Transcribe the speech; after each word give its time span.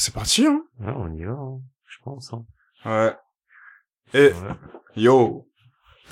C'est 0.00 0.14
parti, 0.14 0.46
hein 0.46 0.62
Ouais, 0.78 0.92
on 0.94 1.12
y 1.12 1.24
va, 1.24 1.32
hein, 1.32 1.60
je 1.86 1.96
pense. 2.04 2.32
Hein. 2.32 2.46
Ouais. 2.84 3.16
Et, 4.14 4.32
Ouais. 4.32 4.54
yo 4.94 5.48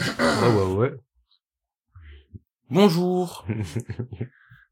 ouais, 0.00 0.54
ouais, 0.54 0.74
ouais. 0.74 0.92
Bonjour. 2.70 3.46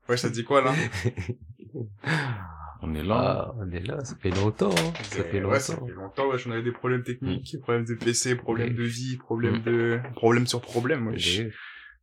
Ouais, 0.07 0.19
ça 0.19 0.29
dit 0.29 0.45
quoi, 0.45 0.61
là? 0.61 0.75
On 2.83 2.95
est 2.95 3.03
là. 3.03 3.47
Ah, 3.49 3.55
on 3.57 3.71
est 3.71 3.81
là, 3.81 4.05
ça 4.05 4.15
fait 4.17 4.29
longtemps, 4.29 4.69
hein. 4.69 4.93
Ça 5.05 5.25
fait 5.25 5.43
Ouais, 5.43 5.59
ça 5.59 5.73
longtemps. 5.73 5.87
fait 5.87 5.93
longtemps, 5.95 6.29
ouais, 6.29 6.37
j'en 6.37 6.51
avais 6.51 6.63
des 6.63 6.73
problèmes 6.73 7.03
techniques, 7.03 7.57
problèmes 7.63 7.87
de 7.87 7.95
PC, 7.95 8.37
problèmes 8.37 8.75
de 8.75 8.83
vie, 8.83 9.17
problèmes 9.17 9.63
de... 9.63 9.99
problèmes 10.15 10.47
sur 10.47 10.61
problèmes, 10.61 11.07
wesh. 11.07 11.39
Et, 11.39 11.51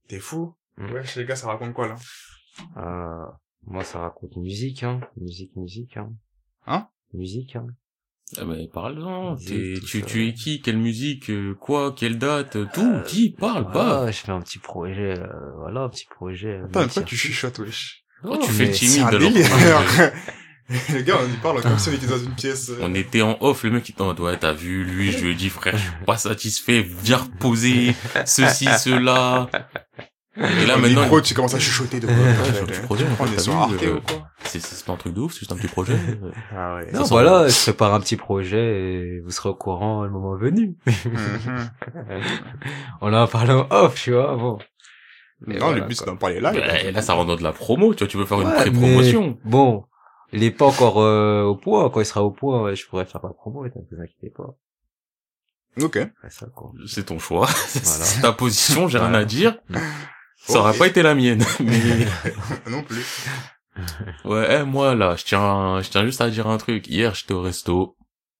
T'es 0.07 0.17
fou 0.19 0.55
Mm. 0.77 0.91
Ouais, 0.93 1.03
les 1.17 1.25
gars, 1.25 1.35
ça 1.35 1.45
raconte 1.47 1.73
quoi, 1.73 1.89
là? 1.89 1.95
Euh, 2.77 3.25
moi, 3.67 3.83
ça 3.83 3.99
raconte 3.99 4.35
musique, 4.37 4.81
hein. 4.81 5.01
Musique, 5.17 5.55
musique, 5.55 5.97
hein. 5.97 6.11
Hein? 6.65 6.87
Musique, 7.13 7.55
hein. 7.55 7.67
Ah 8.37 8.45
bah, 8.45 8.55
parle-en. 8.71 9.35
Tu, 9.35 9.77
tu 9.85 10.27
es 10.27 10.33
qui 10.33 10.61
Quelle 10.61 10.77
musique 10.77 11.29
euh, 11.29 11.53
Quoi 11.59 11.93
Quelle 11.93 12.17
date 12.17 12.55
euh, 12.55 12.65
Tout 12.73 13.01
Dis, 13.07 13.31
parle, 13.37 13.69
pas. 13.71 14.05
Ah, 14.05 14.11
je 14.11 14.17
fais 14.19 14.31
un 14.31 14.39
petit 14.41 14.59
projet, 14.59 15.19
euh, 15.19 15.27
voilà, 15.57 15.81
un 15.81 15.89
petit 15.89 16.05
projet. 16.09 16.47
euh, 16.59 16.61
pourquoi 16.71 16.83
multi- 16.85 17.03
tu 17.05 17.17
chuchotes, 17.17 17.59
wesh? 17.59 18.05
Non, 18.23 18.37
tu 18.37 18.51
fais 18.51 18.67
le 18.67 18.71
timide 18.71 19.07
alors 19.07 19.85
que- 19.85 20.11
Les 20.93 21.03
gars, 21.03 21.17
on 21.21 21.27
y 21.27 21.35
parle 21.41 21.61
comme 21.61 21.77
si 21.77 21.89
on 21.89 21.93
était 21.93 22.07
dans 22.07 22.17
une 22.19 22.33
pièce... 22.33 22.69
euh, 22.69 22.77
On 22.81 22.93
était 22.93 23.21
en 23.21 23.35
off, 23.41 23.63
le 23.63 23.71
mec 23.71 23.89
il 23.89 23.93
t'en 23.95 24.15
ouais, 24.15 24.37
t'as 24.37 24.53
vu, 24.53 24.85
lui, 24.85 25.11
je 25.11 25.25
lui 25.25 25.31
ai 25.33 25.35
dit, 25.35 25.49
frère, 25.49 25.75
je 25.75 25.81
suis 25.83 26.05
pas 26.05 26.15
satisfait, 26.15 26.81
viens 26.81 27.17
reposer, 27.17 27.93
ceci, 28.25 28.65
cela. 28.79 29.49
Et 30.37 30.65
là, 30.65 30.77
maintenant, 30.77 31.01
micro, 31.01 31.19
tu 31.19 31.33
commences 31.33 31.53
à 31.55 31.59
chuchoter 31.59 31.99
de 31.99 32.07
projet, 32.07 33.03
euh, 33.03 33.95
ou 33.97 34.01
quoi 34.01 34.29
c'est, 34.43 34.59
c'est 34.61 34.75
c'est 34.75 34.85
pas 34.85 34.93
un 34.93 34.97
truc 34.97 35.13
de 35.13 35.19
ouf, 35.19 35.33
c'est 35.33 35.39
juste 35.39 35.51
un 35.51 35.57
petit 35.57 35.67
projet. 35.67 35.97
Ah 36.55 36.75
ouais. 36.75 36.91
Non, 36.93 37.03
sent 37.03 37.09
voilà, 37.09 37.47
je 37.49 37.61
prépare 37.63 37.93
un 37.93 37.99
petit 37.99 38.15
projet 38.15 38.81
et 38.81 39.19
vous 39.19 39.29
serez 39.31 39.49
au 39.49 39.55
courant 39.55 40.03
le 40.03 40.09
moment 40.09 40.35
venu. 40.37 40.75
Mhm. 41.05 41.69
On 43.01 43.13
en 43.13 43.27
parle 43.27 43.51
en 43.51 43.67
off, 43.71 43.95
tu 44.01 44.13
vois, 44.13 44.35
bon. 44.37 44.57
Mais 45.47 45.55
Non, 45.55 45.65
voilà, 45.67 45.81
le 45.81 45.85
but, 45.87 45.95
c'est 45.95 46.05
d'en 46.05 46.15
parler 46.17 46.39
là. 46.39 46.53
Bah, 46.53 46.79
et 46.81 46.91
là, 46.91 47.01
ça 47.01 47.13
rentre 47.13 47.27
dans 47.27 47.35
de 47.35 47.43
la 47.43 47.51
promo, 47.51 47.93
tu 47.93 47.99
vois, 47.99 48.07
tu 48.07 48.17
veux 48.17 48.25
faire 48.25 48.41
une 48.41 48.51
pré-promotion. 48.51 49.37
mais 49.43 49.51
Bon, 49.51 49.85
il 50.31 50.43
est 50.43 50.51
pas 50.51 50.65
encore 50.65 51.01
euh, 51.01 51.43
au 51.43 51.55
point. 51.55 51.89
Quand 51.89 51.99
il 51.99 52.05
sera 52.05 52.23
au 52.23 52.31
point, 52.31 52.61
ouais, 52.61 52.75
je 52.75 52.87
pourrais 52.87 53.05
faire 53.05 53.21
ma 53.23 53.31
promo, 53.33 53.65
ne 53.65 53.69
vous 53.69 54.01
inquiétez 54.01 54.29
pas. 54.29 54.55
Ok. 55.81 55.95
Ouais, 55.95 56.29
ça, 56.29 56.45
quoi. 56.55 56.71
C'est 56.87 57.05
ton 57.07 57.19
choix, 57.19 57.47
Voilà. 57.47 58.05
c'est 58.05 58.21
ta 58.21 58.31
position, 58.33 58.87
j'ai 58.87 58.97
rien 58.99 59.13
à 59.13 59.25
dire. 59.25 59.57
Ça 60.47 60.59
aurait 60.59 60.77
pas 60.77 60.87
été 60.87 61.01
la 61.03 61.15
mienne, 61.15 61.43
mais... 61.59 62.05
Non 62.69 62.83
plus. 62.83 63.05
Ouais, 64.25 64.59
eh, 64.59 64.63
moi 64.63 64.95
là, 64.95 65.15
je 65.15 65.23
tiens, 65.23 65.81
je 65.81 65.89
tiens 65.89 66.05
juste 66.05 66.21
à 66.21 66.29
dire 66.29 66.47
un 66.47 66.57
truc. 66.57 66.87
Hier, 66.87 67.13
j'étais 67.15 67.33
au 67.33 67.41
resto. 67.41 67.95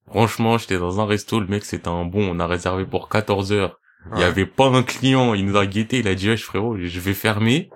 Franchement, 0.08 0.58
j'étais 0.58 0.78
dans 0.78 1.00
un 1.00 1.06
resto, 1.06 1.40
le 1.40 1.48
mec 1.48 1.64
c'était 1.64 1.88
un 1.88 2.04
bon, 2.06 2.36
on 2.36 2.40
a 2.40 2.48
réservé 2.48 2.86
pour 2.86 3.08
14 3.08 3.52
heures. 3.54 3.78
Il 4.14 4.18
y 4.18 4.22
Ouais. 4.22 4.26
avait 4.26 4.46
pas 4.48 4.68
un 4.68 4.84
client, 4.84 5.34
il 5.36 5.46
nous 5.46 5.58
a 5.58 5.66
guetté, 5.66 6.00
il 6.00 6.08
a 6.08 6.16
dit 6.16 6.28
wesh 6.28 6.44
frérot, 6.44 6.76
je 6.78 7.00
vais 7.00 7.14
fermer. 7.14 7.70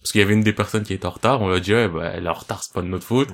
Parce 0.00 0.12
qu'il 0.12 0.20
y 0.20 0.24
avait 0.24 0.34
une 0.34 0.42
des 0.42 0.52
personnes 0.52 0.82
qui 0.82 0.92
était 0.92 1.06
en 1.06 1.10
retard, 1.10 1.40
on 1.40 1.48
lui 1.48 1.56
a 1.56 1.60
dit 1.60 1.72
ouais, 1.72 1.88
bah, 1.88 2.10
elle 2.14 2.26
est 2.26 2.28
en 2.28 2.34
retard, 2.34 2.62
c'est 2.62 2.74
pas 2.74 2.82
de 2.82 2.88
notre 2.88 3.06
faute. 3.06 3.28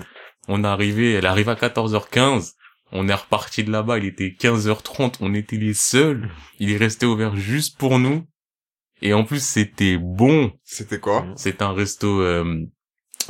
On 0.46 0.62
est 0.62 0.66
arrivé, 0.66 1.14
elle 1.14 1.26
arrive 1.26 1.48
à 1.48 1.54
14h15. 1.54 2.52
On 2.92 3.08
est 3.08 3.14
reparti 3.14 3.64
de 3.64 3.72
là-bas, 3.72 3.98
il 3.98 4.04
était 4.04 4.36
15h30, 4.38 5.14
on 5.20 5.34
était 5.34 5.56
les 5.56 5.74
seuls. 5.74 6.30
Il 6.60 6.70
est 6.70 6.76
resté 6.76 7.06
ouvert 7.06 7.34
juste 7.34 7.76
pour 7.78 7.98
nous. 7.98 8.24
Et 9.04 9.12
en 9.12 9.22
plus, 9.22 9.44
c'était 9.44 9.98
bon. 9.98 10.50
C'était 10.64 10.98
quoi 10.98 11.26
C'était 11.36 11.62
un 11.62 11.74
resto 11.74 12.22
euh, 12.22 12.64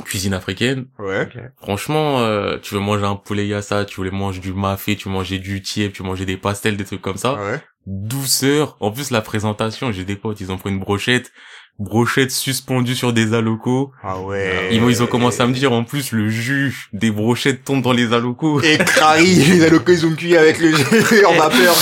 cuisine 0.05 0.33
africaine. 0.33 0.87
Ouais. 0.97 1.27
Franchement, 1.57 2.21
euh, 2.21 2.57
tu 2.59 2.73
veux 2.73 2.79
manger 2.79 3.03
un 3.03 3.17
poulet 3.17 3.45
yassa, 3.45 3.83
tu 3.83 3.97
voulais 3.97 4.09
manger 4.09 4.39
du 4.39 4.53
mafé, 4.53 4.95
tu 4.95 5.09
mangeais 5.09 5.37
du 5.37 5.61
tiep, 5.61 5.91
tu 5.91 6.01
mangeais 6.01 6.25
des 6.25 6.37
pastels, 6.37 6.77
des 6.77 6.85
trucs 6.85 7.01
comme 7.01 7.17
ça. 7.17 7.33
Ouais. 7.35 7.61
Douceur. 7.85 8.77
En 8.79 8.89
plus, 8.89 9.11
la 9.11 9.19
présentation, 9.19 9.91
j'ai 9.91 10.05
des 10.05 10.15
potes, 10.15 10.39
ils 10.39 10.49
ont 10.49 10.57
pris 10.57 10.69
une 10.69 10.79
brochette, 10.79 11.33
brochette 11.77 12.31
suspendue 12.31 12.95
sur 12.95 13.11
des 13.13 13.33
alocos. 13.33 13.91
Ah 14.03 14.19
ouais. 14.21 14.69
Ils, 14.71 14.81
ont- 14.81 14.89
ils 14.89 15.03
ont 15.03 15.07
commencé 15.07 15.41
à 15.41 15.47
me 15.47 15.53
dire, 15.53 15.71
en 15.73 15.83
plus, 15.83 16.11
le 16.11 16.29
jus 16.29 16.87
des 16.93 17.11
brochettes 17.11 17.63
tombe 17.63 17.81
dans 17.81 17.91
les 17.91 18.13
alocos. 18.13 18.61
Et 18.61 18.77
Crary, 18.77 19.35
les 19.35 19.63
alocos, 19.65 19.91
ils 19.91 20.05
ont 20.05 20.15
cuit 20.15 20.37
avec 20.37 20.59
le 20.59 20.71
jus 20.75 21.25
en 21.27 21.33
vapeur. 21.33 21.75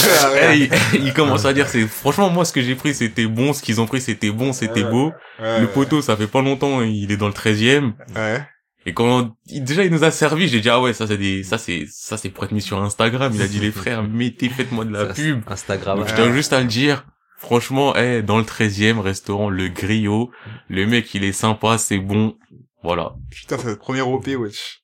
Eh, 0.54 0.70
ils, 0.94 1.06
ils 1.06 1.14
commencent 1.14 1.46
à 1.46 1.54
dire, 1.54 1.68
c'est, 1.70 1.86
franchement, 1.88 2.30
moi, 2.30 2.44
ce 2.46 2.54
que 2.54 2.62
j'ai 2.62 2.76
pris, 2.76 2.94
c'était 2.94 3.28
bon, 3.28 3.54
ce 3.54 3.62
qu'ils 3.62 3.80
ont 3.82 3.86
pris, 3.86 4.02
c'était 4.02 4.32
bon, 4.32 4.52
c'était 4.54 4.84
Ouais. 4.84 4.90
beau. 4.90 5.12
Ouais. 5.42 5.62
Le 5.62 5.68
poteau, 5.68 6.02
ça 6.02 6.16
fait 6.18 6.28
pas 6.28 6.42
longtemps, 6.42 6.82
il 6.82 7.12
est 7.12 7.18
dans 7.18 7.28
le 7.28 7.34
13e. 7.34 7.94
Ouais. 8.16 8.42
Et 8.86 8.94
quand 8.94 9.32
déjà 9.50 9.86
il 9.86 9.92
nous 9.92 10.04
a 10.04 10.12
servi, 10.12 10.50
j'ai 10.50 10.60
dit 10.60 10.68
ah 10.70 10.82
ouais 10.82 10.92
ça 10.92 11.08
c'est 11.08 11.18
des 11.18 11.42
ça 11.44 11.58
c'est 11.58 11.86
ça 11.90 12.18
c'est 12.18 12.28
pour 12.28 12.44
être 12.44 12.52
mis 12.52 12.62
sur 12.62 12.82
Instagram. 12.84 13.32
Il 13.34 13.42
a 13.42 13.48
dit 13.48 13.60
les 13.60 13.72
frères 13.72 14.04
mettez 14.04 14.50
faites-moi 14.50 14.84
de 14.84 14.92
la 14.92 15.08
Ça, 15.08 15.14
pub. 15.14 15.40
Instagram. 15.48 16.00
Donc 16.00 16.10
je 16.10 16.14
tiens 16.16 16.34
juste 16.34 16.52
à 16.52 16.60
le 16.60 16.66
dire. 16.66 17.06
Franchement, 17.44 17.94
eh 17.98 18.22
dans 18.22 18.38
le 18.38 18.46
13e 18.46 19.00
restaurant 19.00 19.50
le 19.50 19.68
Griot, 19.68 20.32
le 20.70 20.88
mec 20.88 21.14
il 21.14 21.24
est 21.26 21.34
sympa, 21.34 21.78
c'est 21.78 21.98
bon. 22.00 22.36
Voilà. 22.84 23.16
Putain, 23.30 23.58
c'est 23.58 23.68
notre 23.68 23.82
première 23.82 24.08
OP, 24.10 24.28
wesh. 24.28 24.80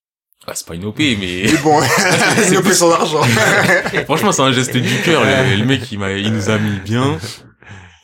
Ah, 0.45 0.53
c'est 0.55 0.67
pas 0.67 0.75
une 0.75 0.85
OP 0.85 0.99
mais 0.99 1.15
Mais 1.45 1.57
bon, 1.63 1.79
c'est 2.37 2.57
OP 2.57 2.67
son 2.67 2.91
argent. 2.91 3.21
franchement 4.05 4.31
c'est 4.33 4.41
un 4.41 4.51
geste 4.51 4.75
du 4.75 5.01
cœur. 5.03 5.23
Le, 5.23 5.55
le 5.57 5.65
mec 5.65 5.89
il 5.91 5.99
m'a 5.99 6.11
il 6.11 6.33
nous 6.33 6.49
a 6.49 6.57
mis 6.57 6.77
bien. 6.79 7.17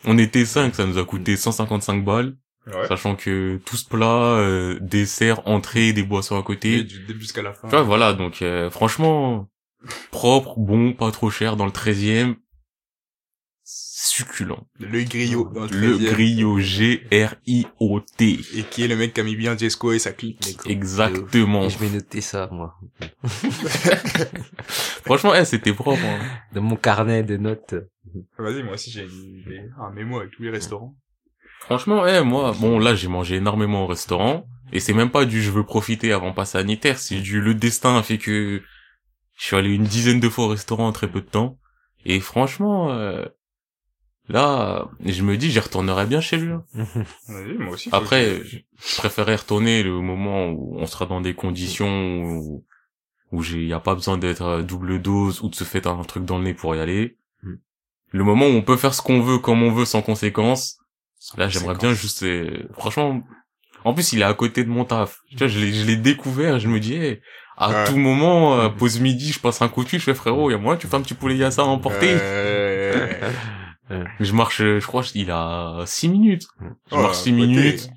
On 0.05 0.17
était 0.17 0.45
cinq, 0.45 0.73
ça 0.75 0.85
nous 0.85 0.97
a 0.97 1.03
coûté 1.05 1.35
155 1.35 2.03
balles, 2.05 2.35
Ouais. 2.67 2.87
sachant 2.87 3.15
que 3.15 3.59
tout 3.65 3.75
ce 3.77 3.85
plat, 3.87 4.05
euh, 4.37 4.77
dessert, 4.81 5.41
entrée, 5.47 5.93
des 5.93 6.01
boissons 6.03 6.39
à 6.39 6.43
côté. 6.43 6.77
Et 6.79 6.83
du 6.83 7.03
début 7.05 7.21
jusqu'à 7.21 7.41
la 7.43 7.53
fin. 7.53 7.81
Voilà, 7.83 8.13
donc 8.13 8.41
euh, 8.41 8.69
franchement, 8.71 9.47
propre, 10.11 10.55
bon, 10.57 10.93
pas 10.93 11.11
trop 11.11 11.29
cher, 11.29 11.57
dans 11.57 11.65
le 11.65 11.71
13e, 11.71 12.35
succulent. 13.67 14.67
Le 14.79 15.03
griot 15.03 15.49
dans 15.53 15.65
le, 15.65 15.69
Le 15.69 15.97
13e. 15.97 16.11
griot, 16.13 16.59
G-R-I-O-T. 16.59 18.39
Et 18.55 18.63
qui 18.63 18.83
est 18.83 18.87
le 18.87 18.95
mec 18.95 19.13
qui 19.13 19.21
a 19.21 19.23
mis 19.23 19.35
bien 19.35 19.57
Jesco 19.57 19.91
et 19.91 19.99
sa 19.99 20.11
clique. 20.13 20.57
Exactement. 20.67 21.63
Et 21.63 21.69
je 21.71 21.77
vais 21.79 21.89
noter 21.89 22.21
ça, 22.21 22.47
moi. 22.51 22.75
Franchement, 25.05 25.33
eh, 25.35 25.45
c'était 25.45 25.73
propre. 25.73 26.01
hein. 26.03 26.19
Dans 26.53 26.61
mon 26.61 26.75
carnet 26.75 27.23
de 27.23 27.37
notes. 27.37 27.75
Vas-y, 28.37 28.63
moi 28.63 28.73
aussi, 28.75 28.91
j'ai 28.91 29.07
un 29.79 29.91
mémo 29.91 30.19
avec 30.19 30.31
tous 30.31 30.43
les 30.43 30.49
restaurants. 30.51 30.95
Franchement, 31.61 32.05
eh, 32.07 32.21
moi, 32.23 32.53
bon, 32.59 32.79
là, 32.79 32.93
j'ai 32.95 33.07
mangé 33.07 33.35
énormément 33.37 33.83
au 33.83 33.87
restaurant, 33.87 34.45
et 34.71 34.79
c'est 34.79 34.93
même 34.93 35.09
pas 35.09 35.25
du 35.25 35.41
je 35.41 35.49
veux 35.51 35.63
profiter 35.63 36.11
avant 36.13 36.31
pas 36.31 36.45
sanitaire, 36.45 36.99
c'est 36.99 37.19
du 37.19 37.41
le 37.41 37.55
destin 37.55 37.97
a 37.97 38.03
fait 38.03 38.19
que 38.19 38.61
je 39.37 39.43
suis 39.43 39.55
allé 39.55 39.73
une 39.73 39.83
dizaine 39.85 40.19
de 40.19 40.29
fois 40.29 40.45
au 40.45 40.49
restaurant 40.49 40.87
en 40.87 40.91
très 40.91 41.07
peu 41.09 41.21
de 41.21 41.25
temps, 41.25 41.57
et 42.05 42.19
franchement, 42.19 42.91
euh, 42.91 43.25
là, 44.29 44.87
je 45.05 45.21
me 45.23 45.37
dis, 45.37 45.51
j'y 45.51 45.59
retournerai 45.59 46.05
bien 46.05 46.21
chez 46.21 46.37
lui. 46.37 46.51
hein. 46.53 46.63
Moi 47.27 47.73
aussi. 47.73 47.89
Après, 47.91 48.41
je- 48.43 48.57
je 48.87 48.95
préférais 48.97 49.35
retourner 49.35 49.83
le 49.83 49.91
moment 50.01 50.47
où 50.49 50.77
on 50.79 50.85
sera 50.85 51.05
dans 51.05 51.21
des 51.21 51.33
conditions 51.33 52.21
où, 52.23 52.65
où 53.31 53.41
j'ai, 53.43 53.65
y 53.65 53.73
a 53.73 53.79
pas 53.79 53.95
besoin 53.95 54.17
d'être 54.17 54.61
double 54.61 55.01
dose 55.01 55.41
ou 55.41 55.49
de 55.49 55.55
se 55.55 55.63
faire 55.63 55.87
un 55.87 56.03
truc 56.03 56.25
dans 56.25 56.37
le 56.37 56.43
nez 56.45 56.53
pour 56.53 56.75
y 56.75 56.79
aller. 56.79 57.17
Mm. 57.43 57.53
Le 58.11 58.23
moment 58.23 58.45
où 58.45 58.49
on 58.51 58.61
peut 58.61 58.77
faire 58.77 58.93
ce 58.93 59.01
qu'on 59.01 59.21
veut 59.21 59.39
comme 59.39 59.61
on 59.63 59.71
veut 59.71 59.85
sans 59.85 60.01
conséquence. 60.01 60.77
Là, 61.37 61.47
j'aimerais 61.49 61.75
bien 61.75 61.93
juste, 61.93 62.23
euh, 62.23 62.67
franchement, 62.73 63.21
en 63.83 63.93
plus, 63.93 64.13
il 64.13 64.21
est 64.21 64.25
à 64.25 64.33
côté 64.33 64.63
de 64.63 64.69
mon 64.69 64.85
taf. 64.85 65.19
Tu 65.31 65.37
vois, 65.37 65.47
je 65.47 65.59
l'ai, 65.59 65.95
découvert, 65.95 66.59
je 66.59 66.67
me 66.67 66.79
dis, 66.79 66.93
hey, 66.95 67.21
à 67.57 67.69
Ouais. 67.69 67.83
tout 67.85 67.97
moment, 67.97 68.59
euh, 68.59 68.69
pause 68.77 68.99
midi, 68.99 69.31
je 69.31 69.39
passe 69.39 69.61
un 69.61 69.67
coup 69.69 69.83
de 69.83 69.89
fil, 69.89 69.99
je 69.99 70.03
fais 70.05 70.13
frérot, 70.13 70.51
y 70.51 70.53
a 70.53 70.57
moi, 70.57 70.77
tu 70.77 70.87
fais 70.87 70.95
un 70.95 71.01
petit 71.01 71.13
poulet 71.15 71.35
yassa 71.35 71.61
à 71.63 71.65
emporter. 71.65 72.15
Euh, 72.21 73.07
Je 74.19 74.33
marche, 74.33 74.57
je 74.61 74.85
crois, 74.85 75.03
il 75.15 75.31
a 75.31 75.83
six 75.85 76.09
minutes. 76.09 76.47
Je 76.91 76.95
Oh, 76.95 77.01
marche 77.01 77.17
six 77.17 77.29
à 77.29 77.31
côté. 77.31 77.41
minutes. 77.47 77.89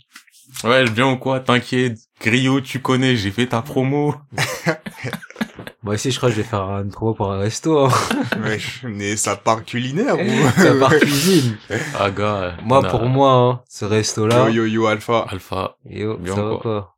Ouais, 0.64 0.86
je 0.86 0.92
viens 0.92 1.12
ou 1.12 1.16
quoi, 1.16 1.40
t'inquiète. 1.40 1.98
Griot, 2.20 2.60
tu 2.60 2.80
connais, 2.80 3.16
j'ai 3.16 3.30
fait 3.30 3.46
ta 3.46 3.62
promo. 3.62 4.14
Moi 5.82 5.94
aussi, 5.94 6.10
je 6.10 6.16
crois 6.16 6.28
que 6.30 6.36
je 6.36 6.42
vais 6.42 6.48
faire 6.48 6.62
une 6.62 6.90
promo 6.90 7.14
pour 7.14 7.32
un 7.32 7.38
resto, 7.38 7.78
hein. 7.78 7.90
Mais 8.84 9.16
ça 9.16 9.36
part 9.36 9.64
culinaire 9.64 10.16
Ça 10.56 10.74
ou? 10.74 10.78
part 10.78 10.96
cuisine. 10.98 11.56
Ah, 11.94 12.10
gars. 12.10 12.54
Moi, 12.62 12.82
a- 12.82 12.90
pour 12.90 13.06
moi, 13.06 13.32
hein, 13.32 13.60
ce 13.68 13.84
resto-là. 13.84 14.50
Yo, 14.50 14.66
yo, 14.66 14.66
yo, 14.66 14.86
alpha. 14.86 15.26
Alpha. 15.28 15.76
Yo, 15.84 16.16
Bien 16.18 16.34
ça 16.34 16.42
va 16.42 16.48
quoi? 16.50 16.58
quoi? 16.60 16.94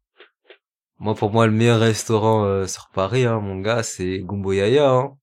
Moi, 0.98 1.14
pour 1.14 1.31
moi, 1.32 1.46
le 1.46 1.52
meilleur 1.52 1.81
restaurant 1.81 2.44
euh, 2.44 2.66
sur 2.66 2.88
Paris, 2.92 3.25
hein, 3.25 3.40
mon 3.40 3.58
gars, 3.60 3.82
c'est 3.82 4.19
Gumbo 4.20 4.52
Yaya, 4.52 4.90
hein. 4.90 5.16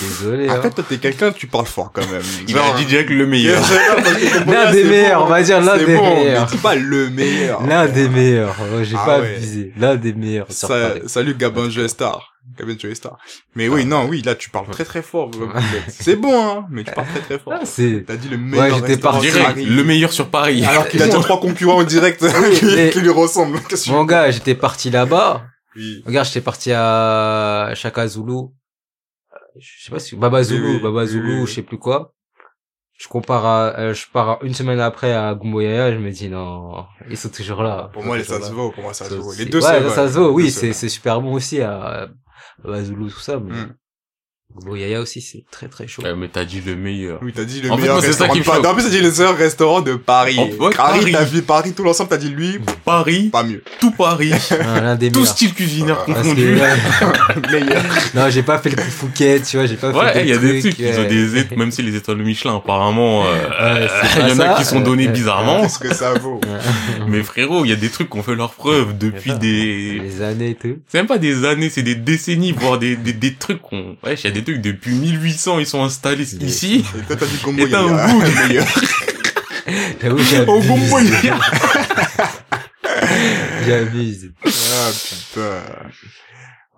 Désolé, 0.00 0.48
hein. 0.48 0.54
Après, 0.54 0.70
toi, 0.70 0.84
t'es 0.86 0.98
quelqu'un, 0.98 1.30
tu 1.32 1.46
parles 1.46 1.66
fort 1.66 1.92
quand 1.92 2.06
même. 2.10 2.22
Il 2.46 2.58
a 2.58 2.74
dit 2.76 2.84
direct 2.84 3.10
le 3.10 3.26
meilleur. 3.26 3.62
L'un 4.46 4.70
des 4.72 4.84
meilleurs, 4.84 5.22
on 5.24 5.26
va 5.26 5.42
dire 5.42 5.60
l'un 5.60 5.78
C'est 5.78 5.86
des 5.86 5.96
bon, 5.96 6.14
meilleurs. 6.16 6.42
Mais 6.46 6.50
dis 6.56 6.62
pas 6.62 6.74
le 6.74 7.10
meilleur. 7.10 7.62
L'un 7.66 7.86
des 7.86 8.08
meilleurs. 8.08 8.54
J'ai 8.82 8.96
Ah 8.98 9.04
pas 9.06 9.20
ouais. 9.20 9.36
abusé. 9.36 9.72
L'un 9.78 9.96
des 9.96 10.12
meilleurs 10.12 10.46
Ça- 10.50 10.94
salut 11.06 11.34
Gabin 11.34 11.70
Joe 11.70 11.88
Star. 11.88 12.34
Gabin 12.58 12.74
Joe 12.78 12.92
Star. 12.94 13.16
Mais 13.54 13.68
oui, 13.68 13.84
non, 13.84 14.06
oui, 14.08 14.20
là, 14.22 14.34
tu 14.34 14.50
parles 14.50 14.66
très 14.68 14.84
très 14.84 15.02
fort. 15.02 15.30
C'est 15.88 16.16
bon, 16.16 16.48
hein, 16.48 16.66
mais 16.70 16.82
tu 16.84 16.92
parles 16.92 17.06
très 17.08 17.20
très 17.20 17.38
fort. 17.38 17.54
Ah. 17.56 17.64
T'as 18.06 18.16
dit 18.16 18.28
le 18.28 18.36
meilleur 18.36 18.76
j'étais 18.78 18.96
parti- 18.96 19.30
le 19.64 19.84
meilleur 19.84 20.12
sur 20.12 20.28
Paris. 20.28 20.64
Alors 20.66 20.88
qu'il 20.88 21.00
a 21.02 21.06
déjà 21.06 21.18
trois 21.20 21.40
concurrents 21.40 21.78
en 21.78 21.84
direct 21.84 22.24
qui, 22.92 23.00
lui 23.00 23.10
ressemblent. 23.10 23.58
Mon 23.88 24.04
gars, 24.04 24.30
j'étais 24.30 24.54
parti 24.54 24.90
là-bas. 24.90 25.44
Regarde, 26.04 26.26
j'étais 26.26 26.40
parti 26.40 26.72
à 26.74 27.70
Chaka 27.74 28.08
Zulu. 28.08 28.48
Je 29.58 29.84
sais 29.84 29.90
pas 29.90 29.98
si 29.98 30.16
Baba 30.16 30.42
Zulu, 30.42 30.76
Oui, 30.76 30.82
Baba 30.82 31.06
Zulu, 31.06 31.40
oui, 31.40 31.46
je 31.46 31.54
sais 31.54 31.62
plus 31.62 31.78
quoi. 31.78 32.12
Je 32.98 33.06
compare 33.06 33.46
à, 33.46 33.78
euh, 33.78 33.94
je 33.94 34.06
pars 34.12 34.38
une 34.42 34.54
semaine 34.54 34.80
après 34.80 35.12
à 35.12 35.32
Gumboyaya, 35.34 35.92
je 35.92 35.98
me 35.98 36.10
dis 36.10 36.28
non, 36.28 36.84
ils 37.08 37.16
sont 37.16 37.28
toujours 37.28 37.62
là. 37.62 37.90
Pour 37.92 38.02
moi, 38.04 38.22
ça 38.24 38.40
se 38.40 38.50
vaut. 38.52 38.72
Pour 38.72 38.82
moi, 38.82 38.92
ça 38.92 39.04
se 39.04 39.14
vaut. 39.14 39.32
Les 39.34 39.44
deux, 39.46 39.60
ouais, 39.64 39.88
ça 39.90 40.08
se 40.08 40.18
vaut, 40.18 40.30
oui, 40.32 40.50
c'est, 40.50 40.72
c'est 40.72 40.88
super 40.88 41.20
bon 41.20 41.32
aussi 41.34 41.60
à, 41.60 42.08
à 42.64 42.82
Zulu, 42.82 43.08
tout 43.10 43.20
ça, 43.20 43.38
mais 43.38 43.52
Mm. 43.52 43.74
Gumboyaya 44.56 45.02
aussi, 45.02 45.20
c'est 45.20 45.44
très 45.50 45.68
très 45.68 45.86
chaud. 45.86 46.02
Ouais, 46.02 46.14
mais 46.16 46.28
t'as 46.28 46.46
dit 46.46 46.62
le 46.64 46.74
meilleur. 46.74 47.18
Oui, 47.22 47.32
t'as 47.36 47.44
dit 47.44 47.60
le 47.60 47.70
En 47.70 47.76
fait, 47.76 47.82
meilleur 47.82 48.00
c'est 48.00 48.14
ça 48.14 48.28
qui 48.28 48.38
me. 48.40 48.48
En 48.66 48.74
plus, 48.74 48.82
t'as 48.82 48.88
dit 48.88 49.00
le 49.00 49.10
meilleur 49.10 49.36
restaurant 49.36 49.82
de 49.82 49.94
Paris. 49.94 50.38
En- 50.38 50.46
ouais, 50.64 50.70
Paris, 50.74 51.00
Paris. 51.00 51.12
t'as 51.12 51.24
vu 51.24 51.42
Paris, 51.42 51.72
tout 51.74 51.84
l'ensemble, 51.84 52.08
t'as 52.08 52.16
dit 52.16 52.30
lui, 52.30 52.58
Paris, 52.84 53.28
pas 53.30 53.42
mieux. 53.42 53.62
tout 53.78 53.90
Paris, 53.90 54.32
Ah, 54.64 54.80
L'un 54.80 54.96
des 54.96 55.12
tout 55.12 55.20
meilleurs. 55.20 55.34
style 55.34 55.52
culinaire 55.52 55.98
Ah, 56.00 56.04
confondu. 56.06 56.44
que, 56.46 56.60
ouais, 56.60 57.52
meilleur. 57.60 57.82
non, 58.14 58.30
j'ai 58.30 58.42
pas 58.42 58.58
fait 58.58 58.70
le 58.70 58.76
coup 58.76 58.82
Fouquet, 58.90 59.40
tu 59.42 59.58
vois, 59.58 59.66
j'ai 59.66 59.76
pas 59.76 59.90
Ouais, 59.90 60.12
fait 60.14 60.22
il 60.22 60.28
y 60.28 60.32
a 60.32 60.38
des 60.38 60.60
trucs, 60.60 60.78
ils 60.78 60.86
ont 60.98 61.02
euh, 61.02 61.08
des 61.08 61.36
étoiles, 61.40 61.58
même 61.58 61.70
si 61.70 61.82
les 61.82 61.94
étoiles 61.94 62.16
Michelin, 62.16 62.56
apparemment, 62.56 63.26
euh, 63.26 63.34
Ouais, 63.60 63.86
il 64.22 64.28
y 64.28 64.32
en 64.32 64.40
a 64.40 64.54
qui 64.56 64.64
sont 64.64 64.80
euh, 64.80 64.84
donnés 64.84 65.08
euh, 65.08 65.12
bizarrement. 65.12 65.60
Qu'est-ce 65.60 65.78
que 65.78 65.92
ça 65.94 66.14
vaut? 66.14 66.40
Mais 67.06 67.22
frérot, 67.22 67.66
il 67.66 67.68
y 67.68 67.72
a 67.72 67.76
des 67.76 67.90
trucs 67.90 68.08
qui 68.08 68.18
ont 68.18 68.22
fait 68.22 68.34
leurs 68.34 68.52
preuves 68.54 68.96
depuis 68.96 69.34
des, 69.34 69.98
Les 70.00 70.22
années 70.22 70.50
et 70.50 70.54
tout. 70.54 70.78
c'est 70.88 70.98
même 70.98 71.06
pas 71.06 71.18
des 71.18 71.44
années, 71.44 71.68
c'est 71.68 71.82
des 71.82 71.94
décennies, 71.94 72.52
voire 72.52 72.78
des, 72.78 72.96
des, 72.96 73.12
des 73.12 73.34
trucs 73.34 73.60
qu'on, 73.60 73.96
ouais, 74.04 74.14
il 74.14 74.24
y 74.24 74.26
a 74.26 74.30
des 74.40 74.52
trucs 74.52 74.60
depuis 74.62 74.92
1800, 74.94 75.58
ils 75.60 75.66
sont 75.66 75.82
installés 75.82 76.34
ici. 76.44 76.84
Et 76.96 77.02
toi, 77.02 77.16
t'as 77.16 77.26
dit 77.26 77.38
combo, 77.38 77.66
Et 77.66 77.70
t'as 77.70 77.80
un 77.82 78.08
goût. 78.12 78.20
le 78.20 78.48
meilleur. 78.48 78.66
Au 80.48 80.58
a- 80.60 81.38
J'abuse. 83.66 84.32
Ah, 84.44 84.90
putain. 84.92 85.62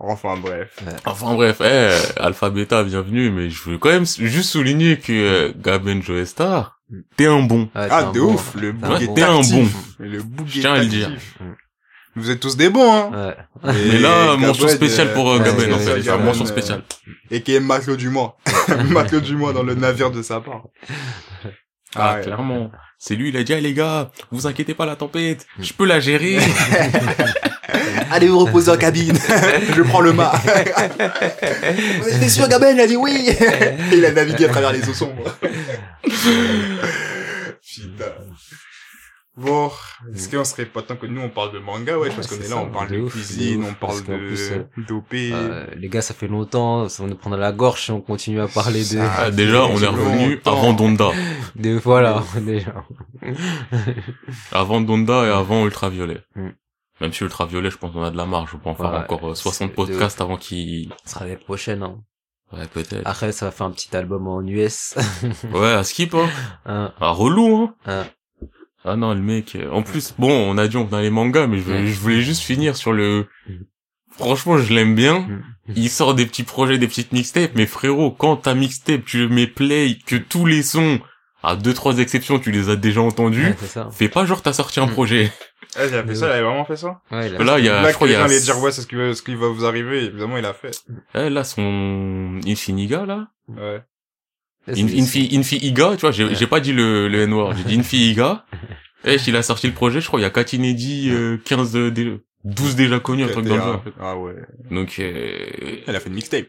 Enfin, 0.03 0.37
bref. 0.39 0.79
Enfin 1.05 1.35
bref, 1.35 1.61
eh, 1.61 1.95
Alpha 2.19 2.49
Beta, 2.51 2.83
bienvenue, 2.85 3.31
mais 3.31 3.51
je 3.51 3.63
veux 3.69 3.79
quand 3.79 3.91
même 3.91 4.07
juste 4.07 4.51
souligner 4.51 4.97
que 4.99 5.13
euh, 5.13 5.53
Gaben 5.57 6.03
Joestar, 6.03 6.81
t'es 7.17 7.27
un 7.27 7.43
bon. 7.43 7.69
Ah, 7.75 7.99
un 8.07 8.13
de 8.13 8.21
bon. 8.21 8.33
ouf, 8.35 8.55
le 8.55 8.73
T'es 8.99 9.07
bouc 9.07 9.19
est 9.19 9.23
un 9.23 9.41
bon. 9.41 9.69
Le 9.99 10.23
bouc 10.23 10.47
Je 10.49 10.61
tiens 10.61 10.73
à 10.75 10.79
le 10.79 10.87
dire. 10.87 11.11
Vous 12.17 12.31
êtes 12.31 12.41
tous 12.41 12.57
des 12.57 12.71
bons, 12.71 12.93
hein. 12.93 13.37
Ouais. 13.63 13.73
Mais 13.73 13.99
là, 13.99 14.37
mention 14.37 14.67
Gabon, 14.67 14.77
spéciale 14.77 15.09
euh, 15.09 15.15
pour 15.15 15.31
euh, 15.31 15.39
ouais, 15.39 15.45
Gaben, 15.45 15.73
en 15.73 15.79
fait, 15.79 16.01
Gaben, 16.01 16.25
mention 16.25 16.45
euh, 16.45 16.49
spéciale. 16.49 16.83
Et 17.31 17.43
qui 17.43 17.55
est 17.55 17.61
matelot 17.61 17.97
du 17.97 18.09
mois. 18.09 18.37
matelot 18.89 19.21
du 19.21 19.37
mois 19.37 19.53
dans 19.53 19.63
le 19.63 19.75
navire 19.75 20.11
de 20.11 20.21
sa 20.21 20.41
part. 20.41 20.65
Ah, 21.95 22.17
ouais. 22.17 22.23
clairement. 22.23 22.73
C'est 22.99 23.15
lui, 23.15 23.29
il 23.29 23.37
a 23.37 23.45
dit, 23.45 23.55
ah, 23.55 23.61
les 23.61 23.75
gars, 23.75 24.11
vous 24.33 24.49
inquiétez 24.49 24.75
pas 24.75 24.87
la 24.87 24.97
tempête, 24.97 25.47
je 25.61 25.73
peux 25.73 25.87
la 25.87 26.01
gérer. 26.01 26.39
Allez 28.11 28.27
vous 28.27 28.41
reposer 28.41 28.73
en 28.73 28.77
cabine. 28.77 29.17
je 29.77 29.83
prends 29.83 30.01
le 30.01 30.13
mât. 30.13 30.33
T'es 32.21 32.29
sûr, 32.29 32.49
Gabel? 32.49 32.75
Il 32.75 32.81
a 32.81 32.87
dit 32.89 32.97
oui? 32.97 33.29
Et 33.93 33.97
il 33.97 34.05
a 34.05 34.11
navigué 34.11 34.47
à 34.47 34.49
travers 34.49 34.73
les 34.73 34.89
eaux 34.89 34.95
sombres. 34.95 35.37
Putain. 37.63 38.05
Bon, 39.37 39.71
est-ce 40.13 40.29
qu'on 40.29 40.45
serait 40.45 40.67
pas 40.67 40.83
tant 40.83 40.97
que 40.97 41.07
nous 41.07 41.21
on 41.21 41.29
parle 41.31 41.53
de 41.53 41.61
manga, 41.61 41.97
ouais, 41.99 42.11
parce 42.11 42.27
qu'on 42.27 42.43
est 42.43 42.49
là, 42.49 42.57
on 42.59 42.69
parle 42.69 42.89
de 42.89 42.99
ouf, 43.01 43.13
cuisine, 43.13 43.63
ouf, 43.63 43.71
on 43.71 43.75
parle 43.87 44.05
de 44.05 44.67
d'OP. 44.89 45.15
Euh, 45.15 45.67
les 45.77 45.89
gars, 45.89 46.03
ça 46.03 46.15
fait 46.15 46.27
longtemps, 46.29 46.89
ça 46.89 47.05
va 47.05 47.09
nous 47.09 47.15
prendre 47.15 47.37
à 47.37 47.39
la 47.39 47.53
gorge 47.53 47.81
si 47.85 47.91
on 47.93 48.01
continue 48.01 48.41
à 48.41 48.49
parler 48.49 48.81
de, 48.81 48.85
Ça- 48.85 49.13
Ah, 49.17 49.31
déjà, 49.31 49.65
on 49.65 49.81
est 49.81 49.87
revenu 49.87 50.35
longtemps. 50.35 50.53
avant 50.59 50.73
Donda. 50.73 51.11
de, 51.55 51.71
voilà, 51.79 52.23
déjà. 52.41 52.85
Avant 54.53 54.81
Donda 54.81 55.25
et 55.27 55.31
avant 55.31 55.65
Ultraviolet. 55.65 56.23
Mm. 56.35 56.49
Même 57.01 57.13
si 57.13 57.23
Ultraviolet, 57.25 57.71
je 57.71 57.79
pense 57.79 57.93
qu'on 57.93 58.03
a 58.03 58.11
de 58.11 58.17
la 58.17 58.27
marge. 58.27 58.51
On 58.55 58.59
peut 58.59 58.69
en 58.71 58.75
faire 58.75 58.93
encore 58.93 59.31
euh, 59.31 59.35
60 59.35 59.55
c'est 59.55 59.69
de 59.69 59.73
podcasts 59.75 60.21
avant 60.21 60.37
qu'il... 60.37 60.93
Ce 61.05 61.13
sera 61.15 61.25
l'année 61.25 61.37
prochaine, 61.39 61.83
hein. 61.83 61.99
Ouais, 62.53 62.67
peut-être. 62.67 63.03
Après, 63.07 63.31
ça 63.33 63.47
va 63.47 63.53
faire 63.53 63.67
un 63.67 63.71
petit 63.71 63.95
album 63.97 64.27
en 64.27 64.43
US. 64.45 64.97
Ouais, 65.55 65.73
à 65.73 65.85
skip, 65.85 66.15
hein. 66.15 66.29
Hein, 66.67 66.93
Ah, 67.01 67.11
relou, 67.11 67.57
hein. 67.65 67.75
hein. 67.87 68.05
Ah 68.85 68.97
non, 68.97 69.13
le 69.15 69.21
mec. 69.21 69.57
euh, 69.57 69.71
En 69.71 69.83
plus, 69.83 70.15
bon, 70.19 70.31
on 70.31 70.57
a 70.59 70.67
dit 70.69 70.77
on 70.77 70.85
dans 70.85 71.01
les 71.01 71.11
mangas, 71.11 71.47
mais 71.47 71.59
je, 71.59 71.63
voulais- 71.65 71.81
Ouais. 71.81 71.87
je 71.87 72.01
voulais 72.01 72.21
juste 72.23 72.43
finir 72.43 72.77
sur 72.77 72.93
le. 72.93 73.27
Mm. 73.49 73.53
Franchement, 74.13 74.59
je 74.59 74.73
l'aime 74.75 74.95
bien. 74.95 75.21
Mm. 75.21 75.43
Il 75.77 75.91
sort 75.91 76.15
des 76.15 76.27
petits 76.27 76.43
projets, 76.43 76.79
des 76.79 76.89
petites 76.89 77.13
mixtapes, 77.13 77.53
mais 77.55 77.67
frérot, 77.67 78.11
quand 78.11 78.37
ta 78.37 78.55
mixtape, 78.55 79.05
tu 79.05 79.19
le 79.19 79.29
mets 79.29 79.47
play, 79.47 79.99
que 80.07 80.17
tous 80.17 80.47
les 80.47 80.63
sons, 80.63 80.99
à 81.43 81.57
deux 81.57 81.73
trois 81.75 81.99
exceptions, 81.99 82.39
tu 82.39 82.51
les 82.51 82.69
as 82.71 82.77
déjà 82.77 83.01
entendus, 83.03 83.45
Ouais, 83.47 83.57
c'est 83.61 83.67
ça. 83.67 83.89
fais 83.93 84.09
pas 84.09 84.25
genre 84.27 84.43
t'as 84.43 84.53
sorti 84.53 84.81
un 84.81 84.87
Mm. 84.87 84.91
projet. 84.93 85.33
Ah, 85.77 85.87
il 85.87 85.95
a 85.95 86.03
fait 86.05 86.17
ça, 86.17 86.27
il 86.27 86.33
avait 86.33 86.43
vraiment 86.43 86.65
fait 86.65 86.75
ça? 86.77 87.01
Ouais, 87.13 87.29
il 87.29 87.37
a- 87.37 87.45
Là, 87.45 87.59
il 87.61 87.65
y 87.65 87.69
a, 87.69 87.81
Là, 87.83 87.91
je 87.91 87.95
crois, 87.95 88.09
il 88.09 88.11
y 88.11 88.17
a. 88.17 88.25
allait 88.25 88.41
dire, 88.41 88.59
ouais, 88.61 88.73
c'est 88.73 88.81
ce 88.81 88.89
qui 88.89 88.97
va, 88.97 89.15
ce 89.15 89.23
qui 89.23 89.37
va 89.37 89.47
vous 89.47 89.65
arriver, 89.65 90.07
évidemment, 90.07 90.37
il 90.37 90.45
a 90.45 90.53
fait. 90.53 90.83
Eh, 91.15 91.31
là, 91.31 91.45
son 91.45 92.41
Infiniga, 92.45 93.07
là. 93.07 93.29
Ouais. 93.47 93.81
In- 94.69 94.99
Infi, 94.99 95.29
Infi 95.33 95.57
Iga, 95.57 95.93
tu 95.95 96.01
vois, 96.03 96.11
j'ai 96.13 96.25
Ouais. 96.27 96.47
pas 96.47 96.61
dit 96.61 96.73
le, 96.73 97.09
le 97.09 97.23
N-word, 97.23 97.55
j'ai 97.57 97.65
dit 97.65 97.79
Infi 97.81 98.11
Iga. 98.11 98.45
Eh, 99.07 99.17
il 99.27 99.35
a 99.35 99.43
sorti 99.43 99.67
le 99.67 99.73
projet, 99.73 100.03
je 100.03 100.07
crois, 100.09 100.21
il 100.21 100.25
y 100.25 100.27
a 100.27 100.31
Katinedi, 100.31 101.09
euh, 101.11 101.39
15, 101.47 101.73
de, 101.73 101.89
dé- 101.89 102.19
12 102.45 102.77
déjà 102.77 103.01
connus, 103.01 103.25
un 103.25 103.29
truc 103.29 103.47
dans 103.47 103.55
le 103.57 103.61
genre. 103.63 103.83
Ah 103.99 104.15
ouais. 104.19 104.35
Donc, 104.71 104.97
euh, 104.99 105.47
Elle 105.87 105.97
a 105.97 106.01
fait 106.01 106.11
une 106.11 106.17
mixtape. 106.17 106.49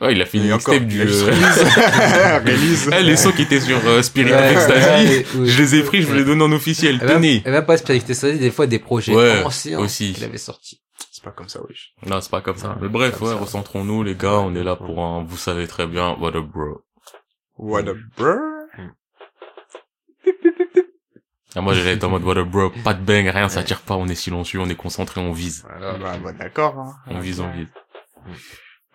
ouais, 0.00 0.12
il 0.12 0.22
a 0.22 0.24
fait 0.26 0.38
une 0.38 0.52
mixtape 0.52 0.84
du, 0.84 1.00
euh, 1.00 1.04
release. 2.44 2.88
Eh, 2.96 3.02
les 3.02 3.16
sons 3.16 3.32
qui 3.32 3.42
étaient 3.42 3.58
sur 3.58 3.76
euh, 3.88 4.02
Spirit 4.02 4.30
Ouais, 4.30 4.36
of 4.38 4.52
Ecstasy, 4.52 5.08
ouais, 5.08 5.26
ouais. 5.40 5.46
je 5.46 5.58
les 5.62 5.74
ai 5.74 5.82
pris, 5.82 6.02
je 6.02 6.06
vous 6.06 6.14
les 6.14 6.24
donne 6.24 6.42
en 6.42 6.52
officiel, 6.52 7.00
Et 7.02 7.04
même, 7.04 7.16
tenez. 7.16 7.42
et 7.44 7.50
même 7.50 7.66
pas 7.66 7.76
Spirit 7.76 7.98
Ecstasy, 8.08 8.38
des 8.38 8.52
fois 8.52 8.68
des 8.68 8.78
projets 8.78 9.12
Ouais, 9.14 9.42
anciens 9.44 9.80
aussi. 9.80 10.12
qu'il 10.12 10.22
avait 10.22 10.38
sortis. 10.38 10.80
C'est 11.10 11.24
pas 11.24 11.32
comme 11.32 11.48
ça, 11.48 11.60
wesh. 11.68 11.92
Non, 12.06 12.20
c'est 12.20 12.30
pas 12.30 12.40
comme 12.40 12.56
ça. 12.56 12.78
Mais 12.80 12.88
bref, 12.88 13.20
ouais, 13.20 13.34
recentrons-nous, 13.34 14.04
les 14.04 14.14
gars, 14.14 14.38
on 14.38 14.54
est 14.54 14.62
là 14.62 14.76
pour 14.76 15.00
un, 15.04 15.24
vous 15.24 15.36
savez 15.36 15.66
très 15.66 15.88
bien, 15.88 16.16
what 16.20 16.36
up, 16.36 16.46
bro. 16.54 16.82
What 17.62 17.88
up, 17.88 17.98
bro? 18.16 18.36
Ah, 21.54 21.60
moi, 21.60 21.74
j'allais 21.74 21.92
être 21.94 22.04
en 22.04 22.08
mode 22.10 22.22
what 22.24 22.38
up, 22.38 22.48
bro, 22.48 22.70
pas 22.84 22.94
de 22.94 23.04
bang, 23.04 23.26
rien, 23.28 23.48
ça 23.50 23.62
tire 23.62 23.80
pas, 23.82 23.96
on 23.96 24.06
est 24.06 24.14
silencieux, 24.14 24.60
on 24.60 24.68
est 24.68 24.74
concentré, 24.76 25.20
on 25.20 25.32
vise. 25.32 25.66
Voilà. 25.68 25.98
Bah, 25.98 26.16
bah, 26.22 26.32
d'accord, 26.32 26.78
hein. 26.78 26.94
On 27.08 27.18
vise, 27.18 27.40
on 27.40 27.50
vise. 27.50 27.66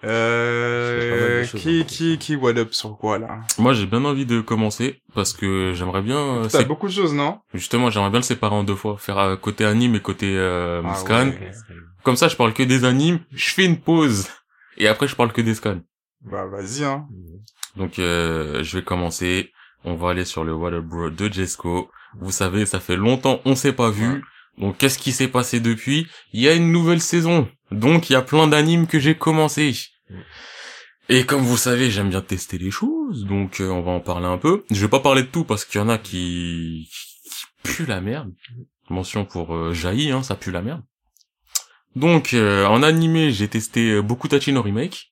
Euh, 0.03 1.43
choses, 1.45 1.61
qui, 1.61 1.81
hein. 1.81 1.83
qui, 1.85 2.17
qui, 2.17 2.35
what 2.35 2.57
up 2.57 2.73
sur 2.73 2.97
quoi, 2.97 3.19
là? 3.19 3.41
Moi, 3.59 3.73
j'ai 3.73 3.85
bien 3.85 4.03
envie 4.03 4.25
de 4.25 4.41
commencer, 4.41 5.01
parce 5.13 5.33
que 5.33 5.73
j'aimerais 5.75 6.01
bien, 6.01 6.17
euh, 6.17 6.47
T'as 6.49 6.63
beaucoup 6.63 6.87
de 6.87 6.93
choses, 6.93 7.13
non? 7.13 7.39
justement, 7.53 7.91
j'aimerais 7.91 8.09
bien 8.09 8.19
le 8.19 8.23
séparer 8.25 8.55
en 8.55 8.63
deux 8.63 8.75
fois, 8.75 8.97
faire 8.97 9.19
euh, 9.19 9.35
côté 9.35 9.63
anime 9.65 9.93
et 9.95 10.01
côté 10.01 10.35
euh, 10.37 10.81
Ah 10.85 10.95
scan. 10.95 11.27
ouais. 11.27 11.51
Comme 12.03 12.15
ça, 12.15 12.29
je 12.29 12.35
parle 12.35 12.53
que 12.53 12.63
des 12.63 12.83
animes, 12.83 13.19
je 13.31 13.51
fais 13.51 13.65
une 13.65 13.79
pause, 13.79 14.27
et 14.77 14.87
après, 14.87 15.07
je 15.07 15.15
parle 15.15 15.33
que 15.33 15.41
des 15.41 15.53
scans. 15.55 15.81
Bah, 16.21 16.45
vas-y, 16.45 16.83
hein. 16.83 17.05
Donc, 17.75 17.99
euh, 17.99 18.63
je 18.63 18.77
vais 18.77 18.83
commencer. 18.83 19.51
On 19.83 19.95
va 19.95 20.11
aller 20.11 20.25
sur 20.25 20.43
le 20.43 20.53
What 20.53 20.73
Up 20.73 20.85
Bro 20.85 21.09
de 21.11 21.31
Jesco. 21.31 21.89
Vous 22.19 22.31
savez, 22.31 22.65
ça 22.65 22.79
fait 22.79 22.95
longtemps, 22.95 23.41
on 23.45 23.55
s'est 23.55 23.73
pas 23.73 23.89
vu. 23.89 24.23
Donc, 24.57 24.77
qu'est-ce 24.77 24.97
qui 24.97 25.11
s'est 25.11 25.27
passé 25.27 25.59
depuis? 25.59 26.07
Il 26.31 26.41
y 26.41 26.47
a 26.47 26.53
une 26.53 26.71
nouvelle 26.71 27.01
saison. 27.01 27.49
Donc, 27.71 28.09
il 28.09 28.13
y 28.13 28.15
a 28.15 28.21
plein 28.21 28.47
d'animes 28.47 28.87
que 28.87 28.99
j'ai 28.99 29.15
commencé. 29.15 29.73
Et 31.09 31.25
comme 31.25 31.41
vous 31.41 31.57
savez, 31.57 31.91
j'aime 31.91 32.09
bien 32.09 32.21
tester 32.21 32.57
les 32.57 32.71
choses. 32.71 33.25
Donc, 33.25 33.59
euh, 33.59 33.69
on 33.69 33.81
va 33.81 33.91
en 33.91 33.99
parler 33.99 34.27
un 34.27 34.37
peu. 34.37 34.63
Je 34.71 34.81
vais 34.81 34.89
pas 34.89 35.01
parler 35.01 35.23
de 35.23 35.27
tout 35.27 35.43
parce 35.43 35.65
qu'il 35.65 35.79
y 35.79 35.83
en 35.83 35.89
a 35.89 35.97
qui, 35.97 36.89
qui 36.89 37.45
puent 37.63 37.85
la 37.85 38.01
merde. 38.01 38.31
Mention 38.89 39.25
pour 39.25 39.55
euh, 39.55 39.73
Jaï, 39.73 40.11
hein, 40.11 40.23
ça 40.23 40.35
pue 40.35 40.51
la 40.51 40.61
merde. 40.61 40.83
Donc, 41.95 42.33
euh, 42.33 42.65
en 42.65 42.81
animé, 42.81 43.31
j'ai 43.31 43.47
testé 43.47 44.01
beaucoup 44.01 44.27
no 44.29 44.61
Remake. 44.61 45.11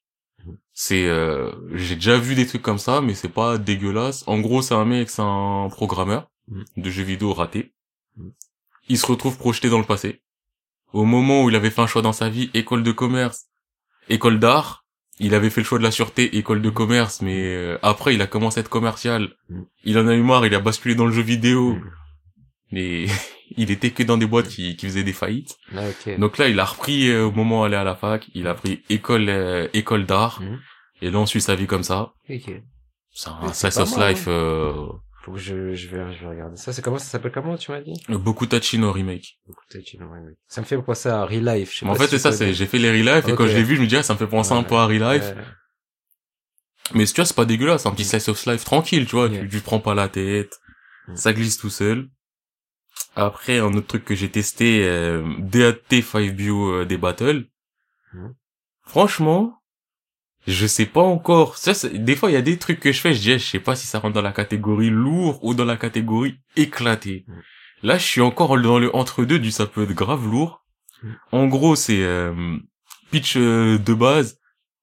C'est, 0.74 1.06
euh, 1.08 1.52
j'ai 1.74 1.96
déjà 1.96 2.18
vu 2.18 2.34
des 2.36 2.48
trucs 2.48 2.64
comme 2.64 2.80
ça, 2.80 3.00
mais 3.02 3.14
c'est 3.14 3.30
pas 3.30 3.58
dégueulasse. 3.58 4.24
En 4.28 4.40
gros, 4.40 4.62
c'est 4.62 4.74
un 4.74 4.86
mec, 4.86 5.10
c'est 5.10 5.22
un 5.22 5.70
programmeur 5.72 6.30
Mhm. 6.48 6.66
de 6.78 6.90
jeux 6.90 7.04
vidéo 7.04 7.34
raté. 7.34 7.74
Mhm. 8.18 8.32
Il 8.90 8.98
se 8.98 9.06
retrouve 9.06 9.38
projeté 9.38 9.70
dans 9.70 9.78
le 9.80 9.86
passé. 9.86 10.22
Au 10.92 11.06
moment 11.06 11.44
où 11.44 11.50
il 11.50 11.56
avait 11.56 11.70
fait 11.70 11.82
un 11.82 11.88
choix 11.88 12.02
dans 12.02 12.14
sa 12.14 12.30
vie, 12.30 12.50
école 12.54 12.84
de 12.84 12.92
commerce, 12.92 13.46
école 14.10 14.40
d'art, 14.40 14.84
il 15.20 15.36
avait 15.36 15.50
fait 15.50 15.62
le 15.62 15.66
choix 15.66 15.78
de 15.78 15.84
la 15.84 15.92
sûreté, 15.92 16.38
école 16.38 16.62
de 16.62 16.70
commerce, 16.70 17.22
mais 17.22 17.56
euh, 17.56 17.78
après, 17.82 18.14
il 18.16 18.22
a 18.22 18.28
commencé 18.28 18.60
à 18.60 18.62
être 18.62 18.70
commercial. 18.70 19.36
Il 19.84 19.98
en 20.00 20.08
a 20.08 20.16
eu 20.16 20.22
marre, 20.24 20.46
il 20.46 20.56
a 20.56 20.60
basculé 20.60 20.96
dans 20.96 21.06
le 21.06 21.12
jeu 21.14 21.22
vidéo. 21.22 21.78
Mais 22.72 23.06
il 23.58 23.72
était 23.72 23.92
que 23.92 24.04
dans 24.04 24.18
des 24.18 24.26
boîtes 24.26 24.48
qui, 24.48 24.76
qui 24.76 24.86
faisaient 24.88 25.04
des 25.04 25.14
faillites. 25.14 25.56
Ah, 25.76 25.82
ok. 25.90 26.20
Donc 26.20 26.38
là, 26.38 26.48
il 26.50 26.60
a 26.60 26.66
repris 26.66 27.10
euh, 27.10 27.26
au 27.26 27.32
moment 27.32 27.62
où 27.62 27.64
il 27.64 27.68
allait 27.68 27.78
à 27.78 27.84
la 27.84 27.96
fac, 27.96 28.28
il 28.34 28.48
a 28.48 28.54
pris 28.54 28.82
école 28.90 29.30
euh, 29.30 29.68
école 29.74 30.06
d'art 30.06 30.42
Mhm. 30.42 30.60
et 31.02 31.12
là 31.12 31.20
on 31.20 31.26
suit 31.26 31.42
sa 31.42 31.56
vie 31.56 31.68
comme 31.68 31.84
ça. 31.84 32.14
Ok. 32.30 32.52
C'est 33.12 33.30
un 33.30 33.54
slice 33.54 33.78
of 33.78 33.96
mal, 33.98 34.12
life 34.14 34.26
euh, 34.28 34.74
Faut 35.24 35.34
que 35.34 35.38
je, 35.38 35.74
je 35.76 35.88
vais, 35.88 36.14
je 36.14 36.22
vais 36.22 36.28
regarder 36.30 36.58
ça. 36.58 36.74
C'est 36.74 36.82
comment, 36.82 36.98
ça 36.98 37.06
s'appelle 37.06 37.32
comment, 37.32 37.56
tu 37.58 37.72
m'as 37.72 37.82
dit? 37.82 37.94
beaucoup 38.10 38.46
Tachino 38.48 38.92
remake. 38.92 39.38
L'aurais 40.00 40.20
aimé. 40.20 40.32
Ça 40.48 40.62
me 40.62 40.66
fait 40.66 40.78
penser 40.82 41.10
à 41.10 41.24
Real 41.26 41.46
Life. 41.46 41.72
Je 41.74 41.80
sais 41.80 41.86
Mais 41.86 41.92
en 41.92 41.96
fait, 41.96 42.06
si 42.06 42.10
c'est 42.12 42.20
ça, 42.20 42.32
c'est 42.32 42.54
j'ai 42.54 42.66
fait 42.66 42.80
les 42.80 42.90
real 42.92 43.18
life 43.18 43.28
et 43.30 43.36
quand 43.36 43.48
je 43.48 43.56
l'ai 43.56 43.64
vu, 43.64 43.76
je 43.76 43.82
me 43.82 43.86
disais 43.86 43.98
ah, 44.00 44.04
ça 44.04 44.14
me 44.14 44.18
fait 44.20 44.28
penser 44.28 44.54
un 44.54 44.64
peu 44.64 44.76
à 44.76 44.86
real 44.88 45.14
life. 45.16 45.24
Ouais. 45.36 45.44
Mais 46.96 47.06
tu 47.06 47.14
vois, 47.16 47.26
c'est 47.26 47.36
pas 47.36 47.46
dégueulasse, 47.46 47.86
un 47.86 47.92
petit 47.92 48.04
slice 48.04 48.28
of 48.30 48.46
life 48.46 48.64
tranquille, 48.66 49.06
tu 49.06 49.16
vois, 49.16 49.28
Yeah. 49.30 49.42
tu, 49.44 49.50
tu 49.50 49.60
prends 49.62 49.80
pas 49.80 49.96
la 49.96 50.10
tête, 50.10 50.60
Mm. 51.08 51.16
ça 51.16 51.34
glisse 51.34 51.58
tout 51.58 51.70
seul. 51.70 52.08
Après, 53.16 53.60
un 53.60 53.74
autre 53.74 53.88
truc 53.88 54.06
que 54.06 54.16
j'ai 54.16 54.30
testé, 54.30 54.86
euh, 54.88 55.24
DAT 55.40 56.02
5 56.02 56.32
Bio 56.36 56.72
euh, 56.82 56.86
des 56.86 56.98
battles. 56.98 57.46
Mhm. 58.14 58.34
Franchement, 58.86 59.62
je 60.48 60.66
sais 60.68 60.86
pas 60.86 61.02
encore. 61.02 61.58
Ça, 61.58 61.74
des 61.90 62.16
fois, 62.16 62.32
il 62.32 62.34
y 62.34 62.38
a 62.38 62.42
des 62.42 62.58
trucs 62.58 62.80
que 62.80 62.92
je 62.92 63.00
fais, 63.00 63.14
je 63.14 63.22
dis, 63.22 63.34
je 63.34 63.38
sais 63.38 63.60
pas 63.60 63.76
si 63.76 63.88
ça 63.88 64.00
rentre 64.00 64.16
dans 64.16 64.22
la 64.22 64.32
catégorie 64.34 64.90
lourd 64.90 65.44
ou 65.44 65.54
dans 65.54 65.66
la 65.66 65.78
catégorie 65.78 66.40
éclaté. 66.56 67.26
Mhm. 67.28 67.42
Là, 67.84 67.98
je 67.98 68.06
suis 68.06 68.22
encore 68.22 68.60
dans 68.60 68.80
le 68.80 68.96
entre-deux 68.96 69.40
du 69.40 69.52
ça 69.52 69.66
peut 69.68 69.84
être 69.84 69.94
grave 69.94 70.26
lourd. 70.28 70.64
Mhm. 71.04 71.16
En 71.32 71.48
gros, 71.48 71.76
c'est 71.76 72.02
euh, 72.04 72.58
pitch 73.12 73.38
euh, 73.38 73.78
de 73.78 73.94
base. 73.94 74.40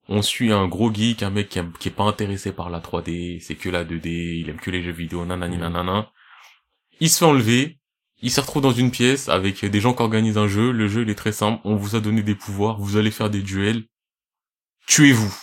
On 0.09 0.23
suit 0.23 0.53
un 0.53 0.67
gros 0.69 0.93
geek, 0.93 1.23
un 1.23 1.31
mec 1.31 1.49
qui, 1.49 1.59
aime- 1.61 1.73
qui 1.79 1.89
est 1.89 1.93
pas 1.93 2.03
intéressé 2.05 2.53
par 2.53 2.69
la 2.71 2.81
3D, 2.81 3.41
c'est 3.41 3.55
que 3.55 3.69
la 3.69 3.85
2D, 3.85 4.41
il 4.41 4.49
aime 4.51 4.59
que 4.59 4.71
les 4.71 4.83
jeux 4.83 4.91
vidéo, 4.93 5.25
nanani 5.25 5.57
nanana. 5.57 6.11
Il 7.01 7.09
se 7.11 7.19
fait 7.19 7.25
enlever, 7.27 7.79
il 8.23 8.31
se 8.31 8.41
retrouve 8.41 8.63
dans 8.63 8.73
une 8.73 8.91
pièce 8.91 9.29
avec 9.29 9.65
des 9.65 9.81
gens 9.81 9.95
qui 9.95 10.03
organisent 10.03 10.39
un 10.39 10.49
jeu. 10.49 10.73
Le 10.73 10.89
jeu, 10.89 11.03
il 11.03 11.11
est 11.11 11.15
très 11.15 11.33
simple. 11.33 11.61
On 11.65 11.77
vous 11.77 11.97
a 11.97 12.01
donné 12.01 12.23
des 12.23 12.35
pouvoirs, 12.35 12.79
vous 12.79 12.97
allez 12.97 13.11
faire 13.11 13.31
des 13.31 13.43
duels. 13.43 13.85
Tuez-vous. 14.87 15.35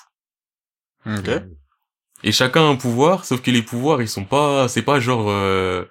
Ok. 1.05 1.29
Et 2.23 2.31
chacun 2.31 2.61
a 2.61 2.69
un 2.69 2.75
pouvoir, 2.75 3.25
sauf 3.25 3.41
que 3.41 3.51
les 3.51 3.61
pouvoirs, 3.61 4.01
ils 4.01 4.07
sont 4.07 4.25
pas, 4.25 4.67
c'est 4.67 4.81
pas 4.81 4.99
genre, 4.99 5.29
euh... 5.29 5.85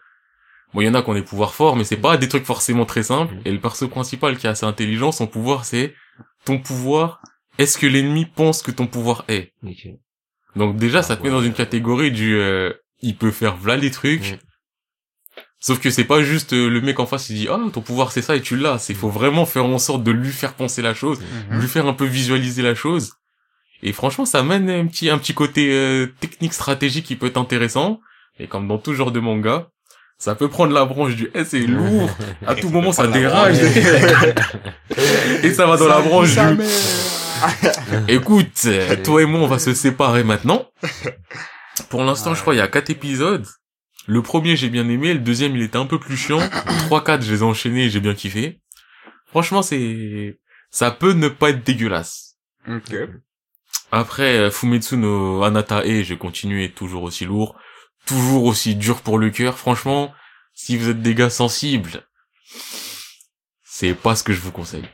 bon, 0.75 0.81
il 0.81 0.87
y 0.87 0.89
en 0.89 0.95
a 0.95 1.03
qui 1.03 1.11
ont 1.11 1.15
des 1.15 1.23
pouvoirs 1.23 1.55
forts, 1.55 1.77
mais 1.77 1.85
c'est 1.85 1.97
pas 1.97 2.17
des 2.17 2.29
trucs 2.29 2.45
forcément 2.45 2.85
très 2.85 3.05
simples. 3.05 3.35
Mhm. 3.35 3.43
Et 3.45 3.53
le 3.53 3.61
perso 3.61 3.89
principal 3.89 4.37
qui 4.37 4.47
est 4.47 4.51
assez 4.51 4.67
intelligent, 4.67 5.13
son 5.13 5.27
pouvoir, 5.27 5.65
c'est 5.65 5.95
ton 6.45 6.59
pouvoir. 6.59 7.23
Est-ce 7.59 7.79
que 7.79 7.87
l'ennemi 7.87 8.27
pense 8.27 8.63
que 8.63 8.71
ton 8.71 8.87
pouvoir 8.87 9.25
est? 9.29 9.53
Donc 10.57 10.77
déjà, 10.77 11.03
ça 11.03 11.15
Ah, 11.15 11.17
te 11.17 11.23
met 11.23 11.31
dans 11.31 11.43
une 11.43 11.55
catégorie 11.55 12.11
du, 12.11 12.37
euh, 12.37 12.73
il 13.01 13.17
peut 13.17 13.31
faire 13.31 13.57
v'là 13.57 13.77
les 13.77 13.91
trucs. 13.91 14.33
Mhm. 14.33 14.39
Sauf 15.59 15.81
que 15.81 15.91
c'est 15.91 16.05
pas 16.05 16.23
juste 16.23 16.53
euh, 16.53 16.69
le 16.69 16.81
mec 16.81 17.01
en 17.01 17.07
face, 17.07 17.31
il 17.31 17.37
dit, 17.37 17.49
ah, 17.51 17.59
ton 17.73 17.81
pouvoir 17.81 18.13
c'est 18.13 18.23
ça 18.23 18.37
et 18.37 18.43
tu 18.43 18.57
l'as. 18.57 18.79
C'est, 18.79 18.95
faut 18.95 19.09
vraiment 19.09 19.47
faire 19.47 19.65
en 19.65 19.79
sorte 19.79 20.03
de 20.05 20.11
lui 20.13 20.31
faire 20.31 20.53
penser 20.55 20.83
la 20.83 20.93
chose 20.95 21.19
Mhm. 21.51 21.61
lui 21.61 21.69
faire 21.69 21.87
un 21.87 21.95
peu 21.95 22.05
visualiser 22.05 22.63
la 22.63 22.75
chose. 22.75 23.15
Et 23.83 23.93
franchement, 23.93 24.25
ça 24.27 24.43
mène 24.43 24.69
un 24.71 24.87
petit 24.87 25.11
un 25.11 25.19
petit 25.19 25.35
côté 25.35 25.71
euh, 25.73 26.07
technique 26.21 26.53
stratégique 26.55 27.07
qui 27.07 27.17
peut 27.17 27.27
être 27.27 27.37
intéressant. 27.39 28.01
Et 28.39 28.47
comme 28.47 28.69
dans 28.69 28.79
tout 28.79 28.95
genre 28.95 29.13
de 29.13 29.21
manga, 29.21 29.69
ça 30.19 30.35
peut 30.35 30.49
prendre 30.49 30.73
la 30.73 30.85
branche 30.85 31.15
du 31.17 31.31
eh 31.35 31.45
c'est 31.45 31.61
lourd. 31.61 32.11
À 32.47 32.55
tout 32.55 32.69
moment, 32.71 32.93
ça 32.93 33.07
déraille. 33.19 33.59
et 35.43 35.53
ça 35.53 35.67
va 35.67 35.77
dans 35.77 35.89
la 35.89 36.01
branche 36.01 36.31
du. 36.35 36.41
mère. 36.55 36.69
Écoute, 38.09 38.67
toi 39.05 39.23
et 39.23 39.27
moi, 39.27 39.41
on 39.41 39.47
va 39.47 39.59
se 39.59 39.75
séparer 39.75 40.25
maintenant. 40.25 40.67
Pour 41.91 42.03
l'instant, 42.05 42.35
je 42.35 42.41
crois 42.41 42.55
il 42.55 42.59
y 42.59 42.61
a 42.63 42.69
quatre 42.69 42.91
épisodes. 42.91 43.47
Le 44.07 44.23
premier, 44.23 44.57
j'ai 44.57 44.71
bien 44.71 44.89
aimé. 44.89 45.15
Le 45.15 45.21
deuxième, 45.21 45.57
il 45.57 45.63
était 45.63 45.79
un 45.79 45.87
peu 45.87 45.99
plus 45.99 46.17
chiant. 46.17 46.41
Trois, 46.87 47.03
quatre, 47.03 47.23
je 47.23 47.33
les 47.33 47.41
ai 47.41 47.43
enchaînés 47.43 47.85
et 47.85 47.91
j'ai 47.91 48.01
bien 48.01 48.15
kiffé. 48.15 48.61
Franchement, 49.27 49.63
c'est, 49.63 50.39
ça 50.71 50.91
peut 50.91 51.13
ne 51.13 51.29
pas 51.29 51.51
être 51.51 51.65
dégueulasse. 51.65 52.39
Ok. 52.69 52.95
Après, 53.93 54.37
euh, 54.39 54.51
Fumetsu 54.51 54.97
no 54.97 55.43
Anatae, 55.43 56.03
j'ai 56.03 56.17
continué 56.17 56.71
toujours 56.71 57.03
aussi 57.03 57.25
lourd, 57.25 57.57
toujours 58.07 58.45
aussi 58.45 58.75
dur 58.75 59.01
pour 59.01 59.19
le 59.19 59.31
cœur. 59.31 59.59
Franchement, 59.59 60.13
si 60.55 60.77
vous 60.77 60.89
êtes 60.89 61.03
des 61.03 61.15
gars 61.15 61.31
sensibles, 61.31 62.03
c'est 63.63 63.95
pas 63.95 64.17
ce 64.17 64.25
que 64.25 64.33
je 64.33 64.41
vous 64.41 64.53
conseille. 64.53 64.89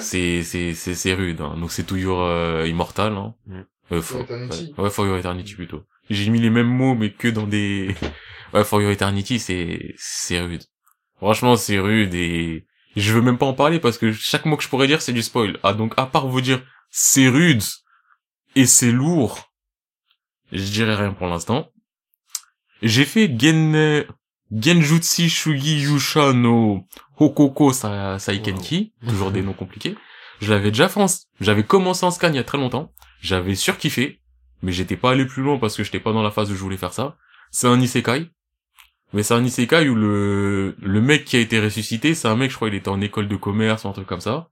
C'est 0.00 0.42
c'est 0.42 0.74
c'est 0.74 0.94
c'est 0.94 1.14
rude. 1.14 1.40
Hein. 1.40 1.56
Donc 1.58 1.72
c'est 1.72 1.84
toujours 1.84 2.22
euh, 2.22 2.66
immortal. 2.66 3.14
Hein. 3.16 3.34
Mm. 3.46 3.62
Euh, 3.92 4.02
for, 4.02 4.28
ouais, 4.30 4.72
ouais, 4.78 4.90
For 4.90 5.06
Your 5.06 5.16
Eternity 5.16 5.54
plutôt. 5.54 5.84
J'ai 6.12 6.30
mis 6.30 6.40
les 6.40 6.50
mêmes 6.50 6.66
mots 6.66 6.94
mais 6.94 7.10
que 7.10 7.28
dans 7.28 7.46
des. 7.46 7.94
Ouais, 8.52 8.64
For 8.64 8.82
Your 8.82 8.90
Eternity, 8.90 9.38
c'est 9.38 9.94
c'est 9.96 10.38
rude. 10.38 10.62
Franchement, 11.16 11.56
c'est 11.56 11.78
rude 11.78 12.12
et 12.14 12.66
je 12.96 13.14
veux 13.14 13.22
même 13.22 13.38
pas 13.38 13.46
en 13.46 13.54
parler 13.54 13.80
parce 13.80 13.96
que 13.96 14.12
chaque 14.12 14.44
mot 14.44 14.58
que 14.58 14.62
je 14.62 14.68
pourrais 14.68 14.86
dire 14.86 15.00
c'est 15.00 15.14
du 15.14 15.22
spoil. 15.22 15.58
Ah 15.62 15.72
donc 15.72 15.94
à 15.96 16.04
part 16.04 16.28
vous 16.28 16.42
dire 16.42 16.62
c'est 16.90 17.28
rude 17.28 17.62
et 18.54 18.66
c'est 18.66 18.92
lourd, 18.92 19.50
je 20.52 20.64
dirais 20.64 20.94
rien 20.94 21.12
pour 21.12 21.28
l'instant. 21.28 21.70
J'ai 22.82 23.06
fait 23.06 23.34
Gen 23.38 24.04
Genjutsu 24.50 25.28
Shugi 25.30 25.80
Yusha 25.80 26.32
no 26.32 26.86
Hokoko 27.18 27.72
Sa 27.72 28.18
Saikenki, 28.18 28.92
toujours 29.06 29.30
des 29.30 29.42
noms 29.42 29.54
compliqués. 29.54 29.96
Je 30.40 30.50
l'avais 30.50 30.70
déjà 30.70 30.88
fait 30.88 31.00
en... 31.00 31.06
j'avais 31.40 31.62
commencé 31.62 32.04
en 32.04 32.10
scan 32.10 32.28
il 32.28 32.34
y 32.34 32.38
a 32.38 32.44
très 32.44 32.58
longtemps. 32.58 32.92
J'avais 33.20 33.54
surkiffé, 33.54 34.20
mais 34.62 34.72
j'étais 34.72 34.96
pas 34.96 35.10
allé 35.10 35.24
plus 35.26 35.42
loin 35.42 35.58
parce 35.58 35.76
que 35.76 35.84
j'étais 35.84 36.00
pas 36.00 36.12
dans 36.12 36.22
la 36.22 36.30
phase 36.30 36.50
où 36.50 36.54
je 36.54 36.60
voulais 36.60 36.76
faire 36.76 36.92
ça. 36.92 37.16
C'est 37.50 37.66
un 37.68 37.80
isekai. 37.80 38.30
Mais 39.12 39.22
c'est 39.22 39.34
un 39.34 39.44
isekai 39.44 39.88
où 39.88 39.94
le, 39.94 40.74
le 40.80 41.00
mec 41.00 41.24
qui 41.24 41.36
a 41.36 41.40
été 41.40 41.60
ressuscité, 41.60 42.14
c'est 42.14 42.28
un 42.28 42.36
mec, 42.36 42.50
je 42.50 42.56
crois, 42.56 42.68
il 42.68 42.74
était 42.74 42.88
en 42.88 43.00
école 43.00 43.28
de 43.28 43.36
commerce 43.36 43.84
ou 43.84 43.88
un 43.88 43.92
truc 43.92 44.06
comme 44.06 44.20
ça. 44.20 44.48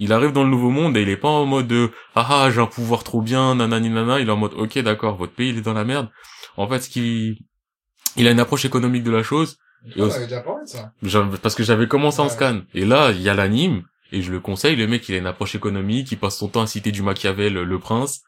Il 0.00 0.12
arrive 0.12 0.32
dans 0.32 0.42
le 0.42 0.50
nouveau 0.50 0.70
monde 0.70 0.96
et 0.96 1.02
il 1.02 1.08
est 1.08 1.16
pas 1.16 1.28
en 1.28 1.46
mode 1.46 1.68
de, 1.68 1.90
ah 2.16 2.26
ah, 2.28 2.50
j'ai 2.50 2.60
un 2.60 2.66
pouvoir 2.66 3.04
trop 3.04 3.20
bien, 3.22 3.54
nanani 3.54 3.90
nana. 3.90 4.18
Il 4.18 4.28
est 4.28 4.32
en 4.32 4.36
mode, 4.36 4.54
ok, 4.54 4.78
d'accord, 4.80 5.16
votre 5.16 5.32
pays, 5.34 5.50
il 5.50 5.58
est 5.58 5.62
dans 5.62 5.74
la 5.74 5.84
merde. 5.84 6.08
En 6.56 6.66
fait, 6.68 6.80
ce 6.80 6.90
qui, 6.90 7.38
il 8.16 8.26
a 8.26 8.30
une 8.32 8.40
approche 8.40 8.64
économique 8.64 9.04
de 9.04 9.10
la 9.12 9.22
chose. 9.22 9.58
Et 9.94 10.00
On 10.00 10.06
aussi- 10.06 10.16
avait 10.16 10.26
déjà 10.26 10.40
parlé 10.40 10.64
de 10.64 10.68
ça. 10.68 10.92
J'avais- 11.02 11.38
parce 11.38 11.54
que 11.54 11.62
j'avais 11.62 11.86
commencé 11.86 12.20
en 12.20 12.24
Ouais. 12.24 12.30
scan. 12.30 12.62
Et 12.74 12.84
là, 12.84 13.10
il 13.12 13.20
y 13.22 13.28
a 13.28 13.34
l'anime, 13.34 13.84
et 14.10 14.22
je 14.22 14.32
le 14.32 14.40
conseille, 14.40 14.74
le 14.74 14.86
mec, 14.88 15.08
il 15.08 15.14
a 15.14 15.18
une 15.18 15.26
approche 15.26 15.54
économique, 15.54 16.10
il 16.10 16.18
passe 16.18 16.36
son 16.38 16.48
temps 16.48 16.62
à 16.62 16.66
citer 16.66 16.90
du 16.92 17.02
Machiavel, 17.02 17.52
le 17.54 17.78
prince. 17.78 18.22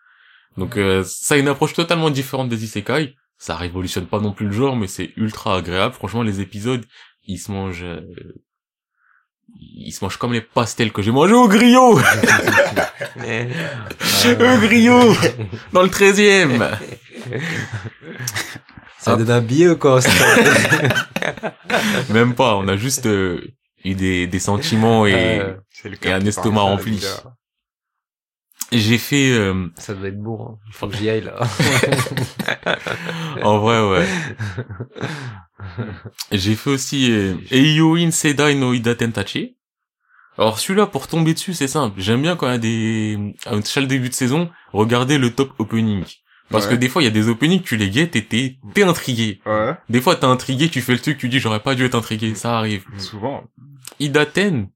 Donc, 0.56 0.76
euh, 0.76 1.02
ça 1.06 1.34
a 1.34 1.38
une 1.38 1.48
approche 1.48 1.72
totalement 1.72 2.10
différente 2.10 2.48
des 2.48 2.64
isekai. 2.64 3.14
Ça 3.38 3.56
révolutionne 3.56 4.06
pas 4.06 4.20
non 4.20 4.32
plus 4.32 4.46
le 4.46 4.52
genre, 4.52 4.76
mais 4.76 4.86
c'est 4.86 5.10
ultra 5.16 5.56
agréable. 5.56 5.94
Franchement, 5.94 6.22
les 6.22 6.40
épisodes, 6.40 6.84
ils 7.24 7.38
se 7.38 7.50
mangent... 7.50 7.82
euh, 7.82 8.00
Ils 9.58 9.92
se 9.92 10.04
mangent 10.04 10.16
comme 10.18 10.32
les 10.32 10.42
pastels 10.42 10.92
que 10.92 11.02
j'ai 11.02 11.10
mangé 11.10 11.32
au 11.34 11.48
griot 11.48 11.98
Au 14.38 14.58
griot 14.60 15.14
Dans 15.72 15.82
le 15.82 15.88
13 15.88 16.20
e 16.20 16.58
Ça 18.98 19.16
donne 19.16 19.30
un 19.30 19.40
billet 19.40 19.70
ou 19.70 19.76
quoi 19.76 20.00
Même 22.10 22.34
pas, 22.34 22.56
on 22.56 22.68
a 22.68 22.76
juste 22.76 23.06
euh, 23.06 23.40
eu 23.84 23.94
des, 23.94 24.26
des 24.28 24.38
sentiments 24.38 25.06
et... 25.06 25.40
Euh, 25.40 25.54
C'est 25.70 25.88
le 25.88 25.96
Et 26.06 26.12
un 26.12 26.20
estomac 26.24 26.60
rempli. 26.62 27.00
J'ai 28.72 28.98
fait... 28.98 29.30
euh, 29.32 29.68
Ça 29.76 29.94
doit 29.94 30.08
être 30.08 30.20
bon. 30.20 30.42
Hein. 30.42 30.58
Faut 30.72 30.88
que 30.88 30.96
j'y 30.96 31.08
aille 31.10 31.20
là. 31.22 31.38
En 33.42 33.58
vrai, 33.58 33.80
ouais. 33.88 34.06
J'ai 36.30 36.54
fait 36.54 36.70
aussi 36.70 37.10
euh, 37.12 37.34
Eiyouin 37.50 38.10
Sedai 38.10 38.54
no 38.54 38.72
Ida 38.72 38.94
Tentachi. 38.94 39.56
Alors 40.38 40.58
celui-là, 40.58 40.86
pour 40.86 41.08
tomber 41.08 41.34
dessus, 41.34 41.54
c'est 41.54 41.68
simple. 41.68 42.00
J'aime 42.00 42.22
bien 42.22 42.36
quand 42.36 42.46
il 42.48 42.52
y 42.52 42.54
a 42.54 42.58
des... 42.58 43.34
À 43.46 43.54
chaque 43.64 43.86
début 43.86 44.08
de 44.08 44.14
saison, 44.14 44.50
regarder 44.72 45.18
le 45.18 45.30
top 45.30 45.52
opening. 45.58 46.04
Parce 46.50 46.66
Ouais. 46.66 46.72
que 46.72 46.76
des 46.76 46.88
fois, 46.88 47.02
il 47.02 47.06
y 47.06 47.08
a 47.08 47.12
des 47.12 47.28
openings, 47.28 47.62
tu 47.62 47.76
les 47.76 47.88
guettes 47.90 48.16
et 48.16 48.24
t'es 48.24 48.56
t'es 48.74 48.82
intrigué. 48.82 49.40
Ouais. 49.46 49.74
Des 49.88 50.00
fois, 50.00 50.16
t'es 50.16 50.26
intrigué, 50.26 50.68
tu 50.68 50.80
fais 50.82 50.92
le 50.92 50.98
truc, 50.98 51.16
tu 51.18 51.28
dis, 51.28 51.38
j'aurais 51.40 51.60
pas 51.60 51.74
dû 51.74 51.84
être 51.84 51.94
intrigué. 51.94 52.34
Ça 52.34 52.58
arrive. 52.58 52.84
Souvent. 52.98 53.44
Idaten, 54.00 54.68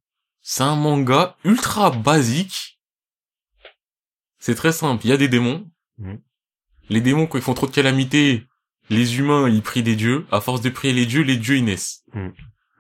c'est 0.43 0.63
un 0.63 0.77
manga 0.77 1.37
ultra 1.45 1.91
basique. 1.91 2.76
C'est 4.47 4.55
très 4.55 4.71
simple. 4.71 5.05
Il 5.05 5.11
y 5.11 5.13
a 5.13 5.17
des 5.17 5.27
démons. 5.27 5.67
Mhm. 5.99 6.21
Les 6.89 7.01
démons, 7.01 7.27
quand 7.27 7.37
ils 7.37 7.43
font 7.43 7.55
trop 7.55 7.67
de 7.67 7.73
calamités, 7.73 8.45
les 8.91 9.19
humains, 9.19 9.49
ils 9.49 9.61
prient 9.61 9.83
des 9.83 9.97
dieux. 9.97 10.25
À 10.31 10.41
force 10.41 10.61
de 10.61 10.71
prier 10.71 10.95
les 10.95 11.05
dieux, 11.05 11.23
les 11.23 11.35
dieux, 11.35 11.57
ils 11.57 11.65
naissent. 11.65 12.05
Mhm. 12.15 12.33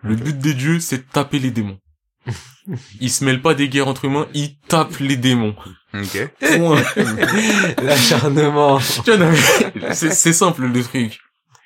Le 0.04 0.14
but 0.14 0.38
des 0.38 0.54
dieux, 0.54 0.78
c'est 0.78 0.98
de 0.98 1.10
taper 1.12 1.40
les 1.40 1.50
démons. 1.50 1.80
ils 3.00 3.10
se 3.10 3.24
mêlent 3.24 3.42
pas 3.42 3.54
des 3.54 3.68
guerres 3.68 3.88
entre 3.88 4.04
humains, 4.04 4.28
ils 4.32 4.60
tapent 4.68 5.00
les 5.00 5.16
démons. 5.16 5.56
Ok. 5.92 6.30
Point. 6.38 6.84
L'acharnement. 7.82 8.78
C'est 8.78 10.12
c'est 10.12 10.32
simple 10.32 10.66
le 10.66 10.82
truc. 10.84 11.18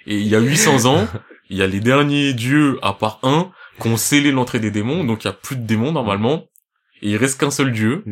Et 0.06 0.18
il 0.18 0.26
y 0.26 0.34
a 0.34 0.40
800 0.40 0.86
ans, 0.86 1.08
il 1.50 1.58
y 1.58 1.62
a 1.62 1.66
les 1.66 1.80
derniers 1.80 2.32
dieux, 2.32 2.78
à 2.80 2.94
part 2.94 3.18
un, 3.22 3.50
qui 3.78 3.88
ont 3.88 3.98
scellé 3.98 4.32
l'entrée 4.32 4.60
des 4.60 4.70
démons, 4.70 5.04
donc 5.04 5.24
il 5.24 5.26
y 5.26 5.30
a 5.30 5.34
plus 5.34 5.56
de 5.56 5.66
démons 5.66 5.92
normalement, 5.92 6.46
et 7.02 7.10
il 7.10 7.16
reste 7.18 7.38
qu'un 7.38 7.50
seul 7.50 7.70
dieu. 7.70 8.02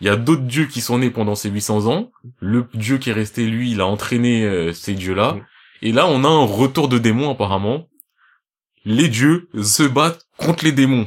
Il 0.00 0.06
y 0.06 0.10
a 0.10 0.16
d'autres 0.16 0.42
dieux 0.42 0.66
qui 0.66 0.80
sont 0.80 0.98
nés 0.98 1.10
pendant 1.10 1.34
ces 1.34 1.50
800 1.50 1.86
ans. 1.86 2.10
Le 2.40 2.66
dieu 2.74 2.98
qui 2.98 3.10
est 3.10 3.14
resté, 3.14 3.46
lui, 3.46 3.72
il 3.72 3.80
a 3.80 3.86
entraîné 3.86 4.44
euh, 4.44 4.72
ces 4.72 4.94
dieux-là. 4.94 5.34
Mm. 5.34 5.40
Et 5.82 5.92
là, 5.92 6.06
on 6.06 6.24
a 6.24 6.28
un 6.28 6.44
retour 6.44 6.88
de 6.88 6.98
démons 6.98 7.30
apparemment. 7.30 7.88
Les 8.84 9.08
dieux 9.08 9.48
se 9.62 9.82
battent 9.82 10.26
contre 10.36 10.64
les 10.64 10.72
démons. 10.72 11.04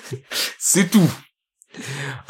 c'est 0.58 0.90
tout. 0.90 1.10
Ah 1.76 1.80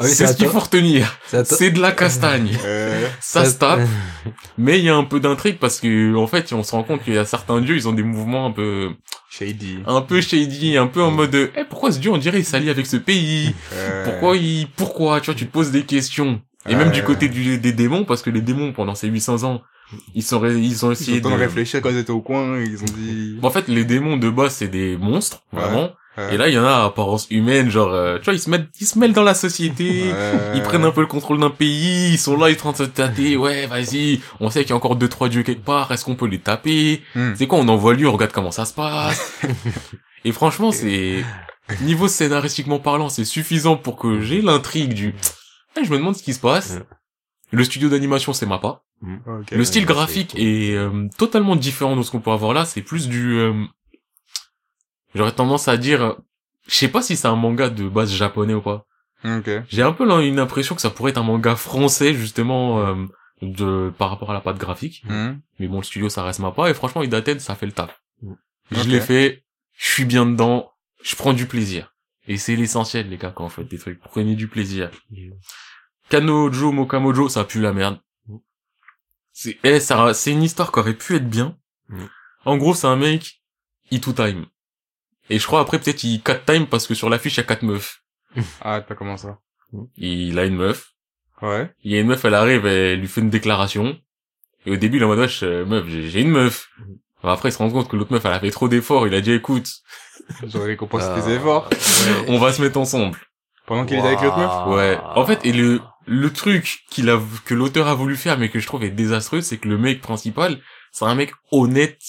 oui, 0.05 0.09
c'est 0.09 0.27
ce 0.27 0.37
qu'il 0.37 0.47
faut 0.47 0.59
retenir. 0.59 1.19
C'est 1.43 1.71
de 1.71 1.79
la 1.79 1.91
castagne. 1.91 2.57
Euh, 2.65 3.07
Ça 3.19 3.45
se 3.45 3.57
tape. 3.57 3.81
Mais 4.57 4.79
il 4.79 4.85
y 4.85 4.89
a 4.89 4.95
un 4.95 5.03
peu 5.03 5.19
d'intrigue 5.19 5.59
parce 5.59 5.79
que 5.79 6.15
en 6.15 6.27
fait, 6.27 6.51
on 6.53 6.63
se 6.63 6.71
rend 6.71 6.83
compte 6.83 7.03
qu'il 7.03 7.13
y 7.13 7.17
a 7.17 7.25
certains 7.25 7.61
dieux, 7.61 7.75
ils 7.75 7.87
ont 7.87 7.93
des 7.93 8.03
mouvements 8.03 8.47
un 8.47 8.51
peu, 8.51 8.95
shady. 9.37 9.79
un 9.85 10.01
peu 10.01 10.21
shady, 10.21 10.77
un 10.77 10.87
peu 10.87 11.01
en 11.01 11.11
mode, 11.11 11.35
eh 11.35 11.63
pourquoi 11.69 11.91
ce 11.91 11.99
dieu 11.99 12.11
on 12.11 12.17
dirait 12.17 12.39
il 12.39 12.45
s'allie 12.45 12.69
avec 12.69 12.85
ce 12.85 12.97
pays? 12.97 13.53
Pourquoi 14.03 14.37
il, 14.37 14.67
pourquoi 14.75 15.19
Tu 15.21 15.25
vois, 15.27 15.35
tu 15.35 15.45
te 15.45 15.51
poses 15.51 15.71
des 15.71 15.83
questions? 15.83 16.41
Et 16.67 16.75
même 16.75 16.91
du 16.91 17.03
côté 17.03 17.27
du, 17.29 17.57
des 17.59 17.73
démons, 17.73 18.05
parce 18.05 18.21
que 18.23 18.29
les 18.31 18.41
démons 18.41 18.73
pendant 18.73 18.95
ces 18.95 19.07
800 19.07 19.43
ans, 19.43 19.61
ils 20.15 20.23
sont, 20.23 20.39
ré- 20.39 20.55
ils 20.57 20.57
ont 20.57 20.61
Ils 20.63 20.85
ont 20.87 20.91
essayé 20.91 21.17
le 21.17 21.21
temps 21.21 21.29
de 21.29 21.35
réfléchir 21.35 21.79
quand 21.81 21.89
ils 21.91 21.97
étaient 21.97 22.11
au 22.11 22.21
coin, 22.21 22.59
ils 22.59 22.81
ont 22.81 22.85
dit... 22.97 23.37
En 23.43 23.51
fait, 23.51 23.67
les 23.67 23.85
démons 23.85 24.17
de 24.17 24.29
base 24.31 24.55
c'est 24.55 24.67
des 24.67 24.97
monstres, 24.97 25.43
vraiment. 25.51 25.91
Et 26.17 26.37
là, 26.37 26.47
il 26.47 26.53
y 26.53 26.57
en 26.57 26.63
a 26.63 26.71
à 26.71 26.85
apparence 26.85 27.27
humaine, 27.29 27.69
genre, 27.69 27.91
euh, 27.91 28.17
tu 28.19 28.25
vois, 28.25 28.33
ils 28.33 28.39
se 28.39 28.49
mettent, 28.49 28.69
ils 28.79 28.87
se 28.87 28.97
mêlent 28.97 29.13
dans 29.13 29.23
la 29.23 29.33
société. 29.33 30.11
Ils 30.53 30.61
prennent 30.61 30.85
un 30.85 30.91
peu 30.91 31.01
le 31.01 31.07
contrôle 31.07 31.39
d'un 31.39 31.49
pays, 31.49 32.11
ils 32.13 32.17
sont 32.17 32.37
là, 32.37 32.49
ils 32.49 32.57
sont 32.57 32.69
en 32.69 32.73
train 32.73 32.83
de 32.83 32.89
se 32.89 32.93
tâter, 32.93 33.35
ouais, 33.37 33.65
vas-y, 33.67 34.21
on 34.39 34.49
sait 34.49 34.61
qu'il 34.61 34.69
y 34.69 34.73
a 34.73 34.75
encore 34.77 34.95
deux, 34.95 35.09
trois 35.09 35.27
dieux 35.29 35.43
quelque 35.43 35.65
part, 35.65 35.91
est-ce 35.91 36.05
qu'on 36.05 36.15
peut 36.15 36.27
les 36.27 36.39
taper? 36.39 37.01
Hmm. 37.15 37.33
C'est 37.35 37.47
quoi, 37.47 37.59
on 37.59 37.67
envoie 37.67 37.93
lui, 37.93 38.05
on 38.05 38.13
regarde 38.13 38.31
comment 38.31 38.51
ça 38.51 38.65
se 38.65 38.73
passe? 38.73 39.39
Et 40.25 40.31
franchement, 40.31 40.71
c'est, 40.71 41.23
niveau 41.81 42.07
scénaristiquement 42.07 42.79
parlant, 42.79 43.09
c'est 43.09 43.25
suffisant 43.25 43.75
pour 43.75 43.97
que 43.97 44.21
j'ai 44.21 44.41
l'intrigue 44.41 44.93
du, 44.93 45.15
Eh, 45.79 45.83
je 45.83 45.91
me 45.91 45.97
demande 45.97 46.15
ce 46.15 46.23
qui 46.23 46.33
se 46.33 46.39
passe. 46.39 46.79
Le 47.51 47.63
studio 47.63 47.89
d'animation, 47.89 48.33
c'est 48.33 48.45
Mappa. 48.45 48.81
Ok. 49.03 49.51
Le 49.51 49.63
style 49.65 49.85
graphique 49.85 50.33
est 50.35 50.73
euh, 50.75 51.07
totalement 51.17 51.55
différent 51.55 51.95
de 51.95 52.01
ce 52.01 52.09
qu'on 52.09 52.21
peut 52.21 52.31
avoir 52.31 52.53
là. 52.53 52.65
C'est 52.65 52.81
plus 52.81 53.07
du... 53.07 53.37
euh, 53.37 53.53
J'aurais 55.15 55.31
tendance 55.31 55.67
à 55.67 55.77
dire... 55.77 56.17
Je 56.67 56.75
sais 56.75 56.87
pas 56.87 57.01
si 57.01 57.15
c'est 57.15 57.27
un 57.27 57.35
manga 57.35 57.69
de 57.69 57.87
base 57.87 58.11
japonais 58.11 58.53
ou 58.53 58.61
pas. 58.61 58.85
Ok. 59.23 59.49
J'ai 59.69 59.81
un 59.81 59.93
peu 59.93 60.09
une 60.23 60.39
impression 60.39 60.75
que 60.75 60.81
ça 60.81 60.89
pourrait 60.89 61.11
être 61.11 61.17
un 61.17 61.23
manga 61.23 61.55
français, 61.55 62.13
justement, 62.13 62.85
euh, 62.85 63.05
de 63.41 63.91
par 63.97 64.09
rapport 64.09 64.31
à 64.31 64.33
la 64.33 64.41
patte 64.41 64.57
graphique. 64.57 65.03
Hmm. 65.05 65.37
Mais 65.59 65.67
bon, 65.67 65.77
le 65.77 65.83
studio, 65.83 66.09
ça 66.09 66.23
reste 66.23 66.39
Mappa. 66.39 66.69
Et 66.69 66.73
franchement, 66.73 67.03
Idaten, 67.03 67.39
ça 67.39 67.55
fait 67.55 67.65
le 67.65 67.71
taf. 67.71 68.01
Je 68.71 68.83
l'ai 68.89 68.99
fait, 68.99 69.43
je 69.77 69.91
suis 69.91 70.05
bien 70.05 70.25
dedans, 70.25 70.71
je 71.03 71.15
prends 71.15 71.33
du 71.33 71.45
plaisir. 71.45 71.93
Et 72.27 72.37
c'est 72.37 72.55
l'essentiel, 72.55 73.09
les 73.09 73.17
gars, 73.17 73.31
quand 73.31 73.43
vous 73.43 73.49
faites 73.49 73.67
des 73.67 73.77
trucs. 73.77 73.99
Prenez 73.99 74.35
du 74.35 74.47
plaisir. 74.47 74.89
Kanojo 76.09 76.71
Mokamojo, 76.71 77.29
ça 77.29 77.43
pue 77.43 77.61
la 77.61 77.73
merde. 77.73 77.99
C'est, 79.31 79.59
eh, 79.63 79.79
ça, 79.79 80.13
c'est 80.13 80.31
une 80.31 80.43
histoire 80.43 80.71
qui 80.71 80.79
aurait 80.79 80.95
pu 80.95 81.15
être 81.15 81.29
bien. 81.29 81.57
Mm. 81.89 82.05
En 82.45 82.57
gros, 82.57 82.73
c'est 82.73 82.87
un 82.87 82.95
mec, 82.95 83.41
il 83.91 84.01
tout 84.01 84.13
time. 84.13 84.45
Et 85.29 85.39
je 85.39 85.45
crois 85.47 85.59
après, 85.61 85.79
peut-être, 85.79 86.03
il 86.03 86.21
4 86.21 86.45
time 86.45 86.67
parce 86.67 86.87
que 86.87 86.93
sur 86.93 87.09
l'affiche, 87.09 87.35
il 87.35 87.37
y 87.37 87.41
a 87.41 87.43
quatre 87.43 87.63
meufs. 87.63 88.01
Ah, 88.61 88.81
t'as 88.87 88.95
comment 88.95 89.17
ça? 89.17 89.39
Il 89.97 90.37
a 90.39 90.45
une 90.45 90.55
meuf. 90.55 90.91
Ouais. 91.41 91.69
Il 91.83 91.91
y 91.91 91.97
a 91.97 91.99
une 92.01 92.07
meuf, 92.07 92.23
elle 92.25 92.33
arrive, 92.35 92.65
elle 92.65 92.99
lui 92.99 93.07
fait 93.07 93.21
une 93.21 93.29
déclaration. 93.29 93.97
Et 94.65 94.71
au 94.71 94.77
début, 94.77 94.97
il 94.97 95.01
est 95.01 95.05
en 95.05 95.09
mode, 95.09 95.19
wesh, 95.19 95.43
euh, 95.43 95.65
meuf, 95.65 95.85
j'ai 95.87 96.21
une 96.21 96.31
meuf. 96.31 96.67
Après, 97.23 97.49
il 97.49 97.51
se 97.51 97.57
rend 97.57 97.69
compte 97.69 97.87
que 97.89 97.95
l'autre 97.95 98.11
meuf, 98.13 98.23
elle 98.25 98.33
a 98.33 98.39
fait 98.39 98.51
trop 98.51 98.67
d'efforts. 98.67 99.07
Il 99.07 99.13
a 99.15 99.21
dit, 99.21 99.31
écoute, 99.31 99.67
J'aurais 100.47 100.67
récompensé 100.67 101.07
Ah, 101.09 101.19
tes 101.21 101.33
efforts. 101.33 101.69
ouais. 101.69 102.25
on 102.29 102.37
va 102.39 102.51
se 102.53 102.61
mettre 102.61 102.77
ensemble. 102.79 103.19
Pendant 103.65 103.85
qu'il 103.85 103.97
était 103.97 104.07
avec 104.07 104.21
l'autre 104.21 104.37
meuf? 104.37 104.75
Ouais. 104.75 104.97
En 105.15 105.25
fait, 105.25 105.43
et 105.45 105.51
le, 105.53 105.81
le 106.05 106.31
truc 106.33 106.83
qu'il 106.89 107.09
a, 107.09 107.19
que 107.45 107.53
l'auteur 107.53 107.87
a 107.87 107.95
voulu 107.95 108.15
faire, 108.15 108.37
mais 108.37 108.49
que 108.49 108.59
je 108.59 108.67
trouve 108.67 108.83
est 108.83 108.91
désastreux, 108.91 109.41
c'est 109.41 109.57
que 109.57 109.67
le 109.67 109.77
mec 109.77 110.01
principal, 110.01 110.59
c'est 110.91 111.05
un 111.05 111.15
mec 111.15 111.31
honnête. 111.51 111.99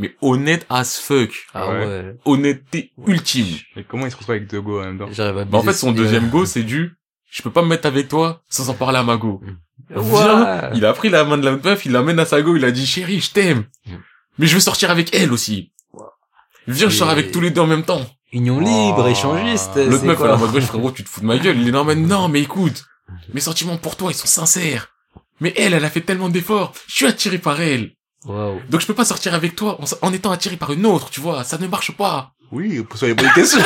Mais 0.00 0.16
honnête 0.22 0.66
as 0.70 0.98
fuck. 0.98 1.30
Ah 1.54 1.68
Ouais. 1.70 1.78
ouais. 1.86 2.16
Honnêteté 2.24 2.90
ultime. 3.06 3.46
Mais 3.76 3.84
comment 3.84 4.06
il 4.06 4.10
se 4.10 4.16
retrouve 4.16 4.34
avec 4.34 4.48
deux 4.48 4.60
go 4.60 4.80
en 4.80 4.84
même 4.86 4.98
temps? 4.98 5.08
J'arrive 5.12 5.38
à 5.38 5.44
Bah, 5.44 5.58
en 5.58 5.62
fait, 5.62 5.72
son 5.74 5.92
deuxième 5.92 6.30
go, 6.30 6.44
c'est 6.46 6.62
du, 6.62 6.94
je 7.30 7.42
peux 7.42 7.50
pas 7.50 7.62
me 7.62 7.68
mettre 7.68 7.86
avec 7.86 8.08
toi 8.08 8.42
sans 8.48 8.70
en 8.70 8.74
parler 8.74 8.98
à 8.98 9.02
ma 9.02 9.16
go. 9.16 9.40
Ouais. 9.90 10.02
Viens. 10.02 10.70
Il 10.74 10.84
a 10.86 10.92
pris 10.94 11.08
la 11.10 11.24
main 11.24 11.36
de 11.38 11.44
la 11.44 11.56
meuf, 11.56 11.84
il 11.84 11.92
l'amène 11.92 12.18
à 12.18 12.24
sa 12.24 12.40
go, 12.42 12.56
il 12.56 12.64
a 12.64 12.70
dit, 12.70 12.86
chérie, 12.86 13.20
je 13.20 13.30
t'aime. 13.30 13.64
Mais 14.38 14.46
je 14.46 14.54
veux 14.54 14.60
sortir 14.60 14.90
avec 14.90 15.14
elle 15.14 15.32
aussi. 15.32 15.72
Viens, 16.66 16.88
je 16.88 16.96
sors 16.96 17.08
Et- 17.08 17.12
avec 17.12 17.30
tous 17.32 17.40
les 17.40 17.50
deux 17.50 17.60
en 17.60 17.66
même 17.66 17.84
temps. 17.84 18.04
Union 18.32 18.58
libre, 18.60 19.04
Oh. 19.04 19.08
échangiste. 19.08 19.76
L'autre 19.76 20.04
meuf, 20.04 20.18
elle 20.20 20.26
est 20.26 20.32
en 20.32 20.38
mode, 20.38 20.54
wesh, 20.54 20.64
frérot, 20.64 20.92
tu 20.92 21.02
te 21.04 21.08
fous 21.08 21.20
de 21.20 21.26
ma 21.26 21.36
gueule. 21.38 21.58
Il 21.60 21.68
est 21.68 21.72
mode, 21.72 21.98
non, 21.98 22.28
mais 22.28 22.40
écoute, 22.40 22.84
mes 23.34 23.40
sentiments 23.40 23.76
pour 23.76 23.96
toi, 23.96 24.10
ils 24.12 24.14
sont 24.16 24.26
sincères. 24.28 24.88
Mais 25.40 25.52
elle, 25.56 25.74
elle 25.74 25.84
a 25.84 25.90
fait 25.90 26.02
tellement 26.02 26.28
d'efforts. 26.28 26.72
Je 26.86 26.94
suis 26.94 27.06
attiré 27.06 27.38
par 27.38 27.60
elle. 27.60 27.92
Waouh. 28.26 28.60
Donc 28.68 28.80
je 28.80 28.86
peux 28.86 28.94
pas 28.94 29.04
sortir 29.04 29.34
avec 29.34 29.56
toi 29.56 29.78
en, 29.80 30.06
en 30.08 30.12
étant 30.12 30.30
attiré 30.30 30.56
par 30.56 30.72
une 30.72 30.86
autre, 30.86 31.10
tu 31.10 31.20
vois. 31.20 31.44
Ça 31.44 31.58
ne 31.58 31.66
marche 31.66 31.92
pas. 31.96 32.32
Oui, 32.52 32.82
pour 32.82 32.98
ça, 32.98 33.06
il 33.06 33.10
y 33.10 33.12
a 33.12 33.14
pas 33.14 33.28
de 33.28 33.32
question. 33.34 33.60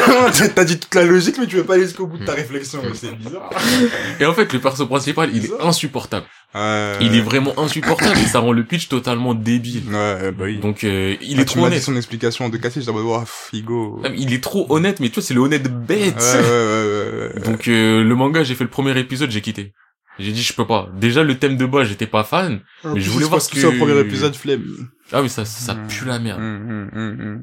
T'as 0.54 0.64
dit 0.64 0.78
toute 0.78 0.94
la 0.94 1.04
logique, 1.04 1.36
mais 1.38 1.46
tu 1.46 1.56
veux 1.56 1.64
pas 1.64 1.72
aller 1.74 1.84
jusqu'au 1.84 2.06
bout 2.06 2.18
de 2.18 2.26
ta 2.26 2.32
réflexion. 2.34 2.82
C'est 2.92 3.16
bizarre. 3.16 3.48
Et 4.20 4.26
en 4.26 4.34
fait, 4.34 4.52
le 4.52 4.58
perso 4.60 4.86
principal, 4.86 5.30
il 5.34 5.46
est 5.46 5.52
insupportable. 5.62 6.26
Euh... 6.54 6.94
Il 7.00 7.16
est 7.16 7.20
vraiment 7.22 7.58
insupportable 7.58 8.16
et 8.18 8.26
ça 8.26 8.38
rend 8.40 8.52
le 8.52 8.62
pitch 8.62 8.88
totalement 8.88 9.34
débile. 9.34 9.82
Ouais, 9.90 10.30
bah 10.32 10.44
oui. 10.44 10.58
Donc 10.58 10.84
euh, 10.84 11.16
il 11.22 11.38
Ah, 11.38 11.42
est 11.42 11.44
tu 11.46 11.52
trop 11.52 11.60
m'as 11.62 11.68
dit 11.68 11.72
honnête. 11.76 11.82
son 11.82 11.96
explication 11.96 12.48
de 12.50 12.56
casser, 12.58 12.80
j'étais 12.80 12.92
en 12.92 12.94
mode, 12.94 13.06
ouah, 13.06 13.24
Figo. 13.26 14.00
Ah, 14.04 14.08
Il 14.16 14.32
est 14.34 14.42
trop 14.44 14.66
honnête, 14.68 15.00
mais 15.00 15.08
tu 15.08 15.14
vois, 15.14 15.22
c'est 15.24 15.34
le 15.34 15.40
honnête 15.40 15.64
bête. 15.86 16.14
Ouais, 16.14 16.40
ouais, 16.40 16.42
ouais, 16.42 17.10
ouais, 17.30 17.32
ouais. 17.34 17.40
Donc 17.40 17.66
euh, 17.66 18.04
le 18.04 18.14
manga, 18.14 18.44
j'ai 18.44 18.54
fait 18.54 18.62
le 18.64 18.70
premier 18.70 18.96
épisode, 18.98 19.30
j'ai 19.32 19.40
quitté. 19.40 19.72
J'ai 20.18 20.32
dit 20.32 20.42
je 20.42 20.52
peux 20.52 20.66
pas. 20.66 20.88
Déjà 20.94 21.22
le 21.24 21.38
thème 21.38 21.56
de 21.56 21.66
base, 21.66 21.88
j'étais 21.88 22.06
pas 22.06 22.22
fan. 22.24 22.60
En 22.84 22.94
mais 22.94 23.00
je 23.00 23.10
voulais 23.10 23.26
voir 23.26 23.42
ce 23.42 23.50
tout 23.50 23.56
ça 23.58 23.68
au 23.68 23.72
que- 23.72 23.78
premier 23.78 23.98
épisode, 24.00 24.34
flemme. 24.36 24.64
Ah 25.12 25.22
oui, 25.22 25.28
ça 25.28 25.44
ça 25.44 25.74
Mm. 25.74 25.86
pue 25.88 26.04
la 26.04 26.18
merde. 26.18 26.40
Hum, 26.40 26.90
hum. 26.94 27.42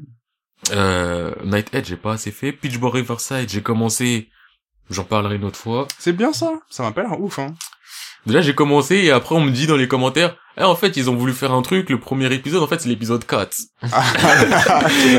Euh, 0.72 1.34
Night 1.44 1.74
Edge, 1.74 1.88
j'ai 1.88 1.96
pas 1.96 2.12
assez 2.14 2.30
fait. 2.30 2.52
Pitch 2.52 2.78
Boy 2.78 2.90
Riverside, 2.92 3.48
j'ai 3.50 3.62
commencé. 3.62 4.28
J'en 4.90 5.04
parlerai 5.04 5.36
une 5.36 5.44
autre 5.44 5.58
fois. 5.58 5.88
C'est 5.98 6.12
bien 6.12 6.32
ça. 6.32 6.52
Ça 6.70 6.82
m'appelle 6.82 7.06
un 7.06 7.16
ouf, 7.18 7.38
hein. 7.38 7.54
Déjà, 8.26 8.40
j'ai 8.40 8.54
commencé 8.54 8.96
et 8.96 9.10
après, 9.10 9.34
on 9.34 9.40
me 9.40 9.50
dit 9.50 9.66
dans 9.66 9.76
les 9.76 9.88
commentaires, 9.88 10.36
eh, 10.58 10.64
en 10.64 10.76
fait, 10.76 10.96
ils 10.96 11.08
ont 11.08 11.16
voulu 11.16 11.32
faire 11.32 11.52
un 11.52 11.62
truc. 11.62 11.88
Le 11.88 11.98
premier 11.98 12.32
épisode, 12.32 12.62
en 12.62 12.66
fait, 12.66 12.80
c'est 12.80 12.88
l'épisode 12.88 13.24
4. 13.24 13.56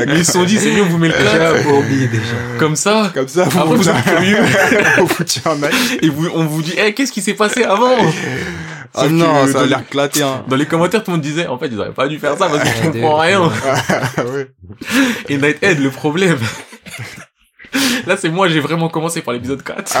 Mais 0.06 0.18
ils 0.18 0.24
se 0.24 0.32
sont 0.32 0.44
dit, 0.44 0.58
c'est 0.58 0.70
mieux, 0.70 0.82
on 0.82 0.86
vous 0.86 0.98
met 0.98 1.08
le 1.08 1.14
4. 1.14 1.56
J'ai 1.62 1.70
oublié 1.70 2.06
déjà. 2.06 2.36
Comme 2.58 2.76
ça. 2.76 3.10
Comme 3.12 3.28
ça, 3.28 3.44
vous 3.44 3.88
êtes 3.88 4.04
curieux. 4.04 4.38
vous 4.98 5.08
foutez 5.08 5.40
un 5.44 5.56
mec. 5.56 5.72
Et 6.02 6.08
vous, 6.08 6.28
on 6.34 6.44
vous 6.44 6.62
dit, 6.62 6.74
eh, 6.78 6.94
qu'est-ce 6.94 7.12
qui 7.12 7.20
s'est 7.20 7.34
passé 7.34 7.64
avant? 7.64 7.96
Ah 8.94 9.08
non, 9.08 9.46
ça 9.48 9.62
a 9.62 9.66
l'air 9.66 9.84
claté, 9.88 10.22
hein. 10.22 10.44
Dans 10.46 10.54
les 10.54 10.66
commentaires, 10.66 11.02
tout 11.02 11.10
le 11.10 11.16
monde 11.16 11.22
disait, 11.24 11.48
en 11.48 11.58
fait, 11.58 11.66
ils 11.66 11.80
auraient 11.80 11.92
pas 11.92 12.06
dû 12.06 12.18
faire 12.20 12.38
ça 12.38 12.48
parce 12.48 12.62
que 12.62 12.68
je 12.68 12.90
comprends 12.90 13.18
rien. 13.18 13.50
Ah. 13.66 14.22
Et 15.28 15.36
Nighthead, 15.36 15.80
le 15.80 15.90
problème. 15.90 16.38
Là, 18.06 18.16
c'est 18.16 18.28
moi, 18.28 18.48
j'ai 18.48 18.60
vraiment 18.60 18.88
commencé 18.88 19.20
par 19.20 19.34
l'épisode 19.34 19.64
4. 19.64 19.98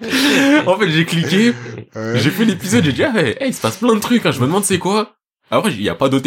en 0.66 0.78
fait, 0.78 0.90
j'ai 0.90 1.04
cliqué, 1.04 1.52
Ouais. 1.94 2.18
j'ai 2.18 2.30
fait 2.30 2.44
l'épisode, 2.44 2.84
j'ai 2.84 2.92
dit, 2.92 3.04
ah, 3.04 3.12
hey, 3.16 3.36
il 3.48 3.54
se 3.54 3.60
passe 3.60 3.76
plein 3.78 3.94
de 3.94 4.00
trucs, 4.00 4.24
hein, 4.24 4.30
je 4.30 4.40
me 4.40 4.46
demande 4.46 4.64
c'est 4.64 4.78
quoi? 4.78 5.16
Après, 5.50 5.72
il 5.72 5.82
y 5.82 5.88
a 5.88 5.94
pas 5.94 6.08
d'OT. 6.08 6.22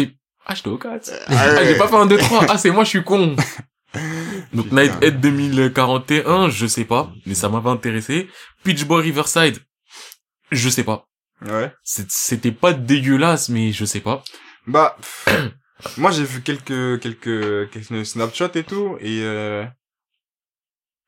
Ah, 0.46 0.54
j'étais 0.54 0.68
au 0.68 0.76
4. 0.76 1.10
Ah, 1.28 1.64
j'ai 1.64 1.76
pas 1.76 1.88
fait 1.88 1.96
un 1.96 2.06
2, 2.06 2.18
3. 2.18 2.46
Ah, 2.50 2.58
c'est 2.58 2.70
moi, 2.70 2.84
je 2.84 2.90
suis 2.90 3.02
con. 3.02 3.34
Donc, 4.52 4.66
Putain. 4.68 4.82
Nighthead 4.82 5.20
2041, 5.20 6.50
je 6.50 6.66
sais 6.66 6.84
pas, 6.84 7.10
mais 7.26 7.34
ça 7.34 7.48
m'avait 7.48 7.70
intéressé. 7.70 8.28
Pitch 8.62 8.84
Boy 8.84 9.02
Riverside, 9.02 9.58
je 10.50 10.68
sais 10.68 10.84
pas. 10.84 11.06
Ouais. 11.46 11.72
C'était 11.82 12.52
pas 12.52 12.72
dégueulasse, 12.72 13.48
mais 13.48 13.72
je 13.72 13.84
sais 13.84 14.00
pas. 14.00 14.22
Bah, 14.66 14.96
moi 15.98 16.10
j'ai 16.10 16.24
vu 16.24 16.40
quelques, 16.42 17.00
quelques, 17.00 17.70
quelques 17.70 18.06
snapshots 18.06 18.54
et 18.54 18.64
tout, 18.64 18.96
et 19.00 19.20
euh, 19.22 19.64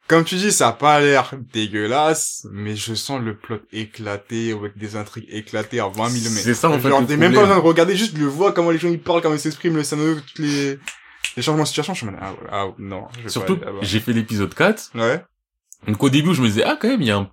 comme 0.08 0.24
tu 0.24 0.36
dis, 0.36 0.52
ça 0.52 0.68
a 0.68 0.72
pas 0.72 1.00
l'air 1.00 1.34
dégueulasse, 1.52 2.46
mais 2.52 2.76
je 2.76 2.94
sens 2.94 3.20
le 3.20 3.36
plot 3.36 3.60
éclaté, 3.72 4.52
avec 4.52 4.78
des 4.78 4.96
intrigues 4.96 5.26
éclatées 5.30 5.80
à 5.80 5.88
20 5.88 6.08
000 6.08 6.34
mètres. 6.34 6.44
C'est 6.44 6.54
ça, 6.54 6.70
en 6.70 6.78
fait, 6.78 6.88
Genre, 6.88 7.02
même 7.02 7.32
pas 7.32 7.40
besoin 7.40 7.56
de 7.56 7.60
regarder, 7.60 7.96
juste 7.96 8.16
le 8.16 8.26
voir, 8.26 8.54
comment 8.54 8.70
les 8.70 8.78
gens 8.78 8.88
ils 8.88 9.00
parlent, 9.00 9.20
comment 9.20 9.34
ils 9.34 9.40
s'expriment, 9.40 9.76
le 9.76 9.82
scénario, 9.82 10.16
tous 10.34 10.42
les, 10.42 10.78
les 11.36 11.42
changements 11.42 11.64
de 11.64 11.68
situation, 11.68 11.94
je 11.94 12.06
me 12.06 12.12
dis, 12.12 12.16
ah, 12.20 12.34
ah, 12.52 12.66
non, 12.78 13.06
je 13.18 13.22
vais 13.24 13.28
Surtout, 13.28 13.58
j'ai 13.82 14.00
fait 14.00 14.12
l'épisode 14.12 14.54
4. 14.54 14.92
Ouais. 14.94 15.24
Donc 15.88 16.02
au 16.02 16.10
début, 16.10 16.34
je 16.34 16.42
me 16.42 16.46
disais, 16.46 16.62
ah, 16.64 16.78
quand 16.80 16.88
même, 16.88 17.02
il 17.02 17.08
y 17.08 17.10
a 17.10 17.16
un... 17.16 17.30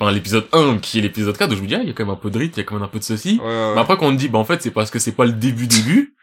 Enfin, 0.00 0.12
l'épisode 0.12 0.46
1, 0.52 0.78
qui 0.78 0.98
est 0.98 1.02
l'épisode 1.02 1.36
4, 1.36 1.52
où 1.52 1.56
je 1.56 1.60
me 1.60 1.66
dis, 1.66 1.74
ah, 1.74 1.80
il 1.82 1.88
y 1.88 1.90
a 1.90 1.92
quand 1.92 2.04
même 2.04 2.14
un 2.14 2.16
peu 2.16 2.30
de 2.30 2.38
rythme, 2.38 2.54
il 2.56 2.58
y 2.58 2.60
a 2.60 2.64
quand 2.64 2.76
même 2.76 2.84
un 2.84 2.88
peu 2.88 3.00
de 3.00 3.04
ceci. 3.04 3.40
Ouais, 3.42 3.46
ouais. 3.46 3.74
Mais 3.74 3.80
après, 3.80 3.96
quand 3.96 4.06
on 4.06 4.12
te 4.12 4.16
dit, 4.16 4.28
bah, 4.28 4.38
en 4.38 4.44
fait, 4.44 4.62
c'est 4.62 4.70
parce 4.70 4.90
que 4.90 4.98
c'est 4.98 5.12
pas 5.12 5.24
le 5.24 5.32
début 5.32 5.66
début, 5.66 6.14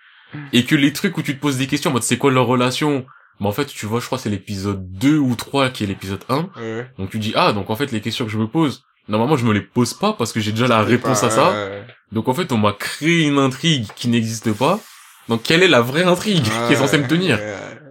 et 0.53 0.65
que 0.65 0.75
les 0.75 0.93
trucs 0.93 1.17
où 1.17 1.21
tu 1.21 1.35
te 1.35 1.41
poses 1.41 1.57
des 1.57 1.67
questions, 1.67 1.91
en 1.91 1.93
mode, 1.93 2.03
c'est 2.03 2.17
quoi 2.17 2.31
leur 2.31 2.47
relation? 2.47 3.05
Bah, 3.39 3.47
en 3.47 3.51
fait, 3.51 3.65
tu 3.65 3.85
vois, 3.85 3.99
je 3.99 4.05
crois, 4.05 4.17
que 4.17 4.23
c'est 4.23 4.29
l'épisode 4.29 4.89
2 4.93 5.17
ou 5.17 5.35
3 5.35 5.69
qui 5.69 5.83
est 5.83 5.87
l'épisode 5.87 6.23
1. 6.29 6.49
Ouais. 6.57 6.89
Donc 6.97 7.09
tu 7.09 7.19
dis, 7.19 7.33
ah, 7.35 7.51
donc 7.53 7.69
en 7.69 7.75
fait, 7.75 7.91
les 7.91 8.01
questions 8.01 8.25
que 8.25 8.31
je 8.31 8.37
me 8.37 8.47
pose, 8.47 8.83
normalement, 9.07 9.35
je 9.37 9.45
me 9.45 9.53
les 9.53 9.61
pose 9.61 9.93
pas 9.93 10.13
parce 10.13 10.31
que 10.33 10.39
j'ai 10.39 10.51
déjà 10.51 10.67
la 10.67 10.81
réponse 10.83 11.21
Pas- 11.21 11.27
à 11.27 11.29
ça. 11.29 11.51
ouais. 11.51 11.85
Donc 12.11 12.27
en 12.27 12.33
fait, 12.33 12.51
on 12.51 12.57
m'a 12.57 12.71
créé 12.73 13.23
une 13.27 13.37
intrigue 13.39 13.87
qui 13.95 14.07
n'existe 14.07 14.53
pas. 14.53 14.79
Donc 15.27 15.41
quelle 15.43 15.63
est 15.63 15.67
la 15.67 15.81
vraie 15.81 16.03
intrigue 16.03 16.43
qui 16.43 16.73
est 16.73 16.75
censée 16.75 16.97
me 16.99 17.07
tenir? 17.07 17.39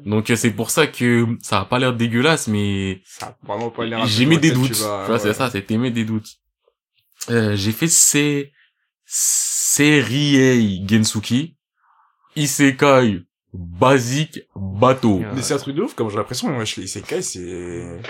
Donc 0.06 0.30
euh, 0.30 0.36
c'est 0.36 0.50
pour 0.52 0.70
ça 0.70 0.86
que 0.86 1.26
ça 1.42 1.60
a 1.60 1.64
pas 1.64 1.78
l'air 1.78 1.92
dégueulasse, 1.94 2.46
mais 2.48 3.02
Ça 3.04 3.26
a 3.26 3.36
vraiment 3.46 3.70
pas 3.70 3.84
l'air. 3.84 4.06
j'ai 4.06 4.24
mis 4.26 4.38
des 4.38 4.52
doutes. 4.52 4.72
Tu 4.72 4.82
vois, 5.06 5.18
c'est 5.18 5.32
ça, 5.34 5.50
c'était 5.50 5.76
mis 5.76 5.90
des 5.90 6.04
doutes. 6.04 6.28
Euh, 7.30 7.56
j'ai 7.56 7.72
fait 7.72 7.88
C... 7.88 8.52
Seriei 9.06 10.82
Gensuki, 10.88 11.56
Isekai, 12.36 13.22
Basique, 13.54 14.40
Bateau. 14.56 15.20
Mais 15.34 15.42
c'est 15.42 15.54
un 15.54 15.58
truc 15.58 15.76
de 15.76 15.82
ouf, 15.82 15.94
comme 15.94 16.10
j'ai 16.10 16.16
l'impression, 16.16 16.48
moi, 16.50 16.64
les 16.76 16.82
isekai, 16.84 17.22
c'est 17.22 18.00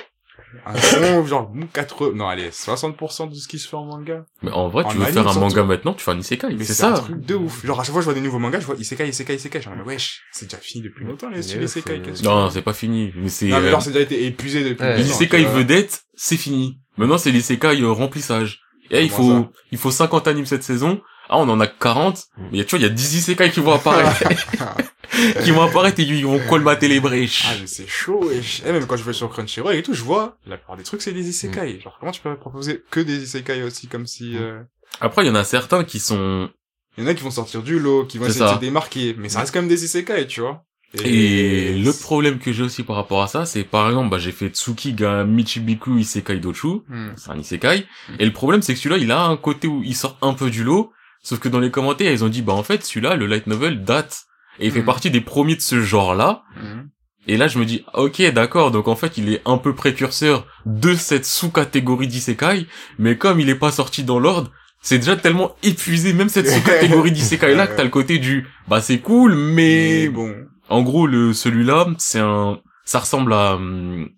un 0.67 0.73
bon, 1.01 1.27
genre, 1.27 1.49
bon 1.49 1.67
80, 1.73 2.13
non, 2.15 2.29
allez, 2.29 2.49
60% 2.51 3.29
de 3.29 3.35
ce 3.35 3.49
qui 3.49 3.59
se 3.59 3.69
fait 3.69 3.77
en 3.77 3.85
manga. 3.85 4.25
Mais 4.43 4.51
en 4.53 4.69
vrai, 4.69 4.85
En 4.85 4.89
tu 4.89 4.97
veux 4.99 5.03
anime, 5.05 5.15
faire 5.15 5.29
un 5.29 5.39
manga 5.41 5.65
maintenant, 5.65 5.95
tu 5.95 6.05
fais 6.05 6.13
un 6.13 6.19
Isekai. 6.19 6.55
Mais 6.57 6.65
C'est 6.65 6.75
c'est 6.75 6.85
un 6.85 6.95
ça. 6.97 7.03
truc 7.03 7.21
de 7.27 7.35
ouf. 7.35 7.67
Genre, 7.67 7.79
à 7.81 7.83
chaque 7.85 7.93
fois, 7.93 8.01
je 8.01 8.05
vois 8.07 8.15
des 8.15 8.21
nouveaux 8.21 8.39
mangas, 8.39 8.61
je 8.61 8.67
vois 8.67 8.77
isekai, 8.77 9.09
isekai, 9.09 9.35
isekai. 9.35 9.61
Je 9.61 9.69
me 9.69 9.75
dis, 9.75 9.81
mais 9.85 9.95
wesh, 9.95 10.23
c'est 10.33 10.47
déjà 10.47 10.59
fini 10.59 10.85
depuis 10.85 11.05
longtemps, 11.05 11.29
les 11.29 11.41
isekai. 11.65 12.01
qu'est-ce 12.03 12.23
que- 12.23 12.27
Non, 12.27 12.51
c'est 12.51 12.63
pas 12.63 12.73
fini. 12.73 13.13
Mais 13.17 13.29
c'est... 13.29 13.47
Non, 13.49 13.59
mais 13.61 13.67
euh, 13.67 13.71
genre, 13.73 13.83
c'est 13.83 13.91
déjà 13.91 14.03
été 14.05 14.25
épuisé 14.27 14.63
depuis 14.65 14.83
Ouais. 14.85 14.97
L'isekai 14.99 15.45
vedette, 15.45 16.05
c'est 16.15 16.37
fini. 16.37 16.79
Maintenant, 16.97 17.19
c'est 17.19 17.31
l'isekai 17.33 17.81
euh, 17.83 17.91
remplissage. 17.91 18.61
Et 18.91 19.03
il 19.03 19.11
faut, 19.11 19.47
il 19.73 19.79
faut 19.79 19.91
50 19.91 20.29
animes 20.29 20.47
cette 20.47 20.63
saison. 20.63 21.01
Ah, 21.35 21.39
on 21.39 21.49
en 21.49 21.61
a 21.61 21.67
40, 21.67 22.27
mais 22.51 22.59
y 22.59 22.61
a, 22.61 22.65
tu 22.65 22.71
vois, 22.71 22.79
il 22.79 22.83
y 22.83 22.91
a 22.91 22.95
10 22.95 23.15
isekai 23.17 23.51
qui 23.51 23.61
vont 23.61 23.73
apparaître, 23.73 24.23
qui 25.45 25.51
vont 25.51 25.63
apparaître 25.63 26.01
et 26.01 26.05
qui 26.05 26.23
vont 26.23 26.41
colmater 26.49 26.89
les 26.89 27.01
brèches. 27.01 27.47
Ah, 27.49 27.55
mais 27.61 27.67
c'est 27.67 27.89
chaud, 27.89 28.31
et, 28.31 28.41
et 28.69 28.73
même 28.73 28.87
quand 28.87 28.97
je 28.97 29.05
vais 29.05 29.13
sur 29.13 29.31
Crunchyroll 29.31 29.75
et 29.75 29.83
tout, 29.83 29.95
je 29.95 30.03
vois, 30.03 30.37
la 30.47 30.57
plupart 30.57 30.77
des 30.77 30.85
trucs, 30.85 31.03
c'est 31.03 31.13
des 31.13 31.29
isekai. 31.29 31.81
Genre, 31.81 31.97
comment 32.01 32.13
tu 32.13 32.21
peux 32.21 32.37
proposer 32.37 32.83
que 32.91 33.01
des 33.01 33.23
isekai 33.23 33.63
aussi, 33.63 33.89
comme 33.89 34.07
si, 34.07 34.37
euh... 34.37 34.63
Après, 35.01 35.25
il 35.25 35.29
y 35.29 35.31
en 35.31 35.35
a 35.35 35.45
certains 35.45 35.85
qui 35.85 35.99
sont, 36.01 36.51
il 36.97 37.05
y 37.05 37.07
en 37.07 37.11
a 37.11 37.15
qui 37.15 37.23
vont 37.23 37.31
sortir 37.31 37.63
du 37.63 37.79
lot, 37.79 38.05
qui 38.05 38.19
vont 38.19 38.27
essayer 38.27 38.45
de 38.45 38.55
se 38.55 38.61
démarquer, 38.61 39.15
mais 39.19 39.29
ça 39.29 39.41
reste 39.41 39.53
quand 39.53 39.61
même 39.61 39.69
des 39.69 39.85
isekai, 39.85 40.27
tu 40.27 40.41
vois. 40.41 40.65
Et 41.03 41.75
l'autre 41.83 42.01
problème 42.01 42.39
que 42.39 42.53
j'ai 42.53 42.63
aussi 42.63 42.85
par 42.85 42.95
rapport 42.95 43.21
à 43.23 43.27
ça, 43.27 43.47
c'est 43.47 43.65
par 43.65 43.89
exemple, 43.89 44.11
bah, 44.11 44.19
j'ai 44.19 44.31
fait 44.31 44.49
Tsuki 44.49 44.93
ga 44.93 45.25
Michibiku 45.25 45.99
Isekai 45.99 46.39
Dochu, 46.39 46.83
c'est 47.17 47.31
un 47.31 47.39
isekai, 47.39 47.87
et 48.19 48.25
le 48.25 48.33
problème 48.33 48.63
c'est 48.63 48.75
que 48.75 48.79
celui-là, 48.79 48.99
il 49.03 49.11
a 49.11 49.25
un 49.25 49.37
côté 49.37 49.67
où 49.67 49.83
il 49.83 49.97
sort 49.97 50.17
un 50.23 50.35
peu 50.35 50.51
du 50.51 50.63
lot, 50.63 50.93
sauf 51.25 51.41
que 51.41 51.49
dans 51.49 51.59
les 51.59 51.73
commentaires, 51.73 52.13
ils 52.13 52.23
ont 52.25 52.29
dit, 52.29 52.43
bah 52.43 52.53
en 52.53 52.63
fait, 52.63 52.85
celui-là, 52.85 53.17
le 53.17 53.27
light 53.27 53.49
novel 53.49 53.83
date, 53.83 54.27
et 54.61 54.67
il 54.67 54.73
fait 54.73 54.83
Hmm. 54.83 54.85
partie 54.87 55.11
des 55.11 55.21
premiers 55.21 55.57
de 55.57 55.61
ce 55.61 55.81
genre-là, 55.83 56.43
Hmm. 56.57 56.83
et 57.27 57.37
là 57.37 57.49
je 57.49 57.59
me 57.59 57.65
dis, 57.65 57.85
ok, 57.95 58.23
d'accord, 58.33 58.71
donc 58.71 58.87
en 58.87 58.95
fait, 58.95 59.19
il 59.19 59.33
est 59.33 59.43
un 59.45 59.59
peu 59.59 59.75
précurseur 59.75 60.47
de 60.67 60.95
cette 60.95 61.27
sous-catégorie 61.27 62.07
d'isekai, 62.07 62.67
mais 62.99 63.19
comme 63.19 63.41
il 63.41 63.49
est 63.49 63.55
pas 63.59 63.73
sorti 63.73 64.05
dans 64.05 64.21
l'ordre, 64.21 64.53
c'est 64.81 64.99
déjà 64.99 65.17
tellement 65.17 65.57
épuisé, 65.65 66.13
même 66.13 66.29
cette 66.29 66.49
sous-catégorie 66.49 67.11
d'isekai-là, 67.17 67.67
que 67.67 67.77
t'as 67.77 67.85
le 67.85 67.89
côté 67.91 68.19
du, 68.19 68.47
bah 68.69 68.81
c'est 68.81 68.99
cool, 69.01 69.35
Mais 69.35 70.05
mais 70.05 70.09
bon. 70.11 70.33
en 70.69 70.83
gros, 70.83 71.07
le 71.07 71.33
celui-là, 71.33 71.87
c'est 71.99 72.21
un, 72.21 72.61
ça 72.85 73.01
ressemble 73.01 73.33
à 73.33 73.55
hum, 73.55 74.11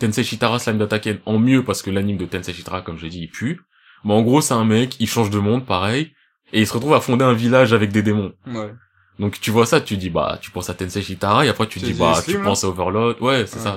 Tensei 0.00 0.24
Shitara 0.24 0.58
Slime 0.58 0.84
en 1.26 1.38
mieux 1.38 1.62
parce 1.64 1.82
que 1.82 1.90
l'anime 1.90 2.16
de 2.16 2.24
Tensei 2.26 2.52
Shitara, 2.52 2.80
comme 2.82 2.98
j'ai 2.98 3.08
dit, 3.08 3.20
il 3.20 3.28
pue. 3.30 3.60
Mais 4.04 4.14
en 4.14 4.22
gros, 4.22 4.40
c'est 4.40 4.54
un 4.54 4.64
mec, 4.64 4.96
il 4.98 5.06
change 5.08 5.30
de 5.30 5.38
monde, 5.38 5.64
pareil, 5.66 6.12
et 6.52 6.60
il 6.60 6.66
se 6.66 6.72
retrouve 6.72 6.94
à 6.94 7.00
fonder 7.00 7.24
un 7.24 7.32
village 7.34 7.72
avec 7.72 7.92
des 7.92 8.02
démons. 8.02 8.32
Ouais. 8.46 8.72
Donc 9.18 9.40
tu 9.40 9.50
vois 9.50 9.66
ça, 9.66 9.80
tu 9.80 9.96
dis 9.96 10.10
bah, 10.10 10.38
tu 10.40 10.50
penses 10.50 10.70
à 10.70 10.74
Tensei 10.74 11.02
Shitara, 11.02 11.44
et 11.44 11.48
après 11.48 11.66
tu 11.66 11.78
dis 11.78 11.92
bah, 11.92 12.14
Slim, 12.14 12.36
tu 12.36 12.38
là 12.38 12.44
penses 12.44 12.64
à 12.64 12.68
Overlord, 12.68 13.20
ouais, 13.20 13.46
c'est 13.46 13.58
Ah, 13.60 13.76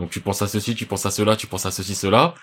Donc 0.00 0.10
tu 0.10 0.20
penses 0.20 0.42
à 0.42 0.48
ceci, 0.48 0.74
tu 0.74 0.86
penses 0.86 1.06
à 1.06 1.10
cela, 1.10 1.36
tu 1.36 1.46
penses 1.46 1.66
à 1.66 1.70
ceci, 1.70 1.94
cela. 1.94 2.34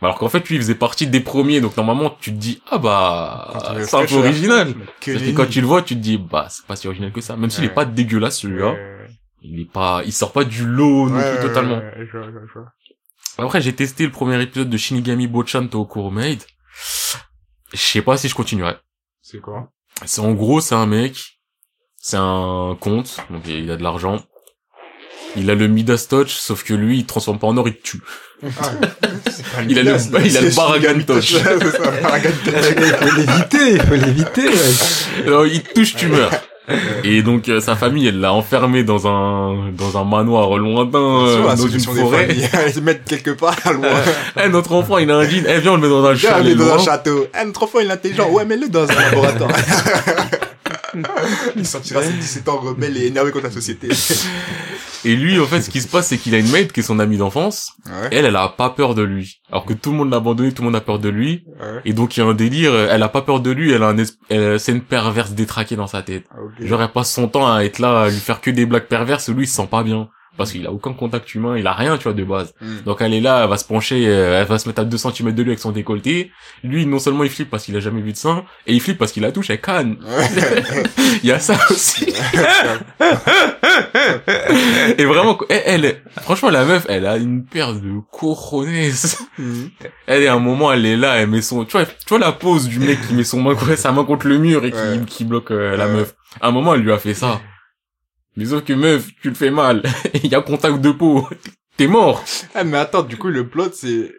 Alors 0.00 0.16
qu'en 0.16 0.28
fait, 0.28 0.48
lui, 0.48 0.54
il 0.54 0.60
faisait 0.62 0.76
partie 0.76 1.08
des 1.08 1.18
premiers, 1.18 1.60
donc 1.60 1.76
normalement, 1.76 2.16
tu 2.20 2.30
te 2.30 2.36
dis, 2.36 2.62
ah 2.70 2.78
bah, 2.78 3.52
c'est 3.84 3.96
un 3.96 4.06
peu 4.06 4.14
original. 4.14 4.72
Parce 5.04 5.22
que 5.22 5.30
quand 5.32 5.46
tu 5.46 5.60
le 5.60 5.66
vois, 5.66 5.82
tu 5.82 5.96
te 5.96 6.00
dis, 6.00 6.18
bah, 6.18 6.46
c'est 6.48 6.64
pas 6.66 6.76
si 6.76 6.86
original 6.86 7.10
que 7.10 7.20
ça. 7.20 7.36
Même 7.36 7.50
s'il 7.50 7.64
est 7.64 7.68
Ouais. 7.68 7.74
pas 7.74 7.84
dégueulasse, 7.84 8.38
celui-là. 8.38 8.70
Ouais. 8.74 9.06
Il 9.42 9.60
est 9.60 9.64
pas, 9.70 10.02
il 10.06 10.12
sort 10.12 10.30
pas 10.32 10.44
du 10.44 10.64
lot 10.64 11.08
non 11.10 11.20
plus 11.20 11.40
totalement. 11.48 11.80
Après, 13.38 13.60
j'ai 13.60 13.72
testé 13.74 14.04
le 14.04 14.12
premier 14.12 14.40
épisode 14.40 14.70
de 14.70 14.76
Shinigami 14.76 15.26
Bochan 15.26 15.66
Tokuro 15.66 16.10
Maid. 16.12 16.42
Je 17.72 17.78
sais 17.78 18.02
pas 18.02 18.16
si 18.16 18.28
je 18.28 18.34
continuerai. 18.34 18.76
C'est 19.22 19.40
quoi? 19.40 19.70
C'est 20.04 20.20
en 20.20 20.32
gros, 20.32 20.60
c'est 20.60 20.74
un 20.74 20.86
mec, 20.86 21.38
c'est 22.00 22.16
un 22.16 22.76
comte, 22.80 23.16
donc 23.30 23.42
il 23.46 23.70
a 23.70 23.76
de 23.76 23.82
l'argent. 23.82 24.24
Il 25.36 25.50
a 25.50 25.54
le 25.54 25.68
Midas 25.68 26.06
Touch, 26.08 26.30
sauf 26.30 26.64
que 26.64 26.72
lui, 26.72 26.98
il 26.98 27.06
transforme 27.06 27.38
pas 27.38 27.46
en 27.48 27.56
or, 27.58 27.68
il 27.68 27.76
te 27.76 27.82
tue. 27.82 28.00
Ah, 28.60 28.70
Il 29.68 29.78
a 29.78 29.82
le- 29.82 29.96
il 30.24 30.36
a 30.36 30.40
le 30.40 30.50
Baragan 30.56 31.00
Touch. 31.06 31.32
Il 31.32 32.94
faut 32.94 33.16
l'éviter, 33.16 33.72
il 33.72 33.80
faut 33.82 33.94
l'éviter. 33.94 34.48
Alors, 35.26 35.46
il 35.46 35.62
te 35.62 35.74
touche, 35.74 35.96
tu 35.96 36.06
meurs. 36.06 36.30
Et 37.04 37.22
donc, 37.22 37.48
euh, 37.48 37.60
sa 37.60 37.76
famille, 37.76 38.06
elle 38.06 38.20
l'a 38.20 38.32
enfermé 38.32 38.84
dans 38.84 39.06
un, 39.06 39.70
dans 39.72 39.98
un 39.98 40.04
manoir 40.04 40.56
lointain, 40.58 40.98
euh, 40.98 41.56
dans 41.56 41.66
une 41.66 41.80
forêt. 41.80 42.28
Ils 42.30 42.72
se 42.72 42.80
mettent 42.80 43.04
quelque 43.04 43.30
part, 43.30 43.56
loin. 43.72 43.88
Eh, 44.42 44.48
notre 44.48 44.72
enfant, 44.72 44.98
il 44.98 45.10
a 45.10 45.16
un 45.16 45.28
jean. 45.28 45.44
Eh, 45.48 45.60
viens, 45.60 45.72
on 45.72 45.76
le 45.76 45.82
met 45.82 45.88
dans 45.88 46.04
un 46.04 46.12
Viens, 46.12 46.30
chalet 46.30 46.56
mets 46.56 46.64
dans 46.64 46.74
un 46.74 46.78
château. 46.78 47.26
Eh, 47.40 47.44
notre 47.44 47.62
enfant, 47.64 47.80
il 47.80 47.88
est 47.88 47.92
intelligent. 47.92 48.28
Ouais, 48.30 48.44
mets-le 48.44 48.68
dans 48.68 48.88
un 48.88 48.94
laboratoire. 48.94 49.50
il 51.56 51.66
sortira 51.66 52.02
ses 52.02 52.12
17 52.12 52.48
ans 52.48 52.58
rebelle 52.58 52.96
et 52.96 53.06
énervé 53.06 53.30
contre 53.30 53.46
la 53.46 53.50
société. 53.50 53.88
Et 55.04 55.14
lui, 55.14 55.38
en 55.38 55.44
fait, 55.46 55.62
ce 55.62 55.70
qui 55.70 55.80
se 55.80 55.88
passe, 55.88 56.08
c'est 56.08 56.18
qu'il 56.18 56.34
a 56.34 56.38
une 56.38 56.50
maid 56.50 56.72
qui 56.72 56.80
est 56.80 56.82
son 56.82 56.98
amie 56.98 57.18
d'enfance. 57.18 57.72
Ouais, 57.86 58.08
Elle, 58.10 58.24
elle 58.24 58.36
a 58.36 58.48
pas 58.48 58.70
peur 58.70 58.94
de 58.94 59.02
lui. 59.02 59.40
Alors 59.50 59.64
que 59.64 59.72
tout 59.72 59.90
le 59.92 59.96
monde 59.96 60.10
l'a 60.10 60.16
abandonné, 60.16 60.52
tout 60.52 60.62
le 60.62 60.66
monde 60.66 60.76
a 60.76 60.80
peur 60.80 60.98
de 60.98 61.08
lui. 61.08 61.44
ouais. 61.60 61.80
Et 61.84 61.92
donc, 61.92 62.16
il 62.16 62.20
y 62.20 62.22
a 62.22 62.26
un 62.26 62.34
délire, 62.34 62.74
elle 62.74 63.02
a 63.02 63.08
pas 63.08 63.22
peur 63.22 63.40
de 63.40 63.50
lui, 63.50 63.70
elle 63.72 63.82
a 63.84 63.88
un 63.88 63.98
es- 63.98 64.58
c'est 64.58 64.72
une 64.72 64.80
perverse 64.82 65.30
détraquée 65.32 65.76
dans 65.76 65.86
sa 65.86 66.02
tête. 66.02 66.24
Ah, 66.30 66.36
ok. 66.42 66.66
Genre, 66.66 66.82
elle 66.82 66.88
passe 66.92 67.12
son 67.12 67.28
temps 67.28 67.52
à 67.52 67.60
être 67.64 67.78
là, 67.78 68.02
à 68.02 68.08
lui 68.08 68.18
faire 68.18 68.40
que 68.40 68.50
des 68.50 68.66
blagues 68.66 68.86
perverses, 68.88 69.28
lui, 69.28 69.44
il 69.44 69.48
se 69.48 69.54
sent 69.54 69.68
pas 69.70 69.82
bien. 69.84 70.08
Parce 70.38 70.52
qu'il 70.52 70.64
a 70.66 70.72
aucun 70.72 70.92
contact 70.94 71.34
humain, 71.34 71.58
il 71.58 71.66
a 71.66 71.72
rien, 71.74 71.98
tu 71.98 72.04
vois, 72.04 72.14
de 72.14 72.24
base. 72.24 72.54
Hmm. 72.60 72.76
Donc, 72.86 72.98
elle 73.02 73.12
est 73.12 73.20
là, 73.20 73.42
elle 73.42 73.50
va 73.50 73.56
se 73.58 73.64
pencher, 73.66 74.04
euh, 74.06 74.40
elle 74.40 74.46
va 74.46 74.58
se 74.58 74.66
mettre 74.68 74.80
à 74.80 74.84
2 74.84 74.96
cm 74.96 75.32
de 75.32 75.42
lui 75.42 75.50
avec 75.50 75.58
son 75.58 75.72
décolleté. 75.72 76.30
Lui, 76.62 76.86
non 76.86 76.98
seulement 77.00 77.24
il 77.24 77.30
flippe 77.30 77.50
parce 77.50 77.64
qu'il 77.64 77.76
a 77.76 77.80
jamais 77.80 78.00
vu 78.00 78.12
de 78.12 78.16
sein, 78.16 78.44
et 78.66 78.72
il 78.72 78.80
flippe 78.80 78.96
parce 78.98 79.12
qu'il 79.12 79.22
la 79.24 79.32
touche, 79.32 79.50
elle 79.50 79.60
canne. 79.60 79.96
Il 81.22 81.28
y 81.28 81.32
a 81.32 81.38
ça 81.40 81.58
aussi. 81.70 82.06
et 84.98 85.04
vraiment, 85.04 85.38
elle, 85.48 85.84
elle, 85.84 86.02
franchement, 86.22 86.50
la 86.50 86.64
meuf, 86.64 86.86
elle 86.88 87.06
a 87.06 87.16
une 87.16 87.44
paire 87.44 87.74
de 87.74 88.00
cojones. 88.12 88.92
Hmm. 89.38 89.66
Elle 90.06 90.22
est 90.22 90.28
à 90.28 90.34
un 90.34 90.38
moment, 90.38 90.72
elle 90.72 90.86
est 90.86 90.96
là, 90.96 91.16
elle 91.16 91.28
met 91.28 91.42
son, 91.42 91.64
tu 91.64 91.72
vois, 91.72 91.84
tu 91.86 91.92
vois 92.08 92.18
la 92.18 92.32
pose 92.32 92.68
du 92.68 92.78
mec 92.78 92.98
qui 93.06 93.14
met 93.14 93.24
son 93.24 93.40
main, 93.42 93.54
sa 93.76 93.92
main 93.92 94.04
contre 94.04 94.26
le 94.28 94.38
mur 94.38 94.64
et 94.64 94.70
qui, 94.70 94.78
Ouais. 94.78 95.00
qui 95.06 95.24
bloque 95.24 95.50
euh, 95.50 95.76
la 95.76 95.86
Ouais. 95.86 95.94
meuf. 95.94 96.14
À 96.40 96.48
un 96.48 96.50
moment, 96.52 96.74
elle 96.74 96.82
lui 96.82 96.92
a 96.92 96.98
fait 96.98 97.14
ça. 97.14 97.40
Mais 98.38 98.44
sauf 98.46 98.62
que 98.64 98.72
meuf, 98.72 99.08
tu 99.20 99.28
le 99.28 99.34
fais 99.34 99.50
mal. 99.50 99.82
Il 100.22 100.30
y 100.30 100.34
a 100.34 100.40
contact 100.40 100.80
de 100.80 100.90
peau. 100.92 101.28
T'es 101.76 101.86
mort. 101.88 102.22
Ah, 102.54 102.62
mais 102.64 102.78
attends, 102.78 103.02
du 103.02 103.16
coup, 103.16 103.28
le 103.28 103.48
plot, 103.48 103.70
c'est... 103.72 104.12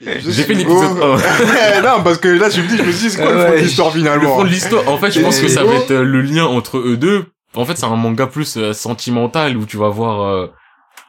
J'ai 0.00 0.42
fait 0.42 0.54
l'épisode 0.54 0.98
Oh. 1.00 1.16
1. 1.78 1.80
non, 1.82 2.02
parce 2.02 2.18
que 2.18 2.28
là, 2.28 2.50
je 2.50 2.60
me 2.60 2.68
dis, 2.68 2.76
je 2.76 2.82
me 2.82 2.92
dis, 2.92 3.10
c'est 3.10 3.22
quoi 3.22 3.32
le 3.32 3.38
fond 3.46 3.52
de 3.52 3.56
l'histoire 3.58 3.88
Le 3.88 3.94
finalement? 4.00 4.36
fond 4.36 4.44
de 4.44 4.48
l'histoire, 4.48 4.88
en 4.88 4.98
fait, 4.98 5.10
je 5.12 5.20
pense 5.20 5.40
que 5.40 5.48
ça 5.48 5.64
va 5.64 5.72
Et- 5.74 5.76
être 5.78 5.90
euh, 5.92 6.04
le 6.04 6.20
lien 6.20 6.44
entre 6.44 6.78
eux 6.78 6.96
deux. 6.96 7.26
En 7.54 7.64
fait, 7.64 7.76
c'est 7.76 7.86
un 7.86 7.96
manga 7.96 8.26
plus 8.26 8.56
euh, 8.58 8.72
sentimental 8.72 9.56
où 9.56 9.64
tu 9.64 9.76
vas 9.78 9.88
voir... 9.88 10.20
euh, 10.22 10.48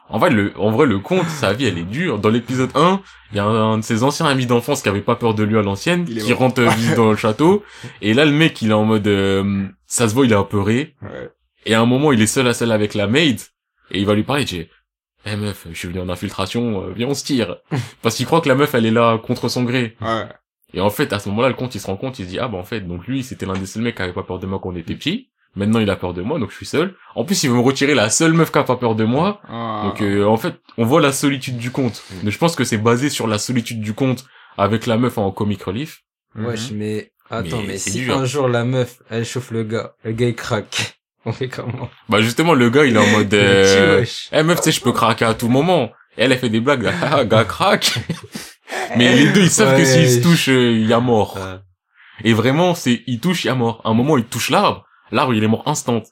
En 0.08 0.18
vrai, 0.18 0.30
le, 0.30 0.52
en 0.58 0.70
vrai, 0.70 0.86
le 0.86 0.98
conte, 1.00 1.28
sa 1.28 1.52
vie, 1.52 1.66
elle 1.66 1.76
est 1.78 1.82
dure. 1.84 2.18
Dans 2.18 2.30
l'épisode 2.30 2.70
1, 2.74 3.00
il 3.32 3.36
y 3.36 3.40
a 3.40 3.44
un, 3.44 3.78
de 3.78 3.82
ses 3.84 4.02
anciens 4.04 4.26
amis 4.26 4.46
d'enfance 4.46 4.80
qui 4.82 4.88
avait 4.88 5.00
pas 5.02 5.16
peur 5.16 5.34
de 5.34 5.42
lui 5.42 5.58
à 5.58 5.62
l'ancienne, 5.62 6.04
qui 6.06 6.32
rentre 6.32 6.62
dans 6.96 7.10
le 7.10 7.16
château. 7.16 7.62
Et 8.00 8.14
là, 8.14 8.24
le 8.24 8.32
mec, 8.32 8.62
il 8.62 8.70
est 8.70 8.74
en 8.74 8.84
mode... 8.84 9.06
euh, 9.06 9.66
ça 9.86 10.08
se 10.08 10.14
voit, 10.14 10.24
il 10.24 10.32
est 10.32 10.36
apeuré. 10.36 10.94
Ouais. 11.02 11.30
Et 11.66 11.74
à 11.74 11.80
un 11.80 11.86
moment, 11.86 12.12
il 12.12 12.20
est 12.20 12.26
seul 12.26 12.48
à 12.48 12.54
seul 12.54 12.72
avec 12.72 12.94
la 12.94 13.06
maid. 13.06 13.40
Et 13.90 13.98
il 13.98 14.06
va 14.06 14.14
lui 14.14 14.22
parler, 14.22 14.42
il 14.42 14.46
dit... 14.46 14.66
Eh 15.26 15.36
meuf, 15.36 15.66
je 15.70 15.76
suis 15.76 15.88
venu 15.88 16.00
en 16.00 16.08
infiltration, 16.08 16.84
euh, 16.84 16.92
viens 16.94 17.08
on 17.08 17.14
se 17.14 17.24
tire. 17.24 17.56
Parce 18.02 18.16
qu'il 18.16 18.24
croit 18.24 18.40
que 18.40 18.48
la 18.48 18.54
meuf, 18.54 18.74
elle 18.74 18.86
est 18.86 18.90
là 18.90 19.18
contre 19.18 19.48
son 19.48 19.64
gré. 19.64 19.96
Ouais. 20.00 20.24
Et 20.72 20.80
en 20.80 20.88
fait, 20.88 21.12
à 21.12 21.18
ce 21.18 21.28
moment-là, 21.28 21.48
le 21.48 21.54
compte, 21.54 21.74
il 21.74 21.80
se 21.80 21.86
rend 21.86 21.96
compte, 21.96 22.18
il 22.18 22.24
se 22.24 22.30
dit, 22.30 22.38
ah 22.38 22.48
bah 22.48 22.56
en 22.56 22.64
fait, 22.64 22.80
donc 22.80 23.06
lui, 23.06 23.22
c'était 23.22 23.44
l'un 23.44 23.54
des 23.54 23.66
seuls 23.66 23.82
mecs 23.82 23.96
qui 23.96 24.02
avait 24.02 24.12
pas 24.12 24.22
peur 24.22 24.38
de 24.38 24.46
moi 24.46 24.60
quand 24.62 24.70
on 24.70 24.76
était 24.76 24.94
petit. 24.94 25.28
Maintenant, 25.56 25.80
il 25.80 25.90
a 25.90 25.96
peur 25.96 26.14
de 26.14 26.22
moi, 26.22 26.38
donc 26.38 26.50
je 26.50 26.56
suis 26.56 26.66
seul. 26.66 26.94
En 27.16 27.24
plus, 27.24 27.42
il 27.42 27.50
veut 27.50 27.56
me 27.56 27.60
retirer 27.60 27.94
la 27.94 28.08
seule 28.08 28.32
meuf 28.32 28.52
qui 28.52 28.58
a 28.58 28.62
pas 28.62 28.76
peur 28.76 28.94
de 28.94 29.04
moi. 29.04 29.40
Ah. 29.48 29.82
Donc, 29.84 30.00
euh, 30.00 30.24
en 30.24 30.36
fait, 30.36 30.54
on 30.78 30.84
voit 30.84 31.00
la 31.00 31.12
solitude 31.12 31.58
du 31.58 31.72
conte. 31.72 32.02
Mais 32.22 32.30
je 32.30 32.38
pense 32.38 32.54
que 32.54 32.62
c'est 32.62 32.78
basé 32.78 33.10
sur 33.10 33.26
la 33.26 33.38
solitude 33.38 33.80
du 33.80 33.92
conte 33.92 34.24
avec 34.56 34.86
la 34.86 34.96
meuf 34.96 35.18
en 35.18 35.30
comic 35.32 35.62
relief. 35.64 36.02
Wesh, 36.36 36.70
mais 36.70 37.12
attends, 37.28 37.60
Mais 37.62 37.66
mais, 37.66 37.78
c'est 37.78 37.90
si 37.90 38.00
dur. 38.02 38.16
un 38.16 38.24
jour 38.24 38.46
la 38.46 38.64
meuf, 38.64 39.02
elle 39.10 39.24
chauffe 39.24 39.50
le 39.50 39.64
gars, 39.64 39.94
le 40.04 40.12
gars 40.12 40.28
il 40.28 40.36
craque, 40.36 40.99
on 41.24 41.32
fait 41.32 41.48
comment 41.48 41.88
Bah 42.08 42.20
justement, 42.20 42.54
le 42.54 42.70
gars, 42.70 42.84
il 42.84 42.96
est 42.96 42.98
en 42.98 43.06
mode, 43.06 43.32
euh, 43.34 44.04
eh 44.32 44.42
meuf, 44.42 44.58
tu 44.58 44.64
sais, 44.64 44.72
je 44.72 44.80
peux 44.80 44.92
craquer 44.92 45.24
à 45.24 45.34
tout 45.34 45.48
moment. 45.48 45.90
Et 46.16 46.22
elle, 46.22 46.32
elle 46.32 46.38
fait 46.38 46.48
des 46.48 46.60
blagues, 46.60 46.90
ah, 47.02 47.24
gars 47.24 47.44
craque. 47.44 47.94
Mais 48.96 49.14
les 49.14 49.32
deux, 49.32 49.42
ils 49.42 49.50
savent 49.50 49.76
que 49.76 49.84
s'ils 49.84 50.10
se 50.10 50.20
touchent, 50.20 50.48
euh, 50.48 50.72
il 50.72 50.86
y 50.86 50.92
a 50.92 51.00
mort. 51.00 51.36
Ouais. 51.36 51.58
Et 52.24 52.32
vraiment, 52.32 52.74
c'est, 52.74 53.02
il 53.06 53.20
touche, 53.20 53.44
il 53.44 53.48
y 53.48 53.50
a 53.50 53.54
mort. 53.54 53.80
À 53.84 53.90
un 53.90 53.94
moment, 53.94 54.16
il 54.18 54.24
touche 54.24 54.50
l'arbre. 54.50 54.84
L'arbre, 55.12 55.34
il 55.34 55.42
est 55.42 55.48
mort 55.48 55.62
instant. 55.66 56.02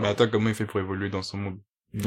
Mais 0.00 0.08
attends, 0.08 0.28
comment 0.28 0.48
il 0.48 0.54
fait 0.54 0.66
pour 0.66 0.80
évoluer 0.80 1.08
dans 1.08 1.22
son 1.22 1.38
monde? 1.38 1.58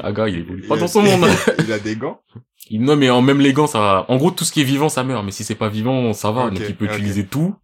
Ah, 0.03 0.11
gars, 0.11 0.29
il 0.29 0.39
évolue 0.39 0.67
pas 0.67 0.77
dans 0.77 0.87
son 0.87 1.01
monde. 1.01 1.27
il 1.59 1.71
a 1.71 1.79
des 1.79 1.95
gants? 1.95 2.21
Il- 2.69 2.81
Non, 2.83 2.95
mais 2.95 3.09
en 3.09 3.21
même 3.21 3.41
les 3.41 3.53
gants, 3.53 3.67
ça 3.67 3.79
va. 3.79 4.05
En 4.09 4.17
gros, 4.17 4.31
tout 4.31 4.43
ce 4.43 4.51
qui 4.51 4.61
est 4.61 4.65
vivant, 4.65 4.89
ça 4.89 5.03
meurt. 5.03 5.25
Mais 5.25 5.31
si 5.31 5.43
c'est 5.43 5.55
pas 5.55 5.69
vivant, 5.69 6.13
ça 6.13 6.31
va. 6.31 6.49
Donc, 6.49 6.59
il 6.59 6.75
peut 6.75 6.85
utiliser 6.85 7.25
tout. 7.25 7.55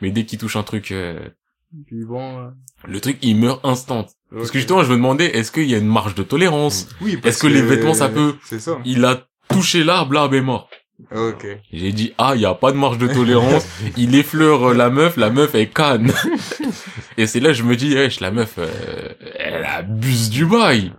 Mais 0.00 0.10
dès 0.10 0.24
qu'il 0.24 0.38
touche 0.38 0.56
un 0.56 0.62
truc, 0.62 0.90
euh, 0.92 1.28
Vivant, 1.90 2.38
euh, 2.38 2.50
le 2.86 3.00
truc, 3.00 3.18
il 3.22 3.36
meurt 3.36 3.64
instant. 3.64 4.06
Parce 4.36 4.50
que 4.50 4.58
justement, 4.58 4.82
je 4.82 4.90
me 4.90 4.96
demandais, 4.96 5.26
est-ce 5.36 5.52
qu'il 5.52 5.68
y 5.70 5.74
a 5.74 5.78
une 5.78 5.86
marge 5.86 6.14
de 6.14 6.22
tolérance? 6.22 6.88
Oui, 7.00 7.18
Est-ce 7.24 7.38
que 7.38 7.46
les 7.46 7.62
vêtements, 7.62 7.94
ça 7.94 8.08
peut 8.08 8.34
C'est 8.44 8.60
ça. 8.60 8.78
Il 8.84 9.04
a 9.04 9.26
touché 9.48 9.84
l'arbre, 9.84 10.14
l'arbre 10.14 10.34
est 10.34 10.40
mort. 10.40 10.68
Ok. 11.14 11.46
J'ai 11.72 11.92
dit, 11.92 12.14
ah, 12.18 12.32
il 12.34 12.42
y 12.42 12.46
a 12.46 12.54
pas 12.54 12.72
de 12.72 12.76
marge 12.76 12.98
de 12.98 13.08
tolérance. 13.08 13.66
il 13.96 14.14
effleure 14.14 14.70
euh, 14.70 14.74
la 14.74 14.90
meuf, 14.90 15.16
la 15.16 15.30
meuf, 15.30 15.54
elle 15.54 15.70
canne. 15.70 16.12
Et 17.18 17.26
c'est 17.26 17.40
là, 17.40 17.50
que 17.50 17.54
je 17.54 17.62
me 17.64 17.76
dis, 17.76 17.94
wesh, 17.94 18.20
la 18.20 18.30
meuf, 18.30 18.54
euh, 18.58 18.68
elle 19.38 19.64
abuse 19.64 20.30
du 20.30 20.46
bail. 20.46 20.92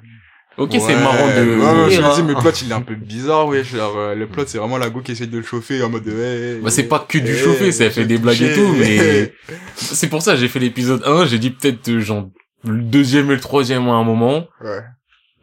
Ok, 0.57 0.71
c'est 0.79 0.95
marrant 0.95 1.27
de... 1.27 1.57
Ouais, 1.57 1.83
ouais, 1.83 1.91
je 1.91 2.01
me 2.01 2.13
dis, 2.13 2.21
hein. 2.21 2.23
mais 2.27 2.33
le 2.33 2.39
plot, 2.39 2.51
il 2.63 2.71
est 2.71 2.73
un 2.73 2.81
peu 2.81 2.95
bizarre, 2.95 3.47
ouais. 3.47 3.63
Genre, 3.63 3.97
euh, 3.97 4.15
le 4.15 4.27
plot, 4.27 4.43
c'est 4.47 4.57
vraiment 4.57 4.77
la 4.77 4.89
go 4.89 5.01
qui 5.01 5.11
essaie 5.11 5.27
de 5.27 5.37
le 5.37 5.43
chauffer 5.43 5.83
en 5.83 5.89
mode, 5.89 6.07
ouais. 6.07 6.59
Bah, 6.63 6.69
c'est 6.71 6.83
pas 6.83 6.99
que 6.99 7.17
du 7.17 7.33
ouais, 7.33 7.37
chauffé, 7.37 7.71
ça 7.73 7.85
j'ai 7.85 7.89
fait 7.89 8.05
des 8.05 8.17
blagues 8.17 8.41
et 8.41 8.53
tout, 8.53 8.73
mais 8.79 9.33
c'est 9.75 10.07
pour 10.07 10.21
ça 10.21 10.37
j'ai 10.37 10.47
fait 10.47 10.59
l'épisode 10.59 11.03
1, 11.05 11.25
j'ai 11.25 11.39
dit 11.39 11.49
peut-être 11.49 11.89
euh, 11.89 11.99
genre 11.99 12.29
le 12.65 12.81
deuxième 12.81 13.29
et 13.31 13.35
le 13.35 13.41
troisième 13.41 13.87
à 13.87 13.93
un 13.93 14.03
moment, 14.03 14.47
Ouais. 14.61 14.81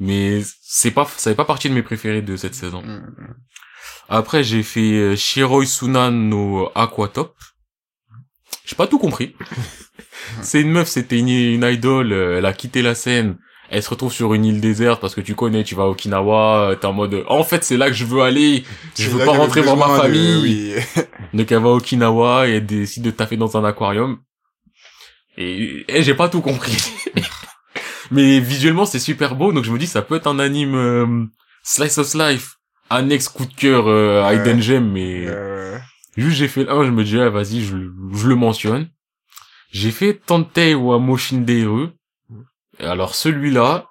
mais 0.01 0.43
c'est 0.63 0.91
pas 0.91 1.05
ça 1.17 1.31
fait 1.31 1.37
pas 1.37 1.45
partie 1.45 1.69
de 1.69 1.75
mes 1.75 1.83
préférés 1.83 2.23
de 2.23 2.37
cette 2.37 2.55
saison. 2.55 2.83
Mm. 2.83 3.35
Après 4.09 4.43
j'ai 4.45 4.63
fait 4.63 4.93
euh, 4.93 5.17
Shiroi 5.17 5.65
Sunan 5.67 6.11
no 6.11 6.71
Aquatop. 6.75 7.35
Je 8.65 8.71
J'ai 8.71 8.77
pas 8.77 8.87
tout 8.87 8.99
compris. 8.99 9.35
c'est 10.43 10.61
une 10.61 10.71
meuf, 10.71 10.89
c'était 10.89 11.19
une, 11.19 11.29
une 11.29 11.65
idole, 11.65 12.13
euh, 12.13 12.39
elle 12.39 12.47
a 12.47 12.53
quitté 12.53 12.83
la 12.83 12.95
scène. 12.95 13.37
Elle 13.75 13.83
se 13.83 13.89
retrouve 13.89 14.13
sur 14.13 14.35
une 14.35 14.45
île 14.45 14.61
déserte 14.61 15.01
parce 15.01 15.15
que 15.15 15.23
tu 15.23 15.35
connais, 15.35 15.65
tu 15.65 15.75
vas 15.75 15.85
à 15.85 15.87
Okinawa, 15.87 16.71
euh, 16.73 16.75
t'es 16.75 16.85
en 16.87 16.93
mode, 16.93 17.25
en 17.27 17.43
fait, 17.43 17.65
c'est 17.65 17.79
là 17.79 17.87
que 17.87 17.95
je 17.95 18.05
veux 18.05 18.21
aller. 18.21 18.65
Je 18.99 19.09
veux 19.09 19.25
pas 19.25 19.33
rentrer 19.33 19.63
voir 19.63 19.77
ma 19.79 19.87
besoin 19.87 19.97
de- 19.97 20.03
famille. 20.03 20.43
oui. 20.43 21.05
Donc 21.33 21.51
elle 21.51 21.59
va 21.63 21.71
à 21.71 21.73
Okinawa 21.73 22.49
et 22.49 22.57
elle 22.57 22.67
décide 22.67 23.03
de 23.05 23.11
taffer 23.11 23.39
dans 23.39 23.57
un 23.57 23.65
aquarium. 23.65 24.19
Et, 25.37 25.85
et 25.88 26.03
j'ai 26.03 26.14
pas 26.14 26.29
tout 26.29 26.40
compris. 26.42 26.77
Mais 28.11 28.40
visuellement 28.40 28.85
c'est 28.85 28.99
super 28.99 29.35
beau, 29.37 29.53
donc 29.53 29.64
je 29.64 29.71
me 29.73 29.79
dis 29.79 29.87
ça 29.87 30.03
peut 30.03 30.16
être 30.16 30.27
un 30.27 30.38
anime 30.38 30.75
euh, 30.75 31.25
slice 31.62 31.97
of 31.99 32.12
life, 32.14 32.57
annexe 32.90 33.29
coup 33.29 33.47
de 33.47 33.55
cœur 33.55 33.87
euh, 33.88 34.23
Ouais. 34.27 34.37
Hidden 34.37 34.61
Gem, 34.61 34.90
mais 34.92 35.27
juste 36.16 36.37
j'ai 36.37 36.49
fait 36.49 36.64
le 36.64 36.71
1, 36.73 36.85
je 36.85 36.90
me 36.90 37.05
dis 37.05 37.18
ah, 37.18 37.31
vas-y 37.31 37.62
je, 37.62 37.77
je 38.14 38.29
le 38.29 38.35
mentionne. 38.35 38.90
J'ai 39.71 39.90
fait 39.90 40.14
Tantei 40.27 40.75
wa 40.75 40.99
Moshinderu. 40.99 41.88
Alors 42.79 43.14
celui-là, 43.14 43.87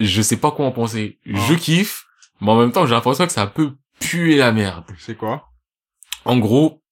je 0.00 0.20
sais 0.20 0.36
pas 0.36 0.50
quoi 0.50 0.66
en 0.66 0.72
penser. 0.72 1.18
Je 1.24 1.54
Ah. 1.54 1.56
kiffe, 1.56 2.04
mais 2.42 2.50
en 2.50 2.58
même 2.60 2.72
temps 2.72 2.84
j'ai 2.86 2.92
l'impression 2.94 3.26
que 3.26 3.32
ça 3.32 3.46
peut 3.46 3.72
puer 4.00 4.36
la 4.36 4.52
merde. 4.52 4.84
c'est 4.98 5.16
quoi? 5.16 5.48
En 6.26 6.36
gros, 6.36 6.82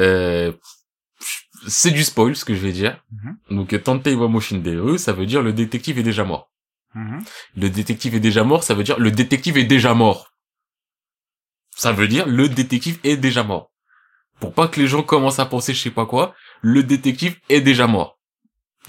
euh, 0.00 0.52
c'est 1.66 1.90
du 1.90 2.04
spoil 2.04 2.36
ce 2.36 2.44
que 2.44 2.54
je 2.54 2.60
vais 2.60 2.72
dire. 2.72 3.02
Mhm. 3.10 3.56
Donc 3.56 3.82
Tantei 3.82 4.14
wa 4.14 4.28
Moshinderu, 4.28 4.98
ça 4.98 5.12
veut 5.12 5.26
dire 5.26 5.42
le 5.42 5.52
détective 5.52 5.98
est 5.98 6.02
déjà 6.02 6.24
mort. 6.24 6.50
Mhm. 6.94 7.24
Le 7.56 7.70
détective 7.70 8.14
est 8.14 8.20
déjà 8.20 8.44
mort, 8.44 8.62
ça 8.62 8.74
veut 8.74 8.84
dire 8.84 8.98
le 8.98 9.10
détective 9.10 9.56
est 9.58 9.64
déjà 9.64 9.94
mort. 9.94 10.32
Ça 11.74 11.92
veut 11.92 12.08
dire 12.08 12.26
le 12.26 12.48
détective 12.48 12.98
est 13.04 13.16
déjà 13.16 13.42
mort. 13.42 13.70
Pour 14.40 14.52
pas 14.52 14.68
que 14.68 14.80
les 14.80 14.86
gens 14.86 15.02
commencent 15.02 15.38
à 15.38 15.46
penser 15.46 15.72
je 15.72 15.80
sais 15.80 15.90
pas 15.90 16.06
quoi, 16.06 16.34
le 16.60 16.82
détective 16.82 17.38
est 17.48 17.60
déjà 17.60 17.86
mort. 17.86 18.18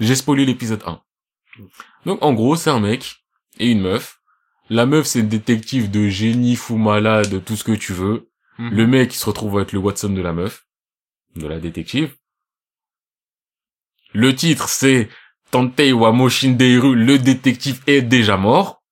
J'ai 0.00 0.16
spoilé 0.16 0.44
l'épisode 0.44 0.82
1. 0.84 1.00
Donc 2.06 2.22
en 2.22 2.32
gros, 2.32 2.56
c'est 2.56 2.70
un 2.70 2.80
mec 2.80 3.24
et 3.58 3.70
une 3.70 3.80
meuf. 3.80 4.18
La 4.70 4.86
meuf, 4.86 5.06
c'est 5.06 5.20
une 5.20 5.28
détective 5.28 5.90
de 5.90 6.08
génie, 6.08 6.56
fou 6.56 6.76
malade, 6.76 7.44
tout 7.44 7.56
ce 7.56 7.64
que 7.64 7.72
tu 7.72 7.92
veux. 7.92 8.30
Mhm. 8.58 8.70
Le 8.70 8.86
mec, 8.86 9.14
il 9.14 9.18
se 9.18 9.26
retrouve 9.26 9.56
avec 9.56 9.72
le 9.72 9.78
Watson 9.78 10.10
de 10.10 10.22
la 10.22 10.32
meuf, 10.32 10.66
de 11.36 11.46
la 11.46 11.60
détective. 11.60 12.16
Le 14.14 14.34
titre, 14.34 14.68
c'est 14.68 15.08
Tantei 15.50 15.92
wa 15.92 16.12
Moshinderu, 16.12 16.94
le 16.94 17.18
détective 17.18 17.80
est 17.86 18.00
déjà 18.02 18.36
mort. 18.36 18.82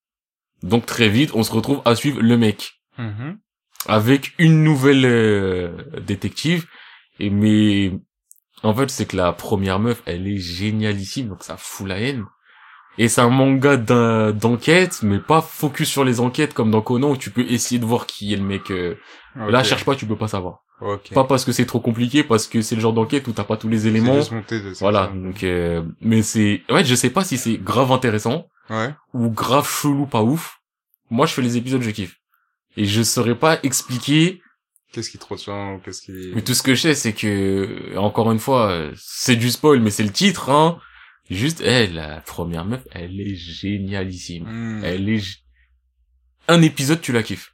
Donc 0.63 0.85
très 0.87 1.09
vite, 1.09 1.31
on 1.35 1.43
se 1.43 1.53
retrouve 1.53 1.81
à 1.85 1.95
suivre 1.95 2.21
le 2.21 2.37
mec 2.37 2.73
Mhm. 2.99 3.39
avec 3.87 4.35
une 4.39 4.63
nouvelle 4.63 5.05
euh, 5.07 5.71
détective. 6.07 6.67
Et 7.19 7.31
mais 7.31 7.93
en 8.63 8.75
fait, 8.75 8.91
c'est 8.91 9.07
que 9.07 9.17
la 9.17 9.33
première 9.33 9.79
meuf, 9.81 10.03
elle 10.07 10.29
est 10.29 10.39
génialissime, 10.39 11.29
donc 11.29 11.43
ça 11.43 11.57
fout 11.57 11.87
la 11.89 11.99
haine. 11.99 12.25
Et 12.99 13.09
c'est 13.09 13.23
un 13.23 13.31
manga 13.31 13.77
d'enquête, 14.33 15.03
mais 15.03 15.19
pas 15.19 15.41
focus 15.41 15.89
sur 15.89 16.05
les 16.05 16.21
enquêtes 16.21 16.53
comme 16.55 16.71
dans 16.71 16.83
Conan 16.83 17.11
où 17.13 17.17
tu 17.17 17.31
peux 17.31 17.47
essayer 17.51 17.79
de 17.79 17.87
voir 17.87 18.07
qui 18.07 18.33
est 18.35 18.37
le 18.37 18.43
mec. 18.45 18.71
euh. 18.71 18.95
Là, 19.51 19.63
cherche 19.65 19.85
pas, 19.87 19.97
tu 19.97 20.07
peux 20.07 20.17
pas 20.19 20.29
savoir. 20.29 20.59
Ok. 20.85 21.13
Pas 21.15 21.25
parce 21.25 21.45
que 21.45 21.53
c'est 21.53 21.67
trop 21.67 21.81
compliqué, 21.81 22.25
parce 22.25 22.47
que 22.49 22.61
c'est 22.61 22.75
le 22.75 22.81
genre 22.81 22.93
d'enquête 22.93 23.27
où 23.29 23.33
t'as 23.33 23.45
pas 23.45 23.57
tous 23.57 23.69
les 23.69 23.87
éléments. 23.87 24.19
de- 24.19 24.75
Voilà. 24.81 25.07
Donc, 25.15 25.45
euh, 25.45 25.83
mais 26.01 26.23
c'est, 26.23 26.63
ouais, 26.71 26.85
je 26.85 26.95
sais 26.95 27.11
pas 27.11 27.23
si 27.25 27.39
c'est 27.39 27.57
grave 27.57 27.93
intéressant 27.93 28.47
Ouais. 28.71 28.93
ou 29.15 29.31
grave 29.31 29.69
chelou, 29.69 30.07
pas 30.07 30.23
ouf. 30.23 30.59
Moi, 31.11 31.27
je 31.27 31.35
fais 31.35 31.43
les 31.43 31.57
épisodes, 31.57 31.83
je 31.83 31.91
kiffe. 31.91 32.17
Et 32.77 32.85
je 32.87 33.03
saurais 33.03 33.35
pas 33.35 33.59
expliquer, 33.63 34.41
Qu'est-ce 34.93 35.09
qui 35.11 35.19
te 35.19 35.25
retient 35.27 35.75
ou 35.75 35.79
qu'est-ce 35.79 36.03
qui... 36.03 36.33
mais 36.35 36.43
tout 36.43 36.53
ce 36.53 36.63
que 36.63 36.75
je 36.75 36.81
sais, 36.83 36.95
c'est 36.95 37.13
que, 37.15 37.97
encore 37.97 38.31
une 38.33 38.39
fois, 38.39 38.71
euh, 38.73 38.93
c'est 38.97 39.37
du 39.37 39.51
spoil, 39.51 39.81
mais 39.81 39.91
c'est 39.91 40.03
le 40.03 40.11
titre, 40.13 40.51
hein. 40.51 40.79
Juste, 41.31 41.63
eh, 41.65 41.87
la 41.87 42.21
première 42.21 42.65
meuf, 42.67 42.83
elle 42.91 43.19
est 43.21 43.35
génialissime. 43.37 44.45
Hmm. 44.47 44.85
Elle 44.85 45.09
est, 45.09 45.23
un 46.49 46.61
épisode, 46.61 47.01
tu 47.01 47.13
la 47.13 47.23
kiffes. 47.23 47.52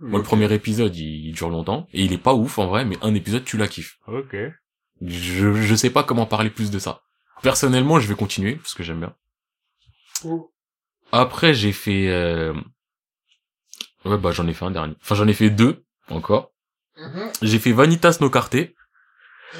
Moi, 0.00 0.18
le 0.18 0.24
premier 0.24 0.52
épisode, 0.52 0.94
il, 0.96 1.26
il 1.26 1.32
dure 1.32 1.48
longtemps, 1.48 1.86
et 1.92 2.02
il 2.04 2.12
est 2.12 2.18
pas 2.18 2.34
ouf, 2.34 2.58
en 2.58 2.66
vrai, 2.66 2.84
mais 2.84 2.98
un 3.02 3.14
épisode, 3.14 3.44
tu 3.44 3.56
la 3.56 3.68
kiffes. 3.68 3.98
Ok. 4.06 4.36
Je, 5.00 5.52
je 5.54 5.74
sais 5.74 5.90
pas 5.90 6.02
comment 6.02 6.26
parler 6.26 6.50
plus 6.50 6.70
de 6.70 6.78
ça. 6.78 7.02
Personnellement, 7.42 8.00
je 8.00 8.08
vais 8.08 8.14
continuer, 8.14 8.56
parce 8.56 8.74
que 8.74 8.82
j'aime 8.82 9.00
bien. 9.00 9.14
Après, 11.12 11.54
j'ai 11.54 11.72
fait... 11.72 12.08
Euh... 12.08 12.54
Ouais, 14.04 14.18
bah 14.18 14.32
j'en 14.32 14.46
ai 14.46 14.52
fait 14.52 14.64
un 14.64 14.70
dernier. 14.70 14.94
Enfin, 15.00 15.14
j'en 15.14 15.28
ai 15.28 15.32
fait 15.32 15.50
deux, 15.50 15.84
encore. 16.08 16.52
J'ai 17.40 17.58
fait 17.58 17.72
Vanitas 17.72 18.18
no 18.20 18.30
Carte. 18.30 18.56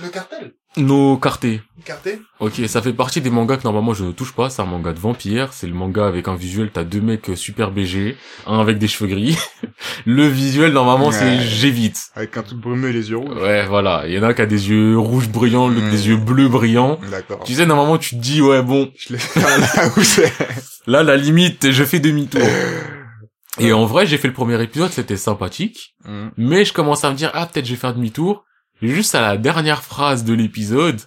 Le 0.03 0.09
cartel 0.09 0.53
No 0.77 1.17
Carte. 1.19 1.47
Carté 1.85 2.21
Ok, 2.41 2.55
ça 2.67 2.83
fait 2.83 2.93
partie 2.93 3.21
des 3.21 3.31
mangas 3.31 3.59
que 3.59 3.65
normalement 3.65 3.95
je 3.95 4.05
ne 4.05 4.11
touche 4.13 4.33
pas. 4.33 4.51
C'est 4.51 4.61
un 4.61 4.65
manga 4.65 4.93
de 4.93 4.99
vampire. 4.99 5.53
C'est 5.53 5.69
le 5.69 5.75
manga 5.75 6.07
avec 6.07 6.27
un 6.27 6.35
visuel. 6.35 6.71
T'as 6.73 6.83
deux 6.83 7.01
mecs 7.01 7.31
euh, 7.31 7.37
super 7.37 7.71
BG. 7.71 8.17
Un 8.47 8.59
avec 8.59 8.79
des 8.79 8.89
cheveux 8.89 9.09
gris. 9.09 9.39
le 10.07 10.27
visuel, 10.27 10.73
normalement, 10.73 11.13
c'est 11.13 11.39
j'évite. 11.41 12.01
Avec 12.17 12.37
un 12.37 12.43
truc 12.43 12.59
brumeux 12.59 12.91
et 12.91 12.93
les 12.93 13.11
yeux 13.11 13.19
rouges. 13.19 13.41
Ouais, 13.41 13.67
voilà. 13.67 14.03
Il 14.07 14.15
y 14.15 14.19
en 14.19 14.25
a 14.25 14.35
qui 14.35 14.43
a 14.43 14.47
des 14.47 14.69
yeux 14.69 14.99
rouges 14.99 15.29
brillants, 15.29 15.69
l'autre 15.69 15.87
Mm. 15.87 15.91
des 15.91 16.09
yeux 16.09 16.17
bleus 16.17 16.49
brillants. 16.49 16.99
D'accord. 17.09 17.45
Tu 17.45 17.55
sais, 17.55 17.67
normalement, 17.67 17.99
tu 17.99 18.17
te 18.17 18.21
dis, 18.21 18.43
ouais, 18.43 18.63
bon, 18.63 18.91
Je 18.97 19.13
l'ai 19.13 19.19
fait 19.21 19.41
là 19.41 19.91
où 19.97 20.03
c'est. 20.03 20.33
là, 20.89 21.05
la 21.05 21.17
limite, 21.17 21.71
je 21.71 21.85
fais 21.85 22.01
demi-tour. 22.01 22.43
Et 23.61 23.73
en 23.73 23.87
vrai, 23.87 24.07
j'ai 24.07 24.19
fait 24.19 24.27
le 24.27 24.35
premier 24.35 24.61
épisode, 24.61 24.91
c'était 24.91 25.17
sympathique. 25.17 25.95
Hmm. 26.05 26.31
Mais 26.37 26.65
je 26.65 26.73
commence 26.73 27.05
à 27.05 27.11
me 27.11 27.15
dire, 27.15 27.31
ah, 27.35 27.47
peut-être 27.47 27.67
je 27.67 27.71
vais 27.75 27.79
faire 27.79 27.95
demi-tour. 27.95 28.45
Juste 28.89 29.15
à 29.15 29.21
la 29.21 29.37
dernière 29.37 29.83
phrase 29.83 30.25
de 30.25 30.35
l'épisode, 30.35 31.01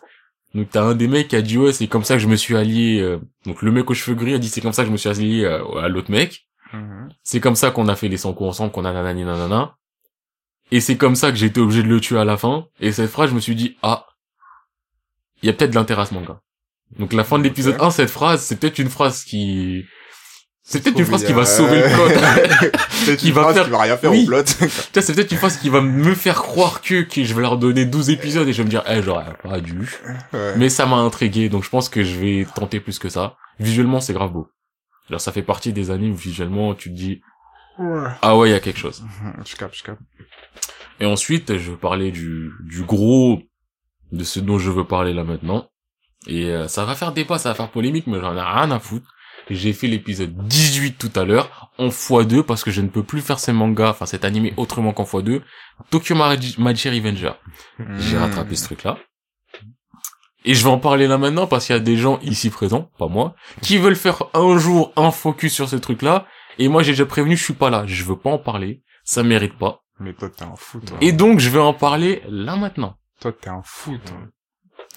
donc 0.55 0.69
t'as 0.71 0.83
un 0.83 0.95
des 0.95 1.07
mecs 1.07 1.27
qui 1.27 1.35
a 1.35 1.41
dit, 1.41 1.57
ouais, 1.57 1.73
c'est 1.73 1.87
comme 1.87 2.03
ça 2.03 2.15
que 2.15 2.19
je 2.19 2.27
me 2.27 2.35
suis 2.35 2.55
allié, 2.55 2.99
euh, 3.01 3.19
donc 3.45 3.61
le 3.61 3.71
mec 3.71 3.89
aux 3.89 3.93
cheveux 3.93 4.15
gris 4.15 4.33
a 4.33 4.39
dit, 4.39 4.49
c'est 4.49 4.61
comme 4.61 4.73
ça 4.73 4.83
que 4.83 4.87
je 4.87 4.91
me 4.91 4.97
suis 4.97 5.09
allié 5.09 5.43
euh, 5.43 5.79
à 5.79 5.87
l'autre 5.87 6.11
mec. 6.11 6.47
Mhm. 6.73 7.09
C'est 7.23 7.39
comme 7.39 7.55
ça 7.55 7.71
qu'on 7.71 7.87
a 7.87 7.95
fait 7.95 8.07
les 8.07 8.17
100 8.17 8.33
coups 8.33 8.49
ensemble, 8.49 8.71
qu'on 8.71 8.85
a 8.85 8.91
nanani 8.91 9.23
nanana. 9.23 9.75
Et 10.71 10.81
c'est 10.81 10.97
comme 10.97 11.15
ça 11.15 11.31
que 11.31 11.37
j'ai 11.37 11.45
été 11.47 11.61
obligé 11.61 11.83
de 11.83 11.87
le 11.87 12.01
tuer 12.01 12.19
à 12.19 12.25
la 12.25 12.37
fin. 12.37 12.67
Et 12.79 12.91
cette 12.91 13.09
phrase, 13.09 13.29
je 13.29 13.35
me 13.35 13.39
suis 13.39 13.55
dit, 13.55 13.77
ah, 13.83 14.05
il 15.41 15.47
y 15.47 15.49
a 15.49 15.53
peut-être 15.53 15.71
de 15.71 15.75
l'intérêt 15.75 16.01
à 16.01 16.05
ce 16.05 16.13
manga. 16.13 16.41
Donc 16.97 17.13
la 17.13 17.23
fin 17.23 17.37
de 17.37 17.43
l'épisode 17.43 17.75
Ok. 17.75 17.83
1, 17.83 17.89
cette 17.91 18.09
phrase, 18.09 18.41
c'est 18.43 18.59
peut-être 18.59 18.79
une 18.79 18.89
phrase 18.89 19.23
qui... 19.23 19.85
C'est 20.69 20.83
peut-être 20.83 20.99
une 20.99 21.05
phrase 21.05 21.23
qui 21.23 21.31
va 21.31 21.45
sauver 21.45 21.81
le. 21.81 21.87
C'est 22.89 23.15
Qui 23.15 23.29
une 23.29 23.33
va 23.35 23.43
phrase 23.43 23.55
faire- 23.55 23.63
qui 23.65 23.71
va 23.71 23.81
rien 23.83 23.95
faire 23.97 24.11
Oui. 24.11 24.23
au 24.23 24.27
plot. 24.27 24.43
C'est 25.01 25.15
peut-être 25.15 25.31
une 25.31 25.37
phrase 25.37 25.57
qui 25.57 25.69
va 25.69 25.79
me 25.79 26.13
faire 26.13 26.41
croire 26.41 26.81
que, 26.81 27.03
que 27.03 27.23
je 27.23 27.33
vais 27.33 27.41
leur 27.41 27.57
donner 27.57 27.85
12 27.85 28.09
épisodes 28.09 28.45
et 28.47 28.51
je 28.51 28.57
vais 28.57 28.65
me 28.65 28.69
dire, 28.69 28.83
eh, 28.85 29.01
j'aurais 29.01 29.33
pas 29.41 29.61
dû. 29.61 29.89
Mais 30.57 30.67
ça 30.67 30.85
m'a 30.85 30.97
intrigué, 30.97 31.47
donc 31.47 31.63
je 31.63 31.69
pense 31.69 31.87
que 31.87 32.03
je 32.03 32.15
vais 32.19 32.45
tenter 32.53 32.81
plus 32.81 32.99
que 32.99 33.07
ça. 33.07 33.35
Visuellement, 33.59 34.01
c'est 34.01 34.11
grave 34.13 34.31
beau. 34.33 34.49
Alors 35.09 35.21
ça 35.21 35.31
fait 35.31 35.41
partie 35.41 35.71
des 35.71 35.89
animes, 35.89 36.11
où 36.11 36.17
visuellement, 36.17 36.75
tu 36.75 36.89
te 36.89 36.95
dis, 36.95 37.21
ah 38.21 38.35
ouais, 38.37 38.49
il 38.49 38.51
y 38.51 38.55
a 38.55 38.59
quelque 38.59 38.79
chose. 38.79 39.03
Mhm, 39.23 39.43
Je 39.47 39.55
capte, 39.55 39.75
je 39.77 39.83
capte. 39.83 40.01
Et 40.99 41.05
ensuite, 41.05 41.57
je 41.57 41.71
vais 41.71 41.77
parler 41.77 42.11
du, 42.11 42.51
du 42.65 42.83
gros, 42.83 43.39
de 44.11 44.23
ce 44.25 44.41
dont 44.41 44.59
je 44.59 44.69
veux 44.69 44.83
parler 44.83 45.13
là 45.13 45.23
maintenant. 45.23 45.69
Et 46.27 46.47
euh, 46.47 46.67
ça 46.67 46.83
va 46.83 46.93
faire 46.95 47.13
débat, 47.13 47.37
ça 47.37 47.49
va 47.49 47.55
faire 47.55 47.69
polémique, 47.69 48.05
mais 48.07 48.19
j'en 48.19 48.35
ai 48.35 48.41
rien 48.41 48.69
à 48.71 48.79
foutre. 48.79 49.07
J'ai 49.49 49.71
fait 49.73 49.87
l'épisode 49.87 50.35
18 50.47 50.97
tout 50.97 51.11
à 51.19 51.23
l'heure, 51.23 51.71
en 51.77 51.87
x2, 51.87 52.43
parce 52.43 52.63
que 52.63 52.71
je 52.71 52.81
ne 52.81 52.87
peux 52.89 53.03
plus 53.03 53.21
faire 53.21 53.39
ces 53.39 53.53
mangas, 53.53 53.91
enfin 53.91 54.05
cet 54.05 54.25
animé 54.25 54.53
autrement 54.57 54.91
qu'en 54.93 55.03
x2. 55.05 55.41
Tokyo 55.89 56.15
Magi- 56.15 56.55
Magic 56.59 56.91
Revenger. 56.93 57.31
J'ai 57.99 58.17
Hmm. 58.17 58.19
rattrapé 58.19 58.55
ce 58.55 58.65
truc-là. 58.65 58.97
Et 60.45 60.53
je 60.53 60.63
vais 60.63 60.69
en 60.69 60.79
parler 60.79 61.07
là 61.07 61.17
maintenant 61.17 61.45
parce 61.47 61.65
qu'il 61.65 61.75
y 61.75 61.79
a 61.79 61.81
des 61.81 61.97
gens 61.97 62.19
ici 62.21 62.49
présents, 62.49 62.89
pas 62.97 63.07
moi, 63.07 63.35
qui 63.61 63.77
veulent 63.77 63.95
faire 63.97 64.23
un 64.33 64.57
jour 64.57 64.93
un 64.95 65.11
focus 65.11 65.53
sur 65.53 65.67
ce 65.67 65.75
truc-là. 65.75 66.25
Et 66.57 66.67
moi, 66.69 66.83
j'ai 66.83 66.91
déjà 66.93 67.05
prévenu, 67.05 67.35
je 67.37 67.43
suis 67.43 67.53
pas 67.53 67.69
là. 67.69 67.83
Je 67.85 68.03
veux 68.03 68.17
pas 68.17 68.29
en 68.31 68.37
parler. 68.39 68.81
Ça 69.03 69.23
mérite 69.23 69.57
pas. 69.57 69.81
Mais 69.99 70.13
toi, 70.13 70.29
t'es 70.29 70.43
un 70.43 70.55
fou, 70.55 70.79
toi. 70.79 70.97
Et 71.01 71.11
donc, 71.11 71.39
je 71.39 71.49
vais 71.49 71.59
en 71.59 71.73
parler 71.73 72.21
là 72.29 72.55
maintenant. 72.55 72.95
Toi, 73.19 73.31
t'es 73.33 73.49
un 73.49 73.61
fou, 73.63 73.97
toi. 74.05 74.17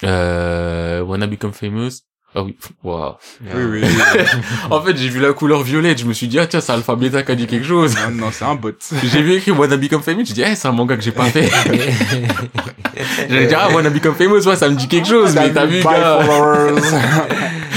Euh, 0.03 1.01
Wanna 1.01 1.27
Become 1.27 1.53
Famous. 1.53 2.01
Ah 2.33 2.43
oui, 2.43 2.55
waouh. 2.83 3.15
Oui, 3.41 3.63
oui. 3.69 3.81
En 4.69 4.81
fait, 4.81 4.95
j'ai 4.95 5.09
vu 5.09 5.19
la 5.19 5.33
couleur 5.33 5.63
violette, 5.63 5.99
je 5.99 6.05
me 6.05 6.13
suis 6.13 6.27
dit, 6.27 6.39
ah 6.39 6.47
tiens, 6.47 6.61
c'est 6.61 6.71
Alpha 6.71 6.95
Beta 6.95 7.23
qui 7.23 7.31
a 7.33 7.35
dit 7.35 7.45
quelque 7.45 7.65
chose. 7.65 7.93
non, 8.09 8.11
non, 8.11 8.31
c'est 8.31 8.45
un 8.45 8.55
bot. 8.55 8.71
J'ai 9.03 9.21
vu 9.21 9.33
écrit 9.33 9.51
Wanna 9.51 9.75
Become 9.75 10.01
Famous, 10.01 10.23
j'ai 10.25 10.33
dit, 10.35 10.43
eh, 10.45 10.55
c'est 10.55 10.67
un 10.67 10.71
manga 10.71 10.95
que 10.95 11.03
j'ai 11.03 11.11
pas 11.11 11.25
fait. 11.25 11.49
J'allais 13.29 13.47
dire, 13.47 13.59
ah, 13.61 13.73
Wanna 13.73 13.89
Become 13.89 14.15
Famous, 14.15 14.47
ouais, 14.47 14.55
ça 14.55 14.69
me 14.69 14.75
dit 14.75 14.87
quelque 14.87 15.07
chose, 15.07 15.35
mais 15.35 15.51
t'as 15.51 15.65
vu, 15.65 15.81
gars. 15.83 16.19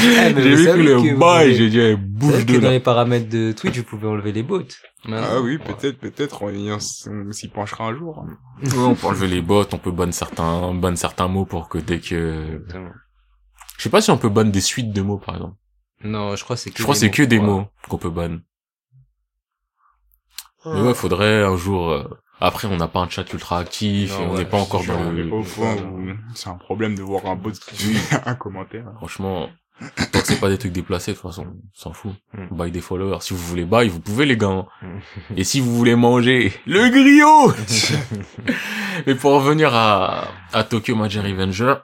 Ah, 0.07 0.31
mais 0.35 0.43
J'ai 0.43 0.55
vu 0.55 0.65
que 0.67 0.71
le 0.71 0.97
pouvez- 0.99 1.55
j'ai 1.55 1.69
dit, 1.71 1.81
eh, 1.81 1.97
bouge 1.97 2.45
de 2.45 2.53
que 2.53 2.59
dans 2.59 2.71
les 2.71 2.81
paramètres 2.81 3.29
de 3.29 3.53
Twitch, 3.53 3.77
vous 3.79 3.85
pouvez 3.85 4.07
enlever 4.07 4.33
les 4.33 4.43
bots. 4.43 4.63
Ah 5.11 5.41
oui, 5.43 5.59
peut-être, 5.59 5.99
peut-être, 5.99 6.43
on, 6.43 7.33
s'y 7.33 7.49
penchera 7.49 7.85
un 7.85 7.97
jour. 7.97 8.25
On 8.77 8.95
peut 8.95 9.07
enlever 9.07 9.27
les 9.27 9.43
bots, 9.43 9.65
on 9.73 9.79
peut 9.79 9.91
ban 9.91 10.13
certains, 10.13 10.73
ban 10.75 10.95
certains 10.97 11.29
mots 11.29 11.45
pour 11.45 11.69
que 11.69 11.79
dès 11.79 11.99
que, 11.99 12.61
je 13.79 13.83
sais 13.83 13.91
pas 13.91 14.01
si 14.01 14.11
on 14.11 14.19
peut 14.19 14.29
ban 14.29 14.45
des 14.45 14.61
suites 14.61 14.93
de 14.93 15.03
mots, 15.03 15.19
par 15.19 15.35
exemple. 15.37 15.57
Non, 16.03 16.37
je 16.37 16.45
crois 16.45 16.57
que 16.57 16.63
c'est 16.63 16.71
que 16.71 16.79
Je 16.79 16.83
crois 16.83 16.95
que 16.95 17.01
c'est 17.01 17.11
que 17.11 17.23
des 17.23 17.39
mots 17.41 17.67
qu'on 17.89 17.99
peut 17.99 18.11
ban. 18.11 18.39
Mais 20.67 20.81
ouais, 20.81 20.95
faudrait 20.95 21.43
un 21.45 21.57
jour, 21.57 21.91
euh, 21.91 22.05
Après, 22.41 22.67
on 22.69 22.77
n'a 22.77 22.89
pas 22.89 23.01
un 23.01 23.09
chat 23.09 23.31
ultra 23.33 23.59
actif, 23.59 24.13
Non, 24.13 24.21
et 24.21 24.27
on 24.27 24.33
ouais, 24.33 24.39
n'est 24.39 24.45
pas 24.49 24.59
encore 24.59 24.85
dans 24.85 25.11
le... 25.11 25.31
où 25.31 25.45
c'est 26.35 26.49
un 26.49 26.55
problème 26.55 26.95
de 26.95 27.03
voir 27.03 27.27
un 27.27 27.37
bot 27.37 27.51
qui 27.53 27.75
fait 27.95 28.21
un 28.27 28.35
commentaire. 28.35 28.87
Franchement, 28.97 29.51
tant 29.97 30.21
que 30.21 30.27
c'est 30.27 30.41
pas 30.41 30.49
des 30.49 30.57
trucs 30.57 30.73
déplacés, 30.73 31.13
de 31.13 31.19
toute 31.19 31.31
façon, 31.31 31.47
on 31.49 31.61
s'en 31.75 31.93
fout. 31.93 32.15
Mm. 32.33 32.47
Buy 32.57 32.71
des 32.71 32.81
followers. 32.81 33.19
Si 33.21 33.35
vous 33.35 33.41
voulez 33.41 33.65
buy, 33.67 33.89
vous 33.89 34.01
pouvez 34.01 34.25
les 34.25 34.37
gars. 34.39 34.49
hein. 34.49 34.67
Mm. 34.83 35.01
Et 35.37 35.45
si 35.45 35.61
vous 35.61 35.75
voulez 35.77 35.97
manger 35.97 36.53
le 36.67 36.89
griot 36.89 37.53
Mais 39.07 39.15
pour 39.15 39.33
revenir 39.33 39.75
à, 39.75 40.29
à 40.53 40.65
Tokyo 40.65 40.97
Magic 40.97 41.23
Revenger, 41.23 41.75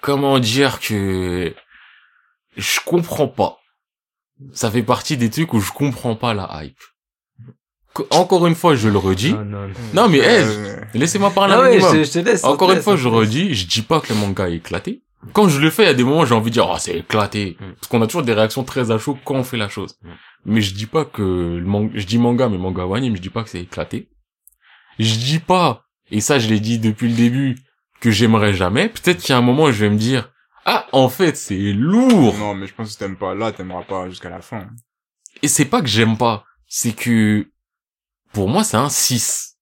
comment 0.00 0.38
dire 0.38 0.80
que 0.80 1.54
je 2.56 2.80
comprends 2.84 3.28
pas. 3.28 3.58
Ça 4.52 4.70
fait 4.70 4.82
partie 4.82 5.16
des 5.16 5.30
trucs 5.30 5.52
où 5.52 5.60
je 5.60 5.70
comprends 5.72 6.16
pas 6.16 6.32
la 6.34 6.48
hype. 6.64 6.78
Co- 7.92 8.06
Encore 8.10 8.46
une 8.46 8.54
fois, 8.54 8.74
je 8.74 8.88
le 8.88 8.98
redis. 8.98 9.32
Non, 9.34 9.44
non, 9.44 9.68
non. 9.68 9.74
Non 9.94 10.08
mais, 10.08 10.18
hey, 10.18 10.46
laissez-moi 10.94 11.30
parler 11.30 11.54
un 11.54 11.60
ouais, 11.60 11.72
je 11.72 11.76
minimum. 11.78 11.92
te, 11.92 12.04
je 12.04 12.12
te 12.12 12.18
laisse. 12.20 12.44
on 12.44 12.48
Encore 12.48 12.70
te 12.70 12.74
une 12.76 12.82
fois, 12.82 12.96
je 12.96 13.08
redis, 13.08 13.54
je 13.54 13.66
dis 13.66 13.82
pas 13.82 14.00
que 14.00 14.12
le 14.12 14.18
manga 14.18 14.48
est 14.48 14.56
éclaté. 14.56 15.02
Quand 15.34 15.48
je 15.50 15.60
le 15.60 15.68
fais, 15.68 15.82
il 15.82 15.86
y 15.86 15.90
a 15.90 15.94
des 15.94 16.04
moments, 16.04 16.24
j'ai 16.24 16.34
envie 16.34 16.50
de 16.50 16.54
dire, 16.54 16.66
oh, 16.70 16.76
c'est 16.78 16.96
éclaté. 16.98 17.58
Mm. 17.60 17.72
Parce 17.74 17.88
qu'on 17.88 18.00
a 18.00 18.06
toujours 18.06 18.22
des 18.22 18.32
réactions 18.32 18.64
très 18.64 18.90
à 18.90 18.98
chaud 18.98 19.18
quand 19.24 19.34
on 19.34 19.44
fait 19.44 19.58
la 19.58 19.68
chose. 19.68 19.96
Mm. 20.02 20.08
Mais 20.46 20.60
je 20.62 20.72
dis 20.74 20.86
pas 20.86 21.04
que 21.04 21.22
le 21.22 21.64
manga, 21.66 21.90
je 21.94 22.06
dis 22.06 22.16
manga, 22.16 22.48
mais 22.48 22.56
manga 22.56 22.86
ou 22.86 22.94
anime, 22.94 23.16
je 23.16 23.20
dis 23.20 23.28
pas 23.28 23.42
que 23.42 23.50
c'est 23.50 23.60
éclaté. 23.60 24.08
Je 24.98 25.14
dis 25.16 25.38
pas, 25.38 25.84
et 26.10 26.20
ça, 26.22 26.38
je 26.38 26.48
l'ai 26.48 26.60
dit 26.60 26.78
depuis 26.78 27.08
le 27.08 27.14
début, 27.14 27.58
que 28.00 28.10
j'aimerais 28.10 28.54
jamais. 28.54 28.88
Peut-être 28.88 29.18
qu'il 29.18 29.30
y 29.30 29.32
a 29.32 29.38
un 29.38 29.42
moment 29.42 29.64
où 29.64 29.72
je 29.72 29.84
vais 29.84 29.90
me 29.90 29.98
dire, 29.98 30.30
ah, 30.64 30.86
en 30.92 31.08
fait, 31.08 31.36
c'est 31.36 31.72
lourd. 31.72 32.36
Non, 32.38 32.54
mais 32.54 32.66
je 32.66 32.74
pense 32.74 32.94
que 32.94 32.98
t'aimes 32.98 33.16
pas 33.16 33.34
là, 33.34 33.52
t'aimeras 33.52 33.82
pas 33.82 34.08
jusqu'à 34.08 34.30
la 34.30 34.40
fin. 34.40 34.68
Et 35.42 35.48
c'est 35.48 35.64
pas 35.64 35.80
que 35.80 35.88
j'aime 35.88 36.16
pas, 36.16 36.44
c'est 36.66 36.92
que, 36.92 37.46
pour 38.32 38.48
moi, 38.48 38.64
c'est 38.64 38.76
un 38.76 38.88
6. 38.88 39.56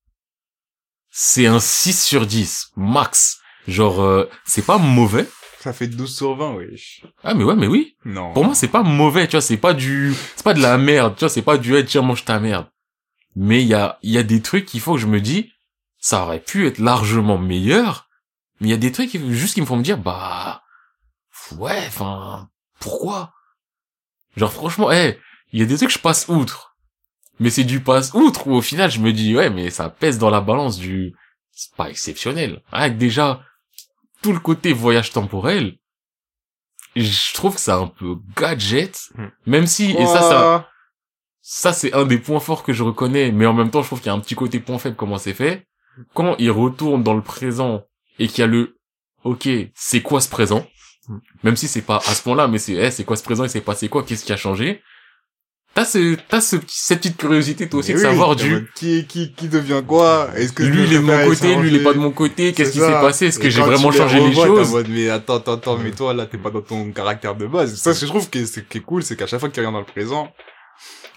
C'est 1.11 1.47
un 1.47 1.61
6 1.61 2.05
sur 2.05 2.27
10, 2.27 2.73
max. 2.77 3.41
Genre, 3.67 4.01
euh, 4.01 4.29
c'est 4.45 4.65
pas 4.65 4.79
mauvais. 4.79 5.29
Ça 5.61 5.73
fait 5.73 5.89
12 5.89 6.17
sur 6.17 6.37
20, 6.37 6.55
wesh. 6.55 7.05
Ah, 7.25 7.35
mais 7.35 7.45
ouais, 7.45 7.57
mais 7.57 7.67
oui. 7.67 7.97
Non. 8.05 8.33
Pour 8.33 8.45
moi, 8.45 8.55
c'est 8.55 8.69
pas 8.69 8.83
mauvais, 8.83 9.27
tu 9.27 9.33
vois, 9.33 9.41
c'est 9.41 9.57
pas 9.57 9.75
du, 9.75 10.15
c'est 10.37 10.45
pas 10.45 10.55
de 10.55 10.63
la 10.63 10.79
merde, 10.79 11.15
tu 11.17 11.21
vois, 11.21 11.29
c'est 11.29 11.43
pas 11.43 11.59
du, 11.59 11.75
hey, 11.75 11.85
tiens, 11.85 12.03
mange 12.03 12.25
ta 12.25 12.39
merde. 12.39 12.67
Mais 13.35 13.63
il 13.63 13.69
y 13.69 13.75
a, 13.75 13.99
il 14.03 14.11
y 14.11 14.19
a 14.19 14.23
des 14.23 14.41
trucs 14.41 14.67
qu'il 14.67 14.81
faut 14.81 14.95
que 14.95 15.01
je 15.01 15.07
me 15.07 15.21
dis, 15.21 15.53
ça 15.99 16.23
aurait 16.23 16.41
pu 16.41 16.67
être 16.67 16.79
largement 16.79 17.39
meilleur, 17.39 18.08
mais 18.61 18.69
il 18.69 18.71
y 18.71 18.75
a 18.75 18.79
des 18.79 18.93
trucs 18.93 19.11
qui, 19.11 19.35
juste 19.35 19.55
qui 19.55 19.61
me 19.61 19.67
font 19.67 19.77
me 19.77 19.83
dire, 19.83 19.99
bah, 19.99 20.63
ouais, 21.57 21.85
enfin, 21.87 22.49
pourquoi? 22.81 23.33
Genre, 24.37 24.53
franchement, 24.53 24.91
eh, 24.93 25.19
il 25.53 25.61
y 25.61 25.63
a 25.63 25.67
des 25.67 25.77
trucs 25.77 25.89
que 25.89 25.95
je 25.95 25.99
passe 25.99 26.29
outre. 26.29 26.77
Mais 27.41 27.51
c'est 27.51 27.65
du 27.65 27.81
passe 27.81 28.15
outre 28.15 28.49
où 28.49 28.55
au 28.55 28.63
final 28.63 28.91
je 28.91 28.99
me 28.99 29.13
dis, 29.13 29.35
ouais, 29.37 29.49
mais 29.49 29.71
ça 29.71 29.89
pèse 29.89 30.19
dans 30.19 30.31
la 30.31 30.41
balance 30.41 30.77
du, 30.77 31.15
c'est 31.53 31.75
pas 31.77 31.89
exceptionnel. 31.89 32.63
Avec 32.73 32.99
déjà, 32.99 33.43
tout 34.23 34.33
le 34.33 34.41
côté 34.41 34.73
voyage 34.73 35.13
temporel, 35.13 35.79
je 36.97 37.35
trouve 37.35 37.55
que 37.55 37.61
c'est 37.61 37.71
un 37.71 37.87
peu 37.87 38.17
gadget, 38.37 39.11
Hmm. 39.15 39.29
même 39.47 39.67
si, 39.67 39.93
et 39.93 40.07
ça, 40.07 40.21
ça, 40.21 40.69
ça 41.41 41.73
c'est 41.73 41.93
un 41.95 42.07
des 42.07 42.19
points 42.19 42.41
forts 42.41 42.65
que 42.65 42.73
je 42.73 42.83
reconnais, 42.83 43.31
mais 43.31 43.47
en 43.47 43.55
même 43.55 43.71
temps 43.71 43.83
je 43.83 43.87
trouve 43.87 44.01
qu'il 44.01 44.09
y 44.09 44.11
a 44.11 44.15
un 44.15 44.21
petit 44.21 44.35
côté 44.35 44.59
point 44.59 44.79
faible 44.79 44.97
comment 44.97 45.19
c'est 45.19 45.35
fait. 45.35 45.67
Quand 46.15 46.35
il 46.39 46.51
retourne 46.51 47.05
dans 47.05 47.15
le 47.15 47.23
présent 47.23 47.85
et 48.19 48.29
qu'il 48.29 48.41
y 48.41 48.45
a 48.45 48.47
le, 48.47 48.77
ok, 49.25 49.49
c'est 49.75 50.01
quoi 50.03 50.21
ce 50.21 50.29
présent? 50.29 50.67
Même 51.43 51.57
si 51.57 51.69
c'est 51.69 51.83
pas 51.83 51.97
à 51.97 52.15
ce 52.15 52.23
point-là, 52.23 52.49
mais 52.49 52.59
c'est, 52.59 52.75
eh, 52.75 52.91
c'est 52.91 53.05
quoi 53.05 53.17
ce 53.17 53.23
présent, 53.23 53.45
il 53.45 53.51
s'est 53.51 53.61
passé 53.63 53.89
quoi, 53.89 54.03
qu'est-ce 54.05 54.25
qui 54.25 54.33
a 54.33 54.37
changé? 54.37 54.83
T'as 55.75 55.85
ce, 55.85 56.17
t'as 56.29 56.41
ce, 56.41 56.57
petit- 56.57 56.79
cette 56.81 56.99
petite 56.99 57.17
curiosité 57.17 57.69
toi 57.69 57.81
aussi 57.81 57.91
Mais 57.93 58.01
de 58.01 58.05
oui, 58.05 58.11
savoir 58.11 58.35
du, 58.35 58.69
Qui, 58.75 59.07
qui, 59.07 59.33
qui 59.33 59.49
devient 59.49 59.83
quoi? 59.87 60.29
Est-ce 60.35 60.53
que 60.53 60.65
lui 60.65 60.85
il 60.85 60.93
est 60.93 60.97
de 60.97 61.01
mon 61.03 61.25
côté, 61.25 61.55
lui 61.57 61.69
il 61.69 61.77
est 61.77 61.85
pas 61.85 61.93
de 61.93 61.99
mon 61.99 62.11
côté, 62.11 62.53
qu'est-ce 62.53 62.73
qui 62.73 62.81
s'est 62.81 62.91
passé, 62.91 63.27
est-ce 63.27 63.39
que 63.39 63.49
j'ai 63.49 63.63
vraiment 63.63 63.93
changé 63.93 64.19
les 64.21 64.35
choses? 64.35 64.71
mode, 64.73 64.89
mais 64.89 65.09
attends, 65.09 65.37
attends, 65.37 65.55
attends, 65.55 65.77
mais 65.79 65.93
toi, 65.93 66.15
là, 66.15 66.27
t'es 66.27 66.39
pas 66.39 66.51
dans 66.51 66.63
ton 66.63 66.91
caractère 66.91 67.37
de 67.37 67.47
base. 67.47 67.77
Ça, 67.77 67.95
ce 67.95 68.01
que 68.01 68.07
je 68.07 68.11
trouve 68.11 68.29
que 68.29 68.45
c'est, 68.45 68.67
qui 68.69 68.79
est 68.79 68.81
cool, 68.81 69.03
c'est 69.03 69.15
qu'à 69.17 69.27
chaque 69.27 69.41
fois 69.41 69.51
qu'il 69.51 69.63
revient 69.63 69.73
dans 69.73 69.79
le 69.81 69.85
présent, 69.87 70.33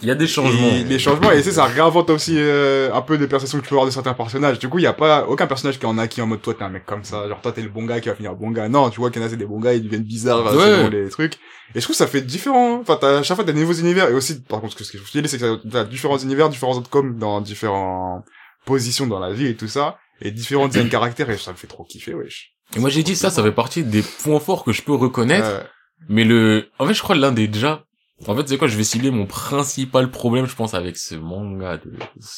Il 0.01 0.07
y 0.07 0.11
a 0.11 0.15
des 0.15 0.25
changements. 0.27 0.69
Et 0.69 0.83
les 0.83 0.97
changements, 0.97 1.31
et 1.31 1.43
ça 1.43 1.65
réinvente 1.65 2.09
aussi 2.09 2.33
euh, 2.37 2.91
un 2.91 3.01
peu 3.03 3.19
des 3.19 3.27
perceptions 3.27 3.59
que 3.59 3.63
tu 3.63 3.69
peux 3.69 3.75
avoir 3.75 3.85
de 3.85 3.91
certains 3.91 4.15
personnages. 4.15 4.57
Du 4.57 4.67
coup, 4.67 4.79
il 4.79 4.83
y 4.83 4.87
a 4.87 4.93
pas 4.93 5.27
aucun 5.27 5.45
personnage 5.45 5.77
qui 5.77 5.85
en 5.85 5.97
a 5.99 6.07
qui 6.07 6.21
en 6.23 6.27
mode 6.27 6.41
toi 6.41 6.55
t'es 6.55 6.63
un 6.63 6.69
mec 6.69 6.85
comme 6.87 7.03
ça, 7.03 7.27
genre 7.27 7.39
toi 7.39 7.51
t'es 7.51 7.61
le 7.61 7.69
bon 7.69 7.85
gars 7.85 7.99
qui 7.99 8.09
va 8.09 8.15
finir 8.15 8.33
bon 8.35 8.49
gars. 8.49 8.67
Non, 8.67 8.89
tu 8.89 8.99
vois 8.99 9.11
qu'il 9.11 9.21
y 9.21 9.23
en 9.23 9.27
a 9.27 9.29
c'est 9.29 9.37
des 9.37 9.45
bons 9.45 9.59
gars, 9.59 9.73
ils 9.73 9.83
deviennent 9.83 10.01
bizarres 10.03 10.43
Ouais. 10.43 10.51
selon 10.63 10.89
les 10.89 11.07
trucs. 11.09 11.35
Et 11.75 11.79
je 11.79 11.81
trouve 11.81 11.93
que 11.93 11.97
ça 11.97 12.07
fait 12.07 12.21
différent. 12.21 12.79
Enfin, 12.79 12.97
t'as, 12.99 13.19
à 13.19 13.23
chaque 13.23 13.35
fois 13.35 13.45
t'as 13.45 13.51
des 13.53 13.61
nouveaux 13.61 13.73
univers 13.73 14.09
et 14.09 14.13
aussi, 14.13 14.41
par 14.41 14.59
contre, 14.59 14.73
ce 14.83 14.91
que 14.91 14.97
je 14.97 15.21
dis, 15.21 15.29
c'est 15.29 15.37
que 15.37 15.55
t'as 15.69 15.83
différents 15.83 16.17
univers, 16.17 16.49
différents 16.49 16.75
outcomes 16.77 17.17
dans 17.19 17.39
différentes 17.39 18.23
positions 18.65 19.05
dans 19.07 19.19
la 19.19 19.31
vie 19.31 19.47
et 19.47 19.55
tout 19.55 19.67
ça, 19.67 19.97
et 20.21 20.31
différents 20.31 20.67
designs 20.67 20.85
de 20.85 20.89
caractères 20.89 21.29
et 21.29 21.37
ça 21.37 21.51
me 21.51 21.57
fait 21.57 21.67
trop 21.67 21.83
kiffer, 21.83 22.13
wesh. 22.15 22.53
Et 22.75 22.79
moi 22.79 22.89
j'ai 22.89 23.03
dit 23.03 23.15
ça, 23.15 23.29
ça 23.29 23.43
fait 23.43 23.51
partie 23.51 23.83
des 23.83 24.01
points 24.01 24.39
forts 24.39 24.63
que 24.63 24.71
je 24.71 24.81
peux 24.81 24.93
reconnaître. 24.95 25.45
Euh, 25.47 25.63
Mais 26.09 26.23
le, 26.23 26.69
en 26.79 26.87
fait, 26.87 26.93
je 26.95 27.01
crois 27.03 27.15
l'un 27.15 27.31
des 27.31 27.47
déjà, 27.47 27.83
en 28.27 28.35
fait, 28.35 28.47
c'est 28.47 28.57
quoi, 28.57 28.67
je 28.67 28.77
vais 28.77 28.83
cibler 28.83 29.11
mon 29.11 29.25
principal 29.25 30.11
problème, 30.11 30.45
je 30.45 30.55
pense, 30.55 30.73
avec 30.73 30.97
ce 30.97 31.15
manga 31.15 31.77
de, 31.77 31.93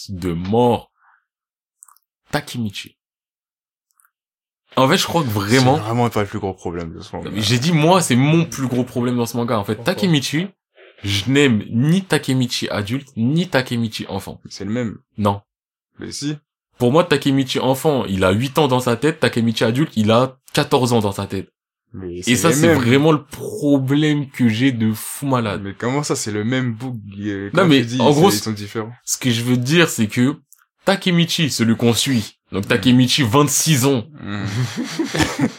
de 0.10 0.34
mort. 0.34 0.92
Takemichi. 2.32 2.98
En 4.76 4.88
fait, 4.88 4.98
je 4.98 5.06
crois 5.06 5.22
que 5.22 5.28
vraiment, 5.28 5.76
C'est 5.76 5.84
vraiment 5.84 6.10
pas 6.10 6.22
le 6.22 6.28
plus 6.28 6.40
gros 6.40 6.54
problème 6.54 6.94
de 6.94 7.00
ce 7.02 7.16
moment. 7.16 7.30
j'ai 7.36 7.60
dit 7.60 7.72
moi, 7.72 8.02
c'est 8.02 8.16
mon 8.16 8.46
plus 8.46 8.68
gros 8.68 8.84
problème 8.84 9.18
dans 9.18 9.26
ce 9.28 9.38
manga. 9.38 9.58
En 9.60 9.64
fait, 9.64 9.76
Pourquoi 9.76 9.94
Takemichi, 9.94 10.48
je 11.04 11.30
n'aime 11.30 11.64
ni 11.70 12.04
Takemichi 12.04 12.70
adulte, 12.70 13.10
ni 13.16 13.48
Takemichi 13.48 14.06
enfant. 14.10 14.42
C'est 14.50 14.66
le 14.66 14.72
même. 14.72 14.98
Non. 15.18 15.42
Mais 16.00 16.12
si. 16.12 16.38
Pour 16.80 16.92
moi, 16.92 17.04
Takemichi 17.04 17.60
enfant, 17.60 18.06
il 18.06 18.24
a 18.24 18.32
8 18.32 18.58
ans 18.58 18.68
dans 18.68 18.80
sa 18.80 18.96
tête, 18.96 19.20
Takemichi 19.20 19.64
adulte, 19.64 19.92
il 19.96 20.10
a 20.12 20.40
14 20.54 20.94
ans 20.94 21.02
dans 21.02 21.12
sa 21.12 21.28
tête. 21.28 21.50
Mais 21.94 22.22
Et 22.26 22.36
ça, 22.36 22.52
c'est 22.52 22.74
vraiment 22.74 23.12
le 23.12 23.24
problème 23.24 24.28
que 24.30 24.50
j'ai 24.50 24.72
de 24.72 24.92
fou 24.94 25.28
malade. 25.28 25.62
Mais 25.64 25.76
comment 25.78 26.02
ça, 26.02 26.16
c'est 26.16 26.32
le 26.32 26.44
même 26.44 26.74
book 26.74 26.96
euh, 27.20 27.52
Non, 27.54 27.66
mais 27.66 27.82
dis, 27.82 28.02
en 28.02 28.12
gros, 28.12 28.32
ils 28.32 28.40
sont 28.40 28.52
différents. 28.52 28.92
Ce 29.06 29.18
que 29.18 29.30
je 29.30 29.44
veux 29.44 29.58
dire, 29.58 29.90
c'est 29.90 30.08
que 30.08 30.36
Takemichi, 30.86 31.50
celui 31.50 31.76
qu'on 31.76 31.94
suit, 31.94 32.40
donc 32.54 32.68
Takemichi, 32.68 33.24
26 33.24 33.86
ans, 33.86 34.04
Mm. 34.24 34.46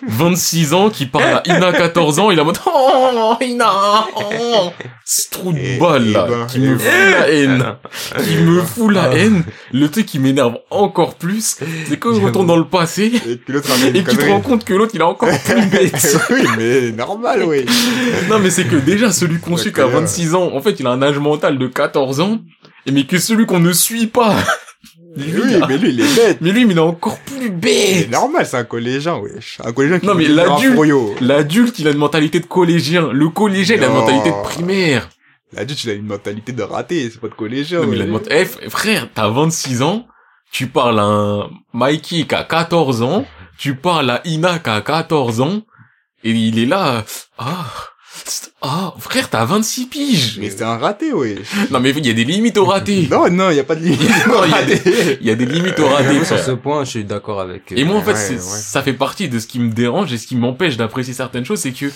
26 0.09 0.73
ans, 0.75 0.89
qui 0.91 1.07
parle 1.07 1.25
à 1.25 1.43
Ina, 1.47 1.73
14 1.73 2.19
ans, 2.19 2.31
il 2.31 2.41
en 2.41 2.45
mode 2.47 2.59
Oh, 2.67 3.35
Ina, 3.43 4.07
oh, 4.17 4.71
ce 5.05 5.29
trou 5.31 5.53
de 5.53 5.59
Et- 5.59 5.77
balle, 5.79 6.11
là, 6.13 6.27
ben, 6.29 6.47
qui 6.47 6.61
me 6.61 6.77
ben. 6.77 6.79
fout 6.79 7.11
la 7.11 7.29
haine, 7.31 7.65
qui 8.25 8.37
me 8.37 8.63
fout 8.63 8.93
la 8.93 9.03
Ah. 9.11 9.15
haine. 9.17 9.45
Le 9.73 9.91
truc 9.91 10.07
qui 10.07 10.19
m'énerve 10.19 10.55
encore 10.71 11.17
plus, 11.17 11.57
c'est 11.87 11.99
quand 11.99 12.13
il 12.15 12.25
retourne 12.25 12.47
dans 12.47 12.57
le 12.57 12.65
passé, 12.67 13.13
Et 13.29 13.39
que 13.39 13.53
l'autre 13.53 13.71
a 13.73 13.77
mis 13.77 13.85
et 13.97 13.99
une 13.99 14.05
que 14.05 14.11
tu 14.13 14.17
te 14.17 14.25
rends 14.27 14.41
compte 14.41 14.65
que 14.65 14.73
l'autre, 14.75 14.93
il 14.95 15.01
est 15.01 15.05
encore 15.05 15.29
plus 15.45 15.67
bête. 15.67 16.17
oui, 16.31 16.43
mais 16.57 16.93
normal, 16.93 17.43
oui. 17.47 17.67
Non, 18.31 18.39
mais 18.39 18.51
c'est 18.51 18.65
que 18.65 18.77
déjà, 18.77 19.11
celui 19.13 19.39
qu'on 19.41 19.57
suit 19.57 19.73
qui 19.73 19.81
a 19.81 19.85
D'accord. 19.85 20.01
26 20.01 20.35
ans, 20.35 20.51
en 20.55 20.61
fait, 20.63 20.79
il 20.81 20.87
a 20.87 20.91
un 20.91 21.03
âge 21.03 21.19
mental 21.19 21.59
de 21.59 21.67
14 21.67 22.21
ans, 22.21 22.39
et 22.87 22.93
mais 22.93 23.05
que 23.05 23.19
celui 23.19 23.47
qu'on 23.47 23.61
ne 23.61 23.73
suit 23.73 24.07
pas, 24.07 24.35
Oui, 25.17 25.25
lui, 25.25 25.43
mais 25.69 25.79
lui, 25.79 25.91
il 25.91 26.01
est 26.01 26.17
bête. 26.17 26.39
mais 26.41 26.51
lui, 26.53 26.65
mais 26.65 26.73
il 26.73 26.77
est 26.77 26.81
encore 26.81 27.19
plus 27.21 27.37
C'est 27.43 27.51
bête. 27.51 28.11
normal, 28.11 28.47
c'est 28.47 28.57
un 28.57 28.65
collégien, 28.65 29.17
wesh. 29.19 29.59
Un 29.65 29.73
collégien 29.73 30.01
qui 30.01 30.07
Non, 30.07 30.15
mais 30.15 30.27
l'adulte-. 30.27 31.21
L'adulte, 31.21 31.79
il 31.79 31.89
a 31.89 31.91
une 31.93 31.99
mentalité 31.99 32.41
de 32.41 32.47
collégien. 32.47 33.11
Le 33.13 33.29
collégien, 33.29 33.77
il 33.77 33.85
a 33.85 33.87
une 33.87 33.93
mentalité 33.95 34.31
de 34.31 34.43
primaire. 34.43 35.09
L'adulte, 35.53 35.85
il 35.85 35.91
a 35.91 35.93
une 35.95 36.07
mentalité 36.07 36.53
de 36.53 36.63
raté, 36.63 37.09
c'est 37.11 37.21
pas 37.21 37.29
de 37.29 37.35
collégien. 37.35 37.81
Non, 37.83 37.87
mais 37.87 37.97
il 37.97 38.03
a 38.03 38.05
une 38.07 38.21
Eh, 38.31 38.45
frère, 38.71 39.09
t'as 39.15 39.29
26 39.29 39.83
ans, 39.83 40.07
tu 40.51 40.67
parles 40.67 40.99
à 40.99 41.05
un 41.05 41.51
Mikey 41.73 42.25
qui 42.27 42.35
a 42.35 42.43
14 42.43 43.03
ans, 43.03 43.25
tu 43.57 43.77
parles 43.77 44.11
à 44.11 44.21
Ina 44.25 44.59
qui 44.59 44.71
a 44.71 44.81
14 44.81 45.41
ans, 45.41 45.63
et 46.25 46.31
il 46.31 46.59
est 46.59 46.67
là, 46.67 47.05
ah, 47.39 47.67
ah, 48.63 48.95
frère, 48.99 49.29
t'as 49.31 49.45
26 49.45 49.87
piges. 49.87 50.39
Mais 50.41 50.51
c'est 50.51 50.63
un 50.63 50.77
raté, 50.79 51.13
wesh. 51.13 51.49
Non, 51.71 51.81
mais 51.81 51.91
il 51.91 52.07
y 52.07 52.11
a 52.11 52.13
des 52.15 52.25
limites 52.25 52.57
au 52.59 52.65
raté. 52.65 53.07
Non, 53.11 53.29
non, 53.31 53.51
il 53.51 53.57
y 53.57 53.61
a 53.61 53.65
pas 53.65 53.75
de 53.75 53.83
limite. 53.85 54.01
Non, 54.29 54.45
il 54.45 54.51
y 54.51 54.55
a 54.55 54.63
des- 54.63 54.75
Raté. 54.75 55.19
Il 55.21 55.27
y 55.27 55.31
a 55.31 55.35
des 55.35 55.47
limites 55.47 55.79
au 55.81 55.89
Moi, 55.89 55.97
raté, 56.01 56.25
sur 56.25 56.39
ce 56.39 56.51
point, 56.53 56.85
je 56.85 56.91
suis 56.91 57.05
d'accord 57.05 57.41
avec. 57.41 57.73
euh, 57.73 57.77
Et 57.77 57.85
moi, 57.85 57.97
en 57.97 58.03
fait, 58.03 58.13
Ouais, 58.13 58.17
c'est- 58.17 58.35
ouais. 58.35 58.39
ça 58.41 58.83
fait 58.83 58.93
partie 58.93 59.29
de 59.29 59.39
ce 59.39 59.47
qui 59.47 59.59
me 59.59 59.71
dérange 59.73 60.13
et 60.13 60.19
ce 60.19 60.27
qui 60.27 60.37
m'empêche 60.37 60.77
d'apprécier 60.77 61.15
certaines 61.15 61.45
choses, 61.45 61.61
c'est 61.61 61.73
que 61.73 61.87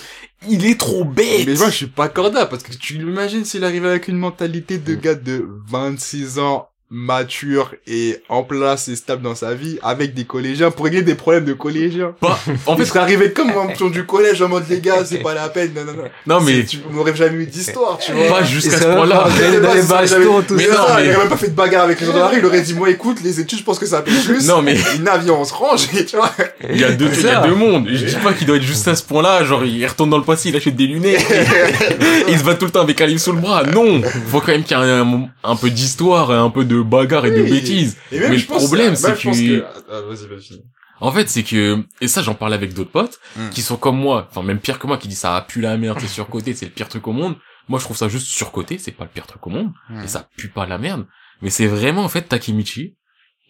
il 0.47 0.65
est 0.65 0.79
trop 0.79 1.03
bête. 1.03 1.45
Mais 1.47 1.55
moi, 1.55 1.69
je 1.69 1.75
suis 1.75 1.87
pas 1.87 2.07
corda, 2.07 2.45
parce 2.45 2.63
que 2.63 2.71
tu 2.73 2.93
l'imagines 2.97 3.43
s'il 3.45 3.63
arrivait 3.65 3.89
avec 3.89 4.07
une 4.07 4.17
mentalité 4.17 4.77
de 4.77 4.95
gars 4.95 5.15
de 5.15 5.45
26 5.67 6.39
ans, 6.39 6.68
mature 6.91 7.75
et 7.87 8.17
en 8.29 8.41
place 8.43 8.87
et 8.87 8.95
stable 8.95 9.21
dans 9.21 9.35
sa 9.35 9.53
vie, 9.53 9.77
avec 9.83 10.13
des 10.15 10.25
collégiens, 10.25 10.71
pour 10.71 10.85
régler 10.85 11.03
des 11.03 11.13
problèmes 11.15 11.45
de 11.45 11.53
collégiens. 11.53 12.13
Pas- 12.19 12.39
en 12.65 12.75
fait, 12.75 12.85
serait 12.85 12.99
arrivé 12.99 13.31
comme 13.31 13.49
un 13.51 13.67
pion 13.67 13.89
du 13.89 14.05
collège, 14.05 14.41
en 14.41 14.49
mode, 14.49 14.63
les 14.69 14.79
gars, 14.81 15.05
c'est 15.05 15.19
pas 15.19 15.35
la 15.35 15.49
peine, 15.49 15.71
non, 15.75 15.85
non, 15.85 15.93
non. 15.93 16.09
non, 16.25 16.41
mais 16.41 16.63
Tu 16.65 16.79
m'aurais 16.91 17.15
jamais 17.15 17.43
eu 17.43 17.45
d'histoire, 17.45 17.99
tu 17.99 18.11
vois. 18.11 18.27
pas 18.27 18.41
il 18.41 18.47
jusqu'à 18.47 18.77
ce 18.79 18.83
point-là. 18.85 19.27
Mais 19.29 20.67
non, 20.67 20.73
ça, 20.73 20.95
mais- 20.97 21.05
il 21.05 21.09
aurait 21.09 21.17
même 21.19 21.29
pas 21.29 21.37
fait 21.37 21.49
de 21.49 21.55
bagarre 21.55 21.83
avec 21.83 21.99
les 21.99 22.07
gens 22.07 22.13
dans 22.13 22.19
la 22.19 22.27
rue, 22.29 22.39
il 22.39 22.45
aurait 22.45 22.61
dit, 22.61 22.73
moi, 22.73 22.89
écoute, 22.89 23.17
les 23.23 23.39
études, 23.39 23.59
je 23.59 23.63
pense 23.63 23.77
que 23.77 23.85
ça 23.85 24.01
paye 24.01 24.19
plus. 24.25 24.47
Non, 24.47 24.61
mais 24.63 24.75
Une 24.97 25.07
avion, 25.07 25.39
on 25.41 25.45
se 25.45 25.53
range, 25.53 25.87
tu 26.07 26.15
vois. 26.15 26.31
il 26.69 26.79
y 26.79 26.83
a 26.83 26.91
deux, 26.91 27.09
il 27.15 27.23
y 27.25 27.29
a 27.29 27.41
deux 27.45 27.53
mondes. 27.55 27.87
Je 27.91 28.05
dis 28.05 28.15
pas 28.15 28.33
qu'il 28.33 28.47
doit 28.47 28.57
être 28.57 28.63
juste 28.63 28.87
à 28.87 28.95
ce 28.95 29.03
point-là, 29.03 29.43
genre 29.43 29.63
il 29.63 29.85
retourne 29.85 30.09
dans 30.09 30.17
le 30.17 30.23
passé, 30.23 30.49
il 30.49 30.55
achète 30.55 30.75
des 30.75 30.87
lunettes, 30.87 31.21
et 32.27 32.31
il 32.31 32.39
se 32.39 32.43
bat 32.43 32.55
tout 32.55 32.65
le 32.65 32.71
temps 32.71 32.81
avec 32.81 32.99
un 33.01 33.05
livre 33.05 33.21
sous 33.21 33.31
le 33.33 33.39
bras. 33.39 33.63
Non, 33.63 34.01
faut 34.29 34.39
quand 34.41 34.47
même 34.53 34.63
qu'il 34.63 34.75
y 34.77 34.81
ait 34.81 34.83
un, 34.83 35.29
un 35.43 35.55
peu 35.55 35.69
d'histoire, 35.69 36.31
et 36.31 36.35
un 36.35 36.49
peu 36.49 36.65
de 36.65 36.78
de 36.83 36.89
bagarre 36.89 37.25
et 37.25 37.31
de 37.31 37.43
bêtises. 37.43 37.97
Et 38.11 38.19
même, 38.19 38.31
Mais 38.31 38.37
le 38.37 38.43
problème, 38.45 38.95
c'est 38.95 39.13
que- 39.13 39.65
Ah, 39.91 40.01
vas-y, 40.01 40.27
vas-y. 40.27 40.61
En 41.01 41.11
fait, 41.13 41.29
c'est 41.29 41.43
que, 41.43 41.83
et 42.01 42.07
ça, 42.09 42.21
j'en 42.21 42.35
parle 42.35 42.53
avec 42.53 42.73
d'autres 42.73 42.91
potes, 42.91 43.19
Mm. 43.37 43.49
qui 43.51 43.61
sont 43.61 43.77
comme 43.77 43.97
moi, 43.97 44.27
enfin, 44.29 44.43
même 44.43 44.59
pire 44.59 44.79
que 44.79 44.87
moi, 44.87 44.97
qui 44.97 45.07
disent 45.07 45.19
ça 45.19 45.35
a 45.37 45.41
pu 45.41 45.61
la 45.61 45.77
merde, 45.77 45.97
c'est 46.01 46.07
surcoté, 46.07 46.53
c'est 46.53 46.65
le 46.65 46.71
pire 46.71 46.89
truc 46.89 47.07
au 47.07 47.13
monde. 47.13 47.35
Moi, 47.69 47.79
je 47.79 47.85
trouve 47.85 47.95
ça 47.95 48.09
juste 48.09 48.27
surcoté, 48.27 48.77
c'est 48.77 48.91
pas 48.91 49.05
le 49.05 49.09
pire 49.09 49.25
truc 49.25 49.45
au 49.47 49.49
monde, 49.49 49.71
Mm. 49.89 50.03
et 50.03 50.07
ça 50.07 50.27
pue 50.35 50.49
pas 50.49 50.65
la 50.65 50.77
merde. 50.77 51.05
Mais 51.41 51.49
c'est 51.49 51.67
vraiment, 51.67 52.03
en 52.03 52.09
fait, 52.09 52.23
Takemichi, 52.23 52.97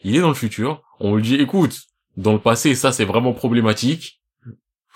il 0.04 0.16
est 0.16 0.20
dans 0.20 0.28
le 0.30 0.36
futur, 0.36 0.82
on 1.00 1.16
lui 1.16 1.24
dit, 1.24 1.36
écoute, 1.36 1.76
dans 2.18 2.34
le 2.34 2.40
passé, 2.40 2.76
ça, 2.76 2.92
c'est 2.92 3.06
vraiment 3.06 3.34
problématique. 3.34 4.19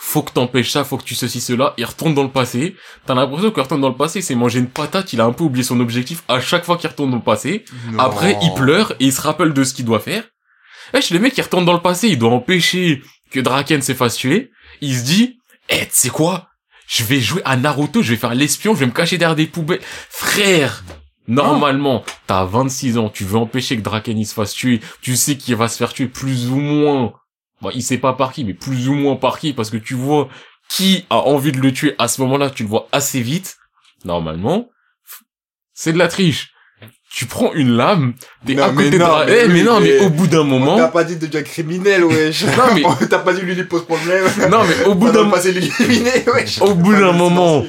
Faut 0.06 0.22
que 0.22 0.32
t'empêches 0.32 0.70
ça, 0.70 0.84
faut 0.84 0.98
que 0.98 1.04
tu 1.04 1.16
ceci, 1.16 1.42
cela, 1.42 1.74
il 1.78 1.86
retourne 1.86 2.14
dans 2.14 2.24
le 2.24 2.30
passé. 2.30 2.76
T'as 3.06 3.16
l'impression 3.16 3.50
qu'il 3.52 3.64
retourne 3.64 3.82
dans 3.82 3.90
le 3.90 3.96
passé, 3.96 4.22
c'est 4.22 4.36
manger 4.36 4.60
une 4.60 4.68
patate, 4.68 5.12
il 5.14 5.22
a 5.22 5.26
un 5.26 5.32
peu 5.32 5.46
oublié 5.46 5.64
son 5.64 5.80
objectif 5.80 6.24
à 6.28 6.40
chaque 6.40 6.66
fois 6.66 6.78
qu'il 6.78 6.90
retourne 6.90 7.10
dans 7.10 7.18
le 7.18 7.24
passé. 7.24 7.64
Non. 7.92 8.00
Après, 8.00 8.38
il 8.44 8.54
pleure 8.54 8.92
et 9.00 9.06
il 9.06 9.14
se 9.14 9.22
rappelle 9.22 9.54
de 9.54 9.64
ce 9.64 9.74
qu'il 9.74 9.86
doit 9.86 10.02
faire. 10.02 10.24
Wesh, 10.94 11.10
le 11.10 11.20
mec, 11.20 11.36
il 11.38 11.42
retourne 11.42 11.66
dans 11.66 11.74
le 11.74 11.80
passé, 11.80 12.10
il 12.10 12.20
doit 12.20 12.32
empêcher 12.32 13.02
que 13.32 13.40
Draken 13.40 13.82
se 13.82 13.94
fasse 13.94 14.18
tuer. 14.18 14.52
Il 14.82 14.96
se 14.96 15.04
dit, 15.04 15.40
eh, 15.70 15.86
tu 15.86 15.92
sais 15.92 16.10
quoi? 16.10 16.48
Je 16.86 17.06
vais 17.06 17.22
jouer 17.22 17.42
à 17.46 17.56
Naruto, 17.56 18.04
je 18.04 18.12
vais 18.12 18.20
faire 18.20 18.36
l'espion, 18.36 18.76
je 18.76 18.82
vais 18.82 18.86
me 18.86 18.92
cacher 18.92 19.18
derrière 19.18 19.38
des 19.38 19.48
poubelles. 19.48 19.82
Frère! 20.10 20.84
Normalement, 21.28 22.04
t'as 22.28 22.44
26 22.44 22.98
ans, 22.98 23.10
tu 23.10 23.24
veux 23.24 23.38
empêcher 23.38 23.78
que 23.78 23.82
Draken 23.82 24.18
il 24.20 24.26
se 24.26 24.34
fasse 24.34 24.54
tuer, 24.54 24.82
tu 25.02 25.16
sais 25.16 25.38
qu'il 25.38 25.56
va 25.56 25.70
se 25.70 25.78
faire 25.78 25.94
tuer 25.94 26.08
plus 26.08 26.50
ou 26.50 26.58
moins. 26.58 27.14
Bon, 27.64 27.72
il 27.74 27.82
sait 27.82 27.98
pas 27.98 28.12
par 28.12 28.34
qui, 28.34 28.44
mais 28.44 28.54
plus 28.54 28.90
ou 28.90 28.94
moins 28.94 29.16
par 29.16 29.40
qui, 29.40 29.54
parce 29.54 29.70
que 29.70 29.78
tu 29.78 29.94
vois 29.94 30.28
qui 30.68 31.06
a 31.10 31.16
envie 31.16 31.54
de 31.54 31.60
le 31.60 31.72
tuer 31.72 31.96
à 31.98 32.10
ce 32.10 32.22
moment-là, 32.22 32.50
tu 32.50 32.64
le 32.64 32.70
vois 32.70 32.90
assez 32.92 33.22
vite. 33.22 33.58
Normalement, 34.04 34.70
c'est 35.74 35.94
de 35.94 35.98
la 35.98 36.10
triche. 36.10 36.53
Tu 37.16 37.28
prends 37.28 37.54
une 37.54 37.78
lame, 37.78 38.14
t'es 38.44 38.60
à 38.60 38.72
mais 38.72 38.86
côté 38.86 38.90
de 38.90 38.98
non, 38.98 39.06
Dra- 39.06 39.26
mais 39.28 39.42
Eh, 39.44 39.48
mais 39.48 39.62
non, 39.62 39.80
mais 39.80 39.88
mais- 40.00 40.00
au 40.00 40.10
bout 40.10 40.26
d'un 40.26 40.40
t'a 40.40 40.44
moment, 40.46 40.88
pas 40.88 41.04
dit 41.04 41.16
de 41.16 41.28
devenir 41.28 41.44
criminel, 41.44 42.04
wesh. 42.06 42.44
Non, 42.58 42.74
mais- 42.74 42.82
On 43.02 43.06
t'a 43.06 43.20
pas 43.20 43.34
dit 43.34 43.42
lui, 43.42 43.54
il 43.56 43.68
pose 43.68 43.86
problème. 43.86 44.24
non, 44.50 44.62
mais 44.68 44.86
au 44.86 44.96
bout 44.96 45.12
d'un 45.12 45.30
wesh. 45.30 46.60
Au 46.62 46.74
bout 46.74 46.94
d'un 46.94 47.14
de 47.14 47.18
moment. 47.18 47.64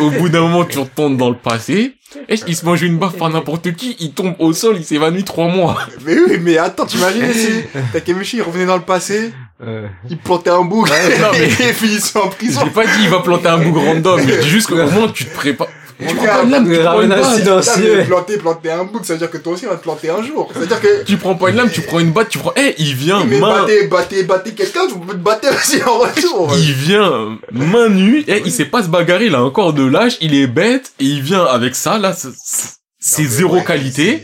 au 0.00 0.10
bout 0.10 0.30
d'un 0.30 0.40
moment, 0.40 0.64
tu 0.64 0.78
retournes 0.78 1.18
dans 1.18 1.28
le 1.28 1.36
passé, 1.36 1.96
et 2.30 2.36
il 2.46 2.56
se 2.56 2.64
mange 2.64 2.80
une 2.80 2.96
baffe 2.96 3.18
par 3.18 3.28
n'importe 3.28 3.74
qui, 3.74 3.94
il 4.00 4.12
tombe 4.14 4.34
au 4.38 4.54
sol, 4.54 4.76
il 4.78 4.84
s'évanouit 4.86 5.24
trois 5.24 5.48
mois. 5.48 5.76
Mais 6.06 6.14
oui, 6.26 6.38
mais 6.40 6.56
attends, 6.56 6.86
t'imagines 6.86 7.30
si 7.34 7.50
Takemichi 7.92 8.38
il 8.38 8.42
revenait 8.42 8.64
dans 8.66 8.76
le 8.76 8.82
passé, 8.84 9.32
Euh, 9.60 9.86
il 10.08 10.16
plantait 10.16 10.50
un 10.50 10.62
bouc, 10.64 10.88
non, 10.88 11.26
mais- 11.32 11.44
et 11.44 11.72
finissait 11.74 12.18
en 12.18 12.28
prison. 12.28 12.62
J'ai 12.64 12.70
pas 12.70 12.86
dit 12.86 12.92
il 13.02 13.08
va 13.10 13.18
planter 13.20 13.48
un 13.48 13.58
bougre 13.58 13.82
random, 13.84 14.20
je 14.26 14.40
dis 14.40 14.48
juste 14.48 14.68
qu'au 14.68 14.76
moins 14.76 15.08
tu 15.08 15.26
te 15.26 15.34
prépares. 15.34 15.66
Tu 15.98 16.14
prends 16.14 16.42
une 16.44 16.50
lame, 16.50 16.70
tu 16.72 16.80
prends 16.80 17.02
une 17.02 17.08
batte. 17.08 18.06
planter, 18.06 18.38
planter 18.38 18.70
un 18.70 18.84
bouc, 18.84 19.04
ça 19.04 19.14
veut 19.14 19.18
dire 19.18 19.30
que 19.30 19.38
toi 19.38 19.52
aussi 19.54 19.66
on 19.66 19.70
va 19.70 19.76
te 19.76 19.82
planter 19.82 20.10
un 20.10 20.22
jour. 20.22 20.48
C'est-à-dire 20.54 20.80
que, 20.80 21.04
Tu 21.04 21.16
prends 21.16 21.34
pas 21.34 21.50
une 21.50 21.56
lame, 21.56 21.70
tu 21.70 21.80
prends 21.80 21.98
une 21.98 22.12
batte, 22.12 22.28
tu 22.28 22.38
prends, 22.38 22.52
eh, 22.56 22.74
il 22.78 22.94
vient 22.94 23.24
mais 23.24 23.40
main, 23.40 23.62
battez, 23.62 23.86
battez, 23.88 24.22
battez 24.22 24.52
quelqu'un, 24.54 24.86
vous 24.88 25.00
pouvez 25.00 25.14
te 25.14 25.18
battre 25.18 25.48
aussi 25.54 25.82
en 25.82 25.98
retour. 25.98 26.54
il 26.56 26.72
vient 26.72 27.38
main 27.50 27.88
nue, 27.88 28.24
eh, 28.28 28.42
il 28.44 28.52
sait 28.52 28.66
pas 28.66 28.82
se 28.84 28.88
bagarrer, 28.88 29.26
il 29.26 29.34
a 29.34 29.42
encore 29.42 29.72
de 29.72 29.84
l'âge, 29.84 30.18
il 30.20 30.34
est 30.34 30.46
bête, 30.46 30.92
et 31.00 31.04
il 31.04 31.20
vient 31.22 31.44
avec 31.44 31.74
ça, 31.74 31.98
là, 31.98 32.14
c'est- 32.14 33.24
zéro 33.24 33.56
ouais, 33.56 33.64
qualité. 33.64 34.22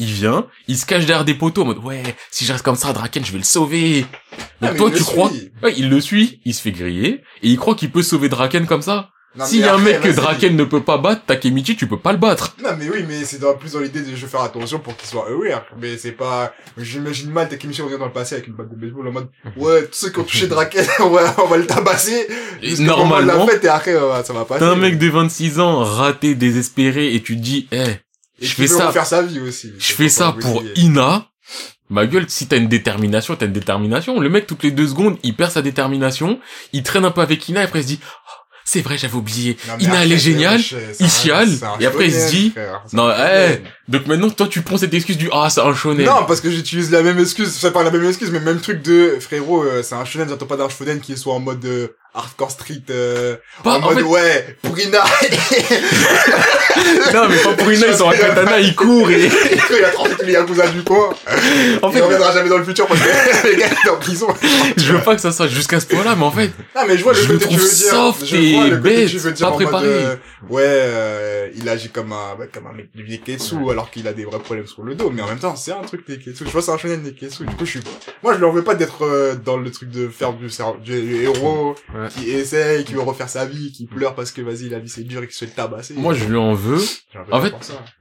Il 0.00 0.06
vient, 0.06 0.46
il 0.68 0.78
se 0.78 0.86
cache 0.86 1.06
derrière 1.06 1.24
des 1.24 1.34
poteaux 1.34 1.62
en 1.62 1.66
mode, 1.66 1.78
ouais, 1.84 2.02
si 2.30 2.44
je 2.44 2.52
reste 2.52 2.64
comme 2.64 2.76
ça, 2.76 2.92
Draken, 2.92 3.24
je 3.24 3.32
vais 3.32 3.38
le 3.38 3.44
sauver. 3.44 4.06
Ah, 4.62 4.70
mais 4.72 4.76
toi, 4.76 4.90
tu 4.90 5.02
crois, 5.02 5.30
ouais, 5.62 5.74
il 5.76 5.90
le 5.90 6.00
suit, 6.00 6.40
il 6.44 6.54
se 6.54 6.62
fait 6.62 6.70
griller, 6.70 7.20
et 7.42 7.48
il 7.48 7.56
croit 7.58 7.74
qu'il 7.74 7.90
peut 7.90 8.02
sauver 8.02 8.28
Draken 8.28 8.66
comme 8.66 8.82
ça. 8.82 9.10
S'il 9.44 9.60
mais 9.60 9.66
y 9.66 9.68
a 9.68 9.74
un 9.74 9.78
mec 9.78 10.00
que. 10.00 10.08
Draken 10.08 10.56
ne 10.56 10.64
peut 10.64 10.82
pas 10.82 10.98
battre, 10.98 11.24
Takemichi, 11.26 11.76
tu 11.76 11.86
peux 11.86 11.98
pas 11.98 12.12
le 12.12 12.18
battre. 12.18 12.56
Non, 12.62 12.70
mais 12.78 12.88
oui, 12.88 13.04
mais 13.06 13.24
c'est 13.24 13.38
dans, 13.38 13.54
plus 13.54 13.72
dans 13.72 13.80
l'idée 13.80 14.00
de 14.00 14.16
je 14.16 14.26
faire 14.26 14.40
attention 14.40 14.78
pour 14.78 14.96
qu'il 14.96 15.08
soit 15.08 15.28
aware. 15.28 15.64
Mais 15.80 15.96
c'est 15.98 16.12
pas, 16.12 16.52
j'imagine 16.76 17.30
mal 17.30 17.48
Takemichi 17.48 17.82
revient 17.82 17.98
dans 17.98 18.06
le 18.06 18.12
passé 18.12 18.36
avec 18.36 18.48
une 18.48 18.54
batte 18.54 18.70
de 18.70 18.76
baseball 18.76 19.08
en 19.08 19.12
mode, 19.12 19.28
ouais, 19.56 19.86
tous 19.86 19.94
ceux 19.94 20.10
qui 20.10 20.18
ont 20.18 20.24
touché 20.24 20.46
Draken, 20.46 20.84
on 21.00 21.10
va, 21.10 21.34
on 21.38 21.46
va 21.46 21.56
le 21.58 21.66
tabasser. 21.66 22.26
Et 22.62 22.76
normalement, 22.78 23.46
la 23.46 23.52
fête 23.52 23.64
et 23.64 23.68
après, 23.68 23.92
ça 24.24 24.32
va 24.32 24.44
passer. 24.44 24.60
T'as 24.60 24.72
un 24.72 24.76
mec 24.76 24.98
de 24.98 25.08
26 25.08 25.60
ans, 25.60 25.84
raté, 25.84 26.34
désespéré, 26.34 27.14
et 27.14 27.22
tu 27.22 27.36
te 27.36 27.42
dis, 27.42 27.68
eh, 27.70 27.82
Et 28.40 28.46
je 28.46 28.54
fais 28.54 28.66
ça, 28.66 28.92
sa 29.04 29.22
vie 29.22 29.40
aussi. 29.40 29.72
je 29.78 29.92
fais 29.92 30.08
ça 30.08 30.34
pour 30.40 30.62
Ina. 30.76 31.26
Ma 31.90 32.06
gueule, 32.06 32.26
si 32.28 32.46
t'as 32.46 32.58
une 32.58 32.68
détermination, 32.68 33.34
t'as 33.34 33.46
une 33.46 33.52
détermination. 33.52 34.20
Le 34.20 34.28
mec, 34.28 34.46
toutes 34.46 34.62
les 34.62 34.70
deux 34.70 34.88
secondes, 34.88 35.16
il 35.22 35.34
perd 35.34 35.50
sa 35.52 35.62
détermination, 35.62 36.38
il 36.74 36.82
traîne 36.82 37.06
un 37.06 37.10
peu 37.10 37.22
avec 37.22 37.48
Ina, 37.48 37.62
et 37.62 37.64
après 37.64 37.80
il 37.80 37.82
se 37.82 37.88
dit, 37.88 38.00
c'est 38.68 38.82
vrai, 38.82 38.98
j'avais 38.98 39.14
oublié. 39.14 39.56
Ina, 39.80 40.04
elle 40.04 40.12
est 40.12 40.18
géniale. 40.18 40.60
il 41.00 41.08
chiale, 41.08 41.48
et 41.80 41.86
après, 41.86 42.08
il 42.08 42.12
se 42.12 42.30
dit, 42.30 42.52
non, 42.92 43.10
eh, 43.10 43.62
Donc 43.88 44.06
maintenant, 44.06 44.28
toi, 44.28 44.46
tu 44.46 44.60
prends 44.60 44.76
cette 44.76 44.92
excuse 44.92 45.16
du, 45.16 45.30
ah, 45.32 45.48
c'est 45.48 45.62
un 45.62 45.74
shonen. 45.74 46.04
Non, 46.04 46.26
parce 46.26 46.42
que 46.42 46.50
j'utilise 46.50 46.90
la 46.90 47.02
même 47.02 47.18
excuse, 47.18 47.50
c'est 47.50 47.72
pas 47.72 47.82
la 47.82 47.90
même 47.90 48.04
excuse, 48.04 48.30
mais 48.30 48.40
même 48.40 48.60
truc 48.60 48.82
de, 48.82 49.16
frérot, 49.20 49.62
euh, 49.62 49.82
c'est 49.82 49.94
un 49.94 50.04
shonen, 50.04 50.28
j'attends 50.28 50.44
pas 50.44 50.58
d'un 50.58 50.68
shonen 50.68 51.00
qui 51.00 51.16
soit 51.16 51.32
en 51.32 51.40
mode 51.40 51.64
euh, 51.64 51.88
hardcore 52.14 52.50
street, 52.50 52.82
euh, 52.90 53.36
Pas- 53.62 53.74
en 53.74 53.76
en 53.76 53.80
mode, 53.80 53.98
fait- 53.98 54.02
ouais, 54.02 54.56
pour 54.62 54.78
Ina, 54.78 55.04
non, 57.14 57.28
mais 57.28 57.36
pas 57.42 57.52
pour 57.54 57.72
Ina, 57.72 57.86
ils 57.88 57.94
sont 57.94 58.08
un 58.08 58.16
katana, 58.16 58.60
ils 58.60 58.74
courent 58.74 59.10
et, 59.10 59.26
il 59.26 59.84
a 59.84 59.90
tranché 59.90 60.12
tous 60.18 60.24
les 60.26 60.32
yakuza 60.32 60.66
du 60.68 60.82
coin, 60.82 61.10
en 61.82 61.88
il 61.90 61.94
fait, 61.94 62.00
reviendra 62.00 62.32
jamais 62.32 62.48
dans 62.48 62.58
le 62.58 62.64
futur 62.64 62.86
parce 62.86 63.00
que 63.00 63.06
les 63.48 63.56
gars 63.56 63.66
étaient 63.66 63.90
en 63.90 63.96
prison. 63.96 64.28
je 64.76 64.92
veux 64.92 65.00
pas 65.02 65.14
que 65.14 65.20
ça 65.20 65.32
soit 65.32 65.48
jusqu'à 65.48 65.80
ce 65.80 65.86
point-là, 65.86 66.14
mais 66.16 66.24
en 66.24 66.30
fait, 66.30 66.50
Ah, 66.74 66.84
mais 66.86 66.96
je 66.96 67.02
vois 67.02 67.12
le 67.12 67.20
Je 67.20 67.26
côté 67.28 67.44
que 67.44 67.50
tu 67.50 67.56
veux 67.56 67.64
dire. 67.68 67.90
soft 67.90 68.24
je 68.24 68.36
et 68.36 68.52
le 68.52 68.58
côté 68.58 68.70
que 68.70 68.76
bête, 68.82 69.08
tu 69.10 69.18
veux 69.18 69.32
dire 69.32 69.46
pas 69.48 69.52
en 69.54 69.58
mode, 69.58 69.62
préparé. 69.68 69.86
euh, 69.88 70.14
ouais, 70.48 70.62
euh, 70.64 71.48
il 71.56 71.68
agit 71.68 71.90
comme 71.90 72.12
un, 72.12 72.34
ouais, 72.38 72.48
comme 72.52 72.66
un 72.66 72.72
mec 72.72 72.88
de 72.94 73.02
Neketsu, 73.02 73.54
alors 73.70 73.90
qu'il 73.90 74.06
a 74.08 74.12
des 74.12 74.24
vrais 74.24 74.38
problèmes 74.38 74.66
sur 74.66 74.82
le 74.82 74.94
dos. 74.94 75.10
Mais 75.10 75.22
en 75.22 75.26
même 75.28 75.38
temps, 75.38 75.56
c'est 75.56 75.72
un 75.72 75.82
truc 75.82 76.08
Neketsu. 76.08 76.44
Je 76.44 76.50
vois, 76.50 76.62
c'est 76.62 76.70
un 76.72 76.78
shonen 76.78 77.02
Neketsu. 77.02 77.44
Du 77.44 77.54
coup, 77.54 77.64
je 77.64 77.70
suis, 77.70 77.80
moi, 78.22 78.34
je 78.34 78.38
leur 78.40 78.52
veux 78.52 78.64
pas 78.64 78.74
d'être 78.74 79.04
euh, 79.04 79.34
dans 79.34 79.56
le 79.56 79.70
truc 79.70 79.90
de 79.90 80.08
faire 80.08 80.32
du, 80.32 80.48
du 80.84 81.22
héros 81.22 81.74
Ouais. 81.94 82.07
Qui 82.08 82.30
essaye, 82.30 82.84
qui 82.84 82.94
veut 82.94 83.00
refaire 83.00 83.28
sa 83.28 83.46
vie, 83.46 83.72
qui 83.72 83.86
pleure 83.86 84.14
parce 84.14 84.30
que 84.32 84.40
vas-y, 84.42 84.68
la 84.68 84.78
vie 84.78 84.88
c'est 84.88 85.04
dur 85.04 85.22
et 85.22 85.26
qu'il 85.26 85.34
se 85.36 85.44
fait 85.44 85.50
tabasser. 85.50 85.94
moi, 85.94 86.14
je 86.14 86.24
lui 86.24 86.36
en 86.36 86.54
veux, 86.54 86.80
en 87.30 87.40
fait, 87.40 87.54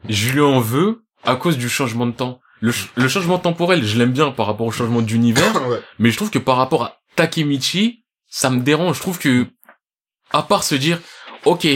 je 0.09 0.29
lui 0.31 0.41
en 0.41 0.59
veux 0.59 1.03
à 1.23 1.35
cause 1.35 1.57
du 1.57 1.69
changement 1.69 2.05
de 2.07 2.11
temps. 2.13 2.39
Le, 2.61 2.71
ch- 2.71 2.89
le 2.95 3.07
changement 3.07 3.37
temporel, 3.39 3.83
je 3.85 3.97
l'aime 3.99 4.11
bien 4.13 4.31
par 4.31 4.47
rapport 4.47 4.65
au 4.67 4.71
changement 4.71 5.01
d'univers, 5.01 5.67
ouais. 5.69 5.79
mais 5.99 6.09
je 6.11 6.17
trouve 6.17 6.29
que 6.31 6.39
par 6.39 6.57
rapport 6.57 6.83
à 6.83 6.97
Takemichi, 7.15 8.03
ça 8.29 8.49
me 8.49 8.61
dérange. 8.61 8.95
Je 8.97 9.01
trouve 9.01 9.19
que, 9.19 9.45
à 10.31 10.41
part 10.43 10.63
se 10.63 10.75
dire, 10.75 10.99
ok, 11.45 11.67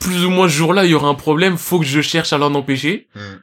plus 0.00 0.24
ou 0.24 0.30
moins 0.30 0.48
ce 0.48 0.54
jour-là, 0.54 0.84
il 0.84 0.90
y 0.90 0.94
aura 0.94 1.08
un 1.08 1.14
problème, 1.14 1.56
faut 1.56 1.78
que 1.78 1.84
je 1.86 2.00
cherche 2.00 2.32
à 2.32 2.38
l'en 2.38 2.54
empêcher, 2.54 3.08
Hmm. 3.14 3.38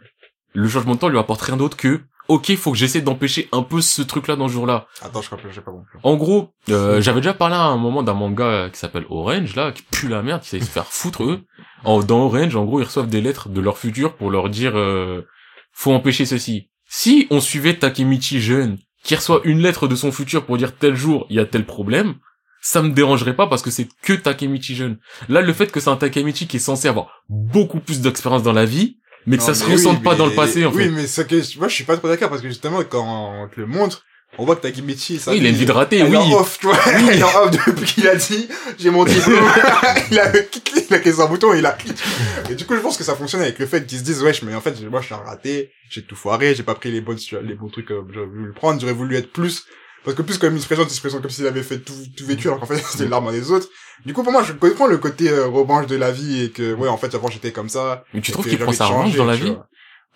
le 0.53 0.67
changement 0.67 0.95
de 0.95 0.99
temps 0.99 1.07
lui 1.09 1.17
apporte 1.19 1.41
rien 1.41 1.55
d'autre 1.57 1.77
que, 1.77 2.01
ok, 2.27 2.55
faut 2.55 2.71
que 2.71 2.77
j'essaie 2.77 3.01
d'empêcher 3.01 3.49
un 3.51 3.63
peu 3.63 3.81
ce 3.81 4.01
truc-là 4.01 4.35
dans 4.35 4.47
ce 4.47 4.53
jour-là. 4.53 4.87
Attends, 5.01 5.21
je 5.21 5.29
j'ai 5.51 5.61
pas 5.61 5.71
compris. 5.71 5.99
En 6.03 6.15
gros, 6.15 6.49
euh, 6.69 7.01
j'avais 7.01 7.21
déjà 7.21 7.33
parlé 7.33 7.55
à 7.55 7.63
un 7.63 7.77
moment 7.77 8.03
d'un 8.03 8.13
manga 8.13 8.69
qui 8.71 8.79
s'appelle 8.79 9.05
Orange, 9.09 9.55
là, 9.55 9.71
qui 9.71 9.83
pue 9.83 10.07
la 10.07 10.21
merde, 10.21 10.41
qui 10.41 10.49
sait 10.49 10.59
se 10.59 10.65
faire 10.65 10.85
foutre 10.85 11.23
eux. 11.23 11.41
En, 11.83 12.01
dans 12.01 12.25
Orange, 12.25 12.55
en 12.55 12.65
gros, 12.65 12.79
ils 12.79 12.85
reçoivent 12.85 13.09
des 13.09 13.21
lettres 13.21 13.49
de 13.49 13.61
leur 13.61 13.77
futur 13.77 14.15
pour 14.15 14.31
leur 14.31 14.49
dire, 14.49 14.77
euh, 14.77 15.27
faut 15.73 15.93
empêcher 15.93 16.25
ceci. 16.25 16.69
Si 16.87 17.27
on 17.31 17.39
suivait 17.39 17.75
Takemichi 17.75 18.41
jeune, 18.41 18.77
qui 19.03 19.15
reçoit 19.15 19.41
une 19.43 19.59
lettre 19.59 19.87
de 19.87 19.95
son 19.95 20.11
futur 20.11 20.45
pour 20.45 20.57
dire 20.57 20.75
tel 20.75 20.95
jour, 20.95 21.25
il 21.29 21.37
y 21.37 21.39
a 21.39 21.45
tel 21.45 21.65
problème, 21.65 22.15
ça 22.61 22.81
me 22.81 22.91
dérangerait 22.91 23.35
pas 23.35 23.47
parce 23.47 23.63
que 23.63 23.71
c'est 23.71 23.87
que 24.03 24.13
Takemichi 24.13 24.75
jeune. 24.75 24.99
Là, 25.27 25.41
le 25.41 25.51
fait 25.53 25.71
que 25.71 25.79
c'est 25.79 25.89
un 25.89 25.97
Takemichi 25.97 26.47
qui 26.47 26.57
est 26.57 26.59
censé 26.59 26.87
avoir 26.87 27.23
beaucoup 27.27 27.79
plus 27.79 28.01
d'expérience 28.01 28.43
dans 28.43 28.53
la 28.53 28.65
vie, 28.65 28.99
mais 29.25 29.37
que 29.37 29.41
Non, 29.41 29.47
ça 29.47 29.53
se 29.53 29.65
oui, 29.65 29.73
ressente 29.73 30.03
pas 30.03 30.11
mais- 30.11 30.17
dans 30.17 30.25
le 30.25 30.33
passé, 30.33 30.65
en 30.65 30.71
Oui, 30.73 30.83
fait. 30.85 30.89
mais 30.89 31.07
ce 31.07 31.21
que, 31.21 31.57
moi, 31.59 31.67
je 31.67 31.73
suis 31.75 31.83
pas 31.83 31.97
trop 31.97 32.07
d'accord 32.07 32.29
parce 32.29 32.41
que 32.41 32.47
justement, 32.47 32.81
quand 32.83 33.03
on 33.43 33.47
te 33.47 33.59
le 33.59 33.65
montre, 33.67 34.03
on 34.37 34.45
voit 34.45 34.55
que 34.55 34.61
Takemichi, 34.61 35.19
ça 35.19 35.31
Oui, 35.31 35.37
il 35.39 35.45
a 35.45 35.49
une 35.49 35.55
vie 35.55 35.65
de 35.65 35.71
raté, 35.73 36.01
oui. 36.03 36.15
en 36.15 36.31
off, 36.39 36.57
tu 36.59 36.65
vois. 36.67 36.77
Elle 36.87 37.19
est 37.19 37.23
en 37.23 37.43
off 37.43 37.51
depuis 37.51 37.85
qu'il 37.85 38.07
a 38.07 38.15
dit, 38.15 38.47
j'ai 38.79 38.89
mon 38.89 39.03
diplôme. 39.03 39.43
il 40.11 40.19
a 40.19 40.29
cliqué, 40.29 40.71
il 40.89 40.93
a 41.19 41.23
un 41.23 41.27
bouton, 41.27 41.53
il 41.53 41.65
a 41.65 41.71
cliqué. 41.73 42.01
Et 42.49 42.55
du 42.55 42.65
coup, 42.65 42.75
je 42.75 42.79
pense 42.79 42.97
que 42.97 43.03
ça 43.03 43.15
fonctionne 43.15 43.41
avec 43.41 43.59
le 43.59 43.65
fait 43.65 43.85
qu'ils 43.85 43.99
se 43.99 44.03
disent, 44.03 44.23
wesh, 44.23 44.41
mais 44.43 44.55
en 44.55 44.61
fait, 44.61 44.79
moi, 44.89 45.01
je 45.01 45.07
suis 45.07 45.15
un 45.15 45.17
raté, 45.17 45.71
j'ai 45.89 46.03
tout 46.03 46.15
foiré, 46.15 46.55
j'ai 46.55 46.63
pas 46.63 46.75
pris 46.75 46.91
les 46.91 47.01
bonnes, 47.01 47.17
les 47.43 47.55
bons 47.55 47.67
trucs 47.69 47.87
que 47.87 47.95
j'aurais 48.13 48.25
voulu 48.27 48.53
prendre, 48.53 48.79
j'aurais 48.79 48.93
voulu 48.93 49.17
être 49.17 49.31
plus. 49.33 49.65
Parce 50.03 50.15
que 50.17 50.21
plus 50.23 50.37
comme 50.37 50.55
il 50.55 50.61
se 50.61 50.65
présente, 50.65 50.91
il 50.91 50.95
se 50.95 50.99
présente 50.99 51.21
comme 51.21 51.29
s'il 51.31 51.45
avait 51.45 51.61
fait 51.63 51.77
tout, 51.79 51.93
tout 52.17 52.25
vécu, 52.25 52.47
alors 52.47 52.59
qu'en 52.59 52.65
fait, 52.65 52.77
c'était 52.89 53.07
l'arme 53.07 53.31
des 53.31 53.51
autres. 53.51 53.67
Du 54.05 54.13
coup, 54.13 54.23
pour 54.23 54.31
moi, 54.31 54.43
je 54.43 54.53
comprends 54.53 54.87
le 54.87 54.97
côté 54.97 55.29
euh, 55.29 55.45
revanche 55.47 55.85
de 55.87 55.95
la 55.95 56.11
vie 56.11 56.45
et 56.45 56.49
que, 56.49 56.73
ouais, 56.73 56.87
en 56.87 56.97
fait, 56.97 57.13
avant, 57.13 57.29
j'étais 57.29 57.51
comme 57.51 57.69
ça. 57.69 58.03
Mais 58.13 58.21
tu 58.21 58.31
trouves 58.31 58.47
qu'il 58.47 58.57
prend 58.57 58.71
sa 58.71 58.87
revanche 58.87 59.15
dans 59.15 59.25
la 59.25 59.37
tu 59.37 59.43
vie? 59.43 59.49
vois. 59.51 59.67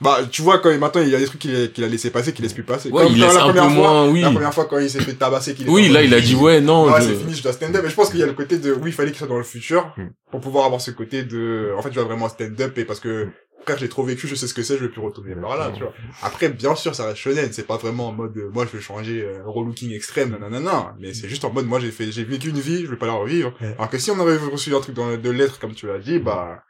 Bah, 0.01 0.19
tu 0.29 0.41
vois, 0.41 0.57
quand 0.59 0.77
maintenant, 0.77 1.01
il 1.03 1.07
y 1.09 1.15
a 1.15 1.19
des 1.19 1.25
trucs 1.25 1.39
qu'il 1.39 1.55
a, 1.55 1.67
qu'il 1.67 1.81
a 1.83 1.88
laissé 1.88 2.09
passer, 2.09 2.33
qu'il 2.33 2.43
laisse 2.43 2.53
plus 2.53 2.63
passer. 2.63 2.89
Ouais, 2.89 3.03
Comme 3.03 3.13
il 3.13 3.19
quand 3.21 3.27
laisse 3.27 3.36
la 3.36 3.43
un 3.43 3.47
peu 3.47 3.53
première 3.53 3.71
fois, 3.75 3.91
moins, 3.93 4.09
oui. 4.09 4.21
La 4.21 4.31
première 4.31 4.53
fois, 4.53 4.65
quand 4.65 4.77
il 4.79 4.89
s'est 4.89 4.99
fait 4.99 5.13
tabasser, 5.13 5.53
qu'il 5.53 5.69
Oui, 5.69 5.88
là, 5.88 6.01
il 6.03 6.13
a 6.13 6.19
dit, 6.19 6.36
ouais, 6.36 6.59
non, 6.59 6.91
Ouais, 6.91 6.99
je- 6.99 7.07
c'est 7.07 7.15
fini, 7.15 7.33
je 7.33 7.41
dois 7.43 7.53
stand 7.53 7.73
up. 7.77 7.86
Et 7.86 7.89
je 7.89 7.95
pense 7.95 8.09
qu'il 8.09 8.19
y 8.19 8.23
a 8.23 8.25
le 8.25 8.33
côté 8.33 8.57
de, 8.57 8.73
oui, 8.73 8.89
il 8.89 8.91
fallait 8.91 9.11
qu'il 9.11 9.19
soit 9.19 9.27
dans 9.27 9.38
le 9.38 9.43
futur, 9.45 9.93
Hmm. 9.95 10.07
pour 10.31 10.41
pouvoir 10.41 10.65
avoir 10.65 10.81
ce 10.81 10.91
côté 10.91 11.23
de, 11.23 11.71
en 11.77 11.81
fait, 11.81 11.91
je 11.91 11.95
dois 11.95 12.03
vraiment 12.03 12.27
stand 12.27 12.59
up, 12.59 12.77
et 12.77 12.83
parce 12.83 12.99
que, 12.99 13.29
frère, 13.66 13.78
j'ai 13.78 13.89
trop 13.89 14.03
vécu, 14.03 14.28
je 14.28 14.36
sais 14.36 14.47
ce 14.47 14.53
que 14.53 14.63
c'est, 14.63 14.78
je 14.78 14.84
vais 14.84 14.89
plus 14.89 15.01
retourner 15.01 15.36
par 15.36 15.57
là, 15.57 15.72
tu 15.74 15.82
vois. 15.82 15.93
Après, 16.22 16.49
bien 16.49 16.76
sûr, 16.76 16.95
ça 16.95 17.05
reste 17.07 17.18
shonen, 17.18 17.49
c'est 17.51 17.68
pas 17.68 17.78
vraiment 17.78 18.09
en 18.09 18.11
mode, 18.13 18.38
euh, 18.38 18.49
moi, 18.53 18.66
je 18.72 18.78
vais 18.78 18.82
changer, 18.84 19.22
euh, 19.24 19.41
relooking 19.45 19.91
extrême, 19.93 20.38
nanana, 20.39 20.95
mais 20.99 21.13
c'est 21.13 21.28
juste 21.28 21.43
en 21.45 21.51
mode, 21.51 21.66
moi, 21.66 21.80
j'ai 21.80 21.91
fait, 21.91 22.11
j'ai 22.11 22.24
vécu 22.24 22.49
une 22.49 22.59
vie, 22.59 22.86
je 22.86 22.91
vais 22.91 22.97
pas 22.97 23.07
la 23.07 23.13
revivre. 23.13 23.53
Alors 23.78 23.89
que 23.89 23.97
si 23.97 24.11
on 24.11 24.20
avait 24.20 24.38
reçu 24.38 24.74
un 24.76 24.80
truc 24.80 24.95
dans, 24.95 25.18
de 25.18 25.30
lettres, 25.30 25.59
comme 25.59 25.74
tu 25.74 25.88
l'as 25.88 25.99
dit, 25.99 26.20
bah, 26.20 26.63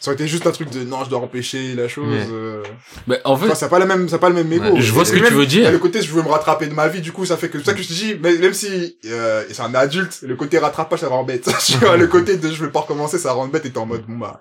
Ça 0.00 0.10
aurait 0.10 0.16
été 0.16 0.28
juste 0.28 0.46
un 0.46 0.50
truc 0.52 0.70
de 0.70 0.80
non, 0.84 1.02
je 1.04 1.10
dois 1.10 1.18
empêcher 1.20 1.74
la 1.74 1.88
chose. 1.88 2.08
Ouais. 2.08 2.26
euh. 2.30 2.62
Bah, 3.06 3.16
en 3.24 3.36
fait, 3.36 3.46
Enfin, 3.46 3.54
ça 3.54 3.68
pas 3.68 3.78
la 3.78 3.86
même, 3.86 4.08
ça 4.08 4.16
a 4.16 4.18
pas 4.18 4.28
le 4.28 4.34
même 4.34 4.52
égo. 4.52 4.64
Ouais, 4.74 4.80
je 4.80 4.92
vois 4.92 5.04
ce 5.04 5.12
que 5.12 5.18
même, 5.18 5.28
tu 5.28 5.34
veux 5.34 5.46
dire. 5.46 5.66
a 5.66 5.70
le 5.70 5.78
côté, 5.78 6.02
je 6.02 6.12
veux 6.12 6.22
me 6.22 6.28
rattraper 6.28 6.66
de 6.66 6.74
ma 6.74 6.88
vie, 6.88 7.00
du 7.00 7.10
coup, 7.12 7.24
ça 7.24 7.36
fait 7.36 7.48
que, 7.48 7.58
c'est 7.58 7.64
ça 7.64 7.74
que 7.74 7.82
je 7.82 7.88
te 7.88 7.92
dis, 7.94 8.14
mais 8.22 8.36
même 8.36 8.52
si, 8.54 8.98
euh, 9.06 9.44
c'est 9.50 9.62
un 9.62 9.74
adulte, 9.74 10.20
le 10.22 10.36
côté 10.36 10.58
rattrapage, 10.58 11.00
ça 11.00 11.08
rend 11.08 11.24
bête. 11.24 11.48
tu 11.66 11.78
vois, 11.78 11.96
le 11.96 12.06
côté 12.06 12.36
de 12.36 12.48
je 12.48 12.62
veux 12.64 12.70
pas 12.70 12.80
recommencer, 12.80 13.18
ça 13.18 13.32
rend 13.32 13.48
bête 13.48 13.64
et 13.66 13.70
t'es 13.70 13.78
en 13.78 13.86
mode, 13.86 14.04
bon, 14.06 14.18
bah, 14.18 14.40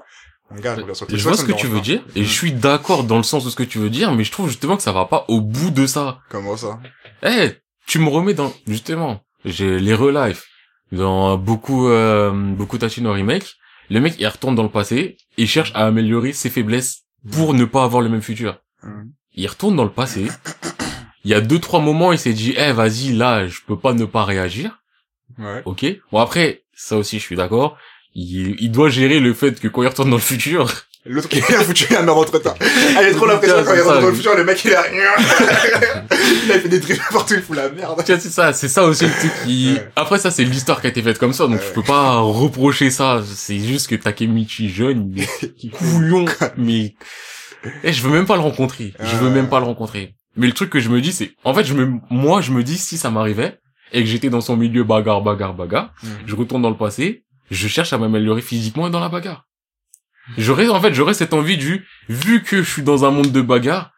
gars, 0.55 0.77
je 1.09 1.23
vois 1.23 1.35
ce 1.35 1.43
que 1.43 1.51
tu 1.51 1.67
veux 1.67 1.81
dire, 1.81 2.01
et 2.15 2.23
je 2.23 2.31
suis 2.31 2.53
d'accord 2.53 3.03
dans 3.03 3.17
le 3.17 3.23
sens 3.23 3.43
de 3.45 3.49
ce 3.49 3.55
que 3.55 3.63
tu 3.63 3.79
veux 3.79 3.89
dire, 3.89 4.13
mais 4.13 4.23
je 4.23 4.31
trouve 4.31 4.47
justement 4.47 4.77
que 4.77 4.83
ça 4.83 4.91
va 4.91 5.05
pas 5.05 5.25
au 5.27 5.41
bout 5.41 5.71
de 5.71 5.85
ça. 5.85 6.19
Comment 6.29 6.57
ça? 6.57 6.79
Eh, 7.23 7.51
tu 7.85 7.99
me 7.99 8.09
remets 8.09 8.33
dans, 8.33 8.53
justement, 8.67 9.21
j'ai 9.45 9.79
les 9.79 9.93
relife. 9.93 10.45
Dans 10.91 11.37
beaucoup, 11.37 11.89
euh, 11.89 12.31
beaucoup 12.31 12.77
Tachino 12.77 13.11
Remake, 13.11 13.55
le 13.89 13.99
mec, 13.99 14.15
il 14.19 14.27
retourne 14.27 14.55
dans 14.55 14.63
le 14.63 14.69
passé, 14.69 15.17
et 15.37 15.43
il 15.43 15.47
cherche 15.47 15.71
à 15.73 15.85
améliorer 15.85 16.33
ses 16.33 16.49
faiblesses 16.49 17.03
pour 17.31 17.53
ne 17.53 17.65
pas 17.65 17.83
avoir 17.83 18.01
le 18.01 18.09
même 18.09 18.21
futur. 18.21 18.59
Mhm. 18.83 19.11
Il 19.33 19.47
retourne 19.47 19.75
dans 19.75 19.83
le 19.83 19.91
passé. 19.91 20.27
Il 21.23 21.31
y 21.31 21.33
a 21.33 21.41
deux, 21.41 21.59
trois 21.59 21.81
moments, 21.81 22.13
il 22.13 22.19
s'est 22.19 22.33
dit, 22.33 22.53
eh, 22.57 22.71
vas-y, 22.71 23.13
là, 23.13 23.47
je 23.47 23.59
peux 23.67 23.77
pas 23.77 23.93
ne 23.93 24.05
pas 24.05 24.23
réagir. 24.23 24.79
Ouais. 25.37 25.61
Ok. 25.65 25.85
Bon, 26.11 26.19
après, 26.19 26.63
ça 26.73 26.97
aussi, 26.97 27.19
je 27.19 27.23
suis 27.23 27.35
d'accord. 27.35 27.77
Il, 28.15 28.55
il 28.59 28.71
doit 28.71 28.89
gérer 28.89 29.19
le 29.19 29.33
fait 29.33 29.59
que 29.59 29.67
quand 29.67 29.83
il 29.83 29.87
retourne 29.87 30.09
dans 30.09 30.15
le 30.15 30.21
futur, 30.21 30.71
L'autre 31.09 31.29
qui 31.29 31.39
a 31.53 31.61
foutu 31.61 31.95
un 31.95 32.07
heure 32.07 32.17
entre 32.17 32.37
temps. 32.39 32.55
Il 32.59 33.07
est 33.07 33.11
trop 33.13 33.25
l'impression 33.25 33.63
quand 33.63 33.73
il 33.73 33.81
rentre 33.81 34.01
dans 34.01 34.07
le 34.07 34.13
futur, 34.13 34.35
le 34.35 34.43
mec, 34.43 34.63
il 34.65 34.73
a 34.73 34.83
il 36.43 36.51
a 36.51 36.59
fait 36.59 36.67
des 36.67 36.79
trucs 36.81 36.99
partout, 37.11 37.35
il 37.35 37.41
fout 37.41 37.55
la 37.55 37.69
merde. 37.69 38.01
Tu 38.05 38.11
vois, 38.11 38.19
c'est 38.19 38.29
ça, 38.29 38.51
c'est 38.53 38.67
ça 38.67 38.83
aussi 38.83 39.05
le 39.05 39.11
truc 39.11 39.31
qui... 39.45 39.73
Ouais. 39.73 39.87
Après 39.95 40.19
ça, 40.19 40.31
c'est 40.31 40.43
l'histoire 40.43 40.81
qui 40.81 40.87
a 40.87 40.89
été 40.89 41.01
faite 41.01 41.17
comme 41.17 41.33
ça, 41.33 41.45
donc 41.47 41.59
Ouais. 41.59 41.65
je 41.65 41.73
peux 41.73 41.83
pas 41.83 42.17
reprocher 42.19 42.89
ça. 42.91 43.23
C'est 43.25 43.59
juste 43.59 43.87
que 43.87 43.95
Takemichi 43.95 44.69
jeune, 44.69 45.13
il 45.15 45.69
est 45.69 45.69
couillon, 45.69 46.25
mais... 46.57 46.95
Eh, 47.83 47.93
je 47.93 48.01
veux 48.03 48.11
même 48.11 48.25
pas 48.25 48.35
le 48.35 48.41
rencontrer. 48.41 48.93
Je 48.99 49.15
veux 49.15 49.29
même 49.29 49.49
pas 49.49 49.59
le 49.59 49.65
rencontrer. 49.65 50.13
Mais 50.35 50.47
le 50.47 50.53
truc 50.53 50.69
que 50.69 50.79
je 50.79 50.89
me 50.89 51.01
dis, 51.01 51.11
c'est... 51.13 51.31
En 51.43 51.53
fait, 51.53 51.63
je 51.63 51.73
me... 51.73 51.99
moi, 52.09 52.41
je 52.41 52.51
me 52.51 52.63
dis, 52.63 52.77
si 52.77 52.97
ça 52.97 53.09
m'arrivait, 53.09 53.59
et 53.93 54.01
que 54.03 54.09
j'étais 54.09 54.29
dans 54.29 54.41
son 54.41 54.57
milieu 54.57 54.83
bagarre, 54.83 55.21
bagarre, 55.21 55.53
bagarre, 55.53 55.93
je 56.25 56.35
retourne 56.35 56.61
dans 56.61 56.69
le 56.69 56.77
passé, 56.77 57.23
je 57.51 57.67
cherche 57.67 57.93
à 57.93 57.97
m'améliorer 57.97 58.41
physiquement 58.41 58.87
et 58.87 58.89
dans 58.91 58.99
la 58.99 59.09
bagarre. 59.09 59.45
J'aurais, 60.37 60.67
en 60.67 60.81
fait, 60.81 60.93
j'aurais 60.93 61.13
cette 61.13 61.33
envie 61.33 61.57
du, 61.57 61.85
vu 62.09 62.43
que 62.43 62.61
je 62.61 62.69
suis 62.69 62.81
dans 62.81 63.05
un 63.05 63.11
monde 63.11 63.31
de 63.31 63.41
bagarre, 63.41 63.91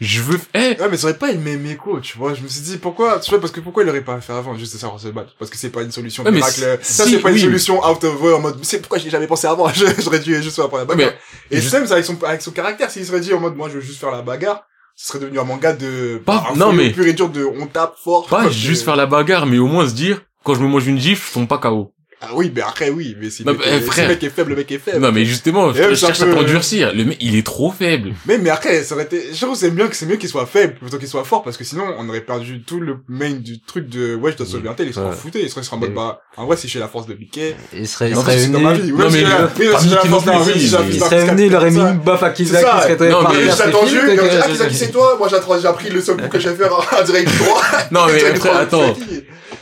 je 0.00 0.20
veux, 0.20 0.38
eh, 0.52 0.76
Ouais, 0.78 0.88
mais 0.90 0.96
ça 0.96 1.06
aurait 1.08 1.16
pas 1.16 1.32
le 1.32 1.38
même 1.38 1.64
écho, 1.64 2.00
tu 2.00 2.18
vois. 2.18 2.34
Je 2.34 2.42
me 2.42 2.48
suis 2.48 2.60
dit, 2.60 2.76
pourquoi, 2.76 3.18
tu 3.20 3.30
vois, 3.30 3.40
parce 3.40 3.52
que 3.52 3.60
pourquoi 3.60 3.82
il 3.84 3.88
aurait 3.88 4.02
pas 4.04 4.20
fait 4.20 4.32
avant, 4.32 4.54
juste 4.56 4.74
de 4.74 4.78
savoir 4.78 5.00
se 5.00 5.08
battre? 5.08 5.34
Parce 5.38 5.50
que 5.50 5.56
c'est 5.56 5.70
pas 5.70 5.82
une 5.82 5.92
solution 5.92 6.22
Ouais, 6.24 6.32
miracle. 6.32 6.52
si- 6.82 6.92
ça, 6.94 7.04
si, 7.04 7.12
c'est 7.12 7.18
pas 7.20 7.30
oui. 7.30 7.36
une 7.36 7.44
solution 7.46 7.78
out 7.88 8.02
of 8.04 8.20
way 8.20 8.32
en 8.34 8.40
mode, 8.40 8.58
c'est 8.62 8.80
pourquoi 8.80 8.98
j'y 8.98 9.06
ai 9.06 9.10
jamais 9.10 9.26
pensé 9.28 9.46
avant, 9.46 9.68
j'aurais 9.98 10.18
dû 10.18 10.34
juste 10.42 10.56
faire 10.56 10.68
la 10.76 10.84
bagarre. 10.84 11.12
mais, 11.50 11.56
Et 11.56 11.60
je- 11.62 11.68
Sam, 11.68 11.84
avec 11.90 12.04
son, 12.04 12.22
avec 12.24 12.42
son 12.42 12.50
caractère, 12.50 12.90
s'il 12.90 13.06
serait 13.06 13.20
dit 13.20 13.32
en 13.32 13.40
mode, 13.40 13.56
moi, 13.56 13.68
je 13.70 13.74
veux 13.74 13.80
juste 13.80 14.00
faire 14.00 14.10
la 14.10 14.20
bagarre, 14.22 14.64
ce 14.96 15.06
serait 15.08 15.20
devenu 15.20 15.38
un 15.38 15.44
manga 15.44 15.72
de, 15.72 16.20
Pas- 16.26 16.52
non, 16.56 16.72
mais- 16.74 16.90
pur 16.90 17.06
et 17.06 17.12
dur 17.14 17.30
de, 17.30 17.44
on 17.44 17.66
tape 17.66 17.94
fort. 18.02 18.26
pas 18.26 18.50
juste 18.50 18.80
que- 18.80 18.86
faire 18.86 18.96
la 18.96 19.06
bagarre, 19.06 19.46
mais 19.46 19.58
au 19.58 19.66
moins 19.68 19.88
se 19.88 19.94
dire, 19.94 20.20
quand 20.44 20.54
je 20.54 20.60
me 20.60 20.66
mange 20.68 20.86
une 20.88 20.98
gifle, 21.00 21.26
je 21.28 21.32
tombe 21.34 21.48
pas 21.48 21.58
KO. 21.58 21.94
Ah 22.22 22.28
oui, 22.34 22.50
mais 22.54 22.62
après, 22.62 22.88
oui, 22.88 23.14
mais 23.20 23.28
si 23.28 23.44
Non, 23.44 23.52
le 23.52 23.58
mec, 23.58 23.66
mais, 23.66 23.72
est- 23.74 23.76
eh, 23.76 23.80
si 23.82 23.86
frère. 23.88 24.08
le 24.08 24.14
mec 24.14 24.24
est 24.24 24.30
faible, 24.30 24.50
le 24.50 24.56
mec 24.56 24.72
est 24.72 24.78
faible. 24.78 24.98
Non, 25.00 25.12
mais 25.12 25.26
justement, 25.26 25.72
je, 25.74 25.80
même, 25.82 25.90
je 25.90 25.94
cherche 25.96 26.22
à 26.22 26.24
peu- 26.24 26.34
t'endurcir. 26.34 26.94
Le 26.94 27.04
mec, 27.04 27.18
il 27.20 27.36
est 27.36 27.44
trop 27.44 27.70
faible. 27.70 28.14
Mais, 28.24 28.38
mais 28.38 28.48
après, 28.48 28.82
ça 28.84 28.94
aurait 28.94 29.04
été, 29.04 29.22
je 29.34 29.36
trouve 29.38 29.52
que 29.52 29.58
c'est 29.58 29.70
bien 29.70 29.86
que 29.86 29.94
c'est 29.94 30.06
mieux 30.06 30.16
qu'il 30.16 30.30
soit 30.30 30.46
faible 30.46 30.76
plutôt 30.80 30.96
qu'il 30.96 31.08
soit 31.08 31.24
fort 31.24 31.42
parce 31.42 31.58
que 31.58 31.64
sinon, 31.64 31.84
on 31.98 32.08
aurait 32.08 32.22
perdu 32.22 32.62
tout 32.62 32.80
le 32.80 32.96
main 33.06 33.32
du 33.32 33.60
truc 33.60 33.90
de, 33.90 34.14
ouais, 34.14 34.32
je 34.32 34.38
dois 34.38 34.46
sauver 34.46 34.66
un 34.70 34.72
tel, 34.72 34.86
il 34.88 34.94
serait 34.94 35.14
fouté, 35.14 35.42
il 35.42 35.50
serait, 35.50 35.60
il 35.60 35.64
serait 35.64 35.76
en 35.76 35.80
mode, 35.80 35.92
bah, 35.92 36.22
en 36.38 36.46
vrai, 36.46 36.56
si 36.56 36.68
j'ai 36.68 36.78
la 36.78 36.88
force 36.88 37.06
de 37.06 37.12
piquer, 37.12 37.54
Il 37.74 37.86
serait, 37.86 38.08
il 38.10 38.16
en 38.16 38.22
fait, 38.22 38.38
serait 38.38 38.48
dans 38.48 38.60
ma 38.60 38.72
venu, 38.72 38.84
vie. 38.86 38.92
Non, 38.92 39.10
mais 39.10 39.10
j'ai 39.10 39.16
j'ai 39.18 39.24
j'ai 39.26 39.26
il 39.26 40.62
il 40.64 40.70
d'un 40.70 41.06
serait 41.06 41.20
fils 41.20 41.30
venu, 41.30 41.46
il 41.46 41.54
aurait 41.54 41.70
mis 41.70 41.78
une 41.80 41.98
baffe 41.98 42.22
à 42.22 42.30
Kizaki, 42.30 42.64
ça. 42.64 42.88
il 42.88 42.96
serait 42.96 43.10
Non, 43.10 43.22
par 43.24 43.32
terre, 43.32 43.40
j'ai 43.56 43.62
attendu, 43.62 43.88
fini, 43.90 44.00
il 44.00 44.06
aurait 44.06 44.12
dit, 44.14 44.16
t'inquiète. 44.16 44.40
ah, 44.42 44.48
Kizaki, 44.50 44.74
c'est 44.74 44.90
toi? 44.90 45.16
Moi, 45.18 45.28
j'ai 45.28 45.36
j'ai 45.60 45.68
appris 45.68 45.90
le 45.90 46.00
seul 46.00 46.16
coup 46.16 46.28
que 46.28 46.38
je 46.40 46.48
vais 46.48 46.56
faire 46.56 46.72
en 46.74 47.04
direct 47.04 47.28
droit. 47.38 47.62
Non, 47.90 48.06
mais 48.06 48.24
attends. 48.50 48.96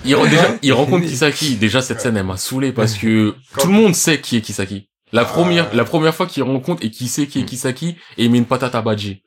Il, 0.04 0.14
re- 0.14 0.28
déjà, 0.28 0.56
il 0.62 0.72
rencontre 0.80 1.06
Kisaki. 1.06 1.56
Déjà, 1.56 1.80
cette 1.82 2.00
scène, 2.00 2.16
elle 2.16 2.26
m'a 2.26 2.36
saoulé 2.36 2.72
parce 2.72 2.94
que 2.94 3.34
tout 3.58 3.66
le 3.68 3.72
monde 3.72 3.94
sait 3.94 4.20
qui 4.20 4.36
est 4.36 4.40
Kisaki. 4.40 4.88
La 5.12 5.22
Ah. 5.22 5.24
première, 5.26 5.74
la 5.74 5.84
première 5.84 6.14
fois 6.14 6.26
qu'il 6.26 6.42
rencontre 6.42 6.84
et 6.84 6.90
qui 6.90 7.08
sait 7.08 7.26
qui 7.26 7.40
est 7.40 7.44
Kisaki, 7.44 7.96
et 8.18 8.24
il 8.24 8.30
met 8.30 8.38
une 8.38 8.46
patate 8.46 8.74
à 8.74 8.82
Baji. 8.82 9.22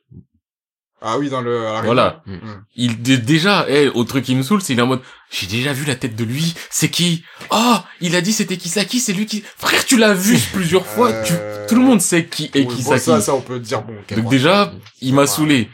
Ah 1.00 1.16
oui, 1.16 1.30
dans 1.30 1.40
le, 1.40 1.64
à 1.68 1.80
Voilà. 1.82 2.22
réunion. 2.26 2.42
Mm. 2.44 2.64
Il, 2.74 3.02
dé- 3.02 3.18
déjà, 3.18 3.66
eh, 3.68 3.88
au 3.88 4.02
truc 4.02 4.24
qui 4.24 4.34
me 4.34 4.42
saoule, 4.42 4.60
c'est 4.60 4.72
il 4.72 4.78
est 4.80 4.82
en 4.82 4.86
mode, 4.88 5.00
j'ai 5.30 5.46
déjà 5.46 5.72
vu 5.72 5.84
la 5.84 5.94
tête 5.94 6.16
de 6.16 6.24
lui, 6.24 6.54
c'est 6.70 6.88
qui? 6.88 7.22
Ah, 7.50 7.84
il 8.00 8.16
a 8.16 8.20
dit 8.20 8.32
c'était 8.32 8.56
Kisaki, 8.56 8.98
c'est 8.98 9.12
lui 9.12 9.24
qui, 9.26 9.44
frère, 9.56 9.84
tu 9.84 9.96
l'as 9.96 10.12
vu 10.12 10.36
plusieurs 10.52 10.84
fois, 10.84 11.12
tu, 11.22 11.32
Euh, 11.34 11.66
tout 11.68 11.76
le 11.76 11.82
monde 11.82 12.00
sait 12.00 12.26
qui 12.26 12.46
est 12.46 12.50
oui, 12.60 12.64
bon, 12.64 12.74
Kisaki. 12.74 13.00
ça, 13.04 13.20
ça, 13.20 13.34
on 13.34 13.40
peut 13.40 13.60
dire, 13.60 13.82
bon, 13.82 13.94
Donc 14.10 14.24
bon, 14.24 14.28
déjà, 14.30 14.72
il 15.00 15.14
m'a 15.14 15.26
saoulé. 15.28 15.68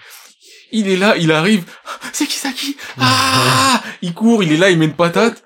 Il 0.77 0.89
est 0.89 0.97
là, 0.97 1.15
il 1.17 1.31
arrive. 1.31 1.65
C'est 2.13 2.27
Kisaki 2.27 2.77
Ah 2.99 3.81
Il 4.03 4.13
court, 4.13 4.43
il 4.43 4.53
est 4.53 4.57
là, 4.57 4.71
il 4.71 4.79
met 4.79 4.87
une 4.87 4.93
patate. 4.95 5.43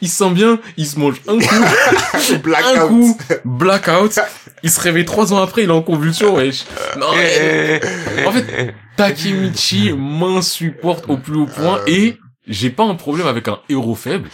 Il 0.00 0.08
se 0.08 0.16
sent 0.18 0.30
bien, 0.30 0.60
il 0.76 0.86
se 0.86 0.98
mange 0.98 1.20
un 1.26 1.38
coup, 1.38 1.44
un 2.32 2.38
blackout. 2.38 2.88
coup, 2.88 3.18
blackout. 3.44 4.18
Il 4.62 4.70
se 4.70 4.80
réveille 4.80 5.04
trois 5.04 5.32
ans 5.32 5.38
après, 5.42 5.64
il 5.64 5.68
est 5.68 5.72
en 5.72 5.82
convulsion, 5.82 6.36
wesh. 6.36 6.64
Non, 6.96 7.06
mais- 7.16 7.80
en 8.24 8.30
fait, 8.32 8.74
Takemichi 8.96 9.92
m'insupporte 9.92 11.06
au 11.08 11.16
plus 11.16 11.36
haut 11.36 11.46
point 11.46 11.78
Euh. 11.78 11.84
et 11.88 12.16
j'ai 12.46 12.70
pas 12.70 12.84
un 12.84 12.94
problème 12.94 13.26
avec 13.26 13.48
un 13.48 13.58
héros 13.68 13.94
faible. 13.96 14.28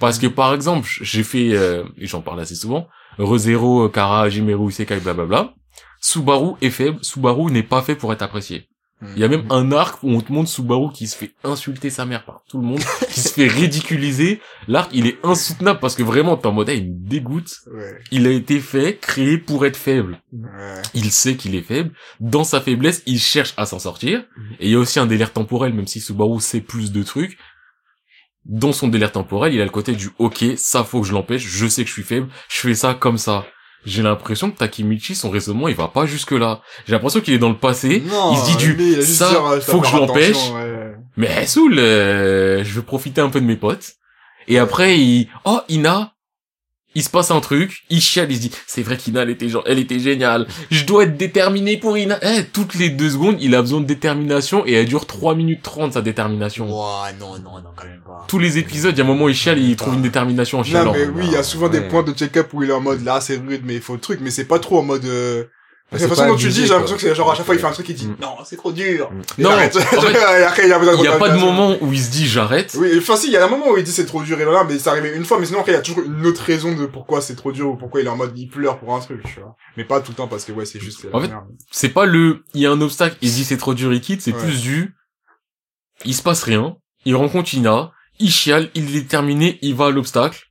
Parce 0.00 0.18
que 0.18 0.26
par 0.26 0.54
exemple, 0.54 0.88
j'ai 1.02 1.22
fait, 1.22 1.50
euh, 1.52 1.84
et 1.98 2.06
j'en 2.06 2.20
parle 2.22 2.40
assez 2.40 2.54
souvent, 2.54 2.88
ReZero, 3.18 3.88
Kara, 3.90 4.28
Jimeru, 4.30 4.70
Isekai, 4.70 4.96
blablabla. 5.00 5.52
Subaru 6.00 6.54
est 6.60 6.70
faible, 6.70 6.98
Subaru 7.02 7.50
n'est 7.52 7.62
pas 7.62 7.82
fait 7.82 7.94
pour 7.94 8.12
être 8.12 8.22
apprécié. 8.22 8.68
Il 9.02 9.18
y 9.18 9.24
a 9.24 9.28
même 9.28 9.44
un 9.50 9.70
arc 9.72 10.02
où 10.02 10.10
on 10.10 10.20
te 10.20 10.32
montre 10.32 10.48
Subaru 10.48 10.90
qui 10.92 11.06
se 11.08 11.16
fait 11.16 11.32
insulter 11.44 11.90
sa 11.90 12.06
mère 12.06 12.24
par 12.24 12.42
tout 12.48 12.58
le 12.58 12.64
monde, 12.64 12.80
qui 13.10 13.20
se 13.20 13.28
fait 13.34 13.46
ridiculiser. 13.48 14.40
L'arc, 14.66 14.90
il 14.94 15.06
est 15.06 15.18
insoutenable 15.22 15.78
parce 15.80 15.94
que 15.94 16.02
vraiment, 16.02 16.36
t'es 16.38 16.46
en 16.46 16.52
mode, 16.52 16.70
il 16.70 16.88
me 16.88 17.08
dégoûte. 17.08 17.52
Ouais, 17.74 17.98
Il 18.10 18.26
a 18.26 18.30
été 18.30 18.60
fait, 18.60 18.96
créé 18.96 19.36
pour 19.36 19.66
être 19.66 19.76
faible. 19.76 20.22
ouais. 20.32 20.82
Il 20.94 21.10
sait 21.10 21.36
qu'il 21.36 21.54
est 21.54 21.62
faible. 21.62 21.92
Dans 22.20 22.44
sa 22.44 22.60
faiblesse, 22.62 23.02
il 23.04 23.18
cherche 23.18 23.52
à 23.56 23.66
s'en 23.66 23.78
sortir. 23.78 24.24
Et 24.58 24.66
il 24.66 24.70
y 24.70 24.74
a 24.74 24.78
aussi 24.78 24.98
un 24.98 25.06
délire 25.06 25.32
temporel, 25.32 25.74
même 25.74 25.86
si 25.86 26.00
Subaru 26.00 26.40
sait 26.40 26.60
plus 26.62 26.90
de 26.92 27.02
trucs. 27.02 27.36
Dans 28.46 28.72
son 28.72 28.88
délire 28.88 29.12
temporel, 29.12 29.54
il 29.54 29.60
a 29.60 29.64
le 29.64 29.70
côté 29.70 29.92
du 29.92 30.10
ok, 30.18 30.44
ça 30.56 30.84
faut 30.84 31.00
que 31.00 31.06
je 31.06 31.12
l'empêche, 31.14 31.46
je 31.46 31.66
sais 31.66 31.82
que 31.82 31.88
je 31.88 31.94
suis 31.94 32.02
faible, 32.02 32.28
je 32.50 32.58
fais 32.60 32.74
ça 32.74 32.92
comme 32.94 33.16
ça. 33.16 33.46
J'ai 33.84 34.02
l'impression 34.02 34.50
que 34.50 34.56
Takemichi, 34.56 35.14
son 35.14 35.30
raisonnement, 35.30 35.68
il 35.68 35.74
va 35.74 35.88
pas 35.88 36.06
jusque 36.06 36.30
là. 36.32 36.60
J'ai 36.86 36.92
l'impression 36.92 37.20
qu'il 37.20 37.34
est 37.34 37.38
dans 37.38 37.50
le 37.50 37.58
passé, 37.58 38.02
Non, 38.06 38.32
il 38.32 38.38
se 38.38 38.46
dit 38.46 38.56
du 38.56 38.76
il 38.78 38.94
a 38.94 39.00
juste 39.00 39.12
ça, 39.18 39.30
faut 39.60 39.80
que 39.80 39.88
je 39.88 39.96
l'empêche. 39.96 40.50
ouais. 40.52 40.94
Mais 41.16 41.46
saoule, 41.46 41.78
euh, 41.78 42.64
je 42.64 42.72
veux 42.72 42.82
profiter 42.82 43.20
un 43.20 43.28
peu 43.28 43.40
de 43.40 43.46
mes 43.46 43.56
potes. 43.56 43.92
Et 44.48 44.58
après, 44.58 44.98
il, 44.98 45.28
oh, 45.44 45.60
Ina, 45.68 46.13
il 46.94 47.02
se 47.02 47.10
passe 47.10 47.30
un 47.30 47.40
truc, 47.40 47.84
il 47.90 48.00
chiale, 48.00 48.30
il 48.30 48.36
se 48.36 48.40
dit, 48.40 48.50
c'est 48.66 48.82
vrai 48.82 48.96
qu'Ina, 48.96 49.22
elle 49.22 49.30
était 49.30 49.48
genre, 49.48 49.64
elle 49.66 49.78
était 49.78 49.98
géniale. 49.98 50.46
Je 50.70 50.84
dois 50.84 51.04
être 51.04 51.16
déterminé 51.16 51.76
pour 51.76 51.98
Ina. 51.98 52.18
Eh, 52.22 52.44
toutes 52.44 52.74
les 52.74 52.90
deux 52.90 53.10
secondes, 53.10 53.36
il 53.40 53.54
a 53.54 53.60
besoin 53.60 53.80
de 53.80 53.86
détermination 53.86 54.64
et 54.66 54.72
elle 54.72 54.86
dure 54.86 55.06
3 55.06 55.34
minutes 55.34 55.62
30, 55.62 55.94
sa 55.94 56.02
détermination. 56.02 56.68
Ouah, 56.68 57.12
non, 57.18 57.38
non, 57.38 57.56
non, 57.56 57.70
quand 57.76 57.86
même 57.86 58.00
pas. 58.04 58.24
Tous 58.28 58.38
les 58.38 58.58
épisodes, 58.58 58.94
il 58.94 58.98
y 58.98 59.00
a 59.00 59.04
un 59.04 59.08
moment, 59.08 59.28
il 59.28 59.34
chiale 59.34 59.58
et 59.58 59.62
il 59.62 59.76
trouve 59.76 59.94
une 59.94 60.02
détermination 60.02 60.60
en 60.60 60.62
chialant. 60.62 60.92
Non, 60.92 60.98
mais 60.98 61.06
oui, 61.06 61.24
il 61.26 61.32
y 61.32 61.36
a 61.36 61.42
souvent 61.42 61.68
des 61.68 61.80
points 61.82 62.02
de 62.02 62.12
check-up 62.12 62.48
où 62.52 62.62
il 62.62 62.70
est 62.70 62.72
en 62.72 62.80
mode, 62.80 63.04
là, 63.04 63.20
c'est 63.20 63.36
rude, 63.36 63.62
mais 63.64 63.74
il 63.74 63.80
faut 63.80 63.94
le 63.94 64.00
truc, 64.00 64.20
mais 64.22 64.30
c'est 64.30 64.46
pas 64.46 64.58
trop 64.58 64.78
en 64.78 64.82
mode, 64.82 65.04
euh... 65.04 65.44
De 65.92 65.98
toute 65.98 66.08
façon, 66.08 66.26
quand 66.26 66.36
tu 66.36 66.46
le 66.46 66.52
dis, 66.52 66.62
j'ai 66.62 66.72
l'impression 66.72 66.96
que 66.96 67.02
c'est 67.02 67.14
genre, 67.14 67.30
à 67.30 67.34
chaque 67.36 67.46
fois, 67.46 67.54
il 67.54 67.60
fait 67.60 67.66
un 67.66 67.72
truc, 67.72 67.88
il 67.88 67.94
dit, 67.94 68.08
Mm. 68.08 68.16
non, 68.20 68.36
c'est 68.44 68.56
trop 68.56 68.72
dur. 68.72 69.12
Mm. 69.12 69.42
Non, 69.42 69.50
arrête. 69.50 69.76
en 69.76 69.80
fait, 70.00 70.12
Et 70.12 70.42
après, 70.42 70.66
il 70.66 70.72
a 70.72 70.78
besoin 70.80 70.94
de 70.94 70.98
Il 70.98 71.04
y 71.04 71.08
a 71.08 71.18
pas 71.18 71.28
de 71.28 71.38
moment 71.38 71.76
où 71.80 71.92
il 71.92 72.00
se 72.02 72.10
dit, 72.10 72.26
j'arrête. 72.26 72.74
Oui, 72.80 72.88
enfin 72.98 73.16
si, 73.16 73.28
il 73.28 73.32
y 73.32 73.36
a 73.36 73.44
un 73.44 73.48
moment 73.48 73.70
où 73.70 73.76
il 73.76 73.84
dit 73.84 73.92
c'est 73.92 74.06
trop 74.06 74.22
dur 74.22 74.40
et 74.40 74.44
là, 74.44 74.64
mais 74.64 74.78
c'est 74.78 74.88
arrivé 74.88 75.12
une 75.14 75.24
fois, 75.24 75.38
mais 75.38 75.46
sinon 75.46 75.60
après 75.60 75.72
il 75.72 75.76
y 75.76 75.78
a 75.78 75.82
toujours 75.82 76.02
une 76.04 76.26
autre 76.26 76.42
raison 76.42 76.74
de 76.74 76.86
pourquoi 76.86 77.20
c'est 77.20 77.36
trop 77.36 77.52
dur 77.52 77.68
ou 77.68 77.76
pourquoi 77.76 78.00
il 78.00 78.06
est 78.06 78.10
en 78.10 78.16
mode 78.16 78.36
il 78.36 78.48
pleure 78.48 78.78
pour 78.80 78.92
un 78.94 78.98
truc, 79.00 79.22
tu 79.24 79.38
vois. 79.40 79.54
Mais 79.76 79.84
pas 79.84 80.00
tout 80.00 80.10
le 80.10 80.16
temps 80.16 80.26
parce 80.26 80.44
que 80.44 80.52
ouais, 80.52 80.64
c'est 80.66 80.80
juste. 80.80 81.04
la 81.04 81.16
En 81.16 81.20
fait, 81.20 81.30
c'est 81.70 81.90
pas 81.90 82.06
le, 82.06 82.42
il 82.54 82.62
y 82.62 82.66
a 82.66 82.72
un 82.72 82.80
obstacle, 82.80 83.16
il 83.20 83.28
se 83.30 83.34
dit 83.36 83.44
c'est 83.44 83.56
trop 83.58 83.74
dur, 83.74 83.92
il 83.92 84.00
quitte, 84.00 84.20
c'est 84.22 84.32
Ouais. 84.34 84.40
plus 84.42 84.62
du, 84.62 84.94
il 86.04 86.14
se 86.14 86.22
passe 86.22 86.42
rien, 86.42 86.76
il 87.04 87.14
rencontre 87.14 87.54
Ina, 87.54 87.92
il 88.18 88.30
chiale, 88.32 88.70
il 88.74 88.88
est 88.96 89.00
déterminé, 89.02 89.58
il 89.62 89.74
va 89.76 89.86
à 89.86 89.90
l'obstacle. 89.90 90.44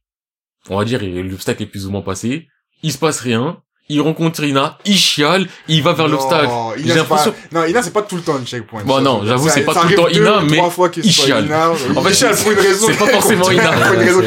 On 0.69 0.77
va 0.77 0.85
dire, 0.85 1.01
l'obstacle 1.03 1.63
est 1.63 1.67
plus 1.67 1.85
ou 1.87 1.91
moins 1.91 2.01
passé. 2.01 2.47
Il 2.83 2.93
se 2.93 2.97
passe 2.97 3.19
rien, 3.19 3.61
il 3.93 4.01
rencontre 4.01 4.43
Ina, 4.43 4.77
il 4.85 4.97
chiale, 4.97 5.47
il 5.67 5.83
va 5.83 5.93
vers 5.93 6.07
l'obstacle. 6.07 6.49
J'ai 6.77 6.93
l'impression, 6.93 7.31
pas... 7.31 7.59
Non, 7.61 7.65
Ina, 7.67 7.81
c'est 7.83 7.93
pas 7.93 8.01
tout 8.01 8.15
le 8.15 8.21
temps 8.23 8.37
une 8.37 8.45
checkpoint. 8.47 8.83
Bon, 8.83 8.95
Ça, 8.95 9.01
non, 9.01 9.21
j'avoue, 9.25 9.49
c'est 9.49 9.61
pas 9.61 9.73
tout 9.75 9.87
le 9.87 9.95
temps 9.95 10.07
Ina, 10.07 10.41
mais 10.41 10.57
trois 10.57 10.69
fois 10.69 10.89
qu'il 10.89 11.05
il 11.05 11.11
chiale. 11.11 11.51
En 11.53 12.01
Il 12.01 12.07
fait, 12.07 12.13
chiale 12.13 12.35
pour 12.35 12.51
une 12.51 12.59
raison. 12.59 12.87
c'est 12.87 12.97
pas 12.97 13.07
forcément 13.07 13.51
Ina. 13.51 13.71
Pour 13.71 13.93
une 13.93 13.99
raison 13.99 14.21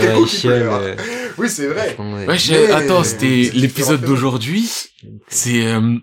euh, 0.46 0.96
Oui, 1.38 1.48
c'est 1.48 1.66
vrai. 1.66 1.96
ouais. 1.98 2.72
attends, 2.72 3.04
c'était 3.04 3.50
l'épisode 3.54 4.00
d'aujourd'hui. 4.02 4.70
C'est, 5.28 5.66
euh, 5.66 5.96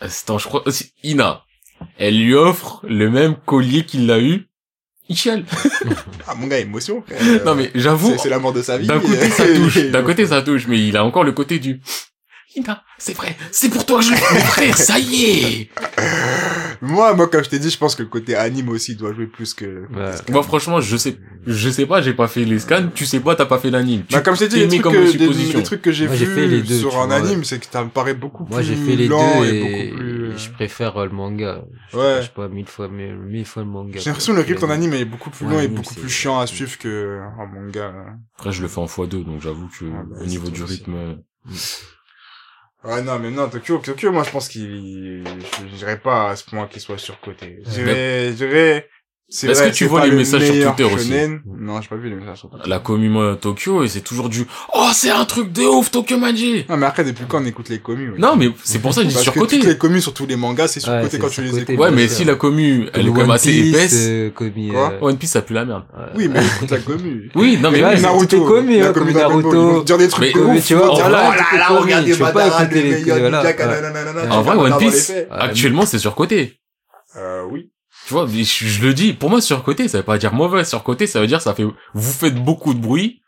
attends, 0.00 0.38
je 0.38 0.46
crois, 0.46 0.62
aussi, 0.66 0.92
Ina. 1.02 1.42
Elle 1.98 2.18
lui 2.18 2.34
offre 2.34 2.80
le 2.88 3.10
même 3.10 3.34
collier 3.46 3.84
qu'il 3.84 4.10
a 4.10 4.20
eu. 4.20 4.46
Il 5.08 5.16
chiale. 5.16 5.44
Ah, 6.28 6.34
mon 6.36 6.46
gars, 6.46 6.60
émotion. 6.60 7.02
Non, 7.44 7.56
mais 7.56 7.70
j'avoue, 7.74 8.12
C'est 8.12 8.22
c'est 8.22 8.28
la 8.28 8.38
mort 8.38 8.52
de 8.52 8.62
sa 8.62 8.78
vie. 8.78 8.86
D'un 8.86 9.00
côté, 9.00 9.28
ça 9.28 9.44
touche. 9.54 9.76
D'un 9.90 10.02
côté, 10.02 10.26
ça 10.26 10.40
touche. 10.40 10.68
Mais 10.68 10.78
il 10.78 10.96
a 10.96 11.04
encore 11.04 11.24
le 11.24 11.32
côté 11.32 11.58
du, 11.58 11.80
Ina, 12.54 12.82
c'est 12.98 13.14
vrai, 13.14 13.36
c'est 13.50 13.70
pour 13.70 13.86
toi 13.86 14.00
que 14.00 14.04
je 14.04 14.10
le 14.10 14.16
fais, 14.16 14.38
frère, 14.40 14.76
ça 14.76 14.98
y 14.98 15.24
est. 15.24 15.70
Moi, 16.82 17.14
moi, 17.14 17.28
comme 17.28 17.42
je 17.44 17.48
t'ai 17.48 17.58
dit, 17.58 17.70
je 17.70 17.78
pense 17.78 17.94
que 17.94 18.02
le 18.02 18.08
côté 18.08 18.34
anime 18.34 18.68
aussi 18.68 18.94
doit 18.96 19.14
jouer 19.14 19.26
plus 19.26 19.54
que... 19.54 19.86
Moi, 20.30 20.42
franchement, 20.42 20.80
je 20.80 20.96
sais, 20.96 21.16
je 21.46 21.70
sais 21.70 21.86
pas, 21.86 22.02
j'ai 22.02 22.12
pas 22.12 22.28
fait 22.28 22.44
les 22.44 22.58
scans, 22.58 22.88
tu 22.94 23.06
sais 23.06 23.20
pas, 23.20 23.34
t'as 23.36 23.46
pas 23.46 23.58
fait 23.58 23.70
l'anime. 23.70 24.02
Bah, 24.10 24.20
comme 24.20 24.34
je 24.34 24.40
t'ai 24.40 24.48
dit, 24.48 24.56
les 24.60 24.68
trucs, 24.68 24.82
comme 24.82 24.92
que, 24.92 25.56
des, 25.56 25.62
trucs 25.62 25.82
que 25.82 25.92
j'ai 25.92 26.06
Moi, 26.06 26.16
j'ai 26.16 26.26
fait 26.26 26.46
les 26.46 26.60
vus 26.60 26.68
deux, 26.68 26.78
sur 26.78 27.00
un 27.00 27.06
vois, 27.06 27.16
anime, 27.16 27.44
c'est 27.44 27.58
que 27.58 27.66
ça 27.70 27.84
me 27.84 27.90
paraît 27.90 28.14
beaucoup 28.14 28.44
Moi, 28.44 28.58
plus 28.58 28.66
j'ai 28.66 28.76
fait 28.76 28.96
les 28.96 29.08
deux 29.08 29.14
et, 29.44 29.48
et, 29.48 29.60
beaucoup 29.90 29.96
plus... 29.96 30.38
je 30.38 30.50
préfère 30.50 30.96
euh, 30.98 31.06
le 31.06 31.12
manga. 31.12 31.62
Je 31.90 31.96
Ouais. 31.96 32.22
sais 32.22 32.28
pas, 32.34 32.48
mille 32.48 32.66
fois, 32.66 32.88
mille, 32.88 33.16
mille 33.16 33.46
fois 33.46 33.62
le 33.62 33.68
manga. 33.68 33.98
J'ai 33.98 34.10
l'impression 34.10 34.32
que 34.34 34.38
le 34.38 34.44
rythme 34.44 34.64
en 34.66 34.70
anime 34.70 34.94
est 34.94 35.04
beaucoup 35.04 35.30
plus 35.30 35.46
Ouais, 35.46 35.52
long 35.52 35.60
et 35.60 35.68
beaucoup 35.68 35.94
plus 35.94 36.10
chiant 36.10 36.38
à 36.38 36.46
suivre 36.46 36.76
que 36.78 37.20
en 37.38 37.46
manga. 37.46 37.94
Après, 38.36 38.52
je 38.52 38.60
le 38.60 38.68
fais 38.68 38.78
en 38.80 38.86
x2, 38.86 39.24
donc 39.24 39.40
j'avoue 39.40 39.68
que, 39.68 39.84
Ah, 39.86 40.02
bah, 40.08 40.16
au 40.20 40.26
niveau 40.26 40.48
du 40.50 40.62
rythme, 40.64 41.18
Ouais, 42.84 43.02
non, 43.02 43.18
mais 43.18 43.30
non, 43.30 43.48
Tokyo, 43.48 43.78
Tokyo, 43.78 44.10
moi, 44.10 44.24
je 44.24 44.30
pense 44.30 44.48
qu'il, 44.48 45.24
je 45.70 45.76
dirais 45.76 45.98
pas 46.00 46.30
à 46.30 46.36
ce 46.36 46.44
point 46.44 46.66
qu'il 46.66 46.80
soit 46.80 46.98
surcoté. 46.98 47.62
Je 47.64 48.34
c'est 48.36 48.88
Est-ce 49.48 49.60
vrai, 49.60 49.70
que 49.70 49.74
tu 49.74 49.84
c'est 49.84 49.88
vois 49.90 50.04
les 50.04 50.10
le 50.10 50.16
messages 50.18 50.44
sur 50.44 50.54
Twitter 50.74 50.84
aussi 50.84 51.08
shonen. 51.08 51.40
Non, 51.58 51.80
j'ai 51.80 51.88
pas 51.88 51.96
vu 51.96 52.10
les 52.10 52.16
messages 52.16 52.38
sur 52.38 52.50
Twitter. 52.50 52.68
la 52.68 52.78
commune 52.80 53.16
à 53.16 53.36
Tokyo, 53.36 53.82
et 53.82 53.88
c'est 53.88 54.00
toujours 54.02 54.28
du, 54.28 54.46
oh, 54.74 54.88
c'est 54.92 55.10
un 55.10 55.24
truc 55.24 55.52
de 55.52 55.62
ouf, 55.62 55.90
Tokyo 55.90 56.18
Manji. 56.18 56.66
Non, 56.68 56.76
mais 56.76 56.86
après, 56.86 57.02
depuis 57.04 57.24
quand 57.26 57.40
on 57.42 57.46
écoute 57.46 57.68
les 57.70 57.78
communes, 57.78 58.10
oui. 58.14 58.20
Non, 58.20 58.36
mais 58.36 58.50
c'est 58.62 58.78
pour 58.80 58.92
ça 58.92 59.02
que 59.02 59.06
que 59.08 59.12
surcoté. 59.14 59.58
toutes 59.58 59.68
les 59.68 59.78
communes 59.78 60.00
sur 60.02 60.12
tous 60.12 60.26
les 60.26 60.36
mangas, 60.36 60.68
c'est 60.68 60.80
Ouais, 60.80 60.84
surcoté 60.84 61.08
c'est 61.12 61.18
quand 61.18 61.28
tu 61.30 61.42
les 61.42 61.58
écoutes. 61.60 61.78
Ouais, 61.78 61.90
mais 61.90 62.08
si 62.08 62.24
la 62.24 62.34
commune, 62.34 62.90
elle 62.92 63.00
est 63.00 63.04
Comme 63.06 63.14
quand 63.14 63.20
même 63.22 63.30
One 63.30 63.36
assez 63.36 63.50
Piece, 63.50 63.74
épaisse, 63.74 64.06
euh, 64.08 64.30
euh, 64.40 64.90
One 65.00 65.16
Piece, 65.16 65.30
ça 65.30 65.42
pue 65.42 65.54
la 65.54 65.64
merde. 65.64 65.84
ouais. 65.96 66.04
Oui, 66.16 66.28
mais 66.28 66.40
écoute 66.44 66.70
la 66.70 66.78
commune. 66.78 67.30
Oui, 67.34 67.58
non, 67.60 67.70
mais 67.70 67.82
Ouais, 67.82 68.00
Naruto, 68.00 68.36
tout 68.36 68.44
est 68.44 68.46
commu, 68.46 68.78
la 68.80 68.88
hein, 68.88 68.92
commune 68.92 69.16
Naruto. 69.16 69.82
dire 69.82 69.98
des 69.98 70.08
trucs 70.08 70.34
de 70.34 70.40
mais 70.40 70.58
ouf, 70.58 70.66
tu 70.66 70.74
vois, 70.74 70.90
oh 70.92 70.98
est 70.98 71.02
regardez 71.78 72.12
tu 72.12 72.18
peux 72.18 72.24
pas 72.24 72.32
Madara, 72.34 72.62
écouter 72.64 72.82
le 72.82 72.88
les- 72.88 72.94
meilleur 73.00 73.16
ouais. 73.16 73.30
Ouais. 73.30 74.28
En 74.30 74.42
vrai, 74.42 74.56
vas 74.56 74.62
One 74.62 74.78
Piece. 74.78 75.08
Ouais, 75.10 75.26
actuellement, 75.30 75.86
c'est 75.86 75.98
surcoté. 75.98 76.58
Euh, 77.16 77.42
oui. 77.50 77.70
Tu 78.06 78.14
vois, 78.14 78.26
je, 78.26 78.42
je 78.42 78.82
le 78.84 78.94
dis, 78.94 79.12
pour 79.12 79.30
moi, 79.30 79.40
surcoté, 79.40 79.88
ça 79.88 79.98
veut 79.98 80.04
pas 80.04 80.18
dire 80.18 80.34
mauvais. 80.34 80.64
Surcoté, 80.64 81.06
ça 81.06 81.20
veut 81.20 81.26
dire 81.26 81.40
ça 81.40 81.54
fait, 81.54 81.64
vous 81.94 82.12
faites 82.12 82.34
beaucoup 82.34 82.74
de 82.74 82.80
bruit 82.80 83.20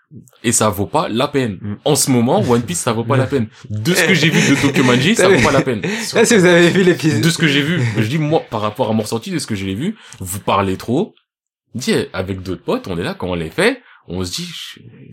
et 0.43 0.53
ça 0.53 0.68
vaut 0.68 0.87
pas 0.87 1.09
la 1.09 1.29
peine. 1.29 1.59
Mm. 1.61 1.75
En 1.85 1.97
ce 1.97 2.11
moment, 2.11 2.41
One 2.41 2.62
Piece, 2.62 2.81
ça 2.81 2.93
vaut 2.93 3.05
pas 3.05 3.16
la 3.16 3.27
peine. 3.27 3.49
De 3.70 3.95
ce 3.95 4.05
que 4.05 4.14
j'ai 4.14 4.29
vu 4.31 4.55
de 4.55 4.61
Tokyo 4.61 4.85
Manji, 4.85 5.14
ça 5.16 5.29
vaut 5.29 5.41
pas 5.43 5.53
la 5.53 5.62
peine. 5.62 5.81
Là, 6.14 6.25
si 6.25 6.37
vous 6.37 6.45
avez 6.45 6.70
vu 6.70 6.83
l'épisode. 6.83 7.20
De 7.22 7.31
ce 7.31 7.39
que 7.39 7.47
j'ai 7.49 7.62
vu, 7.62 7.81
je 7.97 8.03
dis 8.07 8.18
moi, 8.18 8.43
par 8.51 8.61
rapport 8.61 8.91
à 8.91 8.93
mon 8.93 9.03
ressenti, 9.03 9.31
de 9.31 9.39
ce 9.39 9.47
que 9.47 9.55
j'ai 9.55 9.75
vu, 9.75 9.97
vous 10.20 10.41
parlez 10.41 10.77
trop. 10.77 11.14
Dis, 11.75 11.93
avec 12.12 12.43
d'autres 12.43 12.62
potes, 12.62 12.87
on 12.89 12.97
est 12.99 13.03
là, 13.03 13.14
quand 13.14 13.29
on 13.29 13.35
les 13.35 13.51
fait, 13.51 13.81
on 14.07 14.22
se 14.25 14.33
dit, 14.33 14.49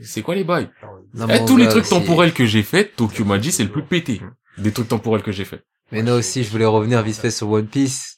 c'est 0.01 0.21
quoi 0.21 0.35
les 0.35 0.43
bails? 0.43 0.69
Non, 1.15 1.27
Eh, 1.29 1.45
tous 1.45 1.57
les 1.57 1.67
trucs 1.67 1.83
aussi- 1.85 1.89
temporels 1.91 2.33
que 2.33 2.45
j'ai 2.45 2.61
fait, 2.63 2.85
Tokyo 2.95 3.25
Manji, 3.25 3.51
c'est 3.51 3.63
le 3.63 3.69
plus 3.71 3.83
pété. 3.83 4.21
Des 4.57 4.71
trucs 4.71 4.89
temporels 4.89 5.23
que 5.23 5.31
j'ai 5.31 5.45
fait. 5.45 5.61
Mais 5.91 6.03
non, 6.03 6.13
aussi, 6.13 6.43
je 6.43 6.49
voulais 6.51 6.65
revenir 6.65 7.01
vite 7.01 7.15
fait 7.17 7.31
sur 7.31 7.49
One 7.49 7.65
Piece. 7.67 8.10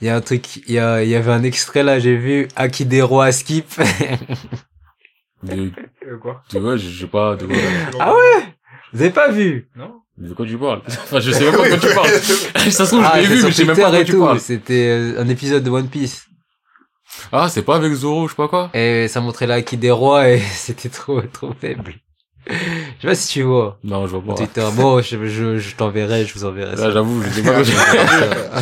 Il 0.00 0.06
y 0.06 0.10
a 0.10 0.16
un 0.16 0.20
truc, 0.20 0.56
il 0.66 0.72
y 0.74 0.78
a, 0.78 1.02
il 1.02 1.10
y 1.10 1.14
avait 1.14 1.32
un 1.32 1.42
extrait 1.42 1.82
là, 1.82 1.98
j'ai 1.98 2.16
vu, 2.16 2.48
Akidero 2.56 3.20
à 3.20 3.32
skip. 3.32 3.66
De, 5.42 5.70
Euh, 6.06 6.18
quoi? 6.20 6.42
tu 6.50 6.58
vois, 6.58 6.76
je 6.76 6.88
sais 7.00 7.06
pas, 7.06 7.34
de, 7.36 7.46
Ah 7.98 8.12
ouais? 8.12 8.44
Vous 8.92 9.00
avez 9.00 9.10
pas 9.10 9.30
vu? 9.30 9.68
Non? 9.76 9.94
de 10.18 10.34
quoi 10.34 10.44
tu 10.44 10.58
parles? 10.58 10.82
Enfin, 10.86 11.18
je 11.20 11.30
sais 11.30 11.44
même 11.44 11.56
pas 11.56 11.64
de 11.70 11.76
quoi 11.76 11.88
tu 11.88 11.94
parles. 11.94 12.10
Ça 12.70 12.84
se 12.84 12.90
trouve, 12.94 13.04
Ah, 13.10 13.22
je 13.22 13.22
l'ai 13.22 13.26
c'est 13.28 13.34
vu, 13.36 13.42
mais 13.44 13.50
je 13.50 13.54
sais 13.56 13.64
même 13.64 13.76
pas 13.76 13.86
de 13.86 13.90
quoi 13.90 14.00
et 14.00 14.04
tu 14.04 14.12
tout. 14.12 14.20
parles. 14.24 14.40
C'était 14.40 14.88
euh, 14.90 15.20
un 15.22 15.28
épisode 15.30 15.62
de 15.62 15.70
One 15.70 15.88
Piece. 15.88 16.26
Ah, 17.32 17.48
c'est 17.48 17.62
pas 17.62 17.76
avec 17.76 17.92
Zoro, 17.94 18.26
je 18.26 18.32
sais 18.32 18.36
pas 18.36 18.48
quoi? 18.48 18.70
Et 18.74 19.08
ça 19.08 19.20
montrait 19.22 19.46
la 19.46 19.54
Akidero 19.54 20.18
et 20.20 20.38
c'était 20.52 20.90
trop, 20.90 21.22
trop 21.22 21.54
faible. 21.58 21.94
Je 22.46 22.52
sais 23.02 23.06
pas 23.08 23.14
si 23.14 23.28
tu 23.32 23.42
vois. 23.42 23.78
Non, 23.82 24.06
je 24.06 24.16
vois 24.16 24.34
pas. 24.34 24.34
Twitter. 24.44 24.66
Bon, 24.74 25.00
je, 25.00 25.26
je, 25.26 25.58
je 25.58 25.76
t'enverrai, 25.76 26.26
je 26.26 26.34
vous 26.34 26.44
enverrai 26.44 26.76
ça. 26.76 26.88
Là, 26.88 26.90
j'avoue, 26.92 27.22
je 27.22 27.28
sais 27.30 27.42
pas 27.42 27.54
quoi. 27.54 28.60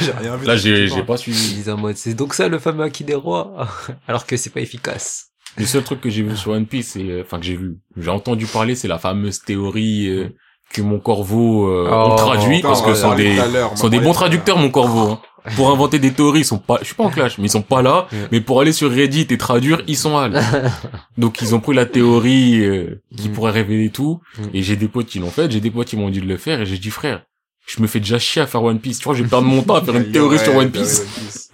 J'ai 0.00 0.12
rien 0.12 0.36
vu. 0.36 0.46
Là, 0.46 0.56
j'ai, 0.56 0.88
pas 1.02 1.14
Ils 1.14 1.18
suivi. 1.18 1.54
disent 1.54 1.68
en 1.68 1.76
mode, 1.76 1.96
c'est 1.96 2.14
donc 2.14 2.34
ça 2.34 2.48
le 2.48 2.58
fameux 2.58 2.84
Akidero 2.84 3.46
Alors 4.08 4.26
que 4.26 4.36
c'est 4.36 4.50
pas 4.50 4.60
efficace. 4.60 5.26
Le 5.56 5.64
seul 5.66 5.82
truc 5.82 6.00
que 6.00 6.10
j'ai 6.10 6.22
vu 6.22 6.36
sur 6.36 6.52
One 6.52 6.66
Piece, 6.66 6.90
c'est, 6.92 7.02
euh, 7.02 7.22
enfin, 7.24 7.38
que 7.38 7.44
j'ai 7.46 7.56
vu, 7.56 7.78
j'ai 7.96 8.10
entendu 8.10 8.46
parler, 8.46 8.74
c'est 8.76 8.86
la 8.88 8.98
fameuse 8.98 9.40
théorie, 9.40 10.06
euh, 10.08 10.28
que 10.72 10.82
mon 10.82 11.00
corbeau, 11.00 11.68
euh, 11.68 11.88
Oh, 11.90 12.10
on 12.12 12.16
traduit, 12.16 12.60
parce 12.60 12.82
que 12.82 12.94
ce 12.94 13.00
sont 13.02 13.14
des, 13.14 13.36
sont 13.74 13.88
des 13.88 13.98
bons 14.00 14.12
traducteurs, 14.12 14.58
mon 14.58 14.70
corbeau, 14.70 15.12
hein. 15.12 15.20
Pour 15.56 15.70
inventer 15.70 15.98
des 15.98 16.12
théories, 16.12 16.40
ils 16.40 16.44
sont 16.44 16.58
pas, 16.58 16.78
je 16.82 16.86
suis 16.86 16.94
pas 16.94 17.04
en 17.04 17.08
clash, 17.10 17.38
mais 17.38 17.46
ils 17.46 17.50
sont 17.50 17.62
pas 17.62 17.80
là, 17.80 18.06
mais 18.30 18.42
pour 18.42 18.60
aller 18.60 18.72
sur 18.72 18.90
Reddit 18.90 19.26
et 19.30 19.38
traduire, 19.38 19.80
ils 19.86 19.96
sont 19.96 20.18
là. 20.18 20.28
Donc, 21.16 21.40
ils 21.40 21.54
ont 21.54 21.60
pris 21.60 21.74
la 21.74 21.86
théorie, 21.86 22.60
euh, 22.60 23.00
qui 23.16 23.30
Mm. 23.30 23.32
pourrait 23.32 23.52
révéler 23.52 23.88
tout, 23.90 24.20
Mm. 24.38 24.42
et 24.52 24.62
j'ai 24.62 24.76
des 24.76 24.88
potes 24.88 25.06
qui 25.06 25.18
l'ont 25.20 25.30
fait, 25.30 25.50
j'ai 25.50 25.60
des 25.60 25.70
potes 25.70 25.86
qui 25.88 25.96
m'ont 25.96 26.10
dit 26.10 26.20
de 26.20 26.26
le 26.26 26.36
faire, 26.36 26.60
et 26.60 26.66
j'ai 26.66 26.76
dit, 26.78 26.90
frère, 26.90 27.22
je 27.68 27.82
me 27.82 27.86
fais 27.86 28.00
déjà 28.00 28.18
chier 28.18 28.42
à 28.42 28.46
faire 28.46 28.62
One 28.62 28.78
Piece. 28.80 28.98
Tu 28.98 29.02
crois 29.02 29.12
que 29.14 29.18
je 29.18 29.24
vais 29.24 29.28
perdre 29.28 29.46
mon 29.46 29.62
temps 29.62 29.76
à 29.76 29.82
faire 29.84 29.96
une 29.96 30.10
théorie 30.12 30.38
Ouais, 30.38 30.42
sur 30.44 30.54
One 30.56 30.64
ouais, 30.66 30.70
Piece? 30.70 31.00
One 31.00 31.06
Piece. 31.06 31.50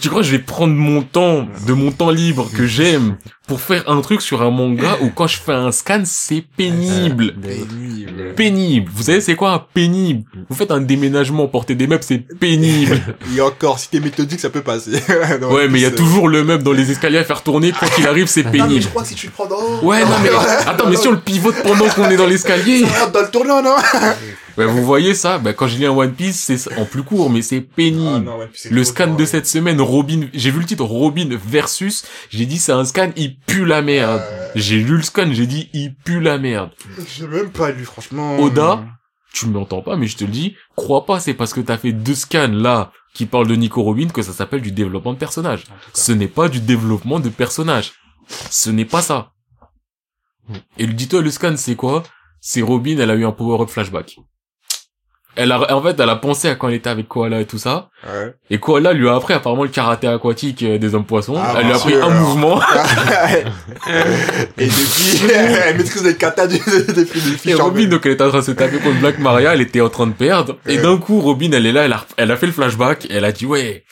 Tu 0.00 0.08
crois 0.08 0.22
que 0.22 0.26
je 0.26 0.32
vais 0.32 0.38
prendre 0.40 0.74
mon 0.74 1.02
temps, 1.02 1.46
de 1.66 1.72
mon 1.72 1.92
temps 1.92 2.10
libre 2.10 2.50
que 2.52 2.66
j'aime, 2.66 3.16
pour 3.46 3.60
faire 3.60 3.88
un 3.88 4.00
truc 4.00 4.22
sur 4.22 4.42
un 4.42 4.50
manga 4.50 4.98
où 5.02 5.10
quand 5.10 5.28
je 5.28 5.38
fais 5.38 5.52
un 5.52 5.70
scan, 5.70 6.02
c'est 6.04 6.44
pénible. 6.56 7.34
Pénible. 7.34 8.34
Pénible. 8.34 8.90
Vous 8.92 9.04
savez, 9.04 9.20
c'est 9.20 9.36
quoi 9.36 9.68
pénible? 9.72 10.24
Vous 10.48 10.56
faites 10.56 10.70
un 10.72 10.80
déménagement, 10.80 11.46
porter 11.46 11.74
des 11.76 11.86
meubles, 11.86 12.02
c'est 12.02 12.18
pénible. 12.18 13.00
Et 13.36 13.40
encore, 13.40 13.78
si 13.78 13.88
t'es 13.88 14.00
méthodique, 14.00 14.40
ça 14.40 14.50
peut 14.50 14.62
passer. 14.62 15.00
Dans 15.40 15.52
Ouais, 15.52 15.68
mais 15.68 15.78
il 15.78 15.82
y 15.82 15.86
a 15.86 15.90
toujours 15.92 16.28
le 16.28 16.42
meuble 16.42 16.64
dans 16.64 16.72
les 16.72 16.90
escaliers 16.90 17.18
à 17.18 17.24
faire 17.24 17.42
tourner. 17.42 17.72
Quoi 17.72 17.88
qu'il 17.88 18.06
arrive, 18.06 18.26
c'est 18.26 18.42
Non, 18.44 18.50
mais 18.52 18.58
pénible. 18.58 18.82
je 18.82 18.88
crois 18.88 19.02
que 19.02 19.08
si 19.08 19.14
tu 19.14 19.26
le 19.26 19.32
prends 19.32 19.44
haut. 19.46 19.84
Ouais, 19.86 20.00
non, 20.04 20.10
mais, 20.22 20.30
attends, 20.66 20.88
mais 20.90 20.96
si 20.96 21.06
on 21.08 21.12
le 21.12 21.20
pivote 21.20 21.56
pendant 21.62 21.88
qu'on 21.88 22.10
est 22.10 22.16
dans 22.16 22.26
l'escalier. 22.26 22.84
Dans 23.12 23.20
le 23.20 23.30
tournant, 23.30 23.62
non? 23.62 23.76
Ouais, 24.58 24.64
vous 24.64 24.84
voyez 24.84 25.14
ça? 25.14 25.36
Bah, 25.38 25.52
quand 25.52 25.68
je 25.68 25.76
lis 25.76 25.84
un 25.86 25.90
One 25.90 26.12
Piece, 26.14 26.40
c'est 26.56 26.78
en 26.78 26.86
plus 26.86 27.02
court, 27.02 27.28
mais 27.28 27.42
c'est 27.42 27.58
Ah, 27.68 27.72
pénible. 27.76 28.24
non, 28.24 28.38
c'est 28.54 28.70
Le 28.72 28.84
scan 28.84 29.14
de 29.14 29.24
cette 29.26 29.46
semaine, 29.46 29.80
Robin, 29.82 30.22
j'ai 30.32 30.50
vu 30.50 30.60
le 30.60 30.64
titre 30.64 30.84
Robin 30.84 31.28
versus, 31.46 32.04
j'ai 32.30 32.46
dit 32.46 32.58
c'est 32.58 32.72
un 32.72 32.84
scan, 32.86 33.10
il 33.16 33.35
pue 33.46 33.64
la 33.64 33.82
merde. 33.82 34.20
Euh, 34.24 34.50
J'ai 34.54 34.82
lu 34.82 34.96
le 34.96 35.02
scan, 35.02 35.28
j'ai 35.32 35.46
dit 35.46 35.68
il 35.72 35.94
pue 35.94 36.20
la 36.20 36.38
merde. 36.38 36.70
J'ai 37.16 37.26
même 37.26 37.50
pas 37.50 37.70
lu, 37.70 37.84
franchement. 37.84 38.38
Oda 38.38 38.84
Tu 39.32 39.46
m'entends 39.46 39.82
pas, 39.82 39.96
mais 39.96 40.06
je 40.06 40.16
te 40.16 40.24
le 40.24 40.30
dis, 40.30 40.56
crois 40.76 41.04
pas, 41.06 41.20
c'est 41.20 41.34
parce 41.34 41.52
que 41.52 41.60
t'as 41.60 41.76
fait 41.78 41.92
deux 41.92 42.14
scans 42.14 42.48
là 42.50 42.92
qui 43.14 43.26
parlent 43.26 43.46
de 43.48 43.54
Nico 43.56 43.82
Robin 43.82 44.08
que 44.08 44.22
ça 44.22 44.32
s'appelle 44.32 44.60
du 44.62 44.72
développement 44.72 45.12
de 45.14 45.18
personnage. 45.18 45.64
Ce 45.94 46.12
n'est 46.12 46.28
pas 46.28 46.48
du 46.48 46.60
développement 46.60 47.18
de 47.20 47.28
personnage. 47.30 47.92
Ce 48.50 48.70
n'est 48.70 48.84
pas 48.84 49.02
ça. 49.02 49.32
Et 50.78 50.86
le 50.86 50.92
dis-toi, 50.92 51.22
le 51.22 51.30
scan, 51.30 51.54
c'est 51.56 51.76
quoi? 51.76 52.02
C'est 52.40 52.62
Robin, 52.62 52.98
elle 52.98 53.10
a 53.10 53.14
eu 53.14 53.24
un 53.24 53.32
power-up 53.32 53.68
flashback. 53.68 54.16
Elle 55.36 55.52
a, 55.52 55.76
en 55.76 55.82
fait, 55.82 56.00
elle 56.00 56.08
a 56.08 56.16
pensé 56.16 56.48
à 56.48 56.54
quand 56.54 56.68
elle 56.68 56.74
était 56.74 56.88
avec 56.88 57.08
Koala 57.08 57.40
et 57.40 57.44
tout 57.44 57.58
ça. 57.58 57.90
Ouais. 58.04 58.34
Et 58.50 58.58
Koala 58.58 58.92
lui 58.94 59.08
a 59.08 59.14
appris 59.14 59.34
apparemment 59.34 59.64
le 59.64 59.68
karaté 59.68 60.08
aquatique 60.08 60.62
euh, 60.62 60.78
des 60.78 60.94
hommes 60.94 61.04
poissons. 61.04 61.36
Ah, 61.36 61.56
elle 61.58 61.66
lui 61.66 61.72
a 61.72 61.76
appris 61.76 61.94
un 61.94 62.08
mouvement. 62.08 62.60
Et 64.58 64.66
depuis, 64.66 65.20
elle 65.34 65.76
maîtrise 65.76 66.04
les 66.04 66.16
katas 66.16 66.46
du, 66.46 66.58
des 66.58 67.04
films. 67.04 67.36
Et 67.44 67.54
Robin, 67.54 67.86
donc, 67.86 68.06
elle 68.06 68.12
était 68.12 68.24
en 68.24 68.30
train 68.30 68.38
de 68.38 68.44
se 68.44 68.52
taper 68.52 68.78
contre 68.78 68.98
Black 68.98 69.18
Maria, 69.18 69.52
elle 69.54 69.60
était 69.60 69.82
en 69.82 69.90
train 69.90 70.06
de 70.06 70.14
perdre. 70.14 70.56
Et 70.66 70.78
d'un 70.78 70.96
coup, 70.96 71.20
Robin, 71.20 71.50
elle 71.52 71.66
est 71.66 71.72
là, 71.72 71.84
elle 71.84 71.92
a, 71.92 72.04
elle 72.16 72.30
a 72.30 72.36
fait 72.36 72.46
le 72.46 72.52
flashback, 72.52 73.06
elle 73.10 73.24
a 73.24 73.32
dit, 73.32 73.44
ouais, 73.44 73.84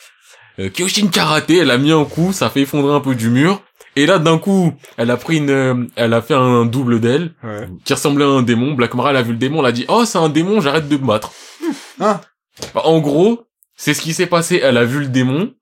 euh, 0.59 0.69
Kyoshin 0.69 1.07
karaté, 1.07 1.57
elle 1.57 1.71
a 1.71 1.77
mis 1.77 1.91
un 1.91 2.05
coup, 2.05 2.31
ça 2.33 2.49
fait 2.49 2.61
effondrer 2.61 2.93
un 2.93 3.01
peu 3.01 3.13
du 3.13 3.29
mur. 3.29 3.61
Et 3.95 4.05
là, 4.05 4.19
d'un 4.19 4.37
coup, 4.37 4.73
elle 4.97 5.09
a 5.11 5.17
pris 5.17 5.37
une, 5.37 5.49
euh, 5.49 5.87
elle 5.95 6.13
a 6.13 6.21
fait 6.21 6.33
un 6.33 6.65
double 6.65 6.99
d'elle, 6.99 7.31
Ouais. 7.43 7.67
qui 7.85 7.93
ressemblait 7.93 8.25
à 8.25 8.27
un 8.27 8.41
démon. 8.41 8.73
Black 8.73 8.93
Maria, 8.93 9.11
elle 9.11 9.17
a 9.17 9.21
vu 9.21 9.31
le 9.31 9.37
démon, 9.37 9.59
elle 9.61 9.67
a 9.67 9.71
dit, 9.71 9.85
oh, 9.87 10.03
c'est 10.05 10.17
un 10.17 10.29
démon, 10.29 10.59
j'arrête 10.61 10.89
de 10.89 10.97
me 10.97 11.05
battre. 11.07 11.31
Ah. 11.99 12.19
Bah, 12.73 12.81
en 12.85 12.99
gros, 12.99 13.45
c'est 13.77 13.93
ce 13.93 14.01
qui 14.01 14.13
s'est 14.13 14.27
passé, 14.27 14.59
elle 14.61 14.77
a 14.77 14.83
vu 14.85 14.99
le 14.99 15.07
démon, 15.07 15.53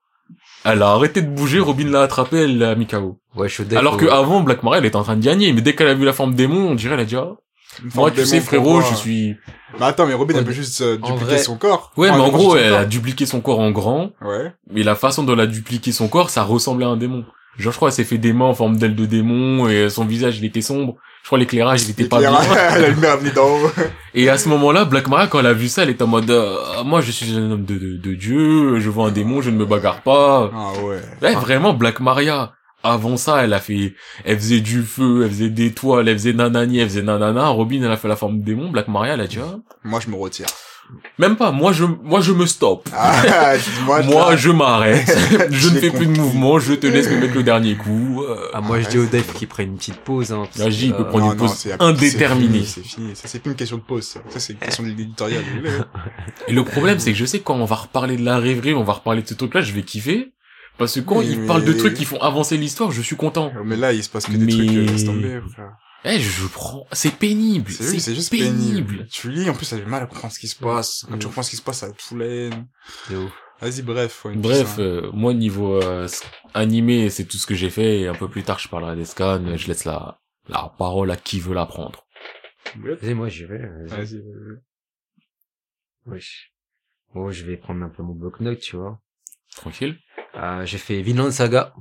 elle 0.66 0.82
a 0.82 0.90
arrêté 0.90 1.22
de 1.22 1.30
bouger, 1.30 1.60
Robin 1.60 1.90
l'a 1.90 2.02
attrapé, 2.04 2.38
elle 2.38 2.58
l'a 2.58 2.74
mis 2.76 2.88
KO. 2.88 3.20
Ouais, 3.36 3.50
je 3.50 3.64
suis. 3.64 3.76
Alors 3.78 3.98
que 3.98 4.06
avant, 4.06 4.42
Black 4.42 4.64
Maria, 4.64 4.80
elle 4.80 4.86
était 4.86 4.96
en 4.96 5.04
train 5.04 5.16
de 5.16 5.24
gagner, 5.24 5.52
mais 5.54 5.62
dès 5.62 5.76
qu'elle 5.76 5.88
a 5.88 5.94
vu 5.94 6.06
la 6.06 6.14
forme 6.14 6.34
démon, 6.36 6.70
on 6.72 6.76
dirait, 6.76 6.96
elle 6.96 7.00
a 7.02 7.06
dit, 7.06 7.16
Une 7.16 7.36
moi, 7.96 8.10
tu 8.12 8.26
sais, 8.26 8.40
frérot, 8.40 8.82
je 8.82 8.96
suis... 8.96 9.36
Mais 9.80 9.86
attends, 9.88 10.06
mais 10.06 10.14
Robin, 10.14 10.36
elle 10.38 10.46
peut 10.46 10.52
juste 10.52 10.82
euh, 10.82 10.98
dupliquer 10.98 11.24
vrai- 11.26 11.38
son 11.40 11.58
corps. 11.58 11.92
Ouais, 11.98 12.10
Enfin, 12.10 12.18
mais 12.20 12.24
en 12.26 12.30
gros, 12.30 12.56
elle 12.56 12.70
corps. 12.70 12.80
a 12.80 12.86
dupliqué 12.86 13.26
son 13.26 13.42
corps 13.42 13.60
en 13.60 13.72
grand, 13.72 14.12
Ouais. 14.24 14.54
mais 14.72 14.84
la 14.84 14.94
façon 14.96 15.24
dont 15.24 15.34
elle 15.34 15.40
a 15.40 15.48
dupliqué 15.48 15.92
son 15.92 16.08
corps, 16.08 16.30
ça 16.30 16.44
ressemblait 16.44 16.86
à 16.86 16.90
un 16.90 16.98
démon. 16.98 17.26
Genre, 17.58 17.72
je 17.72 17.78
crois, 17.78 17.90
elle 17.90 17.94
s'est 17.94 18.04
fait 18.04 18.18
des 18.18 18.34
mains 18.34 18.46
en 18.46 18.54
forme 18.54 18.78
d'aile 18.78 18.96
de 18.96 19.06
démon, 19.06 19.68
et 19.70 19.90
son 19.90 20.06
visage, 20.06 20.40
il 20.40 20.46
était 20.46 20.62
sombre. 20.62 20.96
Je 21.22 21.30
crois, 21.30 21.38
l'éclairage, 21.38 21.84
il 21.84 21.92
était 21.92 22.06
pas 22.06 22.20
bien. 22.20 22.32
La 22.56 22.90
lumière 22.90 23.18
venue 23.18 23.32
d'en 23.32 23.48
haut. 23.48 23.72
Et 24.14 24.30
à 24.30 24.38
ce 24.38 24.50
moment-là, 24.50 24.84
Black 24.86 25.08
Maria, 25.08 25.28
quand 25.28 25.40
elle 25.40 25.46
a 25.46 25.54
vu 25.54 25.70
ça, 25.70 25.84
elle 25.84 25.90
était 25.90 26.04
en 26.04 26.08
mode, 26.08 26.30
euh, 26.30 26.84
moi, 26.84 27.00
je 27.02 27.12
suis 27.12 27.34
un 27.34 27.52
homme 27.52 27.64
de, 27.64 27.76
de, 27.76 27.98
de 27.98 28.14
Dieu, 28.14 28.80
je 28.80 28.90
vois 28.90 29.08
un 29.08 29.12
démon, 29.12 29.42
je 29.42 29.50
ne 29.50 29.56
me 29.56 29.66
bagarre 29.66 30.02
pas. 30.02 30.52
Ah 30.54 30.72
ouais. 30.84 31.00
Ouais, 31.22 31.36
vraiment, 31.36 31.74
Black 31.74 32.00
Maria. 32.00 32.54
Avant 32.86 33.16
ça, 33.16 33.46
elle 33.46 33.54
a 33.54 33.62
fait, 33.62 33.94
elle 34.26 34.38
faisait 34.38 34.60
du 34.60 34.82
feu, 34.82 35.22
elle 35.24 35.30
faisait 35.30 35.50
des 35.50 35.72
toiles, 35.72 36.10
elle 36.10 36.18
faisait 36.18 36.34
nanani, 36.34 36.80
elle 36.80 36.90
faisait 36.90 37.02
nanana. 37.02 37.48
Robin, 37.48 37.82
elle 37.82 37.92
a 37.92 37.96
fait 37.96 38.10
la 38.10 38.18
forme 38.18 38.40
de 38.42 38.44
démon. 38.44 38.70
Black 38.72 38.90
Maria, 38.90 39.14
elle 39.14 39.22
a 39.22 39.28
dit, 39.28 39.40
ah, 39.42 39.56
Moi, 39.86 40.02
je 40.02 40.10
me 40.10 40.18
retire. 40.18 40.48
Même 41.18 41.36
pas. 41.38 41.52
Moi, 41.52 41.72
je, 41.74 41.86
moi, 41.86 42.22
je 42.22 42.32
me 42.34 42.46
stoppe. 42.46 42.88
Ah, 42.94 43.54
moi, 43.86 44.02
Moi, 44.04 44.32
là, 44.32 44.36
je 44.36 44.50
m'arrête. 44.50 45.06
je 45.52 45.70
ne 45.70 45.80
fais 45.80 45.90
plus 45.90 46.06
de 46.06 46.12
mouvement. 46.20 46.60
Je 46.60 46.74
te 46.74 46.86
laisse 46.88 47.10
me 47.10 47.18
mettre 47.20 47.34
le 47.36 47.44
dernier 47.44 47.76
coup. 47.76 48.24
Euh, 48.24 48.48
Ah, 48.54 48.62
moi, 48.62 48.80
je 48.80 48.86
Ouais, 48.86 48.92
dis 48.92 48.98
au 49.00 49.06
dev 49.06 49.24
qu'il 49.34 49.48
prenne 49.48 49.70
une 49.70 49.78
petite 49.78 49.98
pause, 49.98 50.32
hein. 50.32 50.44
parce 50.46 50.60
Ah, 50.66 50.70
J, 50.70 50.88
il 50.88 50.94
peut 50.94 51.02
euh, 51.02 51.06
prendre- 51.06 51.32
une 51.32 51.38
pause 51.38 51.54
c'est- 51.54 51.82
indéterminée. 51.82 52.64
C'est 52.66 52.82
fini, 52.82 52.86
c'est 52.90 52.96
fini. 52.96 53.16
Ça, 53.16 53.28
c'est 53.28 53.40
plus 53.40 53.52
une 53.52 53.58
question 53.58 53.78
de 53.78 53.82
pause, 53.84 54.04
ça. 54.04 54.20
Ça, 54.30 54.40
c'est 54.40 54.54
une 54.54 54.60
question 54.60 54.84
de 54.84 54.90
l'éditorial. 54.90 55.44
Et 56.48 56.54
le 56.54 56.64
problème, 56.64 57.00
c'est 57.00 57.12
que 57.12 57.18
je 57.18 57.26
sais 57.26 57.40
quand 57.40 57.56
on 57.56 57.66
va 57.66 57.76
reparler 57.76 58.18
de 58.18 58.24
la 58.26 58.38
rêverie, 58.38 58.74
on 58.74 58.84
va 58.84 58.94
reparler 58.94 59.22
de 59.24 59.28
ce 59.28 59.34
truc-là, 59.34 59.62
je 59.62 59.72
vais 59.74 59.84
kiffer. 59.84 60.34
Parce 60.78 60.96
que 60.96 61.00
quand 61.02 61.22
ils 61.22 61.40
mais- 61.42 61.48
parlent 61.48 61.66
de 61.66 61.74
trucs 61.74 61.94
qui 61.94 62.04
font 62.06 62.20
avancer 62.20 62.58
l'histoire, 62.58 62.92
je 62.92 63.02
suis 63.02 63.16
content. 63.16 63.52
mais 63.64 63.76
là, 63.76 63.94
il 63.94 64.04
se 64.04 64.10
passe 64.10 64.26
que 64.26 64.32
des 64.32 64.38
Mais- 64.46 64.52
trucs, 64.54 64.70
euh, 64.70 64.86
laisse 64.92 65.06
tomber, 65.06 65.40
frère. 65.54 65.74
Eh, 66.06 66.20
je 66.20 66.48
prends, 66.48 66.86
c'est 66.92 67.16
pénible. 67.18 67.72
C'est 67.72 68.00
c'est 68.00 68.14
juste 68.16 68.30
pénible. 68.32 69.08
Tu 69.08 69.32
lis, 69.32 69.50
en 69.50 69.54
plus, 69.54 69.70
t'as 69.70 69.78
du 69.78 69.86
mal 69.86 70.04
à 70.04 70.06
comprendre 70.06 70.34
ce 70.34 70.40
qui 70.40 70.48
se 70.48 70.56
passe. 70.58 71.06
Quand 71.10 71.18
tu 71.18 71.28
comprends 71.28 71.44
ce 71.44 71.50
qui 71.52 71.56
se 71.56 71.62
passe, 71.62 71.80
ça 71.80 71.92
te 71.92 72.02
fout 72.02 72.18
la 72.18 72.26
haine. 72.26 72.68
de 73.10 73.18
ouf. 73.18 73.32
Vas-y, 73.62 73.82
bref. 73.82 74.26
ouais, 74.26 74.36
Bref, 74.36 74.76
ça. 74.76 74.82
euh, 74.82 75.10
moi 75.14 75.34
niveau 75.34 75.82
euh, 75.82 76.08
animé, 76.54 77.10
c'est 77.10 77.24
tout 77.24 77.38
ce 77.38 77.48
que 77.48 77.56
j'ai 77.56 77.70
fait. 77.70 78.02
Et 78.02 78.08
un 78.10 78.16
peu 78.16 78.28
plus 78.28 78.44
tard, 78.44 78.60
je 78.60 78.68
parlerai 78.68 78.98
des 78.98 79.06
scans. 79.06 79.56
Je 79.56 79.68
laisse 79.68 79.86
la 79.86 80.20
la 80.50 80.74
parole 80.78 81.10
à 81.12 81.16
qui 81.16 81.40
veut 81.40 81.54
la 81.54 81.66
prendre. 81.66 82.06
Vas-y, 82.76 83.14
moi, 83.14 83.30
j'y 83.30 83.46
vais. 83.46 83.60
vas-y. 83.60 83.88
Vas-y, 83.88 84.18
vas-y. 84.18 84.60
Wesh. 86.06 86.52
Bon, 87.14 87.32
je 87.32 87.46
vais 87.46 87.56
prendre 87.56 87.84
un 87.86 87.90
peu 87.90 88.04
mon 88.04 88.14
bloc-notes, 88.14 88.60
tu 88.60 88.76
vois. 88.76 89.00
Tranquille. 89.56 89.98
Euh, 90.36 90.66
j'ai 90.66 90.78
fait 90.80 91.02
Vinland 91.02 91.32
Saga. 91.32 91.74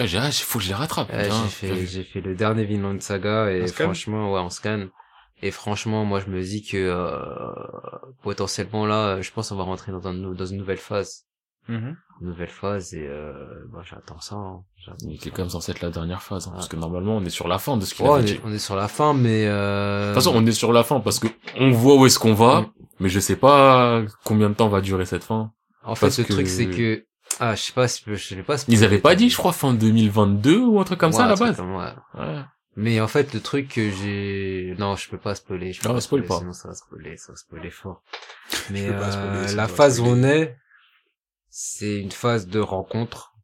Ah, 0.00 0.06
j'ai, 0.06 0.18
ah, 0.18 0.30
faut 0.32 0.58
que 0.58 0.64
je 0.64 0.68
les 0.70 0.74
rattrape. 0.74 1.08
Putain. 1.08 1.22
j'ai 1.44 1.48
fait, 1.48 1.86
j'ai 1.86 2.04
fait 2.04 2.20
le 2.20 2.34
dernier 2.34 2.64
Vinland 2.64 3.00
Saga 3.00 3.50
et 3.52 3.66
franchement, 3.66 4.32
ouais, 4.32 4.40
en 4.40 4.50
scan. 4.50 4.86
Et 5.42 5.50
franchement, 5.50 6.04
moi, 6.04 6.20
je 6.20 6.30
me 6.30 6.42
dis 6.42 6.62
que 6.66 6.76
euh, 6.76 7.16
potentiellement 8.22 8.86
là, 8.86 9.20
je 9.20 9.30
pense 9.30 9.48
qu'on 9.48 9.56
va 9.56 9.64
rentrer 9.64 9.92
dans, 9.92 10.06
un 10.06 10.14
dans 10.14 10.46
une 10.46 10.58
nouvelle 10.58 10.78
phase, 10.78 11.24
Mhm. 11.68 11.96
une 12.20 12.26
nouvelle 12.28 12.48
phase 12.48 12.94
et 12.94 13.06
euh, 13.06 13.32
bah, 13.72 13.80
j'attends 13.88 14.20
ça. 14.20 14.34
hein. 14.36 14.60
J'attends 14.84 15.06
Il 15.08 15.16
était 15.16 15.30
quand 15.30 15.42
même 15.42 15.50
censé 15.50 15.72
être 15.72 15.80
la 15.82 15.90
dernière 15.90 16.22
phase, 16.22 16.46
hein, 16.46 16.50
Ah. 16.52 16.56
parce 16.56 16.68
que 16.68 16.76
normalement 16.76 17.16
on 17.16 17.24
est 17.24 17.30
sur 17.30 17.48
la 17.48 17.58
fin 17.58 17.76
de 17.76 17.84
ce 17.84 17.94
qu'il 17.94 18.04
Ouais, 18.04 18.10
on, 18.10 18.14
avait 18.14 18.24
dit. 18.24 18.32
est, 18.34 18.40
on 18.44 18.52
est 18.52 18.58
sur 18.58 18.76
la 18.76 18.88
fin, 18.88 19.14
mais 19.14 19.46
euh... 19.46 20.02
De 20.02 20.14
toute 20.14 20.22
façon, 20.22 20.32
on 20.36 20.44
est 20.46 20.52
sur 20.52 20.72
la 20.72 20.82
fin 20.84 21.00
parce 21.00 21.18
que 21.18 21.28
on 21.58 21.70
voit 21.70 21.96
où 21.96 22.06
est-ce 22.06 22.18
qu'on 22.18 22.34
va, 22.34 22.62
Mm. 22.62 22.66
mais 23.00 23.08
je 23.08 23.20
sais 23.20 23.36
pas 23.36 24.02
combien 24.24 24.48
de 24.50 24.54
temps 24.54 24.68
va 24.68 24.80
durer 24.80 25.04
cette 25.06 25.24
fin. 25.24 25.52
en 25.84 25.94
fait, 25.94 26.16
le 26.18 26.24
que- 26.24 26.32
truc 26.34 26.46
c'est 26.46 26.66
que 26.66 27.04
ah, 27.38 27.54
je 27.54 27.62
sais 27.62 27.72
pas, 27.72 27.88
si- 27.88 28.02
je 28.06 28.16
sais 28.16 28.42
pas. 28.42 28.56
Ils 28.68 28.84
avaient 28.84 28.98
pas 28.98 29.14
dit, 29.14 29.30
je 29.30 29.36
crois, 29.36 29.52
fin 29.52 29.72
2022 29.74 30.58
ou 30.58 30.80
un 30.80 30.84
truc 30.84 30.98
comme 30.98 31.12
ça 31.12 31.24
à 31.24 31.28
la 31.28 31.36
base. 31.36 31.58
Ouais. 31.60 32.20
Ouais. 32.20 32.42
Mais 32.76 33.00
en 33.00 33.08
fait, 33.08 33.34
le 33.34 33.40
truc 33.40 33.68
que 33.68 33.90
j'ai, 33.90 34.74
non, 34.78 34.96
je 34.96 35.08
peux 35.10 35.18
pas 35.18 35.34
spoiler. 35.34 35.72
Je 35.72 35.80
peux 35.82 35.88
Non, 35.88 35.94
pas 35.94 36.00
spoil 36.00 36.22
spoiler, 36.22 36.28
pas. 36.28 36.38
Sinon, 36.38 36.52
ça 36.52 36.68
va 36.68 36.74
spoiler, 36.74 37.16
ça 37.16 37.32
va 37.32 37.36
spoiler 37.36 37.70
fort. 37.70 38.02
Mais 38.70 38.86
peux 38.86 38.96
pas 38.96 39.10
spoiler, 39.10 39.52
euh, 39.52 39.54
la 39.56 39.68
phase 39.68 40.00
où 40.00 40.04
spoiler. 40.06 40.20
on 40.20 40.24
est, 40.28 40.56
c'est 41.48 41.98
une 42.00 42.12
phase 42.12 42.46
de 42.46 42.60
rencontre. 42.60 43.34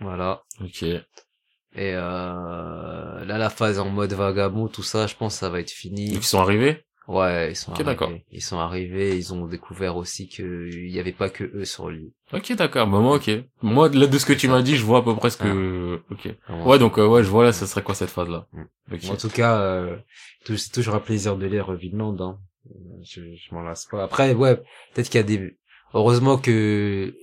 Voilà. 0.00 0.42
Ok. 0.60 0.82
Et 0.82 1.94
euh, 1.94 3.24
là, 3.24 3.38
la 3.38 3.50
phase 3.50 3.78
en 3.78 3.88
mode 3.90 4.12
vagabond, 4.12 4.68
tout 4.68 4.82
ça, 4.82 5.06
je 5.06 5.14
pense, 5.14 5.34
que 5.34 5.40
ça 5.40 5.48
va 5.48 5.60
être 5.60 5.70
fini. 5.70 6.06
Ils 6.12 6.22
sont 6.22 6.40
arrivés? 6.40 6.84
Ouais, 7.08 7.52
ils 7.52 7.56
sont 7.56 7.72
arrivés. 7.72 8.24
Ils 8.32 8.42
sont 8.42 8.58
arrivés, 8.58 9.16
ils 9.16 9.32
ont 9.32 9.46
découvert 9.46 9.96
aussi 9.96 10.28
que 10.28 10.68
il 10.72 10.90
y 10.90 10.98
avait 10.98 11.12
pas 11.12 11.30
que 11.30 11.44
eux 11.44 11.64
sur 11.64 11.88
l'île. 11.88 12.10
Ok, 12.32 12.52
d'accord. 12.54 12.88
Bah, 12.88 12.98
moi, 12.98 13.16
ok. 13.16 13.30
Moi, 13.62 13.88
là, 13.90 14.06
de 14.06 14.18
ce 14.18 14.26
que 14.26 14.32
tu 14.32 14.48
m'as 14.48 14.62
dit, 14.62 14.76
je 14.76 14.82
vois 14.84 14.98
à 14.98 15.02
peu 15.02 15.14
près 15.14 15.30
ce 15.30 15.36
que. 15.36 16.00
Ok. 16.10 16.28
Vraiment. 16.48 16.66
Ouais, 16.66 16.78
donc 16.80 16.98
euh, 16.98 17.06
ouais, 17.06 17.22
je 17.22 17.28
vois 17.28 17.44
là, 17.44 17.52
ça 17.52 17.66
serait 17.66 17.82
quoi 17.82 17.94
cette 17.94 18.10
phase 18.10 18.28
là. 18.28 18.48
Mm. 18.52 19.10
En 19.10 19.16
tout 19.16 19.28
cas, 19.28 19.60
euh, 19.60 19.96
c'est 20.44 20.72
toujours 20.72 20.96
un 20.96 21.00
plaisir 21.00 21.36
de 21.36 21.46
lire 21.46 21.72
Vinland. 21.72 22.20
Hein. 22.20 22.38
Euh, 22.70 22.78
Je, 23.04 23.20
je 23.36 23.54
m'en 23.54 23.62
lasse 23.62 23.86
pas. 23.86 24.02
Après, 24.02 24.34
ouais, 24.34 24.56
peut-être 24.94 25.08
qu'il 25.08 25.20
y 25.20 25.24
a 25.24 25.26
des. 25.26 25.56
Heureusement 25.94 26.36
que 26.38 27.14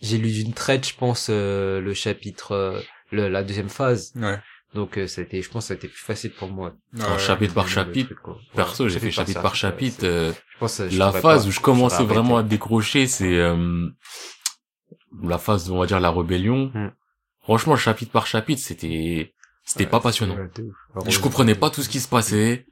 j'ai 0.00 0.18
lu 0.18 0.30
d'une 0.30 0.52
traite, 0.52 0.86
je 0.86 0.94
pense, 0.94 1.28
euh, 1.30 1.80
le 1.80 1.94
chapitre, 1.94 2.52
euh, 2.52 2.80
le, 3.10 3.28
la 3.28 3.42
deuxième 3.42 3.68
phase. 3.70 4.12
Ouais. 4.14 4.38
Donc, 4.76 4.96
euh, 4.98 5.06
ça 5.08 5.20
a 5.20 5.24
été, 5.24 5.42
je 5.42 5.50
pense, 5.50 5.64
que 5.64 5.68
ça 5.68 5.74
a 5.74 5.76
été 5.76 5.88
plus 5.88 6.02
facile 6.02 6.30
pour 6.32 6.48
moi. 6.48 6.74
Alors, 6.98 7.12
Ouais. 7.12 7.18
chapitre 7.18 7.54
par 7.54 7.66
chapitre. 7.66 8.06
truc, 8.10 8.20
quoi. 8.22 8.34
Ouais, 8.34 8.40
Perso, 8.54 8.88
j'ai 8.88 9.00
fait 9.00 9.10
chapitre 9.10 9.42
par 9.42 9.54
chapitre. 9.56 10.04
euh, 10.04 10.32
Je 10.54 10.58
pense, 10.58 10.82
je 10.88 10.98
la 10.98 11.10
phase 11.12 11.42
pas- 11.42 11.48
où 11.48 11.50
je 11.50 11.60
commençais 11.60 12.04
vraiment 12.04 12.36
à 12.36 12.42
décrocher, 12.42 13.06
c'est 13.06 13.38
euh, 13.38 13.88
la 15.22 15.38
phase, 15.38 15.70
on 15.70 15.78
va 15.78 15.86
dire, 15.86 16.00
la 16.00 16.10
rébellion. 16.10 16.70
Mm. 16.74 16.92
Franchement, 17.42 17.76
chapitre 17.76 18.12
par 18.12 18.26
chapitre, 18.26 18.60
c'était 18.62 19.32
c'était 19.64 19.84
Ouais, 19.84 19.90
pas 19.90 20.00
passionnant. 20.00 20.36
Je 21.08 21.18
comprenais 21.18 21.54
pas 21.56 21.70
tout 21.70 21.82
ce 21.82 21.88
qui 21.88 21.98
se 22.00 22.08
passait. 22.08 22.66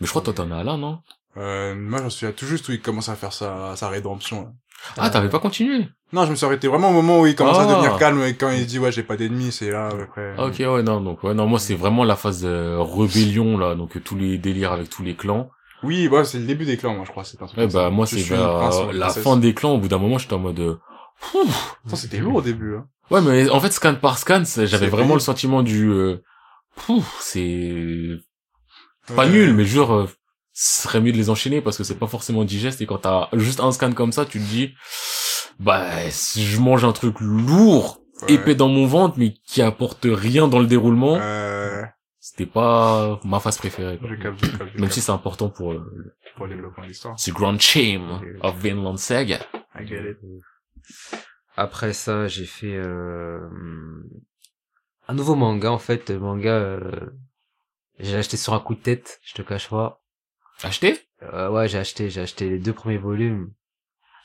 Mais 0.00 0.06
je 0.06 0.10
crois 0.10 0.20
que 0.22 0.26
toi 0.30 0.34
t'en 0.34 0.50
as 0.52 0.62
là, 0.64 0.76
non? 0.76 1.00
Euh, 1.36 1.74
moi, 1.74 2.00
j'en 2.02 2.10
suis 2.10 2.26
à 2.26 2.32
tout 2.32 2.46
juste 2.46 2.68
où 2.68 2.72
il 2.72 2.80
commence 2.80 3.08
à 3.08 3.16
faire 3.16 3.32
sa, 3.32 3.74
sa 3.76 3.88
rédemption. 3.88 4.42
là. 4.42 4.52
Ah, 4.96 5.10
t'avais 5.10 5.28
pas 5.28 5.38
continué? 5.40 5.88
Non, 6.12 6.24
je 6.24 6.30
me 6.30 6.36
suis 6.36 6.46
arrêté 6.46 6.68
vraiment 6.68 6.90
au 6.90 6.92
moment 6.92 7.20
où 7.20 7.26
il 7.26 7.34
commence 7.34 7.58
Ah. 7.58 7.62
à 7.64 7.66
devenir 7.66 7.96
calme 7.98 8.22
et 8.22 8.34
quand 8.34 8.50
il 8.50 8.64
dit 8.66 8.78
ouais, 8.78 8.90
j'ai 8.92 9.02
pas 9.02 9.16
d'ennemis, 9.16 9.52
c'est 9.52 9.70
là, 9.70 9.88
après. 9.88 10.34
Ah, 10.38 10.46
Ok, 10.46 10.56
ouais, 10.60 10.82
non, 10.82 11.00
donc 11.00 11.22
ouais, 11.24 11.34
non, 11.34 11.46
moi 11.46 11.58
c'est 11.58 11.74
vraiment 11.74 12.04
la 12.04 12.16
phase 12.16 12.42
euh, 12.44 12.78
rébellion 12.80 13.58
là, 13.58 13.74
donc 13.74 13.96
euh, 13.96 14.00
tous 14.00 14.16
les 14.16 14.38
délires 14.38 14.72
avec 14.72 14.88
tous 14.88 15.02
les 15.02 15.14
clans. 15.14 15.50
Oui, 15.82 16.08
bah, 16.08 16.24
c'est 16.24 16.38
le 16.38 16.44
début 16.46 16.64
des 16.64 16.76
clans, 16.76 16.94
moi, 16.94 17.04
je 17.04 17.10
crois, 17.10 17.24
c'est 17.24 17.40
un 17.42 17.46
truc 17.46 17.58
Ouais, 17.58 17.66
bah 17.68 17.90
moi 17.90 18.06
c'est 18.06 18.24
euh, 18.32 18.92
la 18.92 19.10
fin 19.10 19.36
des 19.36 19.54
clans. 19.54 19.72
Au 19.74 19.78
bout 19.78 19.88
d'un 19.88 19.98
moment, 19.98 20.18
j'étais 20.18 20.34
en 20.34 20.38
mode. 20.40 20.58
euh, 20.60 20.76
c'était 21.94 22.18
lourd 22.18 22.36
au 22.36 22.42
début, 22.42 22.74
hein. 22.76 22.86
Ouais, 23.10 23.20
mais 23.22 23.48
en 23.50 23.60
fait, 23.60 23.70
scan 23.72 23.94
par 23.94 24.18
scan, 24.18 24.42
j'avais 24.44 24.88
vraiment 24.88 25.14
le 25.14 25.20
sentiment 25.20 25.62
du. 25.62 25.88
Euh, 25.90 26.22
pouf, 26.76 27.16
c'est 27.20 28.18
pas 29.14 29.24
Ouais. 29.24 29.30
nul, 29.30 29.54
mais 29.54 29.64
genre, 29.64 29.92
euh, 29.92 30.06
ce 30.60 30.82
serait 30.82 31.00
mieux 31.00 31.12
de 31.12 31.16
les 31.16 31.30
enchaîner 31.30 31.60
parce 31.60 31.78
que 31.78 31.84
c'est 31.84 31.98
pas 31.98 32.08
forcément 32.08 32.42
digeste 32.44 32.80
et 32.80 32.86
quand 32.86 32.98
t'as 32.98 33.28
juste 33.34 33.60
un 33.60 33.70
scan 33.70 33.92
comme 33.92 34.10
ça, 34.10 34.24
tu 34.26 34.40
te 34.40 34.44
dis, 34.44 34.74
bah, 35.60 35.88
si 36.10 36.44
je 36.44 36.58
mange 36.60 36.84
un 36.84 36.92
truc 36.92 37.20
lourd, 37.20 38.00
Ouais. 38.22 38.32
épais 38.32 38.56
dans 38.56 38.66
mon 38.66 38.84
ventre, 38.84 39.14
mais 39.16 39.34
qui 39.46 39.62
apporte 39.62 40.04
rien 40.10 40.48
dans 40.48 40.58
le 40.58 40.66
déroulement, 40.66 41.16
Euh, 41.20 41.84
c'était 42.18 42.46
pas 42.46 43.20
ma 43.22 43.38
phase 43.38 43.56
préférée. 43.58 43.98
quoi. 43.98 44.08
Même 44.76 44.90
si 44.90 45.00
c'est 45.00 45.12
important 45.12 45.48
pour 45.48 45.72
euh, 45.74 46.14
pour 46.36 46.46
le 46.46 46.56
développement 46.56 46.82
de 46.82 46.88
l'histoire. 46.88 47.16
ce 47.16 47.30
grand 47.30 47.56
shame 47.60 48.20
of 48.42 48.56
Vinland 48.56 48.96
Saga. 48.96 49.38
I 49.78 49.86
get 49.86 50.10
it. 50.10 50.16
Après 51.56 51.92
ça, 51.92 52.26
j'ai 52.26 52.44
fait 52.46 52.74
euh, 52.74 53.38
un 55.06 55.14
nouveau 55.14 55.36
manga 55.36 55.70
en 55.70 55.78
fait, 55.78 56.10
le 56.10 56.18
manga 56.18 56.50
euh, 56.50 56.80
j'ai 58.00 58.16
acheté 58.16 58.36
sur 58.36 58.52
un 58.54 58.58
coup 58.60 58.74
de 58.74 58.80
tête, 58.80 59.20
je 59.24 59.34
te 59.34 59.42
cache 59.42 59.68
pas. 59.68 60.00
Acheté? 60.62 60.98
Euh, 61.22 61.48
ouais, 61.50 61.68
j'ai 61.68 61.78
acheté, 61.78 62.10
j'ai 62.10 62.20
acheté 62.22 62.48
les 62.48 62.58
deux 62.58 62.72
premiers 62.72 62.98
volumes 62.98 63.50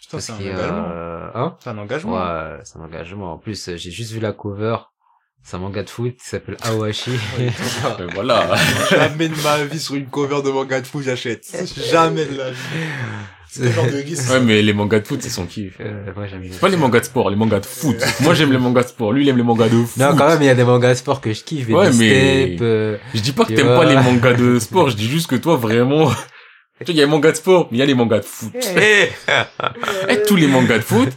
Putain, 0.02 0.20
c'est 0.20 0.34
un 0.34 0.36
engagement. 0.36 0.88
hein? 1.36 1.58
C'est 1.62 1.70
un 1.70 1.78
engagement. 1.78 2.14
Ouais, 2.16 2.60
c'est 2.64 2.78
un 2.78 2.82
engagement. 2.82 3.34
En 3.34 3.38
plus, 3.38 3.70
euh, 3.70 3.78
j'ai 3.78 3.92
juste 3.92 4.12
vu 4.12 4.20
la 4.20 4.34
cover. 4.34 4.78
C'est 5.44 5.56
un 5.58 5.60
manga 5.60 5.84
de 5.84 5.90
foot 5.90 6.16
qui 6.18 6.26
s'appelle 6.26 6.58
Aohashi. 6.64 7.12
Euh, 7.40 8.08
Voilà. 8.14 8.56
Jamais 8.90 9.28
de 9.30 9.42
ma 9.44 9.64
vie 9.66 9.80
sur 9.80 9.96
une 9.96 10.08
cover 10.08 10.42
de 10.42 10.50
manga 10.50 10.82
de 10.82 10.88
fou, 10.88 11.02
j'achète. 11.02 11.46
Jamais 11.92 12.26
de 12.26 12.36
la 12.38 12.52
vie. 12.52 12.58
C'est 13.56 13.64
le 13.66 13.72
genre 13.72 13.86
de 13.86 13.98
risque. 13.98 14.32
ouais, 14.32 14.40
mais 14.40 14.62
les 14.64 14.74
mangas 14.74 15.00
de 15.00 15.08
foot, 15.08 15.22
c'est 15.22 15.30
son 15.30 15.46
kiff. 15.46 15.76
Euh, 15.80 16.12
moi, 16.16 16.26
j'aime 16.28 16.42
bien. 16.42 16.52
Pas 16.60 16.70
les 16.70 16.78
mangas 16.78 17.02
de 17.02 17.06
sport, 17.06 17.30
les 17.30 17.36
mangas 17.36 17.60
de 17.60 17.66
foot. 17.68 17.96
Moi, 18.22 18.34
j'aime 18.34 18.52
les 18.52 18.58
mangas 18.58 18.84
de 18.84 18.88
sport. 18.88 19.14
Lui, 19.14 19.24
il 19.24 19.30
aime 19.30 19.38
les 19.38 19.44
mangas 19.44 19.70
de 19.70 19.84
foot. 19.84 19.98
Non, 19.98 20.16
quand 20.16 20.28
même, 20.28 20.42
il 20.42 20.46
y 20.46 20.50
a 20.50 20.56
des 20.56 20.64
mangas 20.64 20.96
sport 20.96 21.22
que 21.22 21.32
je 21.34 21.44
kiffe. 21.44 21.70
Ouais, 21.70 21.92
mais- 21.94 22.46
steps, 22.48 22.62
euh, 22.62 22.98
Je 23.14 23.20
dis 23.22 23.32
pas 23.32 23.46
que 23.46 23.54
t'aimes 23.54 23.68
pas 23.68 23.86
les 23.86 23.96
mangas 23.96 24.34
de 24.34 24.58
sport, 24.60 24.90
je 24.90 24.96
dis 24.96 25.08
juste 25.08 25.28
que 25.28 25.36
toi, 25.36 25.56
vraiment... 25.56 26.10
Tu 26.80 26.86
vois, 26.86 26.96
il 26.96 26.98
y 26.98 27.02
a 27.02 27.06
les 27.06 27.12
mangas 27.12 27.32
de 27.32 27.38
sport, 27.38 27.68
mais 27.72 27.78
il 27.78 27.80
y 27.80 27.84
a 27.84 27.86
les 27.86 27.94
mangas 27.94 28.20
de 28.20 28.26
foot. 28.26 28.52
Eh, 30.10 30.22
tous 30.28 30.36
les 30.36 30.48
mangas 30.48 30.80
de 30.80 30.84
foot, 30.84 31.10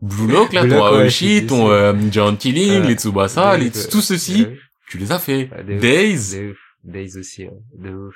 Blue 0.00 0.28
Lock, 0.32 0.52
là, 0.52 0.62
Blue 0.62 0.70
ton 0.70 0.76
Lock, 0.84 0.92
ouais, 0.94 1.02
Aoshi, 1.02 1.38
c'est- 1.40 1.46
ton 1.46 1.70
euh, 1.70 1.92
Giant 2.10 2.34
Killing, 2.36 2.82
Ouais. 2.82 2.88
les 2.88 2.94
Tsubasa, 2.94 3.56
les, 3.58 3.70
tout 3.70 4.00
ceci, 4.00 4.42
Ouais, 4.44 4.56
tu 4.88 4.98
les 4.98 5.12
as 5.12 5.18
fait. 5.18 5.48
ouais, 5.50 5.64
de 5.64 5.74
ouf, 5.74 5.80
Days, 5.80 6.36
de 6.36 6.50
ouf. 6.50 6.56
Days 6.84 7.16
aussi, 7.18 7.44
ouais, 7.44 7.50
de 7.78 7.90
ouf. 7.94 8.14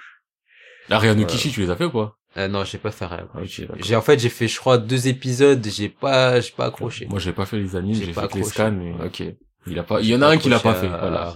Ariane 0.90 1.18
Ouais. 1.18 1.26
Kishi, 1.26 1.50
tu 1.50 1.60
les 1.60 1.70
as 1.70 1.76
fait 1.76 1.84
ou 1.84 1.90
pas 1.90 2.14
Euh, 2.36 2.48
non, 2.48 2.64
j'ai 2.64 2.78
pas 2.78 2.90
fait 2.90 3.06
rien. 3.06 3.28
Ok, 3.34 3.60
d'accord. 3.60 3.76
J'ai 3.80 3.96
en 3.96 4.02
fait 4.02 4.18
j'ai 4.18 4.28
fait 4.28 4.46
je 4.48 4.58
crois 4.58 4.76
deux 4.78 5.08
épisodes, 5.08 5.66
j'ai 5.66 5.88
pas 5.88 6.40
j'ai 6.40 6.52
pas 6.52 6.66
accroché. 6.66 7.06
Moi, 7.06 7.18
j'ai 7.18 7.32
pas 7.32 7.46
fait 7.46 7.58
les 7.58 7.76
animes, 7.76 7.94
J'ai 7.94 8.12
fait 8.12 8.34
les 8.34 8.42
scans, 8.44 8.72
mais 8.72 8.92
ok. 9.06 9.22
Il 9.68 9.78
a 9.78 9.82
pas, 9.82 10.00
il 10.00 10.06
y 10.08 10.14
en 10.14 10.22
a 10.22 10.28
un 10.28 10.36
qui 10.38 10.48
l'a 10.48 10.60
pas 10.60 10.74
fait, 10.74 10.86
à- 10.86 10.98
voilà. 10.98 11.34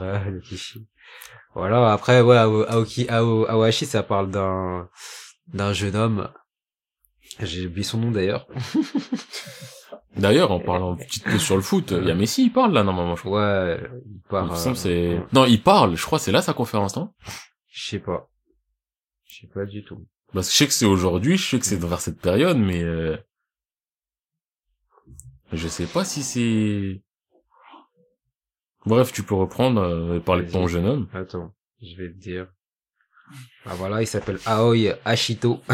Voilà, 1.55 1.93
après 1.93 2.19
Ao- 2.19 2.31
Aoki 2.63 3.09
Ao- 3.09 3.47
Aohashi 3.49 3.87
ça 3.87 4.03
parle 4.03 4.31
d'un 4.31 4.89
d'un 5.53 5.73
jeune 5.73 5.97
homme. 5.97 6.29
J'ai 7.41 7.67
oublié 7.67 7.83
son 7.83 7.99
nom 7.99 8.11
d'ailleurs. 8.11 8.47
D'ailleurs, 10.17 10.51
en 10.51 10.59
parlant 10.61 10.93
un 10.95 10.97
petit 10.97 11.21
peu 11.21 11.39
sur 11.39 11.55
le 11.57 11.63
foot, 11.63 11.93
il 11.97 12.07
y 12.07 12.11
a 12.11 12.15
Messi, 12.15 12.45
il 12.45 12.51
parle 12.53 12.73
là, 12.73 12.83
normalement, 12.83 13.15
je 13.15 13.21
crois. 13.23 13.41
Ouais, 13.41 13.81
il 14.33 14.37
me 14.37 14.51
euh, 14.51 14.75
c'est... 14.75 15.21
Non, 15.33 15.45
il 15.47 15.63
parle, 15.63 15.95
je 15.97 16.05
crois, 16.05 16.19
c'est 16.19 16.33
là 16.33 16.43
sa 16.43 16.53
conférence, 16.53 16.97
non? 16.97 17.13
Je 17.69 17.89
sais 17.91 17.99
pas. 18.01 18.29
Je 19.27 19.41
sais 19.43 19.47
pas 19.47 19.65
du 19.65 19.85
tout. 19.85 20.05
Parce 20.33 20.47
que 20.49 20.53
je 20.53 20.57
sais 20.59 20.67
que 20.67 20.73
c'est 20.73 20.87
aujourd'hui, 20.87 21.37
je 21.37 21.49
sais 21.51 21.59
que 21.59 21.67
c'est 21.67 21.77
vers 21.77 22.01
cette 22.01 22.21
période, 22.21 22.57
mais 22.57 22.83
euh... 22.83 23.17
je 25.53 25.67
sais 25.69 25.87
pas 25.87 26.05
si 26.05 26.23
c'est. 26.23 27.03
Bref, 28.87 29.13
tu 29.13 29.23
peux 29.23 29.35
reprendre 29.35 29.81
euh, 29.83 30.17
et 30.17 30.21
parler 30.21 30.45
de 30.47 30.51
ton 30.51 30.67
jeune 30.69 30.87
homme. 30.87 31.09
Attends, 31.13 31.53
je 31.83 31.97
vais 31.97 32.11
te 32.13 32.19
dire. 32.19 32.47
Ah 33.67 33.75
voilà, 33.75 34.01
il 34.03 34.07
s'appelle 34.07 34.39
Aoi 34.47 34.95
Ashito. 35.05 35.61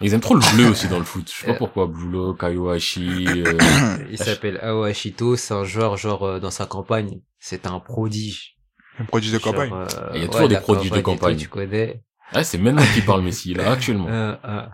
Ils 0.00 0.12
aiment 0.12 0.20
trop 0.20 0.34
le 0.34 0.54
bleu 0.56 0.68
aussi 0.70 0.88
dans 0.88 0.98
le 0.98 1.04
foot. 1.04 1.30
Je 1.32 1.38
sais 1.40 1.46
pas 1.46 1.52
Euh. 1.52 1.56
pourquoi. 1.56 1.86
Blue 1.86 2.10
Lock, 2.10 2.40
Kaiohashi, 2.40 3.26
euh, 3.28 3.56
Il 4.10 4.18
s'appelle 4.18 4.58
Aohashito, 4.58 5.36
c'est 5.36 5.54
un 5.54 5.64
joueur, 5.64 5.96
genre, 5.96 6.24
euh, 6.24 6.40
dans 6.40 6.50
sa 6.50 6.66
campagne, 6.66 7.20
c'est 7.38 7.66
un 7.66 7.78
prodige. 7.80 8.56
Un 8.98 9.04
produit 9.04 9.30
de 9.30 9.38
campagne. 9.38 9.70
Genre, 9.70 9.86
euh, 9.96 10.10
Il 10.14 10.20
y 10.22 10.24
a 10.24 10.28
toujours 10.28 10.48
des 10.48 10.54
la 10.56 10.60
prodiges 10.60 10.90
de 10.90 10.96
tout, 10.96 11.02
campagne. 11.02 11.36
tu 11.38 11.48
connais. 11.48 12.02
Ah, 12.34 12.44
c'est 12.44 12.58
maintenant 12.58 12.84
qu'il 12.92 13.04
parle 13.04 13.22
Messi, 13.22 13.54
là, 13.54 13.70
actuellement. 13.70 14.08
Euh, 14.08 14.36
euh. 14.44 14.66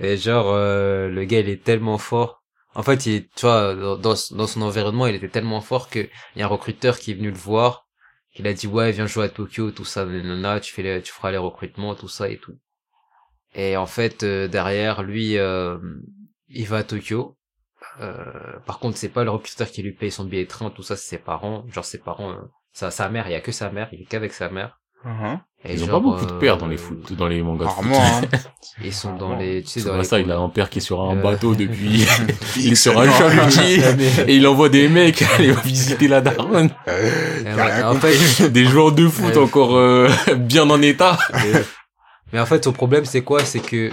Et 0.00 0.16
genre, 0.16 0.46
euh, 0.48 1.08
le 1.08 1.24
gars, 1.24 1.40
il 1.40 1.48
est 1.48 1.62
tellement 1.62 1.98
fort. 1.98 2.42
En 2.74 2.82
fait, 2.82 3.06
il 3.06 3.14
est, 3.14 3.34
tu 3.34 3.46
vois, 3.46 3.74
dans, 3.74 3.98
dans 3.98 4.46
son 4.46 4.62
environnement, 4.62 5.06
il 5.06 5.14
était 5.14 5.28
tellement 5.28 5.60
fort 5.60 5.90
que 5.90 5.98
il 6.34 6.38
y 6.38 6.42
a 6.42 6.46
un 6.46 6.48
recruteur 6.48 6.98
qui 6.98 7.10
est 7.10 7.14
venu 7.14 7.30
le 7.30 7.36
voir, 7.36 7.86
qu'il 8.34 8.46
a 8.46 8.54
dit, 8.54 8.66
ouais, 8.66 8.92
viens 8.92 9.06
jouer 9.06 9.26
à 9.26 9.28
Tokyo, 9.28 9.70
tout 9.72 9.84
ça, 9.84 10.06
nanana, 10.06 10.60
tu 10.60 10.72
fais 10.72 10.82
les, 10.82 11.02
tu 11.02 11.12
feras 11.12 11.30
les 11.30 11.36
recrutements, 11.36 11.94
tout 11.94 12.08
ça 12.08 12.28
et 12.28 12.38
tout. 12.38 12.56
Et 13.54 13.76
en 13.76 13.86
fait, 13.86 14.22
euh, 14.22 14.48
derrière, 14.48 15.02
lui, 15.02 15.36
euh, 15.36 15.78
il 16.48 16.66
va 16.66 16.78
à 16.78 16.82
Tokyo. 16.84 17.36
Euh, 18.00 18.58
par 18.66 18.78
contre, 18.78 18.96
c'est 18.96 19.08
pas 19.08 19.24
le 19.24 19.30
recruteur 19.30 19.68
qui 19.68 19.82
lui 19.82 19.92
paye 19.92 20.10
son 20.10 20.24
billet 20.24 20.44
de 20.44 20.48
train, 20.48 20.70
tout 20.70 20.82
ça, 20.82 20.96
c'est 20.96 21.16
ses 21.16 21.22
parents. 21.22 21.64
Genre, 21.68 21.84
ses 21.84 21.98
parents, 21.98 22.30
euh, 22.30 22.42
sa, 22.72 22.90
sa 22.90 23.08
mère, 23.08 23.26
il 23.28 23.32
y 23.32 23.34
a 23.34 23.40
que 23.40 23.52
sa 23.52 23.70
mère, 23.70 23.88
il 23.92 24.02
est 24.02 24.04
qu'avec 24.04 24.32
sa 24.32 24.48
mère. 24.48 24.78
Mhm. 25.04 25.40
Et 25.62 25.74
Ils 25.74 25.82
ont 25.84 25.88
genre, 25.88 26.00
pas 26.00 26.06
beaucoup 26.08 26.24
de 26.24 26.32
pères 26.38 26.56
dans 26.56 26.66
euh, 26.66 26.70
les 26.70 26.76
foot, 26.78 27.12
dans 27.12 27.26
les 27.28 27.42
mangas 27.42 27.66
de 27.66 27.70
foot. 27.70 27.84
Rarement, 27.92 28.02
hein. 28.02 28.38
Ils 28.82 28.94
sont 28.94 29.14
dans 29.16 29.36
les, 29.36 29.62
tu 29.62 29.68
sais, 29.68 29.80
C'est 29.80 29.86
dans 29.86 29.92
vrai 29.92 30.02
les 30.02 30.08
ça, 30.08 30.18
il 30.20 30.30
a 30.32 30.38
un 30.38 30.48
père 30.48 30.70
qui 30.70 30.78
est 30.78 30.80
sur 30.80 31.02
un 31.02 31.18
Euh. 31.18 31.22
bateau 31.22 31.54
depuis, 31.54 32.06
il 32.56 32.72
est 32.72 32.74
sur 32.74 32.98
un 32.98 33.10
chalutier, 33.10 33.80
et 34.26 34.36
il 34.36 34.46
envoie 34.46 34.70
des 34.70 34.88
mecs 34.88 35.20
aller 35.36 35.52
visiter 35.62 36.08
la 36.08 36.22
daronne. 36.22 36.70
Euh, 36.88 37.56
ouais, 37.56 37.82
en 37.82 37.94
fait, 37.96 38.48
Des 38.50 38.64
joueurs 38.64 38.92
de 38.92 39.06
foot 39.06 39.36
encore 39.36 39.76
euh, 39.76 40.08
bien 40.36 40.68
en 40.70 40.80
état. 40.80 41.18
mais 42.32 42.40
en 42.40 42.46
fait, 42.46 42.64
son 42.64 42.72
problème, 42.72 43.04
c'est 43.04 43.22
quoi? 43.22 43.44
C'est 43.44 43.60
que, 43.60 43.90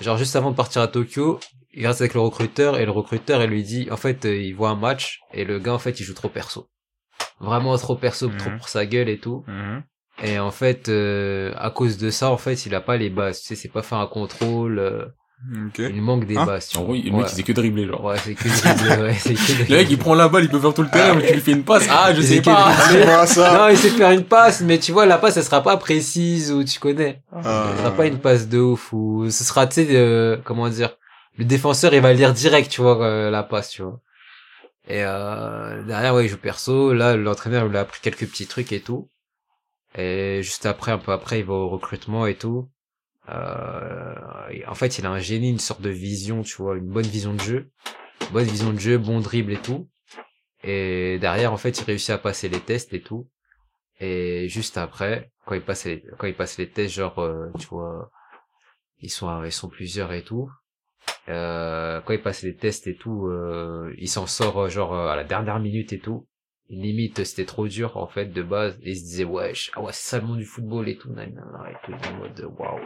genre, 0.00 0.16
juste 0.16 0.34
avant 0.34 0.50
de 0.50 0.56
partir 0.56 0.80
à 0.80 0.88
Tokyo, 0.88 1.38
il 1.74 1.86
reste 1.86 2.00
avec 2.00 2.14
le 2.14 2.20
recruteur, 2.20 2.78
et 2.78 2.86
le 2.86 2.90
recruteur, 2.90 3.42
il 3.42 3.50
lui 3.50 3.62
dit, 3.64 3.86
en 3.90 3.96
fait, 3.98 4.24
euh, 4.24 4.34
il 4.34 4.54
voit 4.54 4.70
un 4.70 4.76
match, 4.76 5.20
et 5.34 5.44
le 5.44 5.58
gars, 5.58 5.74
en 5.74 5.78
fait, 5.78 6.00
il 6.00 6.04
joue 6.04 6.14
trop 6.14 6.30
perso. 6.30 6.68
Vraiment 7.38 7.76
trop 7.76 7.96
perso, 7.96 8.28
trop 8.38 8.48
Mhm. 8.50 8.56
pour 8.58 8.68
sa 8.70 8.86
gueule 8.86 9.10
et 9.10 9.18
tout. 9.18 9.44
Mhm. 9.46 9.82
Et 10.22 10.38
en 10.38 10.50
fait, 10.50 10.88
euh, 10.88 11.52
à 11.56 11.70
cause 11.70 11.96
de 11.98 12.10
ça, 12.10 12.30
en 12.30 12.36
fait, 12.36 12.66
il 12.66 12.74
a 12.74 12.80
pas 12.80 12.96
les 12.96 13.10
bases. 13.10 13.40
Tu 13.40 13.46
sais, 13.48 13.54
c'est 13.56 13.68
pas 13.68 13.82
faire 13.82 13.98
un 13.98 14.06
contrôle, 14.06 14.78
euh, 14.78 15.06
il 15.78 16.02
manque 16.02 16.26
des 16.26 16.36
Hein 16.36 16.44
bases. 16.44 16.68
tu 16.68 16.76
En 16.76 16.84
vois. 16.84 16.94
gros, 16.96 17.02
le 17.04 17.10
ouais. 17.10 17.16
mec, 17.22 17.26
il 17.30 17.34
sait 17.36 17.42
que 17.42 17.52
dribbler, 17.52 17.86
genre. 17.86 18.04
Ouais, 18.04 18.16
c'est 18.18 18.34
que 18.34 18.48
dribble, 18.48 19.02
ouais, 19.02 19.14
c'est 19.14 19.32
que 19.34 19.70
Le 19.72 19.76
mec, 19.78 19.90
il 19.90 19.96
prend 19.98 20.14
la 20.14 20.28
balle, 20.28 20.44
il 20.44 20.50
peut 20.50 20.60
faire 20.60 20.74
tout 20.74 20.82
le 20.82 20.90
terrain, 20.90 21.14
mais 21.14 21.26
tu 21.26 21.32
lui 21.32 21.40
fais 21.40 21.52
une 21.52 21.64
passe. 21.64 21.86
Ah, 21.90 22.12
je 22.14 22.20
Il 22.20 22.26
sais 22.26 22.42
pas. 22.42 22.74
dribbler. 22.74 23.00
C'est 23.00 23.06
quoi 23.06 23.26
ça 23.26 23.58
Non, 23.58 23.68
il 23.68 23.76
sait 23.78 23.88
faire 23.90 24.10
une 24.10 24.24
passe, 24.24 24.60
mais 24.60 24.78
tu 24.78 24.92
vois, 24.92 25.06
la 25.06 25.16
passe, 25.16 25.38
elle 25.38 25.44
sera 25.44 25.62
pas 25.62 25.78
précise 25.78 26.52
ou 26.52 26.62
tu 26.64 26.78
connais. 26.78 27.22
Ah. 27.32 27.68
Ce 27.72 27.78
sera 27.78 27.90
pas 27.92 28.06
une 28.06 28.18
passe 28.18 28.46
de 28.48 28.58
ouf 28.58 28.92
ou 28.92 29.30
ce 29.30 29.42
sera, 29.44 29.66
tu 29.66 29.76
sais, 29.76 29.88
euh, 29.92 30.36
comment 30.44 30.68
dire, 30.68 30.96
le 31.38 31.46
défenseur, 31.46 31.94
il 31.94 32.02
va 32.02 32.12
lire 32.12 32.34
direct, 32.34 32.70
tu 32.70 32.82
vois, 32.82 33.02
euh, 33.02 33.30
la 33.30 33.42
passe, 33.42 33.70
tu 33.70 33.80
vois. 33.80 34.00
Et 34.88 35.02
euh, 35.04 35.82
derrière, 35.84 36.14
ouais, 36.14 36.26
il 36.26 36.28
joue 36.28 36.36
perso. 36.36 36.92
Là, 36.92 37.16
l'entraîneur, 37.16 37.64
il 37.64 37.70
lui 37.70 37.78
a 37.78 37.80
appris 37.80 38.00
quelques 38.02 38.26
petits 38.26 38.46
trucs 38.46 38.72
et 38.72 38.80
tout. 38.80 39.08
Et 39.96 40.42
juste 40.42 40.66
après, 40.66 40.92
un 40.92 40.98
peu 40.98 41.12
après, 41.12 41.40
il 41.40 41.46
va 41.46 41.54
au 41.54 41.68
recrutement 41.68 42.26
et 42.26 42.36
tout. 42.36 42.70
Euh, 43.28 44.14
en 44.66 44.74
fait, 44.74 44.98
il 44.98 45.06
a 45.06 45.10
un 45.10 45.18
génie, 45.18 45.50
une 45.50 45.58
sorte 45.58 45.82
de 45.82 45.90
vision, 45.90 46.42
tu 46.42 46.56
vois, 46.56 46.76
une 46.76 46.88
bonne 46.88 47.06
vision 47.06 47.34
de 47.34 47.40
jeu. 47.40 47.70
Bonne 48.32 48.44
vision 48.44 48.72
de 48.72 48.78
jeu, 48.78 48.98
bon 48.98 49.20
dribble 49.20 49.52
et 49.52 49.60
tout. 49.60 49.88
Et 50.62 51.18
derrière, 51.18 51.52
en 51.52 51.56
fait, 51.56 51.80
il 51.80 51.84
réussit 51.84 52.10
à 52.10 52.18
passer 52.18 52.48
les 52.48 52.60
tests 52.60 52.92
et 52.94 53.02
tout. 53.02 53.28
Et 53.98 54.48
juste 54.48 54.78
après, 54.78 55.32
quand 55.44 55.54
il 55.54 55.62
passe 55.62 55.84
les, 55.86 56.02
quand 56.18 56.26
il 56.26 56.34
passe 56.36 56.58
les 56.58 56.68
tests, 56.70 56.94
genre, 56.94 57.18
euh, 57.18 57.48
tu 57.58 57.66
vois, 57.66 58.10
ils 59.00 59.10
sont, 59.10 59.44
ils 59.44 59.52
sont 59.52 59.68
plusieurs 59.68 60.12
et 60.12 60.22
tout. 60.22 60.50
Euh, 61.28 62.00
quand 62.02 62.12
il 62.12 62.22
passe 62.22 62.42
les 62.42 62.56
tests 62.56 62.86
et 62.86 62.94
tout, 62.94 63.30
il 63.98 64.08
s'en 64.08 64.26
sort 64.26 64.68
genre 64.68 64.94
à 64.94 65.16
la 65.16 65.24
dernière 65.24 65.58
minute 65.58 65.92
et 65.92 65.98
tout. 65.98 66.28
Limite, 66.70 67.24
c'était 67.24 67.44
trop 67.46 67.66
dur 67.66 67.96
en 67.96 68.06
fait 68.06 68.26
de 68.32 68.42
base. 68.42 68.78
Et 68.82 68.90
il 68.92 68.96
se 68.96 69.02
disait 69.02 69.24
ouais, 69.24 69.52
ah 69.74 69.80
ouais, 69.82 69.92
c'est 69.92 70.10
ça 70.10 70.18
le 70.18 70.26
monde 70.26 70.38
du 70.38 70.44
football 70.44 70.88
et 70.88 70.96
tout, 70.96 71.08
nanana, 71.10 71.64
et 71.70 71.74
tout 71.84 71.92
en 71.92 72.18
mode 72.18 72.46
waouh. 72.58 72.78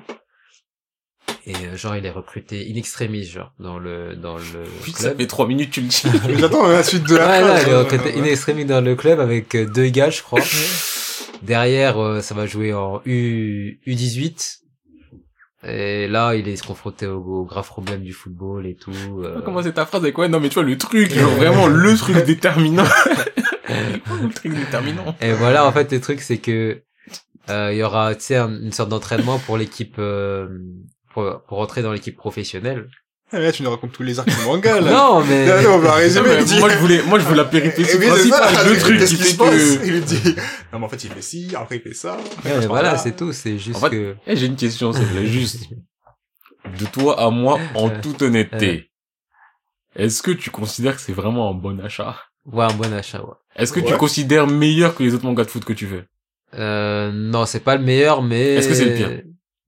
Et 1.47 1.55
euh, 1.67 1.77
genre 1.77 1.95
il 1.97 2.07
est 2.07 2.11
recruté 2.11 2.67
in 2.71 2.77
extremis 2.77 3.25
genre 3.25 3.53
dans 3.59 3.79
le 3.79 4.17
dans 4.17 4.37
le 4.39 4.65
Puis 4.83 4.93
ça 4.93 5.09
club. 5.09 5.17
fait 5.19 5.27
trois 5.27 5.47
minutes, 5.47 5.71
tu 5.71 5.83
le 5.83 5.89
dis. 5.89 6.03
J'attends 6.39 6.67
la 6.67 6.83
suite 6.83 7.07
de 7.07 7.17
la 7.17 7.27
Ouais, 7.27 7.41
là, 7.43 7.55
il 7.55 7.59
est 7.59 7.61
phrase. 7.71 7.85
recruté 7.85 8.19
in 8.19 8.25
extremis 8.25 8.65
dans 8.65 8.81
le 8.81 8.95
club 8.97 9.21
avec 9.21 9.55
euh, 9.55 9.67
deux 9.67 9.89
gars, 9.89 10.09
je 10.11 10.23
crois. 10.23 10.41
Derrière, 11.43 11.99
euh, 11.99 12.21
ça 12.23 12.35
va 12.35 12.47
jouer 12.47 12.73
en 12.73 13.03
U 13.05 13.79
U18. 13.87 14.61
Et 15.67 16.09
là, 16.09 16.35
il 16.35 16.47
est 16.49 16.63
confronté 16.65 17.07
au, 17.07 17.21
au 17.23 17.45
grave 17.45 17.67
problème 17.67 18.03
du 18.03 18.13
football 18.13 18.67
et 18.67 18.75
tout. 18.77 18.93
euh. 19.25 19.41
Comment 19.45 19.63
c'est 19.63 19.73
ta 19.73 19.87
phrase 19.87 20.03
avec 20.03 20.17
ouais, 20.19 20.29
non, 20.29 20.39
mais 20.41 20.49
tu 20.49 20.55
vois, 20.55 20.63
le 20.63 20.77
truc, 20.77 21.11
genre 21.13 21.31
vraiment 21.33 21.67
le 21.69 21.95
truc 21.97 22.17
déterminant. 22.27 22.85
le 24.23 24.29
truc 24.33 24.55
déterminant. 24.55 25.15
Et 25.21 25.33
voilà, 25.33 25.67
en 25.67 25.73
fait, 25.73 25.93
le 25.93 26.01
truc, 26.01 26.21
c'est 26.21 26.39
que 26.39 26.83
euh, 27.51 27.73
il 27.73 27.79
y 27.79 27.83
aura, 27.83 28.15
tu 28.15 28.23
sais, 28.25 28.37
une 28.39 28.73
sorte 28.73 28.89
d'entraînement 28.89 29.39
pour 29.39 29.57
l'équipe, 29.59 29.97
euh, 29.99 30.49
pour, 31.13 31.43
pour 31.47 31.59
rentrer 31.59 31.83
dans 31.83 31.93
l'équipe 31.93 32.17
professionnelle. 32.17 32.87
Ah, 33.33 33.39
Là, 33.41 33.51
tu 33.53 33.63
nous 33.65 33.71
racontes 33.71 33.93
tous 33.93 34.03
les 34.05 34.19
arcs 34.19 34.29
du 34.29 34.45
manga, 34.45 34.81
là. 34.81 34.93
Non, 34.93 35.25
mais 35.25 35.47
Là, 35.47 35.61
là, 35.61 35.71
on 35.73 35.79
va 35.79 35.89
Non, 35.89 35.95
résumer. 35.97 36.29
mais 36.29 36.61
moi, 36.61 36.69
je 36.69 36.77
voulais, 36.79 37.03
moi, 37.03 37.19
je 37.19 37.25
veux 37.25 37.35
la 37.35 37.45
péripétie 37.45 37.91
Eh 37.95 37.99
oui, 37.99 38.07
principale, 38.07 38.69
le 38.71 38.79
truc 38.79 38.99
qui 39.01 39.17
se 39.17 39.37
passe 39.37 39.77
que... 39.79 39.87
Il 39.87 40.05
dit, 40.05 40.37
non, 40.73 40.79
mais 40.79 40.85
en 40.85 40.89
fait, 40.89 41.03
il 41.05 41.11
fait 41.11 41.23
ci, 41.23 41.53
après, 41.57 41.77
il 41.77 41.83
fait 41.83 41.95
ça. 41.95 42.17
Ouais, 42.45 42.59
mais 42.61 42.67
voilà, 42.67 42.93
là. 42.93 42.99
c'est 42.99 43.17
tout. 43.17 43.33
C'est 43.33 43.59
juste 43.59 43.77
En 43.77 43.81
fait, 43.81 43.91
que 43.91 44.17
Eh, 44.27 44.37
j'ai 44.37 44.47
une 44.47 44.57
question, 44.57 44.93
c'est 44.93 45.03
vrai, 45.05 45.27
juste. 45.27 45.59
De 46.79 46.87
toi 46.87 47.21
à 47.21 47.29
moi, 47.31 47.59
en 47.75 47.91
toute 47.91 48.23
honnêteté. 48.23 48.91
Est-ce 49.97 50.23
que 50.23 50.31
tu 50.31 50.51
considères 50.51 50.95
que 50.97 51.03
c'est 51.03 51.13
vraiment 51.13 51.51
un 51.51 51.55
bon 51.55 51.79
achat? 51.81 52.17
Ouais, 52.47 52.65
un 52.65 52.75
bon 52.75 52.93
achat. 52.93 53.23
Ouais. 53.25 53.35
Est-ce 53.57 53.73
que 53.73 53.81
tu 53.81 53.97
considères 53.97 54.47
meilleur 54.47 54.95
que 54.95 55.03
les 55.03 55.15
autres 55.15 55.25
mangas 55.25 55.45
de 55.45 55.51
foot 55.51 55.65
que 55.65 55.73
tu 55.73 55.87
fais? 55.87 56.07
Euh, 56.55 57.11
non, 57.13 57.47
c'est 57.47 57.61
pas 57.61 57.77
le 57.77 57.83
meilleur, 57.85 58.23
mais 58.23 58.55
Est-ce 58.55 58.69
que 58.69 58.75
c'est 58.75 58.85
le 58.87 58.95
pire? 58.97 59.23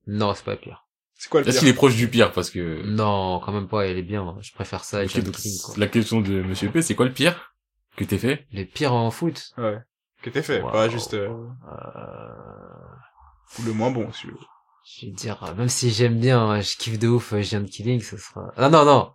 Non, 0.07 0.33
c'est 0.33 0.43
pas 0.45 0.51
le 0.51 0.57
pire. 0.59 0.85
C'est 1.15 1.29
quoi 1.29 1.41
le 1.41 1.47
Est-ce 1.47 1.55
pire? 1.57 1.59
qu'il 1.61 1.69
est 1.69 1.73
proche 1.73 1.95
du 1.95 2.07
pire? 2.07 2.31
Parce 2.31 2.49
que... 2.49 2.83
Non, 2.85 3.39
quand 3.43 3.51
même 3.51 3.67
pas. 3.67 3.87
Il 3.87 3.97
est 3.97 4.01
bien. 4.03 4.35
Je 4.41 4.51
préfère 4.53 4.83
ça 4.83 5.05
Jam 5.05 5.23
donc, 5.23 5.35
King, 5.35 5.57
quoi. 5.63 5.73
la 5.77 5.87
question 5.87 6.21
de 6.21 6.41
Monsieur 6.43 6.69
P, 6.69 6.81
c'est 6.81 6.95
quoi 6.95 7.05
le 7.07 7.13
pire 7.13 7.53
que 7.97 8.03
t'aies 8.03 8.17
fait? 8.19 8.45
Le 8.53 8.63
pire 8.63 8.93
en 8.93 9.09
foot? 9.11 9.51
Ouais. 9.57 9.79
Que 10.21 10.29
t'es 10.29 10.41
fait, 10.43 10.61
Wow. 10.61 10.71
pas 10.71 10.89
juste 10.89 11.13
euh, 11.13 11.29
Euh, 11.69 13.65
le 13.65 13.73
moins 13.73 13.91
bon, 13.91 14.11
si 14.11 14.21
tu 14.21 14.27
veux. 14.27 14.37
je 14.85 15.05
vais 15.07 15.11
dire, 15.11 15.53
même 15.57 15.69
si 15.69 15.89
j'aime 15.91 16.19
bien, 16.19 16.39
hein, 16.41 16.61
je 16.61 16.75
kiffe 16.77 16.99
de 16.99 17.07
ouf, 17.07 17.35
Giant 17.39 17.63
Killing, 17.65 18.01
ça 18.01 18.17
sera. 18.17 18.51
Ah 18.57 18.69
non 18.69 18.83
non, 18.85 19.11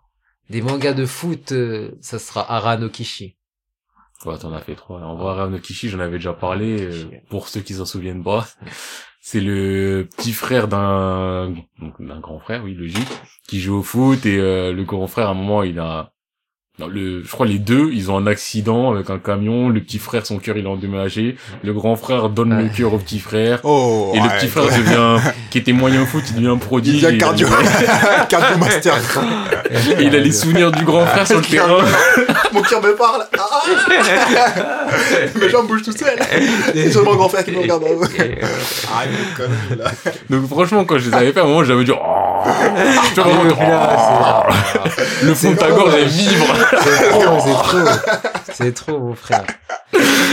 des 0.49 0.61
mangas 0.61 0.93
de 0.93 1.05
foot, 1.05 1.51
euh, 1.51 1.91
ça 2.01 2.19
sera 2.19 2.49
Arano 2.51 2.89
Kishi. 2.89 3.37
Ouais, 4.25 4.37
t'en 4.37 4.53
as 4.53 4.61
fait 4.61 4.75
trois. 4.75 5.01
En 5.01 5.15
vrai, 5.15 5.33
Rano 5.35 5.59
Kishi, 5.59 5.89
j'en 5.89 5.99
avais 5.99 6.17
déjà 6.17 6.33
parlé, 6.33 6.81
euh, 6.81 7.05
pour 7.29 7.49
ceux 7.49 7.61
qui 7.61 7.73
s'en 7.73 7.85
souviennent 7.85 8.23
pas. 8.23 8.47
C'est 9.19 9.41
le 9.41 10.07
petit 10.15 10.33
frère 10.33 10.67
d'un, 10.67 11.53
d'un 11.99 12.19
grand 12.19 12.39
frère, 12.39 12.63
oui, 12.63 12.73
logique, 12.73 13.07
qui 13.47 13.59
joue 13.59 13.75
au 13.75 13.83
foot 13.83 14.25
et 14.25 14.37
euh, 14.39 14.73
le 14.73 14.83
grand 14.83 15.07
frère, 15.07 15.27
à 15.27 15.31
un 15.31 15.33
moment, 15.33 15.63
il 15.63 15.79
a, 15.79 16.13
non, 16.79 16.87
le, 16.87 17.23
je 17.23 17.29
crois 17.31 17.45
les 17.45 17.59
deux, 17.59 17.91
ils 17.93 18.09
ont 18.09 18.17
un 18.17 18.25
accident 18.25 18.91
avec 18.93 19.07
un 19.11 19.19
camion. 19.19 19.69
Le 19.69 19.79
petit 19.79 19.99
frère, 19.99 20.25
son 20.25 20.39
cœur, 20.39 20.57
il 20.57 20.65
est 20.65 20.67
endommagé. 20.67 21.35
Le 21.63 21.71
grand 21.71 21.95
frère 21.95 22.29
donne 22.29 22.57
le 22.57 22.67
cœur 22.75 22.95
au 22.95 22.97
petit 22.97 23.19
frère. 23.19 23.59
Oh, 23.63 24.11
Et 24.15 24.19
le 24.19 24.27
petit 24.39 24.47
frère 24.47 24.65
devient, 24.65 25.21
qui 25.51 25.59
était 25.59 25.71
moyen 25.71 26.03
foot, 26.07 26.23
il 26.29 26.35
devient 26.37 26.47
un 26.47 26.53
Il 26.53 26.59
prodige. 26.59 26.99
devient 27.03 27.13
et 27.15 27.19
cardio, 27.19 27.47
cardio 28.27 28.57
master. 28.57 28.95
Et 29.99 30.03
il 30.03 30.15
a 30.15 30.19
les 30.19 30.31
souvenirs 30.31 30.71
du 30.71 30.83
grand 30.83 31.05
frère 31.05 31.27
sur 31.27 31.37
le 31.37 31.43
terrain. 31.43 31.77
Mon 32.51 32.63
cœur 32.63 32.81
me 32.81 32.95
parle. 32.95 33.23
Ah 33.37 33.61
Mes 35.39 35.49
jambes 35.49 35.67
bougent 35.67 35.83
tout 35.83 35.91
seules. 35.91 36.17
C'est 36.73 36.91
sur 36.91 37.03
mon 37.03 37.15
grand 37.15 37.29
frère 37.29 37.45
qui 37.45 37.51
me 37.51 37.59
regarde. 37.59 37.83
Ah, 38.95 39.05
une 39.05 39.35
connerie, 39.35 39.79
là. 39.83 39.91
Donc 40.29 40.47
franchement, 40.47 40.85
quand 40.85 40.97
je 40.97 41.09
les 41.09 41.15
avais 41.15 41.31
fait, 41.31 41.39
à 41.39 41.43
un 41.43 41.47
moment, 41.47 41.63
j'avais 41.63 41.83
dit, 41.83 41.91
oh, 41.91 41.97
tu 43.13 43.21
vois, 43.21 43.31
vraiment, 43.33 44.43
c'est- 44.95 45.25
le 45.25 45.33
fond 45.35 45.51
de 45.51 45.55
ta 45.55 45.69
gorge, 45.71 45.93
ouais. 45.93 46.05
vibre. 46.05 46.45
C'est 46.83 47.09
trop, 47.09 47.39
c'est 47.39 47.53
trop. 47.53 47.77
C'est 48.53 48.73
trop, 48.73 48.99
mon 48.99 49.15
frère. 49.15 49.43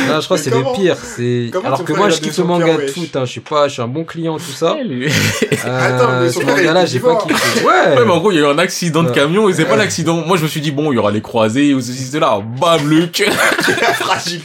Non, 0.09 0.21
je 0.21 0.25
crois 0.25 0.37
que 0.39 0.43
c'est 0.43 0.51
le 0.51 0.63
pire. 0.75 0.97
C'est 1.17 1.51
alors 1.65 1.85
que 1.85 1.93
moi, 1.93 2.09
je 2.09 2.21
kiffe 2.21 2.39
le 2.39 2.45
manga 2.45 2.77
de 2.77 2.87
foot. 2.89 3.15
Hein, 3.15 3.25
je 3.25 3.31
suis 3.31 3.41
pas, 3.41 3.69
je 3.69 3.75
suis 3.75 3.83
un 3.83 3.87
bon 3.89 4.05
client, 4.05 4.39
tout 4.39 4.53
ça. 4.53 4.77
Euh, 4.81 6.21
mais 6.23 6.31
ce 6.31 6.45
manga-là, 6.45 6.87
j'ai 6.87 7.01
pas 7.01 7.17
kiffé. 7.17 7.61
Ouais. 7.65 7.97
Ouais, 7.97 8.05
mais 8.05 8.13
en 8.13 8.19
gros, 8.19 8.31
il 8.31 8.37
y 8.37 8.39
a 8.39 8.43
eu 8.43 8.47
un 8.47 8.59
accident 8.59 9.03
de 9.03 9.11
camion 9.11 9.49
et 9.49 9.53
c'est 9.53 9.65
pas 9.65 9.77
l'accident. 9.77 10.25
Moi, 10.27 10.37
je 10.37 10.43
me 10.43 10.49
suis 10.49 10.61
dit, 10.61 10.71
bon, 10.71 10.93
il 10.93 10.97
y 10.97 10.99
aura 10.99 11.11
les 11.11 11.21
croisés 11.21 11.75
ou 11.75 11.81
ceci, 11.81 12.05
cela. 12.05 12.41
Bam, 12.61 12.89
le 12.89 13.07
cœur. 13.13 13.33
Fragile. 13.99 14.41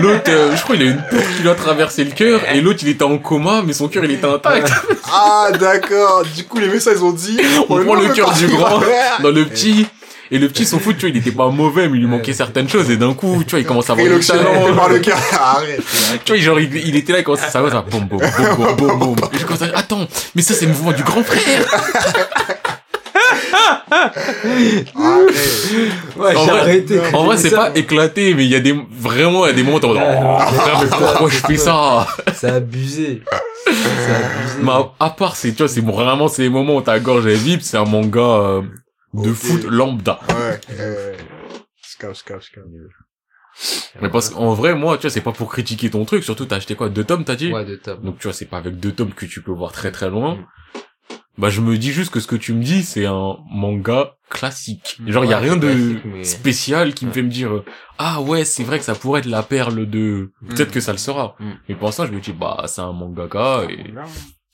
L'autre, 0.00 0.22
euh, 0.28 0.54
je 0.56 0.62
crois, 0.62 0.76
il 0.76 0.82
a 0.82 0.84
une 0.86 1.02
porte 1.10 1.24
qui 1.36 1.42
lui 1.42 1.48
a 1.48 1.54
traversé 1.54 2.04
le 2.04 2.10
cœur 2.12 2.40
et 2.52 2.60
l'autre, 2.60 2.80
il 2.82 2.88
était 2.88 3.04
en 3.04 3.18
coma, 3.18 3.62
mais 3.66 3.72
son 3.72 3.88
cœur, 3.88 4.04
il 4.04 4.12
était 4.12 4.26
intact. 4.26 4.70
Ah, 5.12 5.48
d'accord. 5.58 6.22
Du 6.34 6.44
coup, 6.44 6.58
les 6.58 6.68
messieurs, 6.68 6.92
ils 6.96 7.04
ont 7.04 7.12
dit. 7.12 7.38
On 7.68 7.82
prend 7.84 7.94
le 7.94 8.08
cœur 8.08 8.32
du 8.34 8.46
grand 8.56 8.80
dans 9.22 9.30
le 9.30 9.44
petit. 9.44 9.86
Et 10.34 10.38
le 10.38 10.48
petit, 10.48 10.64
son 10.64 10.78
foot, 10.78 10.96
tu 10.96 11.02
vois, 11.02 11.10
il 11.10 11.16
était 11.18 11.30
pas 11.30 11.48
mauvais, 11.50 11.88
mais 11.90 11.98
il 11.98 12.00
lui 12.00 12.06
manquait 12.08 12.32
certaines 12.32 12.66
choses. 12.68 12.90
Et 12.90 12.96
d'un 12.96 13.12
coup, 13.12 13.44
tu 13.44 13.50
vois, 13.50 13.60
il 13.60 13.66
commence 13.66 13.90
à 13.90 13.92
avoir 13.92 14.08
l'Occident 14.08 14.38
talent. 14.42 14.74
par 14.74 14.88
le 14.88 14.98
cœur. 14.98 15.18
Arrête. 15.38 15.82
Tu 16.24 16.32
vois, 16.32 16.40
genre, 16.40 16.58
il, 16.58 16.74
il 16.74 16.96
était 16.96 17.12
là, 17.12 17.18
il 17.18 17.24
commençait 17.24 17.44
à 17.44 17.50
savoir, 17.50 17.70
ça, 17.70 17.82
boum, 17.82 18.06
boum, 18.06 18.18
boum, 18.18 18.56
boum, 18.56 18.76
boum, 18.76 18.98
boum. 18.98 19.16
Et 19.34 19.38
je 19.38 19.44
commence 19.44 19.60
à 19.62 19.66
dire, 19.66 19.76
attends, 19.76 20.06
mais 20.34 20.40
ça, 20.40 20.54
c'est 20.54 20.64
le 20.64 20.72
mouvement 20.72 20.92
du 20.92 21.02
grand 21.02 21.22
frère. 21.22 21.66
Arrête. 23.90 24.86
Ouais, 26.16 26.36
En 26.36 26.44
j'ai 26.44 26.50
vrai- 26.50 26.84
En 27.14 27.24
vrai, 27.24 27.36
c'est 27.36 27.50
pas 27.50 27.70
éclaté, 27.74 28.34
mais 28.34 28.44
il 28.44 28.50
y 28.50 28.56
a 28.56 28.60
des, 28.60 28.74
vraiment, 28.90 29.44
il 29.46 29.48
y 29.48 29.52
a 29.52 29.54
des 29.54 29.62
moments 29.62 29.78
où 29.78 29.80
oh, 29.84 30.54
frère, 30.54 30.80
mais 30.82 30.88
pourquoi 30.88 31.28
je 31.30 31.36
fais 31.36 31.56
ça? 31.56 32.06
C'est 32.34 32.48
abusé. 32.48 33.22
C'est 33.66 33.72
abusé. 33.72 34.58
Mais 34.62 34.70
à, 34.72 34.90
à 34.98 35.10
part, 35.10 35.36
c'est, 35.36 35.52
tu 35.52 35.58
vois, 35.58 35.68
c'est 35.68 35.84
vraiment 35.84 36.28
ces 36.28 36.48
moments 36.48 36.76
où 36.76 36.80
ta 36.80 36.98
gorge 36.98 37.26
est 37.26 37.34
vibre, 37.34 37.62
c'est 37.64 37.76
un 37.76 37.84
manga, 37.84 38.20
euh, 38.20 38.62
de 39.14 39.32
foot 39.32 39.64
lambda. 39.64 40.20
Ouais. 40.30 40.60
je 40.68 41.98
capte, 41.98 42.16
je 42.16 42.24
capte. 42.24 42.68
Mais 44.00 44.08
parce 44.08 44.30
qu'en 44.30 44.54
vrai, 44.54 44.74
moi, 44.74 44.96
tu 44.96 45.02
vois, 45.02 45.10
c'est 45.10 45.20
pas 45.20 45.32
pour 45.32 45.50
critiquer 45.50 45.90
ton 45.90 46.04
truc, 46.06 46.24
surtout 46.24 46.46
t'as 46.46 46.56
acheté 46.56 46.74
quoi, 46.74 46.88
deux 46.88 47.04
tomes, 47.04 47.24
t'as 47.24 47.36
dit? 47.36 47.52
Ouais, 47.52 47.64
de 47.66 47.76
top. 47.76 48.02
Donc 48.02 48.18
tu 48.18 48.24
vois, 48.26 48.32
c'est 48.32 48.46
pas 48.46 48.56
avec 48.58 48.78
deux 48.80 48.92
tomes 48.92 49.12
que 49.12 49.26
tu 49.26 49.42
peux 49.42 49.52
voir 49.52 49.72
très 49.72 49.92
très 49.92 50.08
loin. 50.08 50.36
Mm. 50.36 50.46
Bah 51.38 51.48
je 51.48 51.62
me 51.62 51.78
dis 51.78 51.92
juste 51.92 52.12
que 52.12 52.20
ce 52.20 52.26
que 52.26 52.36
tu 52.36 52.52
me 52.52 52.62
dis, 52.62 52.82
c'est 52.82 53.06
un 53.06 53.36
manga 53.50 54.16
classique. 54.28 54.98
Genre 55.06 55.24
il 55.24 55.30
y 55.30 55.34
a 55.34 55.38
Ouais, 55.40 55.44
rien 55.48 55.56
de 55.56 55.96
mais- 56.04 56.24
spécial 56.24 56.92
qui 56.92 57.06
me 57.06 57.10
Ouais. 57.10 57.14
fait 57.14 57.22
me 57.22 57.30
dire 57.30 57.62
ah 57.98 58.20
ouais, 58.20 58.44
c'est 58.44 58.64
vrai 58.64 58.78
que 58.78 58.84
ça 58.84 58.94
pourrait 58.94 59.20
être 59.20 59.26
la 59.26 59.42
perle 59.42 59.88
de 59.88 60.30
peut-être 60.48 60.68
Mm. 60.68 60.72
que 60.72 60.80
ça 60.80 60.92
le 60.92 60.98
sera. 60.98 61.36
Mm. 61.40 61.50
Mais 61.68 61.74
pour 61.74 61.86
l'instant, 61.88 62.04
je 62.06 62.12
me 62.12 62.20
dis 62.20 62.32
bah 62.32 62.64
c'est 62.66 62.82
un 62.82 62.92
mangaka 62.92 63.64
et 63.70 63.92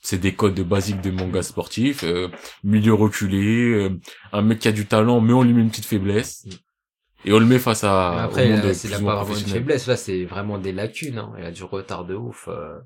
c'est 0.09 0.17
des 0.17 0.33
codes 0.33 0.59
basiques 0.61 1.01
de 1.01 1.11
manga 1.11 1.43
sportif, 1.43 2.03
euh, 2.03 2.29
milieu 2.63 2.93
reculé, 2.93 3.73
euh, 3.73 3.89
un 4.33 4.41
mec 4.41 4.57
qui 4.59 4.67
a 4.67 4.71
du 4.71 4.87
talent 4.87 5.21
mais 5.21 5.33
on 5.33 5.43
lui 5.43 5.53
met 5.53 5.61
une 5.61 5.69
petite 5.69 5.85
faiblesse. 5.85 6.45
Mm. 6.45 6.49
Et 7.25 7.33
on 7.33 7.39
le 7.39 7.45
met 7.45 7.59
face 7.59 7.83
à 7.83 8.23
après, 8.23 8.59
plus 8.61 8.73
c'est 8.73 8.87
une 8.87 9.03
professionnel. 9.03 9.53
faiblesse, 9.53 9.87
là, 9.87 9.97
c'est 9.97 10.23
vraiment 10.23 10.57
des 10.57 10.71
lacunes, 10.71 11.17
hein. 11.17 11.33
Il 11.37 11.43
a 11.43 11.51
du 11.51 11.63
retard 11.63 12.05
de 12.05 12.15
ouf, 12.15 12.47
euh. 12.47 12.79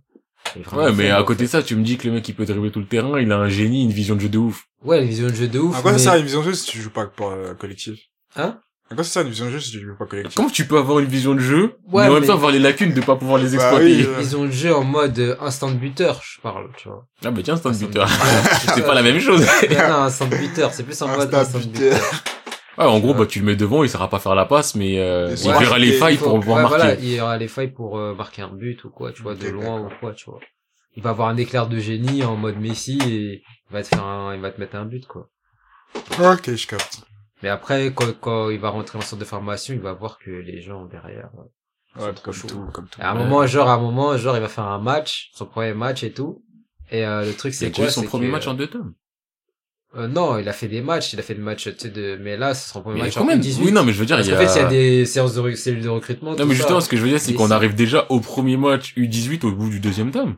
Ouais, 0.74 0.92
mais 0.92 1.12
à 1.12 1.24
côté 1.24 1.44
de 1.44 1.50
ça, 1.50 1.64
tu 1.64 1.76
me 1.76 1.84
dis 1.84 1.98
que 1.98 2.08
le 2.08 2.16
mec 2.16 2.28
il 2.28 2.36
peut 2.36 2.46
dribbler 2.46 2.72
tout 2.72 2.80
le 2.80 2.86
terrain, 2.86 3.20
il 3.20 3.32
a 3.32 3.38
un 3.38 3.48
génie, 3.48 3.84
une 3.84 3.92
vision 3.92 4.16
de 4.16 4.20
jeu 4.20 4.30
de 4.30 4.38
ouf. 4.38 4.66
Ouais, 4.84 5.02
une 5.02 5.08
vision 5.08 5.28
de 5.28 5.34
jeu 5.34 5.48
de 5.48 5.60
ouf. 5.60 5.78
À 5.78 5.82
quoi 5.82 5.94
ça 5.94 6.00
sert 6.00 6.16
une 6.16 6.24
vision 6.24 6.42
de 6.42 6.48
jeu 6.48 6.54
si 6.54 6.70
tu 6.70 6.82
joues 6.82 6.90
pas 6.90 7.06
pour 7.06 7.30
euh, 7.30 7.54
collectif? 7.54 8.00
Hein? 8.36 8.60
Quoi 8.96 9.04
ça 9.04 9.22
une 9.22 9.30
vision 9.30 9.46
de 9.46 9.52
jeu 9.52 9.60
si 9.60 9.72
tu 9.72 9.80
joues 9.82 9.96
pas 9.98 10.06
collectif 10.06 10.36
Comment 10.36 10.50
tu 10.50 10.66
peux 10.66 10.78
avoir 10.78 11.00
une 11.00 11.06
vision 11.08 11.34
de 11.34 11.40
jeu, 11.40 11.76
Ouais, 11.92 12.04
mais 12.04 12.10
en 12.10 12.14
même 12.16 12.26
temps 12.26 12.34
avoir 12.34 12.52
les 12.52 12.60
lacunes 12.60 12.94
de 12.94 13.02
pas 13.02 13.16
pouvoir 13.16 13.38
les 13.42 13.50
Bah 13.50 13.56
exploiter 13.56 13.86
oui, 13.86 14.06
euh. 14.08 14.18
Ils 14.22 14.36
ont 14.38 14.44
le 14.44 14.52
jeu 14.52 14.76
en 14.76 14.84
mode 14.84 15.18
euh, 15.20 15.36
instant 15.42 15.70
buteur, 15.72 16.22
je 16.24 16.40
parle, 16.42 16.70
tu 16.78 16.88
vois. 16.88 17.06
Ah 17.26 17.32
bah 17.32 17.42
tiens, 17.44 17.56
c'est 17.58 17.68
un 17.68 17.72
Instant 17.72 17.86
buteur. 17.88 18.08
buteur. 18.08 18.60
c'est 18.76 18.86
pas 18.86 18.94
la 18.96 19.02
même 19.04 19.20
chose. 19.20 19.42
non, 19.70 19.78
non, 19.90 19.96
instant 20.04 20.28
buteur, 20.28 20.74
c'est 20.74 20.84
plus 20.84 21.02
en 21.02 21.08
mode 21.08 21.34
Instant 21.34 21.58
instant 21.58 21.70
buteur. 21.72 21.94
buteur. 21.96 22.24
Ouais, 22.78 22.86
en 22.86 23.00
gros, 23.00 23.14
bah 23.14 23.26
tu 23.28 23.40
le 23.40 23.46
mets 23.46 23.56
devant, 23.56 23.84
il 23.84 23.90
saura 23.90 24.10
pas 24.10 24.18
faire 24.20 24.34
la 24.34 24.46
passe, 24.46 24.74
mais 24.76 24.98
euh, 25.00 25.36
il 25.40 25.48
ouais, 25.48 25.60
verra 25.60 25.78
les 25.78 25.90
il 25.90 25.94
failles 25.94 26.18
faut- 26.18 26.26
pour 26.26 26.40
pouvoir 26.40 26.58
ouais, 26.58 26.64
marquer. 26.64 26.78
Voilà, 26.78 26.94
il 26.96 27.14
y 27.14 27.22
aura 27.22 27.38
les 27.38 27.48
failles 27.48 27.72
pour 27.72 28.00
euh, 28.00 28.16
marquer 28.16 28.42
un 28.42 28.48
but 28.54 28.84
ou 28.84 28.90
quoi, 28.90 29.12
tu 29.12 29.22
vois, 29.22 29.36
de 29.36 29.46
Ok, 29.48 29.54
loin 29.54 29.80
ou 29.80 29.90
quoi, 30.00 30.14
tu 30.14 30.26
vois. 30.26 30.40
Il 30.96 31.04
va 31.04 31.12
avoir 31.12 31.28
un 31.30 31.38
éclair 31.38 31.68
de 31.68 31.78
génie 31.80 32.24
en 32.24 32.36
mode 32.36 32.60
Messi 32.60 32.98
et 33.08 33.42
il 33.70 33.74
va 33.74 33.84
te 33.84 33.88
faire 33.90 34.04
un, 34.04 34.34
il 34.36 34.42
va 34.42 34.50
te 34.52 34.60
mettre 34.60 34.76
un 34.76 34.86
but, 34.86 35.06
quoi. 35.06 35.30
Ok, 36.20 36.54
je 36.56 36.68
capte. 36.68 37.02
Mais 37.44 37.50
après, 37.50 37.94
quand, 37.94 38.12
quand 38.20 38.50
il 38.50 38.60
va 38.60 38.70
rentrer 38.70 38.98
en 38.98 39.02
centre 39.02 39.20
de 39.20 39.26
formation, 39.26 39.74
il 39.74 39.82
va 39.82 39.94
voir 39.94 40.18
que 40.18 40.32
les 40.32 40.62
gens 40.62 40.86
derrière. 40.86 41.30
euh, 41.38 42.02
Ouais, 42.06 42.14
trop 42.14 42.24
comme 42.26 42.34
chaud. 42.34 42.48
tout, 42.48 42.66
comme 42.74 42.88
tout. 42.88 43.00
À 43.02 43.12
un 43.12 43.14
moment, 43.14 43.46
genre, 43.46 43.70
à 43.70 43.74
un 43.76 43.80
moment, 43.80 44.18
genre, 44.18 44.36
il 44.36 44.42
va 44.42 44.48
faire 44.50 44.64
un 44.64 44.80
match, 44.80 45.30
son 45.36 45.46
premier 45.46 45.74
match 45.76 46.04
et 46.04 46.12
tout. 46.12 46.44
Et 46.90 47.06
euh, 47.06 47.24
le 47.24 47.34
truc, 47.34 47.54
C'est 47.54 47.66
c'est 47.66 47.70
déjà 47.70 47.84
quoi 47.84 47.92
son 47.92 48.04
premier 48.04 48.28
que- 48.28 48.32
match 48.32 48.48
en 48.48 48.56
deux 48.56 48.66
tomes. 48.68 48.94
Euh, 49.96 50.08
non, 50.08 50.40
il 50.40 50.50
a 50.50 50.54
fait 50.54 50.68
des 50.68 50.82
matchs, 50.82 51.14
il 51.14 51.20
a 51.20 51.22
fait 51.22 51.36
des 51.36 51.42
matchs, 51.42 51.66
tu 51.66 51.76
sais, 51.78 51.90
de... 51.90 52.18
mais 52.20 52.36
là, 52.36 52.56
c'est 52.56 52.72
son 52.72 52.82
premier 52.82 52.96
Mais 52.96 53.02
match 53.08 53.14
quand 53.16 53.22
en 53.22 53.26
même. 53.28 53.40
18. 53.40 53.64
Oui, 53.66 53.72
non, 53.72 53.84
mais 53.84 53.94
je 53.94 54.00
veux 54.00 54.08
dire, 54.08 54.16
Parce 54.16 54.28
il 54.28 54.32
y 54.32 54.34
a... 54.34 54.38
fait, 54.48 54.60
il 54.60 54.64
y 54.64 54.66
a 54.66 54.70
des 54.70 55.06
séances 55.06 55.36
de 55.36 55.42
re- 55.42 55.56
cellules 55.56 55.84
de 55.84 55.90
recrutement. 55.90 56.32
Non, 56.32 56.36
tout 56.38 56.44
mais 56.46 56.54
ça. 56.54 56.58
justement, 56.62 56.82
ce 56.82 56.90
que 56.90 56.98
je 56.98 57.04
veux 57.04 57.10
dire, 57.10 57.20
c'est 57.20 57.36
qu'on 57.36 57.52
arrive 57.52 57.76
déjà 57.76 58.08
au 58.10 58.20
premier 58.20 58.58
match 58.58 58.96
U18 58.98 59.46
au 59.46 59.52
bout 59.52 59.70
du 59.70 59.80
deuxième 59.80 60.10
tome. 60.10 60.38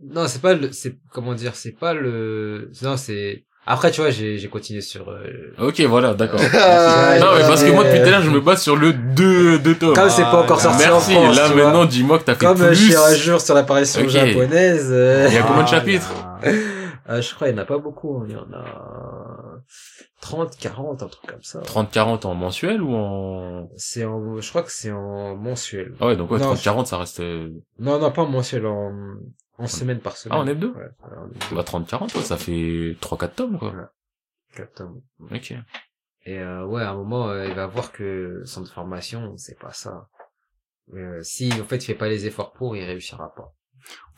Non, 0.00 0.26
c'est 0.28 0.40
pas 0.42 0.54
le, 0.54 0.70
c'est, 0.72 0.98
comment 1.10 1.34
dire, 1.34 1.54
c'est 1.56 1.72
pas 1.72 1.94
le, 1.94 2.70
non, 2.82 2.96
c'est, 2.96 3.44
après, 3.66 3.90
tu 3.92 4.00
vois, 4.00 4.10
j'ai, 4.10 4.38
j'ai 4.38 4.48
continué 4.48 4.80
sur, 4.80 5.08
euh, 5.10 5.54
Ok, 5.58 5.80
voilà, 5.82 6.14
d'accord. 6.14 6.40
Ah, 6.54 7.16
non, 7.20 7.26
mais 7.36 7.42
parce 7.42 7.62
que 7.62 7.70
moi, 7.70 7.84
depuis 7.84 8.00
tout 8.00 8.06
à 8.06 8.10
l'heure, 8.10 8.22
je 8.22 8.30
me 8.30 8.40
base 8.40 8.60
sur 8.62 8.76
le 8.76 8.92
2 8.92 9.58
deux 9.60 9.74
tomes. 9.76 9.94
Comme 9.94 10.10
c'est 10.10 10.22
pas 10.22 10.42
encore 10.42 10.58
Ah, 10.60 10.62
sorti 10.62 10.84
en 10.84 10.88
Merci, 10.92 11.12
France, 11.14 11.36
là 11.36 11.48
maintenant, 11.54 11.84
dis-moi 11.84 12.18
que 12.18 12.24
t'as 12.24 12.34
fait 12.34 12.44
Comme 12.46 12.60
euh, 12.62 12.72
je 12.72 12.78
plus. 12.80 12.92
suis 12.92 12.96
un 12.96 13.14
jour 13.14 13.40
sur 13.40 13.54
l'apparition 13.54 14.08
japonaise, 14.08 14.88
euh, 14.90 15.26
Il 15.28 15.34
y 15.34 15.38
a 15.38 15.42
combien 15.42 15.62
de 15.62 15.68
chapitres 15.68 16.12
euh, 17.08 17.20
je 17.22 17.34
crois 17.34 17.48
il 17.48 17.54
n'y 17.54 17.60
en 17.60 17.62
a 17.62 17.66
pas 17.66 17.78
beaucoup, 17.78 18.16
hein. 18.18 18.24
il 18.28 18.32
y 18.32 18.36
en 18.36 18.52
a 18.52 19.60
30, 20.20 20.56
40, 20.56 21.02
un 21.02 21.06
truc 21.08 21.30
comme 21.30 21.42
ça. 21.42 21.60
30-40 21.60 22.26
en 22.26 22.34
mensuel 22.34 22.80
ou 22.82 22.94
en... 22.94 23.68
C'est 23.76 24.04
en, 24.04 24.40
je 24.40 24.48
crois 24.48 24.62
que 24.62 24.70
c'est 24.72 24.90
en 24.92 25.36
mensuel. 25.36 25.94
Ah 26.00 26.06
ouais, 26.06 26.16
donc 26.16 26.30
ouais, 26.30 26.38
Non, 26.38 26.54
30-40, 26.54 26.86
ça 26.86 26.98
reste... 26.98 27.20
euh, 27.20 27.48
Non, 27.78 27.98
non, 27.98 28.10
pas 28.12 28.22
en 28.22 28.28
mensuel, 28.28 28.66
en, 28.66 28.92
en 29.58 29.66
semaine 29.66 30.00
par 30.00 30.16
semaine. 30.16 30.38
Ah, 30.38 30.42
en 30.42 30.46
hebdo 30.46 30.72
Ouais, 30.72 30.82
ouais, 30.82 31.16
en 31.16 31.26
hebdo. 31.26 31.56
Bah 31.56 31.62
30-40, 31.62 32.16
ouais, 32.16 32.22
ça 32.22 32.36
fait 32.36 32.96
3-4 33.00 33.34
tomes, 33.34 33.58
quoi. 33.58 33.92
Exactement. 34.50 35.02
Ok. 35.20 35.54
Et 36.24 36.38
euh, 36.38 36.64
ouais, 36.66 36.82
à 36.82 36.90
un 36.90 36.94
moment, 36.94 37.28
euh, 37.28 37.46
il 37.46 37.54
va 37.54 37.66
voir 37.66 37.92
que 37.92 38.42
son 38.44 38.64
formation, 38.64 39.36
c'est 39.36 39.58
pas 39.58 39.72
ça. 39.72 40.08
Euh, 40.94 41.22
si 41.22 41.52
en 41.60 41.64
fait 41.64 41.76
il 41.76 41.84
fait 41.86 41.94
pas 41.94 42.08
les 42.08 42.26
efforts 42.26 42.52
pour, 42.52 42.76
il 42.76 42.84
réussira 42.84 43.34
pas. 43.34 43.54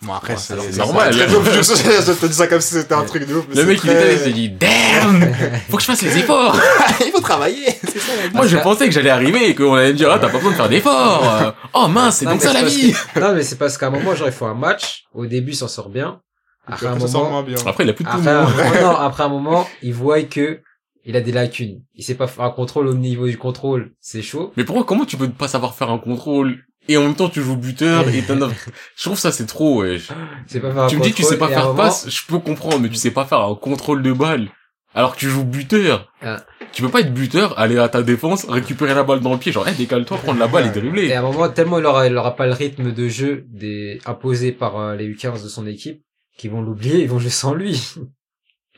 Bon, 0.02 0.12
après, 0.12 0.34
Ouais, 0.34 0.38
c'est 0.38 0.76
normal. 0.76 1.10
Très. 1.14 1.28
Je 1.28 2.12
te 2.20 2.26
dis 2.26 2.34
ça 2.34 2.46
comme 2.46 2.60
si 2.60 2.74
c'était 2.74 2.94
un 2.94 3.04
truc 3.04 3.26
de 3.26 3.34
ouf. 3.36 3.46
mais 3.48 3.54
Le 3.54 3.64
mec, 3.64 3.80
il 3.84 3.90
était 3.90 4.04
là, 4.06 4.12
il 4.12 4.18
s'est 4.18 4.32
dit, 4.32 4.50
damn! 4.50 5.34
Faut 5.70 5.76
que 5.76 5.82
je 5.82 5.86
fasse 5.86 6.02
les 6.02 6.18
efforts! 6.18 6.58
Il 7.06 7.10
faut 7.10 7.20
travailler. 7.20 7.68
C'est 7.82 7.98
ça, 8.00 8.12
la 8.22 8.30
Moi, 8.30 8.46
je 8.46 8.56
pensais 8.58 8.84
que 8.86 8.92
j'allais 8.92 9.08
arriver 9.10 9.48
et 9.48 9.54
qu'on 9.54 9.74
allait 9.74 9.92
me 9.92 9.96
dire, 9.96 10.10
ah, 10.10 10.18
t'as 10.18 10.28
pas 10.28 10.36
besoin 10.38 10.50
de 10.50 10.56
faire 10.56 10.68
d'efforts! 10.68 11.32
Euh, 11.42 11.50
Oh 11.72 11.88
mince, 11.88 12.16
c'est 12.16 12.26
donc 12.26 12.42
ça 12.42 12.52
la 12.52 12.64
vie! 12.64 12.92
que- 13.14 13.20
non, 13.20 13.32
mais 13.34 13.42
c'est 13.44 13.56
parce 13.56 13.78
qu'à 13.78 13.86
un 13.86 13.90
moment, 13.90 14.14
genre, 14.14 14.28
il 14.28 14.32
faut 14.34 14.46
un 14.46 14.54
match. 14.54 15.04
Au 15.14 15.24
début, 15.26 15.52
il 15.52 15.56
s'en 15.56 15.68
sort 15.68 15.88
bien. 15.88 16.20
Après 16.66 16.86
un 16.86 16.92
Après, 16.96 17.06
moment, 17.10 17.30
moins 17.30 17.42
bien. 17.42 17.56
Après, 17.64 17.84
il 17.84 17.90
a 17.90 17.92
plus 17.94 18.04
de 18.04 18.08
après 18.10 18.28
un, 18.30 18.44
poumons. 18.44 18.56
moment- 18.64 18.80
non, 18.82 18.96
après 18.98 19.22
un 19.22 19.28
moment, 19.28 19.68
il 19.82 19.94
voit 19.94 20.20
que 20.22 20.60
il 21.06 21.16
a 21.16 21.20
des 21.20 21.32
lacunes. 21.32 21.80
Il 21.94 22.02
sait 22.04 22.14
pas 22.14 22.26
faire 22.26 22.44
un 22.44 22.50
contrôle 22.50 22.88
au 22.88 22.94
niveau 22.94 23.26
du 23.26 23.36
contrôle, 23.38 23.92
c'est 24.00 24.22
chaud. 24.22 24.52
Mais 24.56 24.64
pourquoi, 24.64 24.84
comment 24.84 25.04
tu 25.04 25.16
peux 25.18 25.28
pas 25.30 25.48
savoir 25.48 25.74
faire 25.74 25.90
un 25.90 25.98
contrôle? 25.98 26.58
Et 26.89 26.97
en 26.97 27.03
même 27.03 27.14
temps 27.16 27.28
tu 27.28 27.43
joues 27.43 27.57
buteur 27.57 28.09
et 28.09 28.22
t'as 28.22 28.35
Je 28.97 29.05
trouve 29.05 29.18
ça 29.18 29.32
c'est 29.32 29.47
trop, 29.47 29.82
ouais. 29.82 29.99
C'est 30.47 30.61
pas 30.61 30.72
faire 30.72 30.82
un 30.85 30.87
Tu 30.87 30.97
me 30.97 31.03
dis 31.03 31.11
que 31.12 31.16
tu 31.16 31.22
sais 31.22 31.39
pas 31.39 31.49
et 31.51 31.55
faire 31.55 31.66
moment- 31.68 31.76
passe, 31.76 32.09
je 32.09 32.26
peux 32.26 32.39
comprendre, 32.39 32.80
mais 32.80 32.89
tu 32.89 32.97
sais 32.97 33.11
pas 33.11 33.24
faire 33.24 33.41
un 33.41 33.55
contrôle 33.55 34.03
de 34.03 34.12
balle. 34.12 34.49
Alors 34.97 35.14
que 35.14 35.18
tu 35.18 35.28
joues 35.28 35.43
buteur. 35.45 36.12
Ah. 36.22 36.45
Tu 36.72 36.80
peux 36.80 36.89
pas 36.89 37.01
être 37.01 37.12
buteur, 37.12 37.59
aller 37.59 37.78
à 37.78 37.89
ta 37.89 38.03
défense, 38.05 38.45
récupérer 38.45 38.95
la 38.95 39.03
balle 39.03 39.18
dans 39.20 39.32
le 39.32 39.41
pied, 39.41 39.51
genre, 39.51 39.66
eh, 39.66 39.72
décale-toi, 39.74 40.18
prendre 40.18 40.39
la 40.39 40.47
balle 40.47 40.66
et 40.66 40.68
Et 40.68 40.70
dribbler. 40.70 41.12
à 41.12 41.18
un 41.18 41.22
moment, 41.22 41.49
tellement 41.49 41.80
il 41.80 41.87
aura, 41.87 42.07
il 42.07 42.16
aura 42.16 42.37
pas 42.37 42.47
le 42.47 42.53
rythme 42.53 42.93
de 42.93 43.09
jeu 43.09 43.45
des, 43.49 43.99
imposé 44.07 44.53
par 44.53 44.78
euh, 44.78 44.95
les 44.95 45.09
U15 45.12 45.43
de 45.43 45.49
son 45.49 45.66
équipe, 45.66 46.01
qu'ils 46.39 46.53
vont 46.53 46.62
l'oublier, 46.62 47.01
ils 47.03 47.09
vont 47.09 47.18
jouer 47.18 47.30
sans 47.30 47.55
lui. 47.55 47.95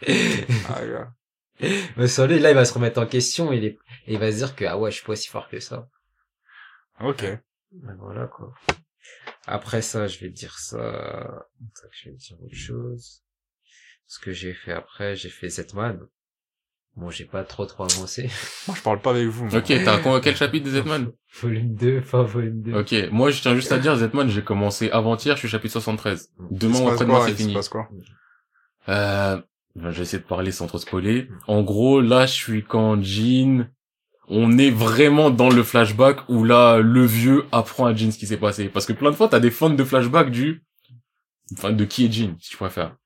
Ah, 0.06 0.80
gars. 0.86 1.08
Mais 1.96 2.06
sans 2.08 2.26
lui, 2.26 2.38
là, 2.38 2.50
il 2.50 2.54
va 2.54 2.64
se 2.64 2.72
remettre 2.72 3.00
en 3.00 3.06
question, 3.06 3.52
il 3.52 3.64
est, 3.64 3.78
et 4.06 4.14
il 4.14 4.18
va 4.18 4.30
se 4.32 4.36
dire 4.38 4.54
que, 4.56 4.64
ah 4.64 4.78
ouais, 4.78 4.90
je 4.90 4.96
suis 4.96 5.06
pas 5.06 5.16
si 5.16 5.28
fort 5.28 5.48
que 5.50 5.60
ça. 5.60 5.86
Ok. 7.02 7.24
Ben 7.82 7.94
voilà, 7.98 8.26
quoi. 8.26 8.52
Après 9.46 9.82
ça, 9.82 10.08
je 10.08 10.18
vais 10.18 10.30
dire 10.30 10.58
ça, 10.58 11.46
je 11.92 12.10
vais 12.10 12.16
dire 12.16 12.36
autre 12.42 12.54
chose. 12.54 13.22
Ce 14.06 14.18
que 14.18 14.32
j'ai 14.32 14.54
fait 14.54 14.72
après, 14.72 15.16
j'ai 15.16 15.28
fait 15.28 15.48
Zetman. 15.48 15.98
Bon, 16.96 17.10
j'ai 17.10 17.26
pas 17.26 17.44
trop 17.44 17.66
trop 17.66 17.84
avancé. 17.84 18.30
Moi, 18.66 18.76
je 18.76 18.82
parle 18.82 19.00
pas 19.00 19.10
avec 19.10 19.26
vous. 19.28 19.54
Ok, 19.54 19.66
t'as 19.84 19.98
con- 19.98 20.18
quel 20.22 20.34
chapitre 20.34 20.64
de 20.66 20.70
Zetman? 20.70 21.12
Volume 21.40 21.74
2, 21.74 22.00
fin 22.00 22.22
volume 22.22 22.62
2. 22.62 22.74
Ok, 22.80 22.94
moi 23.12 23.30
je 23.30 23.42
tiens 23.42 23.54
juste 23.54 23.70
à 23.72 23.78
dire, 23.78 23.94
Zetman, 23.96 24.28
j'ai 24.30 24.42
commencé 24.42 24.90
avant-hier, 24.90 25.34
je 25.36 25.40
suis 25.40 25.48
chapitre 25.48 25.72
73. 25.72 26.30
Il 26.50 26.58
Demain 26.58 26.80
ou 26.80 26.88
après-demain, 26.88 27.20
c'est 27.26 27.30
il 27.32 27.36
se 27.36 27.42
fini. 27.42 27.54
passe 27.54 27.68
quoi? 27.68 27.88
Euh, 28.88 29.36
ben, 29.74 29.90
je 29.90 29.96
vais 29.98 30.02
essayer 30.02 30.22
de 30.22 30.26
parler 30.28 30.52
sans 30.52 30.66
trop 30.68 30.78
spoiler. 30.78 31.28
En 31.48 31.62
gros, 31.62 32.00
là, 32.00 32.24
je 32.26 32.32
suis 32.32 32.64
quand 32.64 33.02
Jean, 33.02 33.68
on 34.28 34.58
est 34.58 34.70
vraiment 34.70 35.30
dans 35.30 35.50
le 35.50 35.62
flashback 35.62 36.28
où 36.28 36.44
là, 36.44 36.78
le 36.78 37.04
vieux 37.04 37.44
apprend 37.52 37.86
à 37.86 37.94
Jean 37.94 38.10
ce 38.12 38.18
qui 38.18 38.26
s'est 38.26 38.36
passé. 38.36 38.68
Parce 38.68 38.86
que 38.86 38.92
plein 38.92 39.10
de 39.10 39.16
fois, 39.16 39.28
t'as 39.28 39.40
des 39.40 39.50
fans 39.50 39.70
de 39.70 39.84
flashback 39.84 40.30
du, 40.30 40.62
enfin, 41.52 41.72
de 41.72 41.84
qui 41.84 42.06
est 42.06 42.12
Jean, 42.12 42.36
si 42.40 42.50
tu 42.50 42.56
préfères. 42.56 42.96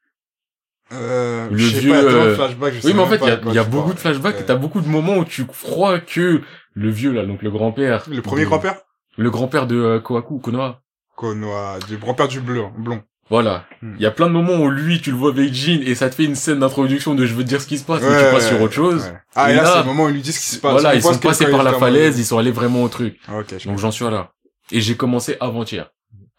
Euh, 0.92 1.48
Le 1.50 1.56
vieux, 1.56 1.92
pas, 1.92 1.98
euh, 2.02 2.34
flashbacks, 2.34 2.74
je 2.74 2.80
sais 2.80 2.86
Oui, 2.88 2.94
mais 2.94 3.02
en 3.02 3.06
fait, 3.06 3.20
il 3.22 3.52
y 3.54 3.58
a, 3.58 3.62
y 3.62 3.66
beaucoup 3.68 3.92
de 3.92 3.98
flashbacks 3.98 4.40
et 4.40 4.44
t'as 4.44 4.56
beaucoup 4.56 4.80
de 4.80 4.88
moments 4.88 5.18
où 5.18 5.24
tu 5.24 5.46
crois 5.46 6.00
que 6.00 6.42
le 6.74 6.90
vieux, 6.90 7.12
là, 7.12 7.24
donc 7.26 7.42
le 7.42 7.50
grand-père. 7.50 8.04
Le 8.08 8.22
premier 8.22 8.42
de- 8.42 8.46
grand-père? 8.48 8.80
Le 9.16 9.30
grand-père 9.30 9.66
de 9.66 9.76
euh, 9.76 10.00
Kohaku, 10.00 10.38
Konoha. 10.40 10.80
Konoha, 11.16 11.78
du 11.86 11.96
grand-père 11.98 12.28
du 12.28 12.40
blond, 12.40 12.72
blond. 12.76 13.02
Voilà. 13.30 13.64
Hmm. 13.80 13.94
Il 13.96 14.02
y 14.02 14.06
a 14.06 14.10
plein 14.10 14.26
de 14.26 14.32
moments 14.32 14.56
où 14.56 14.68
lui, 14.68 15.00
tu 15.00 15.10
le 15.12 15.16
vois 15.16 15.30
avec 15.30 15.54
Jean 15.54 15.80
et 15.86 15.94
ça 15.94 16.10
te 16.10 16.16
fait 16.16 16.24
une 16.24 16.34
scène 16.34 16.58
d'introduction 16.58 17.14
de 17.14 17.24
je 17.24 17.34
veux 17.34 17.44
te 17.44 17.48
dire 17.48 17.60
ce 17.62 17.66
qui 17.66 17.78
se 17.78 17.84
passe, 17.84 18.02
mais 18.02 18.08
Ouais, 18.08 18.28
tu 18.28 18.34
passes 18.34 18.48
sur 18.48 18.60
autre 18.60 18.74
chose. 18.74 19.04
ouais. 19.04 19.18
Ah, 19.36 19.48
et 19.50 19.52
Et 19.52 19.56
là, 19.56 19.62
là- 19.62 19.72
c'est 19.74 19.78
le 19.80 19.84
moment 19.86 20.04
où 20.04 20.08
ils 20.08 20.14
lui 20.14 20.22
disent 20.22 20.34
ce 20.36 20.40
qui 20.40 20.56
se 20.56 20.60
passe. 20.60 20.72
Voilà, 20.72 20.94
ils 20.96 21.00
voit 21.00 21.14
sont 21.14 21.20
passés 21.20 21.46
par 21.46 21.62
la 21.62 21.72
falaise, 21.74 22.18
ils 22.18 22.24
sont 22.24 22.38
allés 22.38 22.50
vraiment 22.50 22.82
au 22.82 22.88
truc. 22.88 23.18
Ah, 23.28 23.40
Donc 23.66 23.78
j'en 23.78 23.90
suis 23.92 24.04
là. 24.04 24.32
Et 24.72 24.80
j'ai 24.80 24.96
commencé 24.96 25.36
avant-hier. 25.40 25.90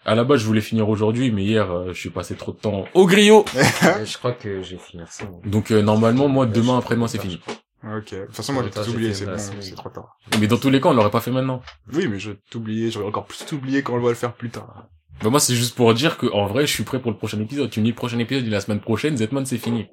À 0.05 0.15
la 0.15 0.23
base, 0.23 0.39
je 0.41 0.45
voulais 0.47 0.61
finir 0.61 0.89
aujourd'hui, 0.89 1.31
mais 1.31 1.43
hier, 1.43 1.71
euh, 1.71 1.93
je 1.93 1.99
suis 1.99 2.09
passé 2.09 2.33
trop 2.35 2.51
de 2.51 2.57
temps 2.57 2.85
au 2.93 3.05
griot. 3.05 3.45
Euh, 3.83 4.03
je 4.05 4.17
crois 4.17 4.31
que 4.31 4.61
je 4.63 4.71
vais 4.71 4.77
finir 4.81 5.07
ça. 5.09 5.25
Donc 5.45 5.71
euh, 5.71 5.81
normalement, 5.81 6.27
moi, 6.27 6.45
demain 6.45 6.77
après-demain, 6.77 7.07
c'est 7.07 7.19
fini. 7.21 7.39
Ok. 7.83 8.11
De 8.13 8.25
toute 8.25 8.35
façon, 8.35 8.53
moi, 8.53 8.63
j'ai 8.63 8.69
tout 8.71 8.83
j'ai 8.83 8.91
oublié, 8.91 9.13
c'est 9.13 9.25
bon, 9.25 9.37
c'est 9.37 9.75
trop 9.75 9.89
tard. 9.89 10.17
Mais 10.39 10.47
dans 10.47 10.57
tous 10.57 10.69
les 10.69 10.79
cas, 10.81 10.89
on 10.89 10.93
l'aurait 10.93 11.09
pas 11.11 11.19
fait 11.21 11.31
maintenant. 11.31 11.61
Oui, 11.93 12.07
mais 12.07 12.19
je 12.19 12.31
vais 12.31 12.37
t'oublier, 12.49 12.91
j'aurais 12.91 13.07
encore 13.07 13.25
plus 13.25 13.45
t'oublier 13.45 13.81
quand 13.83 13.93
on 13.93 13.99
va 14.01 14.09
le 14.09 14.15
faire 14.15 14.33
plus 14.33 14.49
tard. 14.49 14.87
Bah 15.23 15.29
moi, 15.29 15.39
c'est 15.39 15.53
juste 15.55 15.75
pour 15.75 15.93
dire 15.93 16.17
que, 16.17 16.25
en 16.27 16.47
vrai, 16.47 16.65
je 16.65 16.73
suis 16.73 16.83
prêt 16.83 16.99
pour 16.99 17.11
le 17.11 17.17
prochain 17.17 17.39
épisode. 17.39 17.69
Tu 17.69 17.79
me 17.79 17.85
dis 17.85 17.91
le 17.91 17.95
prochain 17.95 18.17
épisode, 18.19 18.43
il 18.43 18.49
est 18.49 18.51
la 18.51 18.61
semaine 18.61 18.79
prochaine, 18.79 19.15
Zetman, 19.17 19.45
c'est 19.45 19.57
fini. 19.59 19.87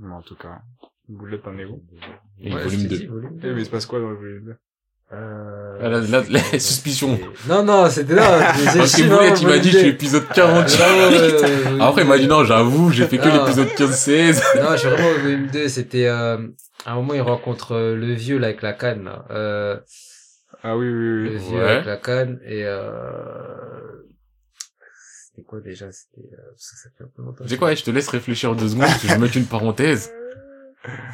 Mais 0.00 0.14
en 0.14 0.22
tout 0.22 0.36
cas, 0.36 0.58
Boulette, 1.08 1.42
t'en 1.42 1.56
es 1.58 1.64
où? 1.64 1.82
Et 2.40 2.52
Ouais, 2.54 2.62
volume 2.62 2.80
je 2.80 2.86
t'ai 2.86 2.88
2. 2.90 2.96
dit, 2.98 3.06
volume 3.06 3.30
Eh, 3.38 3.42
deux. 3.42 3.54
mais 3.54 3.60
il 3.62 3.64
se 3.66 3.70
passe 3.70 3.86
quoi 3.86 3.98
dans 4.00 4.10
le 4.10 4.16
volume 4.16 4.44
2? 4.44 4.56
Euh, 5.10 5.78
Ah, 5.82 5.88
là, 5.88 6.00
là, 6.02 6.22
la 6.30 6.40
suspicion. 6.60 7.18
Non, 7.48 7.64
non, 7.64 7.88
c'était 7.90 8.14
là. 8.14 8.52
Parce 8.76 8.94
que 8.94 9.02
Boulette, 9.08 9.40
il 9.40 9.48
m'a 9.48 9.58
dit, 9.58 9.70
je 9.70 9.78
suis 9.78 9.88
épisode 9.88 10.24
Ah, 10.30 10.34
48. 10.34 10.78
non, 10.78 10.84
ouais, 10.84 11.18
ouais, 11.18 11.38
volume 11.64 11.80
Après, 11.80 12.02
il 12.02 12.08
m'a 12.08 12.18
dit, 12.18 12.28
non, 12.28 12.44
j'avoue, 12.44 12.90
j'ai 12.92 13.06
fait 13.06 13.18
que 13.18 13.28
l'épisode 13.28 13.68
15-16. 13.68 14.62
Non, 14.62 14.72
je 14.72 14.76
suis 14.76 14.88
vraiment 14.88 15.08
au 15.10 15.18
volume 15.22 15.46
2. 15.50 15.66
C'était, 15.68 16.06
euh, 16.06 16.46
à 16.84 16.92
un 16.92 16.94
moment, 16.96 17.14
il 17.14 17.22
rencontre 17.22 17.72
euh, 17.72 17.96
le 17.96 18.12
vieux, 18.12 18.38
là, 18.38 18.48
avec 18.48 18.62
la 18.62 18.74
canne, 18.74 19.04
là. 19.04 19.24
Euh, 19.30 19.76
Ah 20.62 20.76
oui, 20.76 20.86
oui, 20.86 20.92
le 20.92 21.30
oui. 21.30 21.38
vieux 21.38 21.58
Ouais. 21.58 21.70
avec 21.70 21.86
la 21.86 21.96
canne, 21.96 22.38
et 22.44 22.64
euh, 22.66 23.10
c'était 25.38 25.46
quoi 25.46 25.60
déjà? 25.60 25.90
C'était, 25.92 26.28
euh, 26.32 26.36
ça, 26.56 26.76
ça 26.76 26.90
fait 26.96 27.04
un 27.04 27.10
peu 27.14 27.22
longtemps. 27.22 27.44
Tu 27.44 27.50
sais 27.50 27.56
quoi, 27.56 27.74
je 27.74 27.82
te 27.84 27.90
laisse 27.90 28.08
réfléchir 28.08 28.54
deux 28.56 28.68
secondes, 28.68 28.86
je 29.02 29.06
vais 29.08 29.18
mettre 29.18 29.36
une 29.36 29.46
parenthèse. 29.46 30.12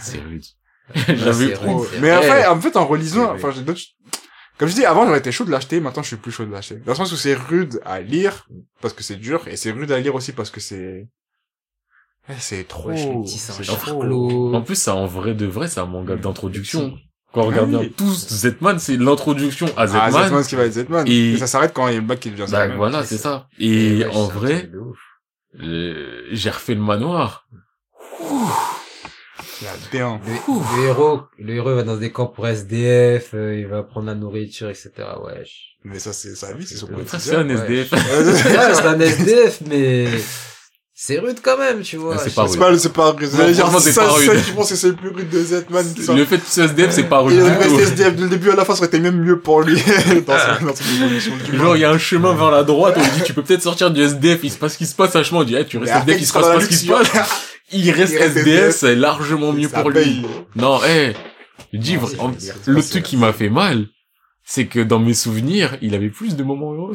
C'est 0.01 0.21
rude. 0.21 0.45
Ouais, 0.95 1.17
J'avais 1.17 1.53
trop- 1.55 1.87
Mais 2.03 2.13
en 2.13 2.21
rude. 2.21 2.31
fait, 2.31 2.47
en 2.47 2.61
fait, 2.61 2.77
en 2.77 2.87
relisant, 2.87 3.33
enfin, 3.33 3.51
j'ai 3.51 3.63
d'autres, 3.63 3.81
comme 4.59 4.69
je 4.69 4.75
dis, 4.75 4.85
avant, 4.85 5.07
j'aurais 5.07 5.19
été 5.21 5.33
chaud 5.33 5.47
de 5.47 5.51
l'acheter, 5.51 5.81
maintenant, 5.81 6.03
je 6.03 6.09
suis 6.09 6.17
plus 6.19 6.31
chaud 6.31 6.45
de 6.45 6.53
l'acheter. 6.53 6.77
Dans 6.77 6.93
le 6.93 6.97
sens 6.97 7.11
où 7.13 7.17
c'est 7.17 7.33
rude 7.35 7.81
à 7.87 8.01
lire, 8.01 8.47
parce 8.83 8.93
que 8.93 9.03
c'est 9.03 9.17
dur, 9.17 9.49
et 9.49 9.57
c'est 9.57 9.71
rude 9.71 9.91
à 9.93 9.99
lire 9.99 10.15
aussi 10.15 10.33
parce 10.33 10.51
que 10.51 10.61
c'est, 10.61 11.09
Eh, 12.29 12.33
c'est 12.39 12.65
trop, 12.65 12.91
c'est 13.27 13.39
singes 13.39 13.67
trop. 13.67 14.55
En 14.55 14.61
plus, 14.63 14.75
ça, 14.77 14.95
en 14.95 15.07
vrai 15.07 15.35
de 15.35 15.47
vrai, 15.47 15.69
c'est 15.69 15.81
un 15.81 15.87
manga 15.87 16.17
d'introduction. 16.17 16.99
Quand 17.35 17.43
on 17.43 17.47
regarde 17.47 17.67
Ah 17.69 17.71
bien 17.71 17.81
oui. 17.81 17.93
tous 17.97 18.29
Zetman, 18.29 18.79
c'est 18.79 18.97
l'introduction 18.97 19.67
à 19.77 19.83
Ah, 19.83 19.87
Zetman. 19.89 20.23
Zetman, 20.25 20.43
ce 20.45 20.49
qui 20.49 20.55
va 20.55 20.65
être 20.67 20.73
Zetman. 20.73 21.05
Et- 21.07 21.33
Et, 21.33 21.37
ça 21.39 21.47
s'arrête 21.49 21.73
quand 21.75 21.89
il 21.89 21.95
y 21.95 21.97
a 21.97 22.01
le 22.01 22.07
bac 22.07 22.21
qui 22.21 22.31
devient 22.31 22.47
bah 22.51 22.63
Zetman. 22.63 22.77
voilà, 22.77 23.05
c'est 23.05 23.19
ça. 23.19 23.49
Et 23.59 23.99
ouais, 24.05 24.07
en 24.15 24.27
vrai, 24.29 24.71
euh, 25.61 26.23
j'ai 26.33 26.51
refait 26.51 26.75
le 26.75 26.81
manoir. 26.81 27.47
Il 29.61 29.65
y 29.65 29.69
a 29.69 29.73
bien. 29.93 30.21
Le, 30.27 30.33
le 30.83 30.89
héros, 30.89 31.23
le 31.39 31.55
héros 31.55 31.75
va 31.75 31.83
dans 31.85 31.97
des 31.97 32.11
camps 32.13 32.27
pour 32.27 32.47
SDF, 32.47 33.31
euh, 33.35 33.57
il 33.59 33.67
va 33.67 33.83
prendre 33.83 34.07
la 34.07 34.15
nourriture, 34.15 34.69
etc. 34.69 34.91
Wesh. 35.25 35.77
Mais 35.85 35.99
ça, 35.99 36.13
c'est 36.13 36.35
sa 36.35 36.53
vie, 36.55 36.67
c'est 36.67 36.77
son 36.77 36.87
quotidien. 36.89 37.19
c'est 37.19 37.35
un 37.37 37.47
ouais. 37.49 37.55
SDF. 37.55 37.93
Ouais, 37.93 37.99
Ouais, 37.99 38.75
c'est 38.75 38.87
un 38.87 39.01
SDF, 39.01 39.61
mais 39.69 40.07
c'est 40.97 41.19
rude 41.19 41.39
quand 41.43 41.59
même, 41.59 41.83
tu 41.83 41.97
vois. 41.97 42.15
Mais 42.15 42.21
c'est 42.21 42.31
Je 42.31 42.35
pas 42.37 42.47
sais 42.47 42.53
C'est 42.53 42.93
pas, 42.93 43.11
rude. 43.11 43.27
Franchement, 43.27 43.81
c'est 43.81 43.91
ça, 43.91 44.05
pas 44.05 44.13
rude. 44.13 44.45
qui 44.45 44.53
pense 44.53 44.71
que 44.71 44.77
c'est 44.77 44.89
le 44.89 44.95
plus 44.95 45.09
rude 45.09 45.29
de 45.29 45.43
Zetman. 45.43 45.85
Le 46.15 46.25
fait 46.25 46.39
que 46.39 46.47
ce 46.49 46.61
SDF, 46.61 46.93
c'est 46.93 47.09
pas 47.09 47.19
rude 47.19 47.35
Il 47.35 47.43
du 47.43 47.51
resté 47.51 47.83
SDF 47.83 48.21
le 48.21 48.29
début 48.29 48.51
à 48.51 48.55
la 48.55 48.65
fin, 48.65 48.75
ça 48.75 48.83
aurait 48.83 48.87
été 48.87 49.01
même 49.01 49.19
mieux 49.19 49.41
pour 49.41 49.63
lui 49.63 49.75
dans 50.27 50.39
son, 50.39 50.67
dans 50.67 50.75
son 50.75 50.85
évolution 50.97 51.33
du 51.45 51.59
Genre, 51.59 51.77
il 51.77 51.81
y 51.81 51.85
a 51.85 51.91
un 51.91 51.99
chemin 51.99 52.33
vers 52.35 52.53
la 52.53 52.63
droite, 52.63 52.95
on 52.97 53.01
lui 53.03 53.11
dit, 53.17 53.23
tu 53.25 53.35
peux 53.35 53.43
peut-être 53.43 53.63
sortir 53.63 53.91
du 53.91 54.03
SDF, 54.03 54.39
il 54.45 54.53
se 54.53 54.57
passe 54.57 54.75
ce 54.75 54.79
qui 54.79 54.87
se 54.87 54.95
passe, 54.95 55.13
vachement, 55.15 55.41
on 55.41 55.45
dit, 55.45 55.57
eh, 55.57 55.67
tu 55.67 55.79
restes 55.79 55.93
SDF, 55.93 56.21
il 56.21 56.27
se 56.27 56.33
passe 56.33 56.47
pas 56.47 56.61
ce 56.61 56.69
qui 56.69 56.77
se 56.77 56.87
passe. 56.87 57.11
Il 57.73 57.91
reste 57.91 58.17
reste 58.17 58.37
SDF, 58.37 58.77
c'est 58.77 58.95
largement 58.95 59.53
mieux 59.53 59.69
pour 59.69 59.91
lui. 59.91 60.25
Non, 60.55 60.79
eh, 60.87 61.15
je 61.73 61.79
dis, 61.79 61.97
le 62.67 62.83
truc 62.83 63.03
qui 63.03 63.17
m'a 63.17 63.33
fait 63.33 63.49
mal, 63.49 63.87
c'est 64.45 64.67
que 64.67 64.79
dans 64.79 65.01
mes 65.01 65.15
souvenirs, 65.15 65.77
il 65.81 65.95
avait 65.95 66.11
plus 66.11 66.37
de 66.37 66.45
moments 66.45 66.73
heureux. 66.73 66.95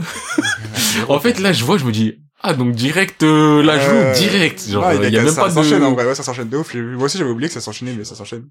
en 1.09 1.19
fait, 1.19 1.39
là, 1.39 1.51
je 1.51 1.65
vois, 1.65 1.77
je 1.77 1.85
me 1.85 1.91
dis, 1.91 2.19
ah, 2.41 2.53
donc 2.53 2.71
direct, 2.73 3.23
euh, 3.23 3.61
la 3.63 3.79
joue, 3.79 3.91
Euh, 3.91 4.13
direct. 4.13 4.67
Genre, 4.69 4.85
ouais, 4.85 4.97
il 5.07 5.13
y 5.13 5.17
a 5.17 5.21
même 5.23 5.33
ça 5.33 5.43
pas 5.43 5.49
s'enchaîne, 5.49 5.83
en 5.83 5.93
vrai, 5.93 6.05
ouais, 6.05 6.15
ça 6.15 6.23
s'enchaîne 6.23 6.49
de 6.49 6.57
ouf. 6.57 6.73
Moi 6.75 7.05
aussi, 7.05 7.17
j'avais 7.17 7.29
oublié 7.31 7.47
que 7.49 7.53
ça 7.53 7.61
s'enchaînait, 7.61 7.93
mais 7.97 8.03
ça 8.05 8.15
s'enchaîne. 8.15 8.45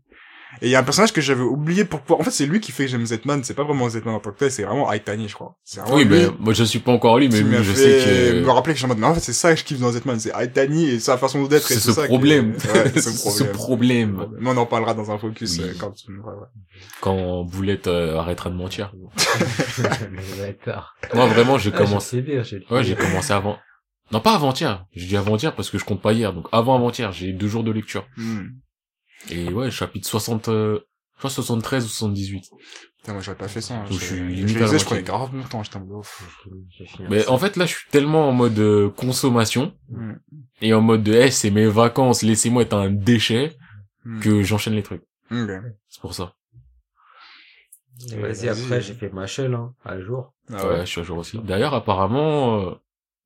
Et 0.62 0.68
il 0.68 0.70
y 0.70 0.74
a 0.76 0.78
un 0.80 0.82
personnage 0.82 1.12
que 1.12 1.20
j'avais 1.20 1.43
oublié 1.43 1.84
pourquoi. 1.84 2.18
En 2.18 2.22
fait, 2.22 2.30
c'est 2.30 2.47
lui 2.47 2.59
qui 2.59 2.72
fait 2.72 2.84
que 2.86 2.91
j'aime 2.91 3.05
Zetman. 3.05 3.45
C'est 3.45 3.53
pas 3.53 3.64
vraiment 3.64 3.86
Zetman 3.91 4.14
en 4.14 4.18
tant 4.18 4.30
que 4.30 4.39
tel, 4.39 4.51
c'est 4.51 4.62
vraiment 4.62 4.91
Aitani, 4.91 5.28
je 5.28 5.34
crois. 5.34 5.57
C'est 5.62 5.78
vraiment 5.80 5.97
Oui, 5.97 6.05
lui 6.05 6.11
mais 6.16 6.26
moi, 6.41 6.55
je 6.55 6.64
suis 6.64 6.78
pas 6.78 6.91
encore 6.91 7.18
lui, 7.18 7.28
mais 7.28 7.41
lui, 7.43 7.57
je 7.62 7.72
fait 7.72 8.01
sais 8.01 8.32
me 8.32 8.45
que... 8.45 8.49
rappeler 8.51 8.72
que 8.72 8.78
je 8.78 8.84
suis 8.84 8.86
en 8.86 8.89
mode, 8.89 8.99
mais 8.99 9.07
en 9.07 9.14
fait, 9.14 9.20
c'est 9.20 9.34
ça 9.34 9.53
que 9.53 9.61
je 9.61 9.64
kiffe 9.64 9.78
dans 9.78 9.93
Zetman. 9.93 10.18
C'est 10.18 10.32
Aitani 10.34 10.86
et 10.89 11.01
sa 11.01 11.18
façon 11.18 11.45
d'être 11.45 11.66
C'est 11.68 11.78
ce 11.78 11.93
ça. 11.93 12.05
problème. 12.05 12.53
Ouais, 12.74 12.91
c'est 12.95 13.03
ce 13.03 13.11
ce 13.30 13.45
problème. 13.45 14.26
Mais 14.41 14.49
on 14.51 14.57
en 14.57 14.64
parlera 14.64 14.95
dans 14.95 15.11
un 15.11 15.18
focus 15.18 15.59
Oui. 15.59 15.64
euh, 15.64 15.72
quand 15.78 15.91
tu... 15.91 16.11
ouais, 16.12 16.16
ouais. 16.24 16.47
Quand 17.03 17.45
Boulette 17.45 17.86
euh, 17.86 18.16
arrêtera 18.16 18.49
de 18.49 18.55
mentir. 18.57 18.93
Moi, 21.14 21.26
vraiment, 21.26 21.59
j'ai 21.59 21.70
Ah, 21.74 21.78
commencé... 21.78 22.24
Ouais, 22.70 22.82
j'ai 22.84 22.95
commencé 22.95 23.32
avant. 23.32 23.59
Non, 24.13 24.21
pas 24.21 24.35
avant-hier. 24.35 24.87
Je 24.93 25.07
dis 25.07 25.17
avant-hier 25.17 25.55
parce 25.55 25.71
que 25.71 25.79
je 25.79 25.85
compte 25.85 26.01
pas 26.01 26.13
hier. 26.13 26.33
Donc 26.33 26.49
avant 26.53 26.77
avant-hier, 26.77 27.13
j'ai 27.13 27.33
deux 27.33 27.49
jours 27.49 27.65
de 27.65 27.71
lecture. 27.71 28.07
Hmm. 28.17 28.47
Et 29.31 29.49
ouais, 29.53 29.71
chapitre 29.71 30.09
60, 30.09 30.49
euh, 30.49 30.81
je 31.15 31.19
crois 31.19 31.31
73 31.31 31.85
ou 31.85 31.89
78. 31.89 32.45
Putain, 32.99 33.13
moi, 33.13 33.21
j'aurais 33.23 33.37
pas 33.37 33.49
fait 33.49 33.61
ça. 33.61 33.75
hein. 33.75 33.85
Donc, 33.85 33.93
Je, 33.93 33.99
je 33.99 34.05
suis 34.05 34.17
je, 34.17 34.23
limite 34.23 34.47
lisais, 34.49 34.59
je 34.67 34.71
moitié. 34.71 34.85
prenais 34.87 35.03
grave 35.03 35.35
mon 35.35 35.43
temps, 35.45 35.63
j'étais 35.63 35.77
en 35.77 35.85
mode. 35.85 36.05
J'ai 36.71 36.87
Mais 37.11 37.21
ça. 37.21 37.33
en 37.33 37.39
fait, 37.39 37.57
là, 37.57 37.67
je 37.67 37.75
suis 37.75 37.89
tellement 37.91 38.29
en 38.29 38.33
mode 38.33 38.59
euh, 38.59 38.89
consommation 38.91 39.75
Hmm. 39.91 40.15
et 40.63 40.73
en 40.75 40.81
mode 40.81 41.03
de, 41.03 41.13
hey, 41.15 41.31
c'est 41.33 41.51
mes 41.51 41.67
vacances, 41.67 42.23
laissez-moi 42.23 42.63
être 42.63 42.75
un 42.75 42.91
déchet 42.91 43.57
Hmm. 44.05 44.21
que 44.21 44.43
j'enchaîne 44.43 44.75
les 44.75 44.83
trucs. 44.83 45.03
C'est 45.31 46.01
pour 46.01 46.15
ça. 46.15 46.35
Vas-y, 48.17 48.49
après, 48.49 48.81
j'ai 48.81 48.95
fait 48.95 49.11
Machel, 49.13 49.55
hein, 49.55 49.75
à 49.85 50.01
jour. 50.01 50.33
Ah 50.51 50.65
ouais. 50.65 50.71
ouais. 50.75 50.81
je 50.87 50.91
suis 50.91 51.01
à 51.01 51.05
jour 51.05 51.19
aussi. 51.19 51.39
D'ailleurs, 51.41 51.75
apparemment, 51.75 52.61
euh, 52.61 52.75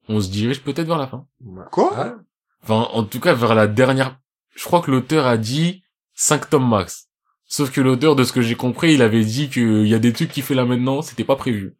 on 0.08 0.20
se 0.20 0.30
dirige 0.30 0.62
peut-être 0.62 0.86
vers 0.88 0.98
la 0.98 1.06
fin. 1.06 1.24
Quoi 1.70 2.16
Enfin, 2.64 2.88
en 2.92 3.02
tout 3.04 3.20
cas, 3.20 3.34
vers 3.34 3.54
la 3.54 3.66
dernière, 3.66 4.18
je 4.54 4.64
crois 4.64 4.80
que 4.80 4.90
l'auteur 4.90 5.26
a 5.26 5.36
dit 5.36 5.82
5 6.14 6.50
tomes 6.50 6.68
max. 6.68 7.06
Sauf 7.46 7.70
que 7.70 7.80
l'auteur, 7.80 8.16
de 8.16 8.24
ce 8.24 8.32
que 8.32 8.40
j'ai 8.40 8.54
compris, 8.54 8.94
il 8.94 9.02
avait 9.02 9.24
dit 9.24 9.48
qu'il 9.50 9.86
y 9.86 9.94
a 9.94 9.98
des 9.98 10.12
trucs 10.12 10.30
qu'il 10.30 10.42
fait 10.42 10.54
là 10.54 10.64
maintenant, 10.64 11.02
c'était 11.02 11.24
pas 11.24 11.36
prévu. 11.36 11.74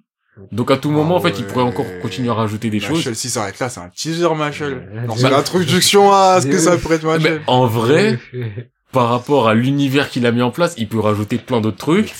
Donc 0.50 0.70
à 0.70 0.76
tout 0.78 0.90
moment, 0.90 1.16
Ah 1.16 1.18
en 1.18 1.20
fait, 1.20 1.38
il 1.38 1.46
pourrait 1.46 1.64
encore 1.64 1.86
continuer 2.00 2.30
à 2.30 2.34
rajouter 2.34 2.70
des 2.70 2.80
choses. 2.80 2.98
Machel, 2.98 3.14
si 3.16 3.28
ça 3.30 3.42
arrête 3.42 3.58
là, 3.58 3.68
c'est 3.68 3.80
un 3.80 3.88
teaser, 3.90 4.34
Machel. 4.34 4.88
Ouais. 4.92 5.06
Non, 5.06 5.14
c'est 5.16 5.28
l'introduction 5.30 6.10
à 6.12 6.40
ce 6.40 6.46
que 6.46 6.52
Mais 6.52 6.58
ça 6.58 6.76
pourrait 6.78 6.96
être 6.96 7.04
Mais 7.06 7.18
Machel. 7.18 7.42
en 7.46 7.66
vrai, 7.66 8.18
par 8.92 9.08
rapport 9.10 9.48
à 9.48 9.54
l'univers 9.54 10.08
qu'il 10.10 10.24
a 10.26 10.32
mis 10.32 10.42
en 10.42 10.50
place, 10.50 10.74
il 10.78 10.88
peut 10.88 11.00
rajouter 11.00 11.36
plein 11.38 11.60
d'autres 11.60 11.76
trucs. 11.78 12.14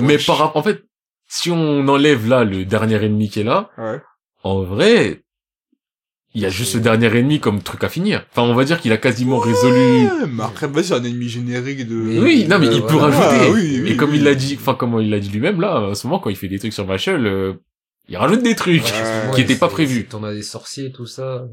Mais 0.00 0.18
par 0.18 0.38
rapport, 0.38 0.56
en 0.56 0.62
fait, 0.64 0.82
si 1.28 1.50
on 1.50 1.86
enlève 1.88 2.28
là 2.28 2.44
le 2.44 2.64
dernier 2.64 2.96
ennemi 3.04 3.30
qui 3.30 3.40
est 3.40 3.44
là, 3.44 3.70
Ouais. 3.78 4.00
en 4.42 4.62
vrai, 4.62 5.22
il 6.36 6.42
y 6.42 6.46
a 6.46 6.50
juste 6.50 6.72
ce 6.74 6.78
dernier 6.78 7.06
ennemi 7.16 7.40
comme 7.40 7.62
truc 7.62 7.82
à 7.82 7.88
finir. 7.88 8.26
Enfin, 8.30 8.42
on 8.42 8.54
va 8.54 8.64
dire 8.64 8.78
qu'il 8.80 8.92
a 8.92 8.98
quasiment 8.98 9.38
résolu. 9.38 10.04
Ouais, 10.04 10.10
mais 10.30 10.42
après, 10.44 10.68
vas-y, 10.68 10.84
c'est 10.84 10.92
un 10.94 11.02
ennemi 11.02 11.30
générique 11.30 11.88
de... 11.88 11.94
Mais- 11.94 12.18
Oui, 12.20 12.46
non, 12.46 12.58
mais 12.58 12.66
il 12.66 12.82
peut 12.82 12.92
voilà. 12.92 13.18
rajouter. 13.18 13.46
Ah, 13.48 13.52
oui, 13.54 13.80
oui, 13.82 13.90
Et 13.90 13.96
comme 13.96 14.10
oui. 14.10 14.18
il 14.18 14.24
l'a 14.24 14.34
dit, 14.34 14.56
enfin, 14.60 14.74
comme 14.74 15.00
il 15.00 15.08
l'a 15.08 15.18
dit 15.18 15.30
lui-même, 15.30 15.60
là, 15.62 15.80
en 15.80 15.94
ce 15.94 16.06
moment, 16.06 16.18
quand 16.20 16.28
il 16.28 16.36
fait 16.36 16.48
des 16.48 16.58
trucs 16.58 16.74
sur 16.74 16.86
Machel, 16.86 17.26
euh, 17.26 17.54
il 18.10 18.18
rajoute 18.18 18.42
des 18.42 18.54
trucs. 18.54 18.82
Ouais. 18.84 19.30
qui 19.34 19.40
étaient 19.40 19.56
pas 19.56 19.68
prévus. 19.68 20.06
On 20.12 20.24
a 20.24 20.34
des 20.34 20.42
sorciers, 20.42 20.92
tout 20.92 21.06
ça. 21.06 21.22
euh, 21.22 21.46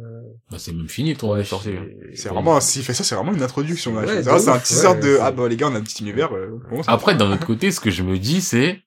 Bah, 0.52 0.58
c'est 0.60 0.74
même 0.74 0.90
fini, 0.90 1.16
ton 1.16 1.32
ouais, 1.34 1.46
sorcier. 1.46 1.80
C'est 2.14 2.28
vraiment, 2.28 2.60
s'il 2.60 2.84
fait 2.84 2.94
ça, 2.94 3.06
c'est 3.06 3.16
vraiment 3.16 3.34
une 3.34 3.42
introduction, 3.42 3.96
C'est 4.06 4.28
un 4.50 4.60
teaser 4.60 4.88
ouais, 4.90 5.00
de, 5.00 5.18
ah 5.22 5.32
bah, 5.32 5.48
les 5.48 5.56
gars, 5.56 5.70
on 5.72 5.76
a 5.76 5.78
un 5.78 5.82
petit 5.82 6.04
univers, 6.04 6.36
euh, 6.36 6.60
bon, 6.70 6.84
ça- 6.84 6.92
Après, 6.92 7.16
d'un 7.16 7.32
autre 7.32 7.46
côté, 7.46 7.72
ce 7.72 7.80
que 7.80 7.90
je 7.90 8.04
me 8.04 8.18
dis, 8.20 8.42
c'est, 8.42 8.82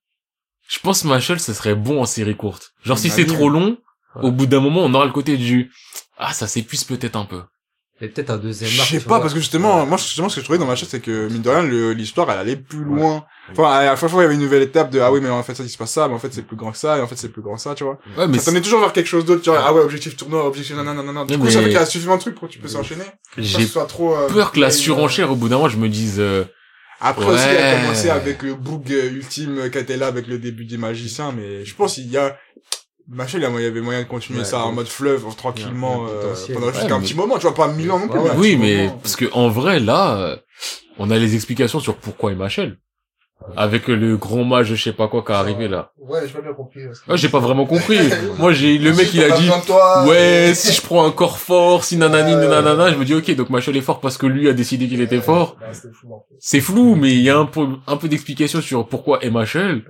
je 0.69 0.79
pense 0.81 1.03
que 1.05 1.09
Machel, 1.09 1.41
ce 1.41 1.55
serait 1.55 1.75
bon 1.75 2.03
en 2.03 2.07
série 2.07 2.37
courte. 2.37 2.75
Genre, 2.85 2.99
si 2.99 3.09
Bah 3.09 3.15
c'est 3.17 3.25
trop 3.27 3.49
long. 3.49 3.79
Au 4.23 4.31
bout 4.33 4.47
d'un 4.47 4.61
moment, 4.61 4.83
on 4.85 4.93
aura 4.95 5.05
le 5.07 5.13
côté 5.13 5.37
du, 5.37 5.71
ah, 6.19 6.33
ça 6.33 6.47
s'épuise 6.47 6.85
peut-être 6.85 7.17
un 7.17 7.25
peu. 7.25 7.43
Et 7.99 8.09
peut-être 8.09 8.29
un 8.29 8.37
deuxième 8.37 8.71
Je 8.71 8.83
sais 8.83 9.01
pas, 9.01 9.09
vois. 9.09 9.21
parce 9.23 9.33
que 9.33 9.41
justement, 9.41 9.87
moi, 9.87 9.97
justement, 9.97 10.29
ce 10.29 10.35
que 10.35 10.41
je 10.43 10.45
trouvais 10.45 10.59
dans 10.59 10.67
Machel, 10.67 10.87
c'est 10.91 11.01
que, 11.01 11.29
mine 11.29 11.41
de 11.41 11.49
rien, 11.49 11.63
l'histoire, 11.95 12.31
elle 12.31 12.39
allait 12.39 12.57
plus 12.57 12.85
loin. 12.85 13.25
Enfin, 13.51 13.71
à 13.73 13.85
la 13.85 13.97
fois, 13.97 14.11
il 14.13 14.21
y 14.21 14.25
avait 14.27 14.35
une 14.35 14.43
nouvelle 14.43 14.61
étape 14.61 14.91
de, 14.91 15.01
ah 15.01 15.11
oui, 15.11 15.21
mais 15.23 15.31
en 15.31 15.43
fait, 15.43 15.55
ça, 15.55 15.63
il 15.63 15.71
se 15.71 15.79
passe 15.79 15.93
ça, 15.93 16.07
mais 16.07 16.13
en 16.15 16.19
fait, 16.19 16.31
c'est 16.31 16.43
plus 16.43 16.57
grand 16.57 16.73
que 16.73 16.77
ça, 16.79 16.99
et 16.99 17.01
en 17.01 17.07
fait, 17.07 17.17
c'est 17.17 17.31
plus 17.31 17.41
grand 17.41 17.55
que 17.55 17.61
ça, 17.63 17.75
tu 17.75 17.85
vois. 17.85 17.99
Ouais, 18.19 18.29
mais 18.29 18.37
Ça 18.39 18.47
t'amenait 18.47 18.61
toujours 18.61 18.81
vers 18.81 18.93
quelque 18.93 19.07
chose 19.07 19.25
d'autre, 19.25 19.41
tu 19.41 19.49
vois, 19.49 19.63
ah 19.67 19.73
ouais, 19.73 19.81
objectif 19.81 20.15
tournoi, 20.15 20.47
objectif 20.47 20.77
nanana, 20.77 21.03
nanana. 21.03 21.25
Du 21.25 21.33
Non, 21.33 21.39
coup, 21.39 21.45
mais- 21.47 21.51
ça 21.51 21.61
fait 21.61 21.65
qu'il 21.69 21.75
y 21.75 21.79
a 21.79 21.87
suffisamment 21.87 22.17
de 22.17 22.21
trucs 22.21 22.35
pour 22.35 22.49
que 22.49 22.53
tu 22.53 22.59
peux 22.59 22.69
s'enchaîner. 22.69 23.05
J'ai 23.39 23.63
ce 23.63 23.67
soit 23.73 23.87
trop, 23.87 24.15
euh, 24.15 24.29
peur 24.29 24.53
que 24.53 24.61
la 24.61 24.67
plain, 24.67 24.75
euh, 24.77 24.79
surenchère, 24.79 25.33
au 25.33 25.37
bout 25.37 25.49
d'un 25.49 25.57
moment, 25.57 25.71
je 25.71 25.79
me 25.79 25.89
dise, 25.89 26.17
euh, 26.19 26.45
Après 27.01 27.25
aussi, 27.25 27.45
il 27.51 27.57
a 27.57 27.75
Ouais. 27.77 27.81
commencé 27.83 28.11
avec 28.11 28.43
le 28.43 28.55
bug 28.57 28.91
euh, 28.93 29.11
ultime 29.11 29.61
était 29.73 29.97
là 29.97 30.07
avec 30.09 30.27
le 30.27 30.39
début 30.39 30.65
des 30.67 30.77
magiciens, 30.79 31.33
mais 31.33 31.65
je 31.65 31.75
pense 31.75 31.95
qu'il 31.95 32.11
y 32.11 32.17
a, 32.19 32.37
Machel, 33.09 33.41
il 33.43 33.63
y 33.63 33.67
avait 33.67 33.81
moyen 33.81 34.03
de 34.03 34.09
continuer 34.09 34.41
Ouais, 34.41 34.45
ça 34.45 34.65
en 34.65 34.73
mode 34.73 34.89
fleuve, 34.89 35.25
tranquillement, 35.37 36.07
euh, 36.09 36.35
pendant 36.53 36.67
Ouais, 36.67 36.73
jusqu'à 36.73 36.95
un 36.95 36.99
mais- 36.99 37.05
petit 37.05 37.15
moment, 37.15 37.37
tu 37.37 37.43
vois, 37.43 37.55
pas 37.55 37.69
mille 37.69 37.91
ans 37.93 38.01
non 38.01 38.09
plus. 38.09 38.19
Ouais, 38.19 38.25
mais 38.31 38.35
un 38.35 38.39
oui, 38.39 38.57
mais, 38.61 38.77
moment. 38.87 38.99
parce 39.03 39.17
que, 39.17 39.27
en 39.33 39.49
vrai, 39.49 39.79
là, 39.79 40.17
euh, 40.19 40.37
on 40.99 41.11
a 41.11 41.17
les 41.19 41.35
explications 41.37 41.79
sur 41.79 41.97
pourquoi 41.97 42.33
est 42.33 42.37
Machel. 42.37 42.79
Avec 43.57 43.87
le 43.87 44.17
grand 44.17 44.43
mage, 44.45 44.75
je 44.75 44.83
sais 44.83 44.93
pas 44.95 45.07
quoi, 45.07 45.23
qui 45.23 45.31
est 45.31 45.35
arrivé 45.37 45.69
là. 45.69 45.93
Ouais, 45.99 46.21
j'ai 46.27 46.33
pas 46.33 46.41
bien 46.41 46.53
compris. 46.55 46.81
Ouais, 47.07 47.17
j'ai 47.17 47.29
pas 47.29 47.39
vraiment 47.39 47.65
compris. 47.67 47.99
Moi, 48.39 48.53
j'ai, 48.53 48.77
le 48.79 48.93
mec, 48.93 49.13
il 49.15 49.23
a 49.23 49.37
dit, 49.39 49.49
toi. 49.67 50.05
ouais, 50.09 50.53
si 50.55 50.73
je 50.73 50.81
prends 50.83 51.07
un 51.07 51.13
corps 51.13 51.39
fort, 51.39 51.85
si 51.85 51.97
nanani, 51.97 52.35
nanana, 52.35 52.91
je 52.91 52.97
me 52.97 53.05
dis, 53.05 53.15
ok, 53.15 53.31
donc 53.37 53.51
Machel 53.51 53.77
est 53.77 53.83
fort 53.83 54.01
parce 54.01 54.19
que 54.19 54.27
lui 54.27 54.49
a 54.49 54.53
décidé 54.53 54.89
qu'il 54.89 55.01
était 55.01 55.21
fort. 55.21 55.57
C'est 56.41 56.61
flou, 56.61 56.97
mais 56.97 57.13
il 57.13 57.21
y 57.21 57.31
a 57.31 57.37
un 57.39 57.45
peu, 57.47 57.67
un 57.87 57.97
peu 57.97 58.09
d'explication 58.09 58.61
sur 58.61 58.89
pourquoi 58.89 59.23
est 59.23 59.31
Machel. 59.31 59.85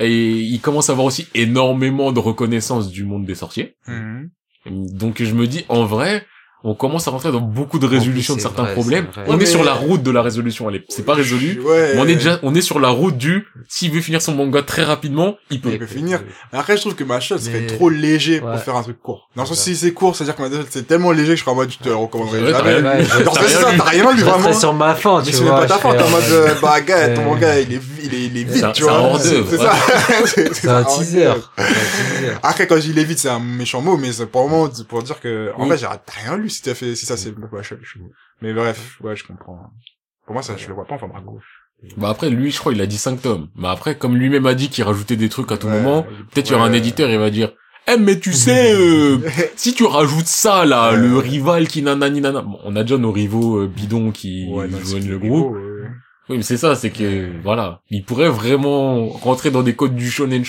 Et 0.00 0.32
il 0.38 0.60
commence 0.60 0.88
à 0.88 0.92
avoir 0.92 1.06
aussi 1.06 1.28
énormément 1.34 2.10
de 2.10 2.18
reconnaissance 2.18 2.90
du 2.90 3.04
monde 3.04 3.26
des 3.26 3.34
sorciers. 3.34 3.76
Mhm. 3.86 4.30
Donc 4.66 5.22
je 5.22 5.34
me 5.34 5.46
dis, 5.46 5.64
en 5.68 5.84
vrai, 5.84 6.26
on 6.62 6.74
commence 6.74 7.08
à 7.08 7.10
rentrer 7.10 7.32
dans 7.32 7.40
beaucoup 7.40 7.78
de 7.78 7.86
résolutions 7.86 8.34
de 8.34 8.38
c'est 8.40 8.44
certains 8.44 8.64
vrai, 8.64 8.72
problèmes. 8.74 9.06
c'est. 9.14 9.20
On 9.26 9.36
Ouais, 9.36 9.42
est 9.42 9.46
sur 9.46 9.60
mais- 9.60 9.66
la 9.66 9.72
route 9.74 10.02
de 10.02 10.10
la 10.10 10.22
résolution. 10.22 10.68
Elle 10.68 10.76
est, 10.76 10.84
c'est 10.88 11.04
pas 11.04 11.14
résolu. 11.14 11.60
Ouais. 11.64 11.92
Mais 11.94 12.00
on 12.00 12.06
est 12.06 12.14
déjà, 12.16 12.38
on 12.42 12.54
est 12.54 12.60
sur 12.60 12.78
la 12.80 12.88
route 12.88 13.16
du, 13.16 13.46
s'il 13.68 13.90
veut 13.92 14.00
finir 14.00 14.20
son 14.22 14.34
manga 14.34 14.62
très 14.62 14.84
rapidement, 14.84 15.36
il 15.50 15.60
peut. 15.60 15.70
Il 15.72 15.78
peut 15.78 15.86
finir. 15.86 16.20
Après, 16.52 16.76
je 16.76 16.82
trouve 16.82 16.94
que 16.94 17.04
Machot 17.04 17.38
serait 17.38 17.60
Mais- 17.60 17.66
trop 17.66 17.88
léger 17.88 18.40
Ouais. 18.40 18.52
pour 18.52 18.60
faire 18.60 18.76
un 18.76 18.82
truc 18.82 19.00
court. 19.02 19.28
Dans 19.36 19.42
le 19.42 19.48
sens, 19.48 19.58
C'est 19.58 19.70
si 19.74 19.76
c'est 19.76 19.92
court, 19.92 20.14
c'est-à-dire 20.16 20.36
que 20.36 20.42
c'est 20.70 20.86
tellement 20.86 21.12
léger 21.12 21.30
que 21.32 21.36
je 21.36 21.40
serais 21.42 21.50
en 21.52 21.54
mode, 21.54 21.70
je 21.70 21.78
te 21.78 21.88
le 21.88 21.94
recommanderais 21.94 22.42
Ouais, 22.42 22.50
jamais. 22.52 22.82
T'as 22.82 23.04
c'est 23.04 23.38
rien 23.40 23.48
ça, 23.48 23.70
lu. 23.72 23.78
t'as 23.78 23.84
rien 23.84 24.12
lu 24.12 24.18
Je 24.18 24.24
vraiment. 24.24 24.52
sur 24.52 24.74
ma 24.74 24.94
fin, 24.94 25.18
Mais 25.20 25.24
tu 25.26 25.32
c'est 25.32 25.38
même 25.40 25.48
vois. 25.50 25.60
pas 25.60 25.66
ta 25.66 25.78
faute, 25.78 25.96
fais, 25.96 26.02
en 26.02 26.10
mode, 26.10 26.22
euh, 26.30 26.54
bah, 26.60 26.80
gars, 26.80 27.08
ton 27.10 27.22
manga, 27.24 27.58
il 27.58 27.72
est, 27.74 27.80
il 28.04 28.14
est, 28.14 28.18
il 28.26 28.36
est 28.36 28.46
C'est 28.48 28.54
vite, 28.54 28.64
un- 28.64 28.72
tu 28.72 28.82
c'est 28.82 28.88
un 28.90 28.98
vois. 29.08 29.18
C'est 29.18 29.56
ça. 29.56 29.72
C'est 30.26 30.54
C'est 30.60 30.68
un 30.68 30.84
teaser. 30.84 31.28
C'est. 31.56 32.34
Après, 32.42 32.66
quand 32.66 32.76
je 32.76 32.80
dis 32.82 32.90
il 32.90 32.98
est 32.98 33.04
vite, 33.04 33.18
c'est 33.18 33.28
un 33.28 33.38
méchant 33.40 33.80
mot, 33.80 33.96
mais 33.96 34.12
c'est 34.12 34.26
pour, 34.26 34.42
le 34.44 34.48
moment, 34.50 34.68
pour 34.88 35.02
dire 35.02 35.20
que, 35.20 35.50
en 35.56 35.66
vrai, 35.66 35.78
j'ai 35.78 35.86
rien 35.86 36.36
lu 36.36 36.49
si 36.50 36.62
t'as 36.62 36.74
fait, 36.74 36.94
si 36.94 37.06
ça 37.06 37.16
c'est 37.16 37.34
Machot. 37.36 37.76
Mais 38.42 38.52
bref, 38.52 38.98
ouais, 39.02 39.16
je 39.16 39.24
comprends. 39.26 39.58
Pour 40.26 40.34
moi, 40.34 40.42
ça, 40.42 40.56
je 40.56 40.68
le 40.68 40.74
vois 40.74 40.84
pas, 40.86 40.94
enfin, 40.96 41.08
bravo. 41.08 41.40
Bah 41.96 42.10
après, 42.10 42.28
lui, 42.30 42.50
je 42.50 42.58
crois, 42.58 42.72
il 42.74 42.80
a 42.80 42.86
dit 42.86 42.98
5 42.98 43.22
tomes. 43.22 43.48
Mais 43.56 43.68
après, 43.68 43.96
comme 43.96 44.16
lui-même 44.16 44.46
a 44.46 44.54
dit 44.54 44.68
qu'il 44.68 44.84
rajoutait 44.84 45.16
des 45.16 45.28
trucs 45.30 45.50
à 45.50 45.56
tout 45.56 45.66
Ouais, 45.66 45.80
moment, 45.80 46.02
peut-être 46.30 46.48
il 46.48 46.52
y 46.52 46.54
aura 46.54 46.66
un 46.66 46.70
ouais. 46.72 46.78
éditeur, 46.78 47.08
il 47.10 47.18
va 47.18 47.30
dire, 47.30 47.52
eh, 47.88 47.96
mais 47.96 48.20
tu 48.20 48.32
sais, 48.34 48.72
euh, 48.78 49.18
si 49.56 49.72
tu 49.74 49.84
rajoutes 49.84 50.26
ça, 50.26 50.64
là, 50.66 50.92
Ouais. 50.92 50.98
le 50.98 51.16
rival 51.16 51.66
qui 51.66 51.80
nanani 51.82 52.20
nana, 52.20 52.42
bon, 52.42 52.58
on 52.64 52.76
a 52.76 52.82
déjà 52.82 52.98
nos 52.98 53.10
rivaux 53.10 53.60
euh, 53.62 53.66
bidons 53.66 54.10
qui 54.12 54.46
Ouais, 54.50 54.68
joignent 54.84 55.08
le 55.08 55.18
groupe. 55.18 55.54
ouais. 55.54 55.60
Oui, 56.28 56.36
mais 56.36 56.42
c'est 56.44 56.58
ça, 56.58 56.76
c'est 56.76 56.90
que, 56.90 57.42
voilà. 57.42 57.80
Il 57.90 58.04
pourrait 58.04 58.28
vraiment 58.28 59.08
rentrer 59.08 59.50
dans 59.50 59.62
des 59.64 59.74
codes 59.74 59.96
du 59.96 60.08
shonen. 60.10 60.44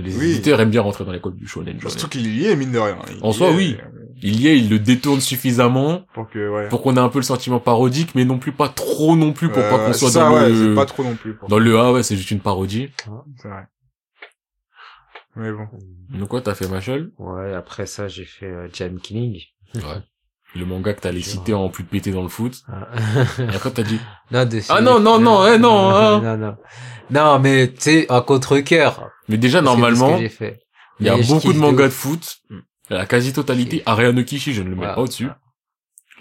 Les 0.00 0.16
Oui. 0.16 0.30
éditeurs 0.32 0.60
aiment 0.60 0.70
bien 0.70 0.82
rentrer 0.82 1.04
dans 1.04 1.12
les 1.12 1.20
codes 1.20 1.36
du 1.36 1.46
shonen. 1.46 1.78
shonen. 1.80 1.90
Surtout 1.90 2.08
qu'il 2.08 2.26
y 2.40 2.46
est, 2.46 2.56
mine 2.56 2.72
de 2.72 2.78
rien. 2.78 2.96
Il 3.10 3.18
En 3.22 3.30
y 3.30 3.34
soi, 3.34 3.48
est, 3.50 3.54
oui. 3.56 3.76
euh, 3.80 3.88
Il 4.22 4.40
y 4.40 4.48
est, 4.48 4.58
il 4.58 4.68
le 4.68 4.78
détourne 4.78 5.20
suffisamment 5.20 6.02
Pour 6.14 6.28
que, 6.28 6.48
ouais. 6.50 6.68
pour 6.68 6.82
qu'on 6.82 6.96
ait 6.96 7.00
un 7.00 7.08
peu 7.08 7.18
le 7.20 7.24
sentiment 7.24 7.60
parodique, 7.60 8.14
mais 8.16 8.24
non 8.24 8.38
plus 8.38 8.52
pas 8.52 8.68
trop 8.68 9.14
non 9.16 9.32
plus 9.32 9.48
pour 9.48 9.58
Euh, 9.62 9.70
pas 9.70 9.78
qu'on 9.86 9.92
soit 9.92 10.10
ça, 10.10 10.28
dans 10.28 10.34
ouais, 10.34 10.48
le, 10.50 10.74
pas 10.74 10.86
trop 10.86 11.04
non 11.04 11.14
plus. 11.14 11.34
pour- 11.36 11.48
dans 11.48 11.58
le, 11.58 11.78
ah 11.78 11.92
ouais, 11.92 12.02
c'est 12.02 12.16
juste 12.16 12.30
une 12.32 12.40
parodie. 12.40 12.90
C'est 13.36 13.48
vrai. 13.48 13.62
Mais 15.36 15.52
bon. 15.52 15.66
Donc 16.18 16.28
quoi, 16.30 16.40
t'as 16.40 16.54
fait 16.54 16.66
Machel? 16.68 17.10
Ouais, 17.18 17.54
après 17.54 17.86
ça, 17.86 18.08
j'ai 18.08 18.24
fait 18.24 18.46
euh, 18.46 18.68
Jam 18.72 18.98
Killing. 18.98 19.40
Ouais. 19.76 19.82
Le 20.54 20.64
manga 20.64 20.94
que 20.94 21.00
t'allais 21.00 21.20
citer 21.20 21.52
en 21.54 21.68
plus 21.68 21.84
de 21.84 21.88
péter 21.88 22.10
dans 22.10 22.22
le 22.22 22.28
foot. 22.28 22.54
Ah. 22.68 22.88
Et 23.38 23.54
après, 23.54 23.70
t'as 23.70 23.82
dit, 23.82 24.00
non, 24.30 24.44
de 24.44 24.60
Ah 24.68 24.80
non, 24.80 24.98
non, 24.98 25.18
non, 25.18 25.46
eh, 25.46 25.58
non, 25.58 25.90
hein. 25.90 26.20
non, 26.20 26.36
non. 26.38 26.56
Non, 27.10 27.38
mais 27.38 27.68
tu 27.68 27.80
sais, 27.80 28.06
un 28.10 28.20
contre-cœur. 28.22 29.10
mais 29.28 29.36
déjà, 29.38 29.60
normalement, 29.62 30.18
il 30.18 31.06
y 31.06 31.08
a 31.08 31.16
beaucoup 31.16 31.52
de 31.52 31.58
mangas 31.58 31.84
de 31.86 31.92
foot. 31.92 32.38
La 32.90 33.04
quasi-totalité, 33.06 33.82
Ariane 33.86 34.24
Kishi, 34.24 34.54
je 34.54 34.62
ne 34.62 34.70
le 34.70 34.76
mets 34.76 34.86
pas 34.86 34.98
au-dessus. 34.98 35.28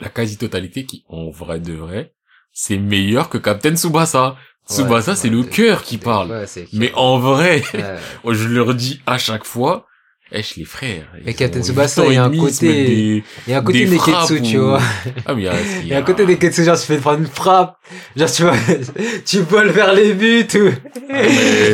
La 0.02 0.10
quasi-totalité 0.10 0.86
qui, 0.86 1.04
en 1.08 1.30
vrai 1.32 1.60
de 1.60 1.74
vrai, 1.74 2.14
c'est 2.52 2.78
meilleur 2.78 3.30
que 3.30 3.38
Captain 3.38 3.76
Tsubasa. 3.76 4.36
Tsubasa, 4.70 5.12
Ouais, 5.12 5.18
c'est 5.18 5.30
le 5.30 5.44
cœur 5.44 5.82
qui 5.84 5.98
parle. 5.98 6.32
ouais, 6.32 6.46
Mais 6.74 6.92
en 6.96 7.18
vrai, 7.20 7.64
Ouais. 7.74 8.34
je 8.34 8.48
leur 8.50 8.76
dis 8.76 9.02
à 9.06 9.18
chaque 9.18 9.46
fois, 9.46 9.86
eh, 10.32 10.42
les 10.58 10.66
frères. 10.66 11.04
Mais 11.26 11.34
Captain 11.34 11.60
ont 11.60 11.64
Tsubasa, 11.64 12.02
8 12.04 12.08
ans 12.08 12.10
il 12.10 12.14
y 12.14 12.18
a 12.18 12.22
et 12.22 12.26
un 12.26 12.30
côté- 12.32 13.24
Il 13.48 13.52
y 13.52 13.54
a 13.54 13.60
un 13.60 13.62
côté 13.64 13.86
des 13.86 13.92
Neketsu, 13.92 14.12
frappes 14.12 14.42
tu 14.44 14.58
ou- 14.58 14.68
vois. 14.70 14.82
Ah, 15.26 15.34
mais 15.36 15.42
il 15.42 15.46
y 15.46 15.48
a, 15.48 15.54
Il 15.84 15.88
y 15.88 15.94
a 15.94 15.98
un 16.00 16.02
côté 16.02 16.26
Neketsu, 16.26 16.64
genre, 16.64 16.80
tu 16.80 16.86
fais 16.86 16.98
prendre 16.98 17.20
une 17.20 17.28
frappe. 17.28 17.78
Genre, 18.16 18.32
tu 18.32 18.42
vois, 18.44 18.54
tu 19.26 19.40
voles 19.42 19.70
vers 19.70 19.94
les 19.94 20.14
buts 20.14 20.48
ou... 20.56 20.70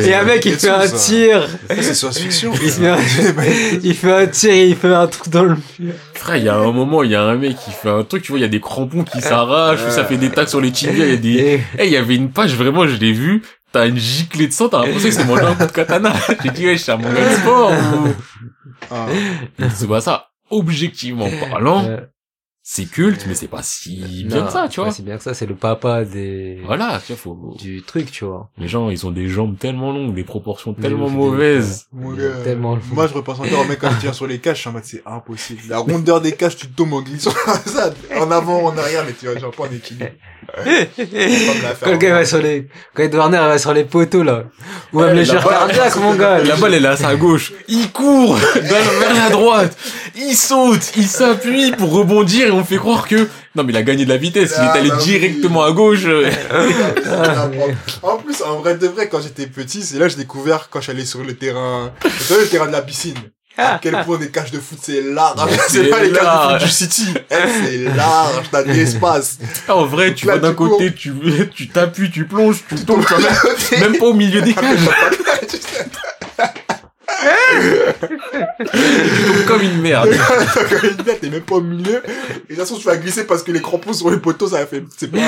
Et 0.06 0.14
un 0.14 0.24
mec, 0.24 0.44
il 0.44 0.54
fait 0.54 0.68
un 0.68 0.86
tir. 0.86 1.48
C'est 1.68 1.94
science-fiction. 1.94 2.52
Il 2.62 2.70
fait 2.70 2.88
un, 2.88 2.98
il 3.82 3.94
fait 3.94 4.12
un 4.12 4.26
tir 4.26 4.50
et 4.50 4.68
il 4.68 4.76
fait 4.76 4.92
un 4.94 5.06
truc 5.06 5.28
dans 5.30 5.44
le 5.44 5.56
mur. 5.78 5.94
Frère, 6.14 6.36
il 6.36 6.44
y 6.44 6.48
a 6.48 6.54
un 6.56 6.72
moment, 6.72 7.02
il 7.02 7.10
y 7.10 7.14
a 7.14 7.22
un 7.22 7.36
mec 7.36 7.56
qui 7.56 7.70
fait 7.72 7.90
un 7.90 8.04
truc, 8.04 8.22
tu 8.22 8.32
vois, 8.32 8.38
il 8.38 8.42
y 8.42 8.46
a 8.46 8.48
des 8.48 8.60
crampons 8.60 9.02
qui 9.04 9.20
s'arrachent, 9.20 9.88
ça 9.90 10.04
fait 10.04 10.16
des 10.16 10.30
tacs 10.30 10.48
sur 10.48 10.60
les 10.60 10.70
tibias, 10.70 11.04
il 11.04 11.10
y 11.10 11.14
a 11.14 11.16
des... 11.16 11.60
Eh, 11.78 11.86
il 11.86 11.92
y 11.92 11.96
avait 11.96 12.14
une 12.14 12.30
page, 12.30 12.54
vraiment, 12.54 12.86
je 12.86 12.96
l'ai 12.96 13.12
vu, 13.12 13.42
t'as 13.74 13.88
une 13.88 13.98
giclée 13.98 14.46
de 14.46 14.52
sang, 14.52 14.68
t'as 14.68 14.84
l'impression 14.84 15.08
que 15.08 15.14
c'est 15.14 15.24
mangé 15.24 15.42
un 15.42 15.54
coup 15.56 15.66
de 15.66 15.72
katana. 15.72 16.12
J'ai 16.44 16.50
dit, 16.50 16.66
ouais, 16.66 16.78
c'est 16.78 16.92
un 16.92 16.96
manga 16.96 17.28
de 17.28 17.34
sport, 17.34 17.72
ou... 17.72 18.08
Ah. 18.88 19.06
C'est 19.74 19.88
pas 19.88 20.00
ça. 20.00 20.28
Objectivement 20.50 21.28
parlant, 21.50 21.84
c'est 22.66 22.86
culte, 22.86 23.26
mais 23.28 23.34
c'est 23.34 23.46
pas 23.46 23.62
si 23.62 24.24
bien 24.26 24.38
non, 24.40 24.46
que 24.46 24.52
ça, 24.52 24.68
tu 24.70 24.80
ouais, 24.80 24.86
vois. 24.86 24.94
C'est 24.94 25.02
bien 25.04 25.18
que 25.18 25.22
ça, 25.22 25.34
c'est 25.34 25.44
le 25.44 25.54
papa 25.54 26.04
des, 26.06 26.62
Voilà, 26.64 26.98
tu 27.06 27.12
vois, 27.12 27.20
faut... 27.20 27.54
du 27.58 27.82
truc, 27.82 28.10
tu 28.10 28.24
vois. 28.24 28.48
Les 28.56 28.68
gens, 28.68 28.88
ils 28.88 29.06
ont 29.06 29.10
des 29.10 29.28
jambes 29.28 29.58
tellement 29.58 29.92
longues, 29.92 30.14
des 30.14 30.24
proportions 30.24 30.72
tellement 30.72 31.10
mauvaises. 31.10 31.84
Gars, 31.92 32.22
tellement- 32.42 32.78
Moi, 32.90 33.06
je 33.06 33.12
repense 33.12 33.38
encore 33.38 33.60
au 33.60 33.64
mec 33.66 33.80
quand 33.80 33.90
il 33.90 33.98
tire 33.98 34.14
sur 34.14 34.26
les 34.26 34.38
caches, 34.38 34.56
je 34.56 34.60
suis 34.62 34.70
en 34.70 34.72
mode, 34.72 34.84
c'est 34.86 35.02
impossible. 35.04 35.60
La 35.68 35.76
rondeur 35.78 36.22
des 36.22 36.32
caches, 36.32 36.56
tu 36.56 36.68
tombes 36.68 36.94
en 36.94 37.02
glissant 37.02 37.32
ça. 37.66 37.92
En 38.18 38.30
avant, 38.30 38.64
en 38.64 38.78
arrière, 38.78 39.04
mais 39.06 39.12
tu 39.12 39.26
vas 39.26 39.38
genre 39.38 39.50
pas 39.50 39.64
en 39.64 39.70
équilibre. 39.70 40.06
Quand 41.82 41.90
le 41.90 41.96
gars 41.98 42.14
va 42.14 42.24
sur 42.24 42.38
les, 42.40 42.68
quand 42.94 43.02
Ed 43.02 43.14
Warner 43.14 43.36
va 43.38 43.58
sur 43.58 43.74
les 43.74 43.84
poteaux, 43.84 44.22
là. 44.22 44.44
Ou 44.92 45.00
même 45.00 45.16
les 45.16 45.24
balle- 45.26 45.42
cardiaques, 45.42 45.96
mon 45.96 46.14
gars. 46.14 46.38
La 46.42 46.56
balle, 46.56 46.74
elle 46.74 46.84
est 46.84 46.88
à 46.88 46.96
sa 46.96 47.14
gauche. 47.16 47.52
Il 47.68 47.90
court 47.92 48.36
vers 48.54 49.14
la 49.14 49.30
droite. 49.30 49.76
Il 50.16 50.34
saute. 50.34 50.92
Il 50.96 51.06
s'appuie 51.06 51.72
pour 51.72 51.92
rebondir 51.92 52.53
on 52.54 52.64
fait 52.64 52.76
croire 52.76 53.06
que... 53.06 53.28
Non, 53.54 53.62
mais 53.64 53.72
il 53.72 53.76
a 53.76 53.82
gagné 53.82 54.04
de 54.04 54.10
la 54.10 54.16
vitesse. 54.16 54.54
Il 54.56 54.62
Ah, 54.62 54.74
est 54.74 54.78
allé 54.80 54.90
bah 54.90 54.96
directement 54.96 55.62
à 55.62 55.72
gauche. 55.72 56.06
En 58.02 58.16
plus, 58.18 58.42
en 58.42 58.60
vrai 58.60 58.76
de 58.76 58.86
vrai, 58.88 59.08
quand 59.08 59.20
j'étais 59.20 59.46
petit, 59.46 59.82
c'est 59.82 59.98
là 59.98 60.06
que 60.06 60.12
j'ai 60.12 60.18
découvert 60.18 60.68
quand 60.70 60.80
j'allais 60.80 61.04
sur 61.04 61.22
le 61.22 61.34
terrain, 61.34 61.92
le 62.02 62.46
terrain 62.46 62.66
de 62.66 62.72
la 62.72 62.82
piscine. 62.82 63.14
À 63.56 63.78
quel 63.80 64.02
point 64.04 64.18
des 64.18 64.30
caches 64.30 64.50
de 64.50 64.58
foot 64.58 64.78
c'est 64.82 65.00
large. 65.00 65.38
C'est 65.68 65.84
pas 65.84 66.02
les 66.02 66.10
caches 66.10 66.24
de 66.24 66.58
foot 66.58 66.64
du 66.64 66.68
City. 66.68 67.06
Eh, 67.30 67.34
c'est 67.64 67.96
large, 67.96 68.46
t'as 68.50 68.64
de 68.64 68.72
l'espace. 68.72 69.38
En 69.68 69.86
vrai, 69.86 70.12
tu 70.12 70.26
vas 70.26 70.38
d'un 70.38 70.54
côté, 70.54 70.92
tu 70.92 71.12
tu 71.54 71.68
t'appuies, 71.68 72.10
tu 72.10 72.24
plonges, 72.26 72.64
tu 72.68 72.84
tombes, 72.84 73.04
même 73.78 73.96
pas 73.96 74.06
au 74.06 74.14
milieu 74.14 74.42
des 74.42 74.54
cages. 74.54 74.80
Tombes 79.26 79.44
comme 79.46 79.62
une 79.62 79.80
merde. 79.80 80.10
Quand 80.10 80.76
il 80.82 81.04
vient, 81.04 81.14
t'es 81.20 81.30
même 81.30 81.42
pas 81.42 81.56
au 81.56 81.60
milieu. 81.60 82.02
Et 82.48 82.54
de 82.54 82.54
toute 82.54 82.56
façon, 82.58 82.76
tu 82.76 82.84
vas 82.84 82.96
glisser 82.96 83.24
parce 83.26 83.42
que 83.42 83.52
les 83.52 83.60
crampons 83.60 83.92
sur 83.92 84.10
les 84.10 84.18
poteaux, 84.18 84.48
ça 84.48 84.58
a 84.58 84.66
fait, 84.66 84.82
c'est 84.96 85.10
pas. 85.10 85.18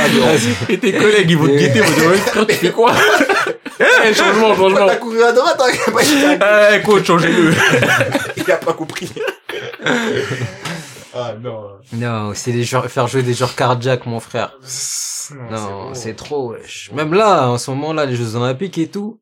Et 0.68 0.78
tes 0.78 0.92
collègues, 0.92 1.30
ils 1.30 1.36
vont 1.38 1.46
te 1.46 1.52
guetter, 1.58 1.78
ils 1.78 1.82
vont 1.84 1.92
dire, 2.00 2.10
ouais, 2.10 2.16
frère, 2.16 2.46
tu 2.46 2.54
fais 2.54 2.70
quoi? 2.70 2.92
Eh, 3.78 4.14
changement, 4.14 4.54
changement. 4.54 4.86
T'as 4.86 4.96
couru 4.96 5.22
à 5.22 5.32
droite, 5.32 5.60
hein, 5.60 6.70
Eh, 6.72 6.82
coach, 6.82 7.04
changez-le. 7.04 7.52
il 8.38 8.50
a 8.50 8.56
pas 8.56 8.72
compris. 8.72 9.12
Ah, 11.14 11.34
non. 11.38 11.72
Non, 11.92 12.32
c'est 12.34 12.52
les 12.52 12.64
joueurs, 12.64 12.86
faire 12.90 13.06
jouer 13.06 13.22
des 13.22 13.34
joueurs 13.34 13.54
cardiaques, 13.54 14.06
mon 14.06 14.20
frère. 14.20 14.58
Non, 15.50 15.92
c'est 15.92 16.14
trop, 16.14 16.52
wesh. 16.52 16.90
Même 16.94 17.12
là, 17.12 17.48
en 17.50 17.58
ce 17.58 17.70
moment 17.70 17.92
là, 17.92 18.06
les 18.06 18.16
Jeux 18.16 18.34
Olympiques 18.36 18.78
et 18.78 18.88
tout. 18.88 19.20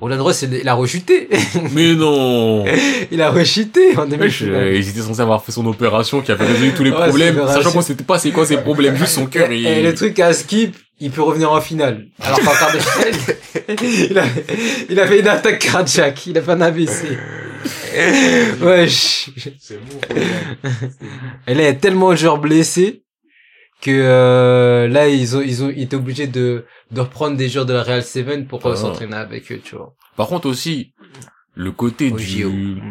Roland 0.00 0.22
Ross, 0.22 0.42
il 0.42 0.68
a 0.68 0.74
rechuté. 0.74 1.28
Mais 1.72 1.94
non. 1.94 2.64
il 3.10 3.20
a 3.20 3.30
rechuté 3.30 3.96
en 3.96 4.08
Wesh, 4.08 4.40
2000. 4.42 4.54
euh, 4.54 4.74
ils 4.76 4.88
étaient 4.88 5.00
censés 5.00 5.20
avoir 5.20 5.44
fait 5.44 5.52
son 5.52 5.66
opération 5.66 6.20
qui 6.22 6.32
avait 6.32 6.46
résolu 6.46 6.72
tous 6.72 6.84
les 6.84 6.90
Ouais, 7.00 7.06
problèmes, 7.08 7.40
c'est 7.46 7.52
sachant 7.54 7.72
qu'on 7.72 7.82
sait 7.82 7.94
pas 7.94 8.18
c'est 8.18 8.30
quoi 8.30 8.46
ses 8.46 8.56
problèmes, 8.58 8.96
juste 8.96 9.12
son 9.14 9.26
cœur 9.26 9.50
Et, 9.50 9.60
et... 9.60 9.78
et 9.80 9.82
le 9.82 9.94
truc 9.94 10.18
à 10.20 10.32
skip, 10.32 10.74
il 11.00 11.10
peut 11.10 11.22
revenir 11.22 11.52
en 11.52 11.60
finale. 11.60 12.06
Alors 12.20 12.38
qu'en 12.40 12.52
quart 12.52 12.72
de 12.72 12.78
finale, 12.78 13.36
il 14.10 14.18
a, 14.18 14.24
il 14.88 15.00
avait 15.00 15.20
une 15.20 15.28
attaque 15.28 15.58
cardiaque, 15.58 16.26
il 16.26 16.36
a 16.38 16.42
fait 16.42 16.52
un 16.52 16.60
AVC. 16.60 17.18
Wesh. 18.62 19.30
C'est 19.58 19.78
bon. 19.78 20.00
Et 21.46 21.54
là, 21.54 21.62
il 21.62 21.64
y 21.64 21.66
a 21.66 21.74
tellement 21.74 22.10
de 22.12 22.16
joueurs 22.16 22.38
blessés 22.38 23.02
que 23.80 23.90
euh, 23.90 24.88
là, 24.88 25.08
ils 25.08 25.36
ont, 25.36 25.40
ils 25.40 25.64
ont, 25.64 25.70
ils 25.70 25.82
étaient 25.82 25.96
obligés 25.96 26.26
de, 26.26 26.66
de 26.90 27.00
reprendre 27.00 27.36
des 27.36 27.48
joueurs 27.48 27.66
de 27.66 27.72
la 27.72 27.82
Real 27.82 28.02
7 28.02 28.46
pour 28.48 28.60
Ah. 28.66 28.76
s'entraîner 28.76 29.16
avec 29.16 29.50
eux, 29.52 29.60
tu 29.64 29.76
vois. 29.76 29.94
Par 30.16 30.26
contre 30.28 30.48
aussi, 30.48 30.92
le 31.54 31.72
côté 31.72 32.10
Au 32.12 32.16
du, 32.16 32.24
JO. 32.42 32.50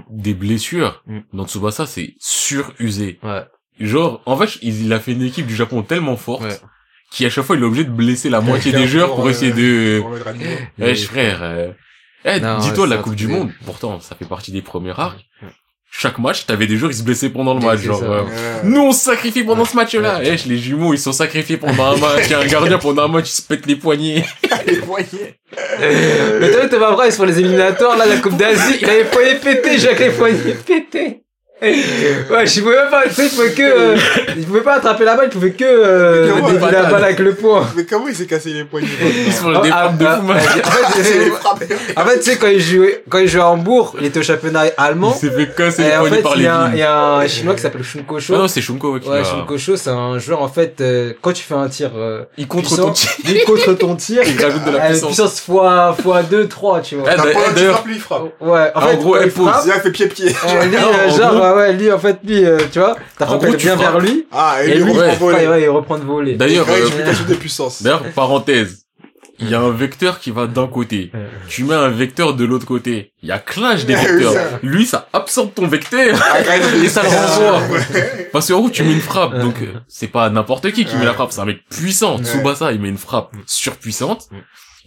des 0.09 0.33
blessures, 0.33 1.03
Mm. 1.07 1.19
dans 1.33 1.47
Tsubasa, 1.47 1.85
c'est 1.85 2.15
surusé. 2.19 3.19
Ouais. 3.23 3.43
Genre, 3.79 4.21
en 4.25 4.35
fait, 4.37 4.57
il, 4.61 4.85
il 4.85 4.93
a 4.93 4.99
fait 4.99 5.13
une 5.13 5.21
équipe 5.23 5.45
du 5.47 5.55
Japon 5.55 5.83
tellement 5.83 6.17
forte, 6.17 6.43
Ouais. 6.43 6.57
qui 7.11 7.25
à 7.25 7.29
chaque 7.29 7.45
fois, 7.45 7.55
il 7.55 7.61
est 7.61 7.65
obligé 7.65 7.85
de 7.85 7.91
blesser 7.91 8.29
la 8.29 8.41
moitié 8.41 8.71
des 8.71 8.87
joueurs 8.87 9.15
pour 9.15 9.29
essayer 9.29 9.51
de... 9.53 10.01
Wesh, 10.77 11.05
frère, 11.05 11.39
euh, 11.43 11.71
eh, 12.25 12.39
Non, 12.39 12.57
dis-toi, 12.59 12.87
la 12.87 12.97
Coupe 12.97 13.15
du 13.15 13.27
de- 13.27 13.31
Monde, 13.31 13.51
pourtant, 13.65 13.99
ça 13.99 14.15
fait 14.15 14.25
partie 14.27 14.51
des 14.51 14.61
premiers 14.61 14.93
arcs. 14.99 15.25
Chaque 15.91 16.17
match, 16.19 16.45
t'avais 16.45 16.67
des 16.67 16.77
joueurs 16.77 16.91
qui 16.91 16.97
se 16.97 17.03
blessaient 17.03 17.29
pendant 17.29 17.53
le 17.53 17.59
match, 17.59 17.79
genre... 17.81 18.01
euh. 18.03 18.23
Nous, 18.63 18.79
on 18.81 18.91
se 18.91 19.03
sacrifie 19.05 19.43
pendant 19.43 19.65
ce 19.65 19.75
match-là. 19.75 20.21
Eh, 20.23 20.35
les 20.47 20.57
jumeaux, 20.57 20.93
ils 20.93 20.99
sont 20.99 21.11
sacrifiés 21.11 21.57
pendant 21.57 21.87
un 21.93 21.97
match. 21.97 22.21
Il 22.25 22.31
y 22.31 22.33
a 22.35 22.39
un 22.39 22.45
gardien 22.45 22.77
pendant 22.77 23.03
un 23.03 23.07
match, 23.07 23.29
il 23.29 23.33
se 23.35 23.41
pète 23.41 23.65
les 23.65 23.75
poignets. 23.75 24.23
Les 24.67 24.75
poignets. 24.77 25.39
Mais 25.79 26.51
t'as 26.51 26.61
vu, 26.63 26.69
Thomas 26.69 26.91
Bryce 26.91 27.15
pour 27.15 27.25
les 27.25 27.39
éliminatoires, 27.39 27.97
là, 27.97 28.05
la 28.05 28.17
Coupe 28.17 28.37
d'Asie, 28.37 28.77
il 28.81 28.85
avait 28.89 28.99
les 28.99 29.03
poignets 29.05 29.35
pétés, 29.35 29.79
Jacques 29.79 29.99
les 29.99 30.09
poignets 30.11 30.55
pétés. 30.65 31.18
Ouais, 31.61 32.47
je 32.47 32.61
pouvais 32.61 32.75
même 32.77 32.89
pas, 32.89 33.03
tu 33.03 33.13
sais, 33.15 33.25
il 33.25 33.29
pouvait 33.29 33.51
que, 33.51 33.61
euh, 33.63 33.97
il 34.37 34.45
pouvait 34.45 34.61
pas 34.61 34.75
attraper 34.75 35.03
la 35.03 35.15
balle, 35.15 35.25
il 35.29 35.33
pouvait 35.33 35.51
que, 35.51 35.63
euh, 35.65 36.25
Mais 36.27 36.31
comment, 36.41 36.47
dévier 36.51 36.71
la 36.71 36.83
balle 36.89 37.03
avec 37.03 37.19
le 37.19 37.33
poing. 37.35 37.67
Mais 37.75 37.85
comment 37.85 38.07
il 38.07 38.15
s'est 38.15 38.25
cassé 38.27 38.49
les 38.51 38.63
poignets 38.63 38.87
Ils 39.25 39.33
se 39.33 39.41
font 39.41 39.53
Ah, 39.55 39.61
des 39.61 39.69
ah, 39.73 39.89
de 39.89 40.05
ah, 40.05 40.21
fou, 40.21 40.31
ah. 40.31 40.35
En 40.35 41.55
fait, 41.55 41.69
en 41.97 42.05
tu 42.17 42.23
sais, 42.23 42.37
quand 42.37 42.47
il 42.47 42.59
jouait, 42.61 43.03
quand 43.09 43.17
il 43.19 43.27
jouait 43.27 43.41
à 43.41 43.47
Hambourg, 43.49 43.95
il 43.99 44.05
était 44.07 44.19
au 44.19 44.23
championnat 44.23 44.67
Il 44.67 44.73
allemand. 44.77 45.13
s'est 45.13 45.29
fait 45.31 45.53
casser 45.55 45.83
les 45.83 45.89
Et 45.89 45.95
en 45.95 45.99
poignets 45.99 46.15
fait, 46.17 46.21
par 46.21 46.33
il 46.35 46.39
y, 46.39 46.41
les 46.43 46.47
a 46.47 46.55
un- 46.61 46.71
il 46.71 46.77
y 46.79 46.83
a 46.83 46.97
un 47.15 47.27
chinois 47.27 47.55
qui 47.55 47.61
s'appelle 47.61 47.83
Shunko 47.83 48.19
Sho. 48.19 48.33
Ah 48.35 48.39
non, 48.39 48.47
c'est 48.47 48.61
Shunko, 48.61 48.93
ouais, 48.93 49.07
Ouais, 49.07 49.23
Shunko 49.23 49.57
Sho, 49.57 49.75
c'est 49.75 49.89
un 49.89 50.17
joueur, 50.19 50.41
en 50.41 50.47
fait, 50.47 50.79
euh, 50.81 51.13
quand 51.21 51.33
tu 51.33 51.43
fais 51.43 51.55
un 51.55 51.67
tir, 51.67 51.91
euh, 51.95 52.23
Il 52.37 52.47
contre 52.47 52.67
puissant, 52.67 52.87
ton 52.87 52.91
tir. 52.93 53.09
lui 53.27 53.43
contre 53.43 53.73
ton 53.73 53.95
tir, 53.95 54.21
Il 54.25 54.43
rajoute 54.43 54.63
de 54.65 54.71
la 54.71 54.79
puissance. 54.87 55.07
puissance 55.09 55.39
fois, 55.41 55.95
fois 56.01 56.23
2, 56.23 56.47
3, 56.47 56.81
tu 56.81 56.95
vois. 56.95 57.09
Ah, 57.11 57.15
pas 57.15 57.23
un 57.49 57.53
d'ailleurs- 57.53 57.83
il 57.89 57.99
frappe. 57.99 58.23
Ouais, 58.39 58.71
en 58.75 58.81
fait, 58.81 58.95
gros, 58.97 59.17
il 59.21 59.29
fait 59.81 59.91
pied-pied. 59.91 60.29
euh, 60.29 61.09
genre, 61.17 61.48
gros- 61.49 61.59
ouais, 61.59 61.67
ouais, 61.67 61.73
lui, 61.73 61.91
en 61.91 61.99
fait, 61.99 62.17
lui, 62.23 62.45
euh, 62.45 62.57
tu 62.71 62.79
vois, 62.79 62.95
ta 63.17 63.25
frappe, 63.25 63.39
gros, 63.41 63.47
elle 63.51 63.57
tu 63.57 63.65
vient 63.67 63.75
vers 63.75 63.99
lui, 63.99 64.25
Ah, 64.31 64.57
et 64.63 64.69
et 64.69 64.75
lui, 64.75 64.83
lui, 64.85 64.91
il 64.91 64.97
ouais, 64.97 65.11
reprend 65.11 65.25
ouais, 65.27 65.33
voler. 65.33 65.47
ouais, 65.47 65.61
il 65.63 65.69
reprend 65.69 65.97
de 65.97 66.03
voler. 66.03 66.35
D'ailleurs, 66.35 66.67
euh, 66.69 66.89
de. 66.89 67.83
D'ailleurs, 67.83 68.03
parenthèse. 68.15 68.83
Il 69.41 69.49
y 69.49 69.55
a 69.55 69.61
un 69.61 69.71
vecteur 69.71 70.19
qui 70.19 70.31
va 70.31 70.47
d'un 70.47 70.67
côté. 70.67 71.13
Tu 71.47 71.63
mets 71.63 71.73
un 71.73 71.87
vecteur 71.87 72.33
de 72.33 72.43
l'autre 72.43 72.65
côté. 72.65 73.13
Il 73.23 73.29
y 73.29 73.31
a 73.31 73.39
clash 73.39 73.85
des 73.85 73.95
vecteurs. 74.03 74.59
Lui, 74.63 74.85
ça 74.85 75.07
absorbe 75.13 75.53
ton 75.53 75.65
vecteur. 75.65 76.21
Arrête, 76.21 76.61
Et 76.83 76.89
ça 76.89 77.03
le 77.03 77.07
renvoie. 77.07 77.61
Parce 78.33 78.49
qu'en 78.49 78.59
gros, 78.59 78.69
tu 78.69 78.83
mets 78.83 78.91
une 78.91 78.99
frappe. 78.99 79.39
Donc, 79.39 79.61
euh, 79.61 79.67
c'est 79.87 80.09
pas 80.09 80.29
n'importe 80.29 80.69
qui 80.73 80.83
qui 80.83 80.93
met 80.97 81.05
la 81.05 81.13
frappe. 81.13 81.31
C'est 81.31 81.39
un 81.39 81.45
mec 81.45 81.59
puissant. 81.69 82.17
Tsubasa, 82.21 82.73
il 82.73 82.81
met 82.81 82.89
une 82.89 82.97
frappe 82.97 83.31
surpuissante. 83.45 84.27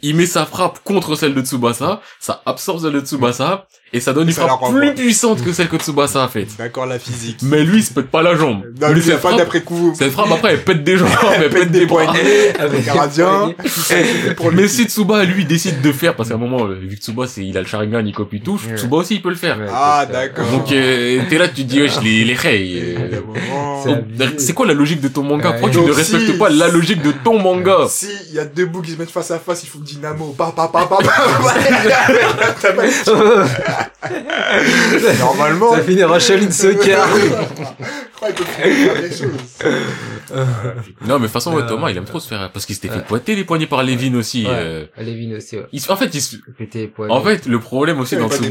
Il 0.02 0.16
met 0.16 0.26
sa 0.26 0.44
frappe 0.44 0.80
contre 0.84 1.14
celle 1.14 1.32
de 1.32 1.40
Tsubasa. 1.40 2.02
Ça 2.20 2.43
absorbe 2.44 2.80
celle 2.82 2.93
de 2.93 3.01
Tsubasa. 3.01 3.66
Et 3.94 4.01
ça 4.01 4.14
donne 4.14 4.27
une 4.27 4.32
Ça 4.32 4.47
frappe 4.47 4.70
plus 4.73 4.94
puissante 4.94 5.44
que 5.44 5.52
celle 5.52 5.69
que 5.69 5.77
Tsubasa 5.77 6.24
a 6.24 6.28
faite. 6.28 6.48
D'accord, 6.56 6.86
la 6.86 6.98
physique. 6.98 7.39
Mais 7.43 7.62
lui, 7.62 7.78
il 7.81 7.85
se 7.85 7.93
pète 7.93 8.10
pas 8.10 8.23
la 8.23 8.35
jambe. 8.35 8.62
Non, 8.81 8.89
lui, 8.90 9.02
c'est 9.02 9.12
pas 9.12 9.19
frappe, 9.19 9.36
d'après 9.36 9.60
coup. 9.60 9.93
cette 9.94 10.12
frappe, 10.12 10.32
après, 10.32 10.52
elle 10.55 10.62
pète 10.64 10.82
des 10.82 10.97
jambes, 10.97 11.09
elle 11.35 11.51
pète 11.51 11.70
des 11.70 11.86
poignets. 11.86 12.55
Avec 12.59 12.86
pour 14.36 14.51
Mais 14.52 14.62
lui. 14.62 14.69
si 14.70 14.85
Tsuba, 14.85 15.24
lui, 15.24 15.44
décide 15.44 15.82
de 15.82 15.93
faire, 15.93 16.16
parce 16.16 16.31
qu'à 16.31 16.36
un 16.36 16.39
moment, 16.39 16.64
euh, 16.66 16.74
vu 16.81 16.97
que 16.97 17.02
Tsuba, 17.02 17.27
c'est, 17.27 17.44
il 17.44 17.56
a 17.59 17.60
le 17.60 17.66
Sharingan, 17.66 18.02
il 18.06 18.14
copie 18.14 18.40
tout, 18.40 18.59
Ouais. 18.66 18.77
Tsuba 18.78 18.97
aussi, 18.97 19.16
il 19.16 19.23
peut 19.23 19.28
le 19.28 19.35
faire. 19.35 19.59
Ouais, 19.59 19.66
Ah, 19.70 20.06
d'accord. 20.10 20.47
Donc, 20.51 20.73
euh, 20.73 21.20
t'es 21.28 21.36
là, 21.36 21.48
tu 21.48 21.56
te 21.56 21.60
dis, 21.62 21.82
wesh, 21.82 22.01
les, 22.02 22.24
les 22.24 22.36
euh, 22.44 23.20
un 23.86 24.28
C'est 24.39 24.55
quoi 24.55 24.66
la 24.66 24.74
logique 24.74 25.01
de 25.02 25.09
ton 25.09 25.23
manga 25.23 25.52
Pourquoi 25.52 25.70
tu 25.70 25.81
ne 25.81 25.90
respectes 25.93 26.39
pas 26.39 26.48
la 26.48 26.69
logique 26.69 27.02
de 27.02 27.12
ton 27.12 27.39
manga 27.39 27.86
Si, 27.89 28.09
il 28.31 28.36
y 28.36 28.39
a 28.39 28.44
deux 28.47 28.64
bouts 28.66 28.81
qui 28.82 28.93
se 28.93 28.97
mettent 28.98 29.10
face 29.10 29.31
à 29.32 29.39
face, 29.39 29.64
ils 29.64 29.69
font 29.69 29.81
dynamo. 29.81 30.35
Pa, 30.39 30.52
pa, 30.56 30.69
pa, 30.69 30.86
pa, 30.86 30.97
pa. 30.97 31.09
Normalement. 35.18 35.74
Ça 35.74 35.82
finira 35.82 36.18
Shaolin 36.18 36.50
Soccer. 36.50 37.06
Non, 41.06 41.18
mais 41.18 41.18
de 41.18 41.18
toute 41.18 41.28
façon, 41.30 41.54
ouais, 41.54 41.62
Euh, 41.62 41.68
Thomas, 41.68 41.90
il 41.90 41.96
aime 41.96 42.04
trop 42.04 42.20
se 42.20 42.28
faire, 42.28 42.50
parce 42.52 42.66
qu'il 42.66 42.74
s'était 42.74 42.88
fait 42.88 43.04
pointer 43.04 43.34
les 43.34 43.44
poignets 43.44 43.66
par 43.66 43.82
Levin 43.82 44.14
aussi. 44.14 44.44
Ouais. 44.46 44.50
euh. 44.52 44.86
Lévin 44.98 45.36
aussi, 45.36 45.56
ouais. 45.56 45.66
Il 45.72 45.80
se- 45.80 45.90
en 45.90 45.96
fait, 45.96 46.14
il 46.14 46.20
se- 46.22 46.36
en 47.09 47.20
fait, 47.22 47.46
le 47.46 47.59
problème 47.60 48.00
aussi 48.00 48.16
dans 48.16 48.26
aussi. 48.26 48.48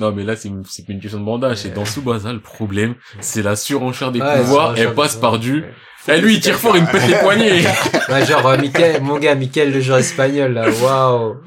non, 0.00 0.12
mais 0.12 0.24
là, 0.24 0.36
c'est 0.36 0.48
une, 0.48 0.62
c'est 0.68 0.84
plus 0.84 0.94
une 0.94 1.00
question 1.00 1.20
de 1.20 1.24
bandage, 1.24 1.58
c'est 1.58 1.74
dans 1.74 1.84
Tsubasa, 1.84 2.32
le 2.32 2.40
problème, 2.40 2.94
c'est 3.20 3.42
la 3.42 3.56
surenchère 3.56 4.12
des 4.12 4.20
Ouais, 4.20 4.38
pouvoirs, 4.40 4.74
elle 4.76 4.94
passe 4.94 5.16
par 5.16 5.38
du, 5.38 5.64
Ouais. 6.08 6.14
eh, 6.18 6.20
lui, 6.20 6.34
il 6.34 6.40
tire 6.40 6.58
fort, 6.58 6.76
il 6.76 6.82
me 6.82 6.90
pète 6.90 7.06
les 7.08 7.16
poignets. 7.16 7.62
Ouais, 8.08 8.24
genre, 8.24 8.46
euh, 8.46 8.56
Mickaël, 8.56 9.02
mon 9.02 9.18
gars, 9.18 9.34
Mickaël, 9.34 9.72
le 9.72 9.80
joueur 9.80 9.98
espagnol, 9.98 10.52
là, 10.54 10.66
waouh. 10.82 11.36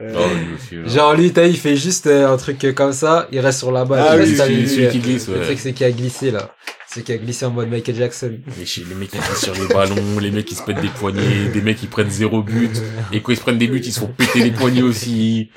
Oh. 0.00 0.86
Genre, 0.86 1.14
lui, 1.14 1.32
t'as, 1.32 1.46
il 1.46 1.56
fait 1.56 1.74
juste 1.74 2.06
euh, 2.06 2.32
un 2.32 2.36
truc 2.36 2.62
euh, 2.64 2.72
comme 2.72 2.92
ça, 2.92 3.26
il 3.32 3.40
reste 3.40 3.58
sur 3.58 3.72
la 3.72 3.84
balle. 3.84 4.04
Ah 4.08 4.16
oui, 4.16 4.36
celui- 4.36 4.84
euh, 4.84 4.90
qui 4.90 5.00
glisse, 5.00 5.26
Le 5.28 5.34
ouais. 5.38 5.44
truc, 5.44 5.58
c'est 5.58 5.72
qui 5.72 5.84
a 5.84 5.90
glissé, 5.90 6.30
là. 6.30 6.50
C'est 6.86 7.02
qui 7.02 7.12
a 7.12 7.16
glissé 7.18 7.44
en 7.46 7.50
mode 7.50 7.68
Michael 7.68 7.96
Jackson. 7.96 8.30
Les, 8.58 8.64
chi- 8.64 8.86
les 8.88 8.94
mecs 8.94 9.10
qui 9.10 9.18
tirent 9.18 9.36
sur 9.36 9.52
les 9.54 9.66
ballons, 9.74 10.18
les 10.20 10.30
mecs 10.30 10.44
qui 10.46 10.54
se 10.54 10.62
pètent 10.62 10.80
des 10.80 10.88
poignets, 10.88 11.48
des 11.52 11.60
mecs 11.60 11.76
qui 11.78 11.88
prennent 11.88 12.08
zéro 12.10 12.42
but, 12.42 12.70
et 13.12 13.20
quand 13.20 13.32
ils 13.32 13.36
se 13.36 13.42
prennent 13.42 13.58
des 13.58 13.66
buts, 13.66 13.82
ils 13.84 13.92
se 13.92 13.98
font 14.00 14.06
péter 14.16 14.38
les 14.44 14.52
poignets 14.52 14.82
aussi, 14.82 15.50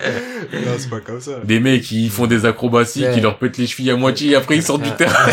Non, 0.52 0.72
c'est 0.78 0.90
pas 0.90 0.99
comme 1.02 1.22
ça. 1.22 1.34
des 1.44 1.60
mecs 1.60 1.84
qui 1.84 2.10
font 2.10 2.26
des 2.28 2.45
acrobaties, 2.45 3.06
Ouais. 3.06 3.14
qui 3.14 3.22
leur 3.22 3.38
pètent 3.38 3.57
les 3.60 3.68
chevilles 3.68 3.91
à 3.91 3.95
moitié, 3.95 4.32
et 4.32 4.36
après 4.36 4.56
ils 4.57 4.64
sortent 4.64 4.82
du 4.82 4.91
terrain. 4.91 5.30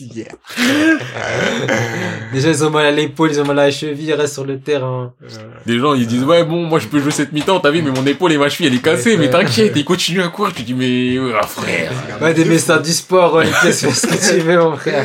Hier. 0.00 0.28
Déjà, 2.32 2.48
ils 2.50 2.64
ont 2.64 2.70
mal 2.70 2.86
à 2.86 2.90
l'épaule, 2.90 3.30
ils 3.32 3.40
ont 3.40 3.44
mal 3.44 3.58
à 3.58 3.64
la 3.66 3.70
cheville, 3.70 4.06
ils 4.06 4.12
restent 4.12 4.34
sur 4.34 4.44
le 4.44 4.60
terrain. 4.60 5.12
Des 5.66 5.78
gens, 5.78 5.94
ils 5.94 6.06
disent, 6.06 6.24
ouais, 6.24 6.44
bon, 6.44 6.64
moi 6.64 6.78
je 6.78 6.86
peux 6.86 7.00
jouer 7.00 7.10
cette 7.10 7.32
mi-temps, 7.32 7.58
t'as 7.60 7.70
vu, 7.70 7.82
mais 7.82 7.90
mon 7.90 8.06
épaule 8.06 8.32
et 8.32 8.38
ma 8.38 8.48
cheville, 8.48 8.68
elle 8.68 8.74
est 8.74 8.82
cassée, 8.82 9.16
mais 9.16 9.30
t'inquiète, 9.30 9.72
ils 9.74 9.84
continuent 9.84 10.22
à 10.22 10.28
courir, 10.28 10.52
tu 10.54 10.62
dis, 10.62 10.74
mais, 10.74 11.16
ah, 11.40 11.46
frère. 11.46 11.92
Ouais, 12.20 12.34
des 12.34 12.44
médecins 12.44 12.78
du 12.80 12.92
sport, 12.92 13.34
ouais, 13.34 13.46
fais 13.62 13.72
ce 13.72 14.06
que 14.06 14.34
tu 14.34 14.40
veux, 14.40 14.58
mon 14.58 14.76
frère? 14.76 15.04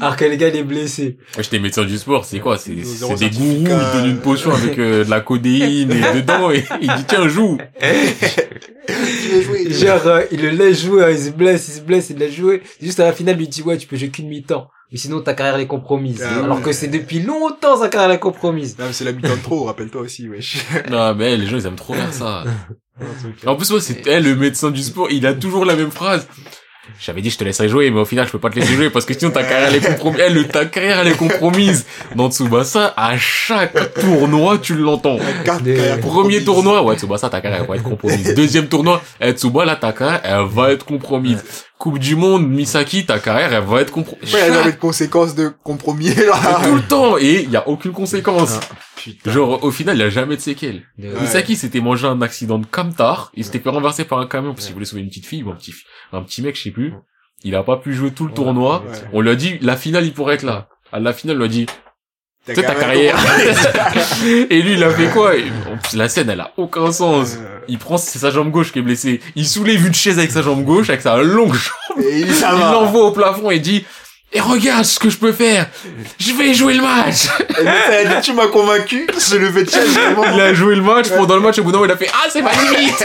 Alors 0.00 0.16
que 0.16 0.24
le 0.24 0.36
gars, 0.36 0.48
il 0.48 0.56
est 0.56 0.62
blessé. 0.62 1.16
Moi, 1.34 1.42
j'étais 1.42 1.58
médecin 1.58 1.84
du 1.84 1.96
sport, 1.96 2.24
c'est 2.24 2.40
quoi? 2.40 2.58
C'est, 2.58 2.76
c'est 2.84 3.14
des 3.16 3.30
gourous, 3.30 3.64
ils 3.68 3.98
donnent 3.98 4.10
une 4.10 4.20
potion 4.20 4.52
avec 4.52 4.78
euh, 4.78 5.04
de 5.04 5.10
la 5.10 5.20
codéine 5.20 5.92
et 5.92 6.16
dedans, 6.16 6.50
et 6.50 6.64
il 6.82 6.88
dit, 6.88 7.04
tiens, 7.06 7.28
joue. 7.28 7.58
Tu 8.86 9.74
Genre, 9.74 10.06
euh, 10.06 10.22
il 10.32 10.40
le 10.40 10.50
laisse 10.50 10.82
jouer, 10.84 11.04
hein, 11.04 11.10
il 11.10 11.18
se 11.18 11.30
blesse, 11.30 11.68
il 11.68 11.72
se 11.74 11.80
blesse, 11.80 12.10
il 12.10 12.18
laisse 12.18 12.34
jouer. 12.34 12.62
Juste 12.82 13.00
à 13.00 13.04
la 13.04 13.12
finale, 13.12 13.36
il 13.36 13.40
lui 13.40 13.48
dit, 13.48 13.62
ouais, 13.62 13.76
tu 13.76 13.86
peux 13.86 13.96
jouer 13.96 14.09
qu'une 14.10 14.28
mi-temps. 14.28 14.68
Mais 14.92 14.98
sinon, 14.98 15.20
ta 15.20 15.34
carrière 15.34 15.54
elle 15.54 15.60
est 15.62 15.66
compromise. 15.66 16.24
Ah 16.26 16.44
Alors 16.44 16.58
ouais. 16.58 16.62
que 16.64 16.72
c'est 16.72 16.88
depuis 16.88 17.20
longtemps 17.20 17.76
sa 17.78 17.88
carrière 17.88 18.10
elle 18.10 18.16
est 18.16 18.20
compromise. 18.20 18.76
Non, 18.78 18.86
mais 18.86 18.92
c'est 18.92 19.04
l'habitant 19.04 19.36
de 19.36 19.42
trop, 19.42 19.64
rappelle-toi 19.64 20.00
aussi, 20.02 20.28
wesh. 20.28 20.56
Non, 20.90 21.14
mais 21.14 21.36
les 21.36 21.46
gens, 21.46 21.56
ils 21.58 21.66
aiment 21.66 21.76
trop 21.76 21.94
faire 21.94 22.12
ça. 22.12 22.44
En 23.46 23.56
plus, 23.56 23.70
moi, 23.70 23.80
c'est 23.80 24.06
elle, 24.06 24.24
le 24.24 24.36
médecin 24.36 24.70
du 24.70 24.82
sport, 24.82 25.08
il 25.10 25.26
a 25.26 25.32
toujours 25.32 25.64
la 25.64 25.74
même 25.74 25.90
phrase. 25.90 26.28
J'avais 26.98 27.22
dit, 27.22 27.30
je 27.30 27.38
te 27.38 27.44
laisserai 27.44 27.68
jouer, 27.68 27.90
mais 27.90 28.00
au 28.00 28.04
final, 28.04 28.26
je 28.26 28.32
peux 28.32 28.38
pas 28.38 28.50
te 28.50 28.56
laisser 28.56 28.74
jouer 28.74 28.90
parce 28.90 29.06
que 29.06 29.14
sinon 29.14 29.30
ta 29.30 29.42
carrière, 29.42 29.68
elle 29.68 29.76
est 29.76 29.80
compromise. 29.80 30.20
Elle, 30.20 30.48
ta 30.48 30.66
carrière, 30.66 30.98
elle 31.00 31.08
est 31.08 31.16
compromise. 31.16 31.86
Dans 32.14 32.30
Tsubasa, 32.30 32.92
à 32.96 33.16
chaque 33.16 33.94
tournoi, 33.94 34.58
tu 34.58 34.74
l'entends. 34.74 35.18
Premier 36.02 36.44
tournoi, 36.44 36.82
ouais, 36.82 36.96
Tsubasa, 36.96 37.30
ta 37.30 37.40
carrière, 37.40 37.60
elle 37.62 37.68
va 37.68 37.76
être 37.76 37.84
compromise. 37.84 38.34
Deuxième 38.34 38.66
tournoi, 38.66 39.00
eh, 39.20 39.32
Tsuba, 39.32 39.64
là, 39.64 39.76
ta 39.76 39.92
carrière, 39.92 40.20
elle 40.24 40.46
va 40.54 40.72
être 40.72 40.84
compromise. 40.84 41.42
Coupe 41.80 41.98
du 41.98 42.14
monde, 42.14 42.46
Misaki, 42.46 43.06
ta 43.06 43.18
carrière, 43.18 43.54
elle 43.54 43.64
va 43.64 43.80
être 43.80 43.90
compromise. 43.90 44.34
Ouais, 44.34 44.40
il 44.42 44.48
y 44.48 44.50
a 44.50 44.52
jamais 44.52 44.72
de 44.72 44.76
conséquences 44.76 45.34
de 45.34 45.48
compromis, 45.64 46.14
là. 46.14 46.60
Tout 46.62 46.74
le 46.74 46.82
temps, 46.82 47.16
et 47.16 47.40
il 47.40 47.50
y 47.50 47.56
a 47.56 47.66
aucune 47.66 47.92
conséquence. 47.92 48.60
Ah, 48.62 48.74
Putain. 48.96 49.30
Genre, 49.32 49.64
au 49.64 49.70
final, 49.70 49.96
il 49.96 50.00
y 50.00 50.02
a 50.02 50.10
jamais 50.10 50.36
de 50.36 50.42
séquelles. 50.42 50.82
Ouais. 50.98 51.08
Misaki 51.22 51.56
s'était 51.56 51.80
mangé 51.80 52.06
un 52.06 52.20
accident 52.20 52.58
de 52.58 52.66
camtar, 52.66 53.32
il 53.32 53.46
s'était 53.46 53.60
fait 53.60 53.70
renverser 53.70 54.04
par 54.04 54.18
un 54.18 54.26
camion 54.26 54.52
parce 54.52 54.66
qu'il 54.66 54.74
voulait 54.74 54.84
sauver 54.84 55.00
une 55.00 55.08
petite 55.08 55.24
fille 55.24 55.42
ou 55.42 55.50
un 55.50 55.54
petit, 55.54 55.72
un 56.12 56.22
petit 56.22 56.42
mec, 56.42 56.54
je 56.54 56.64
sais 56.64 56.70
plus. 56.70 56.92
Il 57.44 57.54
a 57.54 57.62
pas 57.62 57.78
pu 57.78 57.94
jouer 57.94 58.10
tout 58.10 58.26
le 58.26 58.32
tournoi. 58.34 58.84
Ouais. 58.86 58.98
On 59.14 59.22
lui 59.22 59.30
a 59.30 59.34
dit, 59.34 59.56
la 59.62 59.74
finale, 59.78 60.04
il 60.04 60.12
pourrait 60.12 60.34
être 60.34 60.42
là. 60.42 60.68
À 60.92 61.00
la 61.00 61.14
finale, 61.14 61.36
on 61.36 61.38
lui 61.38 61.46
a 61.46 61.48
dit, 61.48 61.66
Ta 62.46 62.62
carrière. 62.62 63.16
Et 64.50 64.62
lui, 64.62 64.72
il 64.72 64.82
a 64.82 64.90
fait 64.90 65.08
quoi 65.08 65.36
Et, 65.36 65.44
La 65.94 66.08
scène, 66.08 66.30
elle 66.30 66.40
a 66.40 66.52
aucun 66.56 66.90
sens. 66.90 67.34
Euh, 67.34 67.58
Il 67.68 67.78
prend, 67.78 67.98
c'est 67.98 68.18
sa 68.18 68.30
jambe 68.30 68.50
gauche 68.50 68.72
qui 68.72 68.78
est 68.78 68.82
blessée. 68.82 69.20
Il 69.36 69.46
soulève 69.46 69.86
une 69.86 69.94
chaise 69.94 70.18
avec 70.18 70.30
sa 70.30 70.42
jambe 70.42 70.64
gauche, 70.64 70.88
avec 70.88 71.02
sa 71.02 71.18
longue 71.18 71.54
jambe. 71.54 72.04
Et 72.04 72.20
il, 72.20 72.40
l'envoie 72.40 73.04
au 73.06 73.12
plafond 73.12 73.50
et 73.50 73.58
dit, 73.58 73.84
et 74.32 74.40
regarde 74.40 74.84
ce 74.84 74.98
que 74.98 75.10
je 75.10 75.18
peux 75.18 75.32
faire. 75.32 75.68
Je 76.18 76.32
vais 76.32 76.54
jouer 76.54 76.74
le 76.74 76.82
match. 76.82 77.26
Et 77.58 78.06
dit, 78.06 78.20
tu 78.22 78.32
m'as 78.32 78.46
convaincu, 78.46 79.06
je 79.30 79.36
le 79.36 79.48
vais 79.48 79.64
de 79.64 79.70
chaise, 79.70 79.90
vraiment. 79.90 80.24
Il 80.32 80.40
a 80.40 80.54
joué 80.54 80.76
le 80.76 80.82
match. 80.82 81.08
Pendant 81.08 81.34
le 81.34 81.42
match, 81.42 81.58
au 81.58 81.64
bout 81.64 81.72
d'un 81.72 81.78
moment, 81.78 81.90
il 81.90 81.92
a 81.92 81.96
fait, 81.96 82.10
ah, 82.12 82.28
c'est 82.32 82.42
ma 82.42 82.52
limite. 82.52 83.04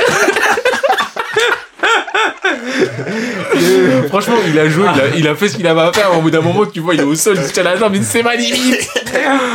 Franchement, 4.09 4.35
il 4.47 4.57
a 4.59 4.69
joué, 4.69 4.85
il 4.95 5.01
a, 5.01 5.17
il 5.17 5.27
a 5.27 5.35
fait 5.35 5.49
ce 5.49 5.57
qu'il 5.57 5.67
avait 5.67 5.81
à 5.81 5.93
faire. 5.93 6.17
Au 6.17 6.21
bout 6.21 6.31
d'un 6.31 6.41
moment, 6.41 6.65
tu 6.65 6.79
vois, 6.79 6.93
il 6.93 7.01
est 7.01 7.03
au 7.03 7.15
sol, 7.15 7.35
il 7.39 7.43
se 7.43 7.53
tient 7.53 7.63
la 7.63 7.75
jambe, 7.77 7.93
il 7.95 7.99
dit, 8.01 8.05
c'est 8.05 8.23
ma 8.23 8.35
limite. 8.35 8.89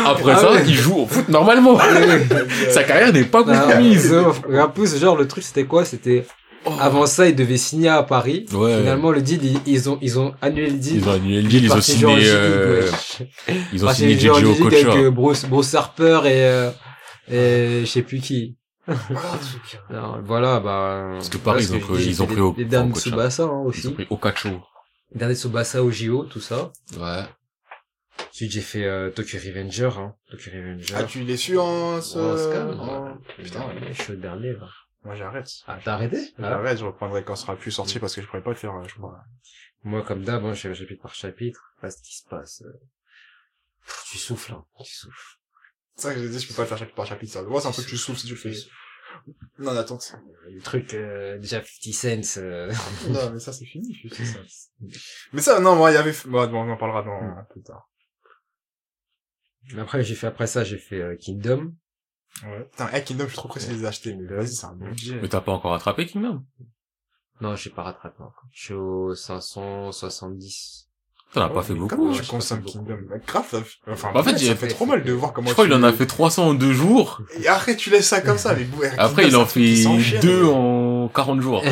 Après 0.07 0.33
Ah 0.35 0.39
ça, 0.39 0.53
ouais. 0.53 0.63
il 0.67 0.75
joue 0.75 1.01
au 1.03 1.07
foot 1.07 1.29
normalement. 1.29 1.79
Sa 2.71 2.85
carrière 2.85 3.13
n'est 3.13 3.25
pas 3.25 3.43
Ah, 3.47 3.59
compromise. 3.59 4.15
Et 4.53 4.59
en 4.61 4.69
plus, 4.69 4.99
genre, 4.99 5.17
le 5.17 5.27
truc, 5.27 5.43
c'était 5.45 5.65
quoi? 5.65 5.85
C'était, 5.85 6.25
avant 6.81 7.07
ça, 7.07 7.27
il 7.29 7.35
devait 7.35 7.57
signer 7.57 7.89
à 7.89 8.03
Paris. 8.03 8.47
Ouais. 8.53 8.79
Finalement, 8.79 9.11
le 9.13 9.23
deal, 9.23 9.41
ils, 9.43 9.61
ils 9.67 9.91
ont, 9.91 9.99
ils 10.03 10.19
ont 10.19 10.35
annulé 10.43 10.67
le 10.69 10.77
deal. 10.79 10.97
Ils 11.03 11.09
ont 11.09 11.13
annulé 11.13 11.43
le 11.43 11.49
deal, 11.49 11.65
ils 11.65 11.73
ont 11.73 11.81
signé, 11.81 12.17
euh, 12.27 12.83
ils 13.73 13.85
ont 13.85 13.93
signé 13.93 14.19
JJ 14.19 14.27
avec 14.29 14.61
Okocha. 14.61 14.89
euh, 14.97 15.11
Bruce, 15.11 15.45
Bruce 15.47 15.75
Harper 15.75 16.21
et, 16.25 16.45
euh, 16.45 16.71
et 17.31 17.81
je 17.83 17.87
sais 17.87 18.03
plus 18.03 18.21
qui. 18.21 18.57
Alors, 19.89 20.21
voilà, 20.23 20.61
bah. 20.61 21.09
Parce 21.15 21.29
que 21.29 21.39
Paris, 21.39 21.65
ils 21.65 21.75
ont 21.75 21.81
pris- 21.81 22.05
ils 22.07 22.23
ont 22.23 22.27
pris 22.27 22.41
au- 22.41 22.55
Les 22.57 22.65
derniers 22.65 22.93
au 22.93 22.97
Tsubasa, 22.97 23.45
hein, 23.45 23.47
Ils 23.47 23.53
ont 23.53 23.65
aussi. 23.67 23.91
pris 23.93 24.07
Okacho. 24.11 24.49
Les 25.13 25.19
derniers 25.19 25.35
Tsubasa 25.35 25.83
au 25.83 25.91
JO, 25.91 26.25
tout 26.25 26.41
ça. 26.41 26.73
Ouais. 26.97 27.25
Ensuite, 28.31 28.53
j'ai 28.53 28.61
fait, 28.61 28.85
euh, 28.85 29.11
Tokyo 29.11 29.39
Revenger, 29.39 29.91
hein. 29.99 30.15
Tokyo 30.31 30.51
Revenger. 30.53 30.95
Ah, 30.97 31.05
tu 31.05 31.21
l'es 31.25 31.37
su 31.37 31.59
en 31.59 32.01
ce... 32.01 32.19
Oh, 32.19 32.81
en- 32.81 33.05
ouais. 33.07 33.13
Putain, 33.43 33.65
est 33.89 33.95
chaud 33.95 34.13
le 34.13 34.19
dernier, 34.19 34.53
là. 34.53 34.69
Moi, 35.05 35.15
j'arrête. 35.15 35.49
Ah, 35.67 35.79
t'as 35.83 35.95
arrêté? 35.95 36.19
Ah. 36.39 36.43
J'arrête, 36.51 36.79
je 36.79 36.85
reprendrai 36.85 37.25
quand 37.25 37.35
ce 37.35 37.43
sera 37.43 37.57
plus 37.57 37.71
sorti 37.71 37.99
parce 37.99 38.15
que 38.15 38.21
je 38.23 38.27
pourrais 38.27 38.43
pas 38.43 38.51
le 38.51 38.57
faire, 38.57 38.75
euh, 38.75 38.85
je 38.87 38.95
crois. 38.95 39.19
Moi, 39.83 40.03
comme 40.03 40.23
d'hab, 40.25 40.45
hein, 40.45 40.53
je 40.53 40.61
fais 40.69 40.75
chapitre 40.75 41.03
par 41.03 41.15
chapitre. 41.15 41.73
Pas 41.81 41.91
ce 41.91 42.03
qui 42.03 42.15
se 42.17 42.29
passe. 42.29 42.63
euh. 42.67 42.73
Pff, 43.87 44.05
Tu 44.11 44.19
souffles, 44.19 44.53
hein. 44.53 44.65
Tu 44.85 44.95
souffles. 44.95 45.39
C'est 45.97 46.03
ça 46.09 46.15
que 46.15 46.21
j'ai 46.21 46.29
dit, 46.29 46.39
je 46.39 46.49
peux 46.49 46.55
pas 46.55 46.63
le 46.63 46.69
faire 46.69 46.79
chapitre 46.79 46.97
par 46.97 47.07
chapitre, 47.07 47.33
ça. 47.33 47.43
Moi, 47.43 47.61
c'est 47.63 47.69
un 47.69 47.73
truc 47.73 47.87
que 47.87 47.91
tu 47.91 47.97
souffles 47.97 48.19
si 48.21 48.27
tu 48.27 48.35
le 48.35 48.39
fais. 48.39 48.53
Non, 49.61 49.73
l'attente. 49.73 50.17
Le 50.49 50.61
truc, 50.63 50.95
euh, 50.95 51.39
déjà 51.39 51.63
50 51.63 52.25
cents, 52.25 52.41
euh, 52.41 52.73
non, 53.09 53.31
mais 53.31 53.39
ça, 53.39 53.53
c'est 53.53 53.67
fini, 53.67 53.95
je 53.95 54.09
sais 54.13 54.25
ça. 54.25 54.39
Mais 55.33 55.43
ça, 55.43 55.61
non, 55.61 55.77
moi, 55.77 55.91
il 55.91 55.95
y 55.95 55.97
avait, 55.99 56.15
bon, 56.27 56.49
on 56.53 56.71
en 56.71 56.77
parlera 56.77 57.03
dans, 57.03 57.21
Mm. 57.21 57.47
plus 57.51 57.63
tard. 57.63 57.89
Mais 59.75 59.83
après, 59.83 60.03
j'ai 60.03 60.15
fait, 60.15 60.27
après 60.27 60.47
ça, 60.47 60.65
j'ai 60.65 60.79
fait 60.79 61.01
euh, 61.01 61.17
Kingdom. 61.17 61.75
Ouais. 62.45 62.65
Putain, 62.71 62.89
hey, 62.91 63.05
Kingdom, 63.05 63.25
je 63.25 63.29
suis 63.31 63.37
trop 63.37 63.49
pressé 63.49 63.69
de 63.69 63.75
les 63.75 63.85
acheter, 63.85 64.15
mais 64.17 64.27
vas-y, 64.35 64.49
c'est 64.49 64.67
un 64.67 64.75
budget. 64.75 65.21
Mais 65.21 65.29
t'as 65.29 65.41
pas 65.43 65.53
encore 65.53 65.75
attrapé 65.75 66.07
Kingdom? 66.07 66.45
Non, 67.41 67.55
j'ai 67.57 67.71
pas 67.71 67.83
rattrapé 67.83 68.23
encore. 68.23 68.47
Je 68.53 68.65
suis 68.65 68.75
au 68.75 69.15
570. 69.15 70.90
T'en 71.33 71.43
as 71.43 71.49
Ouais, 71.49 71.55
pas 71.55 71.63
fait 71.63 71.75
beaucoup. 71.75 72.13
Tu 72.13 72.25
je 72.25 72.29
consommes 72.29 72.63
Kingdom? 72.65 72.99
Bah, 73.09 73.17
enfin, 73.93 74.09
En 74.15 74.23
fait, 74.25 74.31
ça 74.39 74.53
a 74.53 74.55
fait 74.57 74.67
fait- 74.67 74.75
trop 74.75 74.85
mal 74.87 75.05
de 75.05 75.13
voir 75.13 75.33
comment 75.33 75.47
Je 75.49 75.53
crois 75.53 75.65
qu'il 75.67 75.75
en 75.75 75.83
a 75.85 75.93
fait 75.93 76.07
300 76.07 76.49
en 76.49 76.55
deux 76.55 76.73
jours. 76.73 77.21
Et 77.41 77.47
après, 77.47 77.77
tu 77.77 77.91
laisses 77.91 78.09
ça 78.09 78.21
comme 78.21 78.39
ça, 78.39 78.55
mais 78.55 78.65
bon, 78.65 78.79
Après, 78.99 79.29
il 79.29 79.37
en 79.37 79.47
fait 79.47 79.85
deux 80.21 80.45
en 80.45 81.09
40 81.09 81.41
jours. 81.41 81.63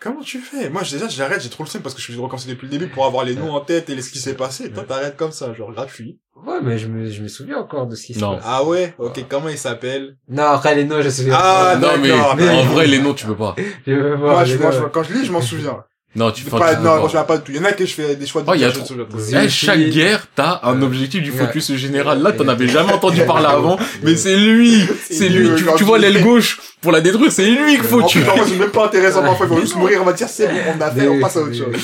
Comment 0.00 0.20
tu 0.20 0.40
fais? 0.40 0.68
Moi, 0.68 0.82
déjà, 0.82 1.06
j'arrête, 1.06 1.40
j'ai 1.40 1.48
trop 1.48 1.62
le 1.62 1.68
seum 1.68 1.80
parce 1.80 1.94
que 1.94 2.00
je 2.00 2.04
suis 2.06 2.10
obligé 2.12 2.18
de 2.20 2.24
recommencer 2.24 2.48
depuis 2.48 2.64
le 2.66 2.70
début 2.72 2.88
pour 2.88 3.04
avoir 3.06 3.24
les 3.24 3.36
noms 3.36 3.52
en 3.52 3.60
tête 3.60 3.88
et 3.88 3.94
les- 3.94 4.02
ce 4.02 4.10
qui 4.10 4.18
s'est 4.18 4.34
passé. 4.34 4.68
Toi, 4.72 4.82
t'arrêtes 4.82 5.16
comme 5.16 5.30
ça, 5.30 5.54
genre 5.54 5.70
gratuit. 5.72 6.18
Ouais, 6.44 6.58
mais 6.60 6.76
je 6.76 6.88
me, 6.88 7.08
je 7.08 7.22
me 7.22 7.28
souviens 7.28 7.58
encore 7.58 7.86
de 7.86 7.94
ce 7.94 8.06
qui 8.06 8.14
se 8.14 8.18
Non. 8.18 8.34
passe. 8.34 8.44
Ah 8.44 8.64
ouais? 8.64 8.94
Ok, 8.98 9.24
comment 9.28 9.48
il 9.48 9.56
s'appelle? 9.58 10.16
Non, 10.28 10.42
après 10.42 10.74
les 10.74 10.84
noms, 10.84 11.00
je 11.00 11.06
me 11.06 11.10
souviens 11.10 11.34
Ah, 11.38 11.74
pas. 11.74 11.76
non, 11.78 12.02
mais 12.02 12.08
d'accord, 12.08 12.34
mais- 12.36 12.48
en 12.48 12.64
vrai, 12.64 12.88
les 12.88 12.98
noms, 13.00 13.14
tu 13.14 13.26
peux 13.26 13.36
pas. 13.36 13.54
Je 13.86 13.92
veux 13.92 14.16
voir 14.16 14.32
Moi, 14.32 14.44
les 14.44 14.50
je, 14.50 14.58
moi, 14.58 14.72
noms. 14.72 14.80
je- 14.82 14.86
quand 14.88 15.02
je 15.04 15.12
lis, 15.12 15.24
je 15.24 15.30
m'en 15.30 15.40
souviens. 15.40 15.84
Non, 16.14 16.30
tu 16.30 16.44
Pas, 16.44 16.58
non, 16.76 16.82
pas. 16.82 16.82
moi, 16.82 17.00
je 17.04 17.06
souviens 17.06 17.22
pas 17.24 17.38
de 17.38 17.42
tout. 17.42 17.52
Il 17.52 17.56
y 17.56 17.60
en 17.60 17.64
a 17.64 17.72
que 17.72 17.86
je 17.86 17.94
fais 17.94 18.16
des 18.16 18.26
choix 18.26 18.42
de 18.42 18.46
Oh, 18.50 18.54
y 18.54 18.64
a 18.64 18.70
trop-. 18.70 18.84
Zé- 19.16 19.38
Eh, 19.44 19.48
chaque 19.48 19.80
guerre, 19.88 20.26
t'as 20.34 20.60
un 20.62 20.76
Ouais. 20.78 20.84
objectif 20.84 21.22
du 21.22 21.30
Ouais. 21.30 21.38
focus 21.38 21.74
général. 21.76 22.20
Là, 22.22 22.32
t'en 22.32 22.46
avais 22.48 22.68
jamais 22.68 22.92
entendu 22.92 23.22
parler 23.22 23.46
avant, 23.46 23.78
mais 24.02 24.14
c'est 24.16 24.36
lui, 24.36 24.82
C'est 25.08 25.14
c'est 25.14 25.28
lui, 25.30 25.48
lui. 25.48 25.62
Tu, 25.78 25.84
vois 25.84 25.98
l'aile 25.98 26.22
gauche, 26.22 26.60
pour 26.82 26.92
la 26.92 27.00
détruire, 27.00 27.32
c'est 27.32 27.46
lui 27.46 27.76
qu'il 27.76 27.84
faut 27.84 28.02
tuer. 28.02 28.20
parfois, 28.24 28.44
c'est 28.46 28.58
même 28.58 28.68
pas 28.70 28.84
intéressant. 28.86 29.22
Parfois, 29.22 29.46
il 29.50 29.54
faut 29.54 29.60
juste 29.62 29.76
mourir. 29.76 30.00
On 30.02 30.04
va 30.04 30.12
dire, 30.12 30.28
c'est 30.28 30.48
bon, 30.48 30.58
on 30.76 30.80
a 30.82 30.90
fait, 30.90 31.08
on 31.08 31.18
passe 31.18 31.36
à 31.38 31.40
autre 31.40 31.54
chose. 31.54 31.74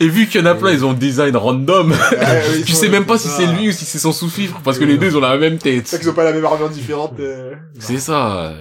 Et 0.00 0.08
vu 0.08 0.26
qu'il 0.26 0.40
y 0.40 0.42
en 0.42 0.46
a 0.46 0.54
plein, 0.56 0.72
ils 0.72 0.84
ont 0.84 0.90
le 0.90 0.98
design 0.98 1.36
random. 1.36 1.92
Ouais, 1.92 2.62
tu 2.66 2.72
sais 2.72 2.88
même 2.88 3.04
pas 3.06 3.16
si 3.16 3.28
c'est 3.28 3.46
lui 3.46 3.68
ou 3.68 3.72
si 3.72 3.84
c'est 3.84 3.98
son 4.00 4.10
sous-fifre, 4.12 4.60
parce 4.64 4.78
que 4.80 4.84
les 4.84 4.96
deux, 4.98 5.06
ils 5.06 5.16
ont 5.16 5.20
la 5.20 5.36
même 5.36 5.58
C'est 5.62 5.70
tête. 5.76 5.86
ça 5.86 5.98
qu'ils 5.98 6.10
ont 6.10 6.14
pas 6.14 6.24
la 6.24 6.32
même 6.32 6.44
armure 6.44 6.68
différente. 6.68 7.14
euh. 7.20 7.52
C'est 7.78 7.98
ça. 7.98 8.54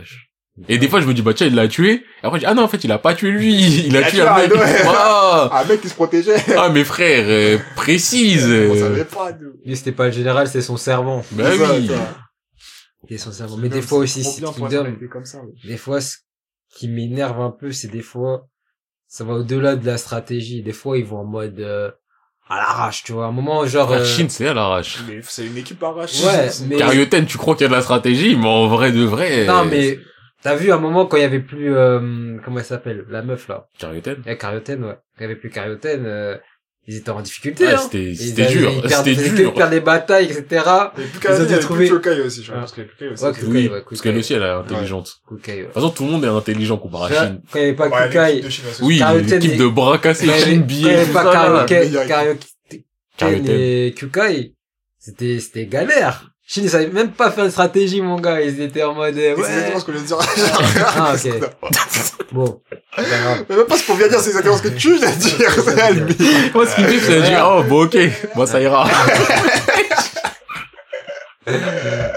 Et 0.67 0.77
des 0.79 0.87
fois, 0.89 1.01
je 1.01 1.05
me 1.07 1.13
dis, 1.13 1.21
bah 1.21 1.33
tiens, 1.35 1.47
il 1.47 1.55
l'a 1.55 1.67
tué. 1.67 1.91
Et 1.93 2.03
après, 2.25 2.39
je 2.39 2.45
dis, 2.45 2.49
ah 2.49 2.53
non, 2.55 2.63
en 2.63 2.67
fait, 2.67 2.83
il 2.83 2.91
a 2.91 2.97
pas 2.97 3.13
tué 3.13 3.29
lui. 3.31 3.53
Il 3.87 3.95
a 3.95 3.99
Il 4.01 4.05
a 4.05 4.09
tué 4.09 4.17
tué 4.17 4.21
un 4.21 4.27
un 4.33 4.37
mec. 4.41 4.51
autre. 4.51 4.63
Ah, 4.87 5.49
Ah, 5.51 5.65
mec 5.65 5.81
qui 5.81 5.89
se 5.89 5.93
protégeait. 5.93 6.35
ah 6.57 6.69
mes 6.69 6.83
frères, 6.83 7.25
euh, 7.27 7.57
précise. 7.75 8.45
On 8.45 8.49
euh. 8.49 8.79
savait 8.79 9.05
pas, 9.05 9.31
nous. 9.33 9.51
Lui, 9.65 9.77
c'était 9.77 9.91
pas 9.91 10.05
le 10.07 10.11
général, 10.11 10.47
c'est 10.47 10.61
son 10.61 10.77
servant. 10.77 11.23
Bah 11.31 11.45
oui. 11.51 11.89
C'était 13.01 13.17
son 13.19 13.31
servant. 13.31 13.57
Mais 13.57 13.69
des 13.69 13.81
fois 13.81 13.99
aussi, 13.99 14.23
c'est. 14.23 14.41
Des 15.63 15.77
fois, 15.77 16.01
ce 16.01 16.17
qui 16.75 16.87
m'énerve 16.87 17.39
un 17.39 17.51
peu, 17.51 17.71
c'est 17.71 17.87
des 17.87 18.01
fois, 18.01 18.47
ça 19.07 19.23
va 19.23 19.33
au-delà 19.35 19.75
de 19.75 19.85
la 19.85 19.97
stratégie. 19.97 20.61
Des 20.63 20.73
fois, 20.73 20.97
ils 20.97 21.05
vont 21.05 21.19
en 21.19 21.25
mode, 21.25 21.59
euh, 21.59 21.91
à 22.49 22.57
l'arrache, 22.57 23.03
tu 23.03 23.11
vois. 23.13 23.25
À 23.25 23.27
un 23.27 23.31
moment, 23.31 23.65
genre, 23.65 23.87
Frère 23.87 24.01
euh, 24.01 24.05
Shin, 24.05 24.27
c'est 24.29 24.47
à 24.47 24.53
l'arrache. 24.53 24.99
Mais 25.07 25.19
c'est 25.21 25.45
une 25.45 25.57
équipe 25.57 25.81
arrachée. 25.83 26.25
Ouais, 26.25 26.49
mais- 26.67 26.77
Carioten, 26.77 27.25
tu 27.25 27.37
crois 27.37 27.55
qu'il 27.55 27.63
y 27.63 27.65
a 27.65 27.69
de 27.69 27.73
la 27.75 27.81
stratégie, 27.81 28.35
mais 28.35 28.47
en 28.47 28.67
vrai 28.67 28.91
de 28.91 29.03
vrai. 29.03 29.45
non, 29.45 29.59
euh, 29.59 29.65
mais, 29.69 29.99
t'as 30.43 30.55
vu 30.55 30.71
un 30.71 30.77
moment 30.77 31.05
quand 31.05 31.17
il 31.17 31.21
y 31.21 31.25
avait 31.25 31.39
plus, 31.39 31.75
euh, 31.75 32.37
comment 32.43 32.59
elle 32.59 32.65
s'appelle? 32.65 33.05
La 33.09 33.21
meuf, 33.21 33.47
là. 33.47 33.67
Carioten. 33.79 34.17
La 34.25 34.35
Carioten, 34.35 34.83
ouais. 34.83 34.93
Quand 34.93 35.19
il 35.19 35.23
y 35.23 35.25
avait 35.25 35.35
plus 35.35 35.49
Carioten, 35.49 36.03
euh, 36.05 36.37
ils 36.89 36.95
étaient 36.95 37.09
en 37.09 37.21
difficulté, 37.21 37.65
Ah, 37.67 37.73
hein. 37.73 37.77
c'était, 37.83 38.03
Ils 38.03 38.15
c'était 38.17 38.45
dur. 38.47 38.71
ils 38.73 38.81
perdent- 38.81 39.05
C'était 39.05 39.21
ils 39.27 39.33
dur. 39.35 39.51
que 39.51 39.57
perdre 39.57 39.71
des 39.71 39.81
batailles, 39.81 40.25
etc. 40.25 40.41
Et 40.41 40.45
plus 40.45 40.59
Ils 40.63 41.17
ont 41.17 41.19
qu'à 41.19 41.35
il 41.35 41.43
y 41.43 41.47
dû 41.47 41.53
avait 41.53 41.61
trouver- 41.61 41.89
plus 41.89 42.21
aussi, 42.21 42.43
je 42.43 42.51
Ah. 42.55 42.59
pense 42.61 42.71
plus 42.71 42.83
Chokai 42.87 43.09
aussi. 43.09 43.23
Ouais, 43.25 43.31
Kukai, 43.33 43.47
Oui, 43.47 43.67
ouais, 43.67 43.81
parce 43.89 44.01
qu'elle 44.01 44.17
aussi, 44.17 44.33
elle 44.35 44.43
est 44.43 44.49
intelligente. 44.49 45.11
Kukai, 45.27 45.51
ouais. 45.51 45.59
De 45.59 45.63
toute 45.65 45.73
façon, 45.73 45.89
tout 45.89 46.05
le 46.05 46.11
monde 46.11 46.23
est 46.23 46.27
intelligent 46.29 46.77
comparé 46.77 47.17
à 47.17 47.23
Shin. 47.25 47.39
Quand 47.51 47.59
il 47.59 47.61
y 47.61 47.65
avait 47.65 47.73
pas 47.75 47.89
Ouais, 47.89 48.07
Kukai, 48.41 48.49
Chine, 48.49 48.63
Oui, 48.83 49.03
l'équipe 49.25 49.57
de 49.57 49.67
bras 49.67 49.97
cassés, 49.97 50.29
avait- 50.29 50.39
Shin, 50.39 50.45
quand 50.45 50.51
il 50.51 50.59
y 50.59 50.63
billet, 50.63 50.95
avait 50.95 51.11
pas. 51.11 51.65
Karioken 51.67 52.37
Karioten. 53.17 53.51
et 53.51 53.93
Kukai, 53.97 54.53
c'était, 54.97 55.39
c'était 55.39 55.65
galère. 55.65 56.29
Shin, 56.49 56.61
ils 56.63 56.69
savaient 56.69 56.87
même 56.87 57.11
pas 57.11 57.29
faire 57.29 57.43
une 57.43 57.51
stratégie, 57.51 57.99
mon 58.01 58.15
gars. 58.21 58.39
Ils 58.41 58.61
étaient 58.61 58.83
en 58.83 58.93
mode, 58.93 59.17
euh, 59.17 59.35
C'est 59.35 59.41
ouais. 59.41 59.49
exactement 59.49 59.79
ce 59.79 59.85
que 59.85 59.91
je 59.91 59.97
viens 59.97 60.03
de 60.03 60.07
dire. 60.07 60.87
Ah, 60.95 61.13
ok. 61.13 61.73
Bon. 62.31 62.61
C'est 62.95 63.03
pas 63.03 63.17
grave. 63.19 63.45
Mais 63.49 63.55
même 63.57 63.65
pas 63.65 63.77
ce 63.77 63.85
qu'on 63.87 63.95
vient 63.95 64.05
de 64.07 64.11
dire, 64.11 64.19
c'est 64.21 64.29
exactement 64.29 64.57
ce 64.57 64.63
que 64.63 64.67
tu 64.69 64.95
viens 64.95 65.09
de 65.09 65.15
dire. 65.15 65.51
C'est. 65.51 66.53
Moi, 66.53 66.65
ce 66.65 66.75
qui 66.75 66.81
me 66.81 66.87
fait, 66.87 66.99
c'est 66.99 67.15
de 67.21 67.25
dire, 67.25 67.49
oh, 67.49 67.63
bon, 67.63 67.83
ok, 67.85 67.97
bon, 68.35 68.45
ça 68.45 68.61
ira. 68.61 68.89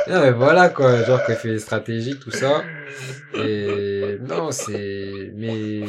Non, 0.08 0.20
mais 0.20 0.30
voilà, 0.32 0.68
quoi. 0.68 1.02
Genre, 1.04 1.20
quand 1.24 1.32
il 1.32 1.38
fait 1.38 1.48
des 1.48 1.58
stratégies, 1.58 2.18
tout 2.18 2.30
ça. 2.30 2.62
Et, 3.34 4.18
non, 4.28 4.50
c'est, 4.50 5.32
mais, 5.36 5.82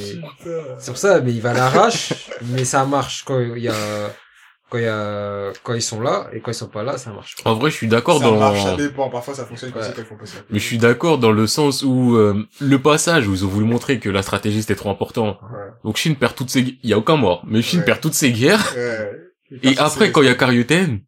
c'est 0.79 0.91
pour 0.91 0.97
ça, 0.97 1.19
mais 1.21 1.31
il 1.31 1.41
va 1.41 1.51
à 1.51 1.53
l'arrache, 1.53 2.13
mais 2.53 2.65
ça 2.65 2.85
marche 2.85 3.23
quand 3.23 3.39
il 3.39 3.63
y 3.63 3.69
a, 3.69 3.73
quand 4.71 4.77
il 4.77 4.85
y 4.85 4.87
a, 4.87 5.51
quand 5.63 5.73
ils 5.73 5.81
sont 5.81 5.99
là, 5.99 6.29
et 6.31 6.39
quand 6.39 6.49
ils 6.49 6.55
sont 6.55 6.69
pas 6.69 6.81
là, 6.81 6.97
ça 6.97 7.11
marche 7.11 7.35
pas. 7.43 7.49
En 7.49 7.55
vrai, 7.55 7.69
je 7.69 7.75
suis 7.75 7.87
d'accord 7.89 8.19
Ça 8.19 8.23
dans, 8.23 8.39
marche, 8.39 8.63
ça 8.63 8.77
dépend. 8.77 9.09
Parfois, 9.09 9.35
ça 9.35 9.45
fonctionne 9.45 9.71
comme 9.71 9.81
Ouais. 9.81 9.87
ça, 9.87 9.93
quand 9.93 10.01
ils 10.01 10.07
font 10.07 10.15
pas 10.15 10.25
ça. 10.25 10.37
mais 10.49 10.59
je 10.59 10.63
suis 10.65 10.77
d'accord 10.77 11.17
dans 11.17 11.33
le 11.33 11.45
sens 11.45 11.83
où, 11.83 12.15
euh, 12.15 12.47
le 12.61 12.79
passage 12.79 13.27
où 13.27 13.33
ils 13.33 13.43
ont 13.43 13.49
voulu 13.49 13.65
montrer 13.65 13.99
que 13.99 14.09
la 14.09 14.21
stratégie 14.23 14.61
c'était 14.61 14.75
trop 14.75 14.89
important. 14.89 15.37
Ouais. 15.43 15.59
Donc 15.83 15.97
Shin 15.97 16.13
perd 16.17 16.35
toutes 16.35 16.49
ses, 16.49 16.61
il 16.61 16.89
y 16.89 16.93
a 16.93 16.97
aucun 16.97 17.17
mort, 17.17 17.43
mais 17.45 17.61
Shin 17.61 17.79
Ouais. 17.79 17.83
perd 17.85 17.99
toutes 17.99 18.13
ses 18.13 18.31
guerres. 18.31 18.73
Ouais. 18.77 19.59
Et 19.61 19.77
après, 19.77 20.13
quand 20.13 20.21
il 20.21 20.27
y 20.27 20.31
a 20.31 20.35
Karyuten, 20.35 21.01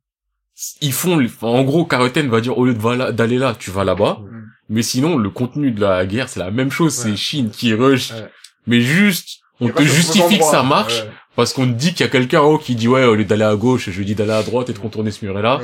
ils 0.82 0.92
font, 0.94 1.24
enfin, 1.24 1.48
en 1.48 1.64
gros, 1.64 1.86
Karyuten 1.86 2.28
va 2.30 2.42
dire, 2.42 2.58
au 2.58 2.66
lieu 2.66 2.74
de 2.74 3.12
d'aller 3.12 3.38
là, 3.38 3.56
tu 3.58 3.72
vas 3.72 3.86
là-bas. 3.86 4.20
Mm. 4.22 4.44
Mais 4.70 4.82
sinon, 4.82 5.18
le 5.18 5.30
contenu 5.30 5.72
de 5.72 5.80
la 5.80 6.06
guerre, 6.06 6.28
c'est 6.28 6.40
la 6.42 6.52
même 6.52 6.70
chose, 6.72 6.98
Ouais. 7.00 7.12
c'est 7.12 7.16
Shin 7.16 7.48
qui 7.52 7.74
rush. 7.74 8.12
Ouais. 8.12 8.28
Mais 8.68 8.82
juste, 8.82 9.40
on 9.62 9.70
te 9.70 9.82
justifie 9.84 10.40
que 10.40 10.44
ça 10.44 10.64
marche, 10.64 11.02
Ouais. 11.04 11.10
Parce 11.36 11.54
qu'on 11.54 11.66
te 11.68 11.72
dit 11.74 11.94
qu'il 11.94 12.06
y 12.06 12.10
a 12.10 12.12
quelqu'un 12.12 12.42
en 12.42 12.54
haut 12.54 12.58
qui 12.60 12.76
dit, 12.76 12.88
ouais, 12.88 13.04
au 13.06 13.16
lieu 13.16 13.26
d'aller 13.26 13.44
à 13.44 13.56
gauche, 13.56 13.90
je 13.90 14.04
dis 14.04 14.16
d'aller 14.16 14.32
à 14.32 14.44
droite 14.44 14.70
et 14.70 14.74
de 14.74 14.80
contourner 14.80 15.12
ce 15.12 15.24
mur-là. 15.26 15.60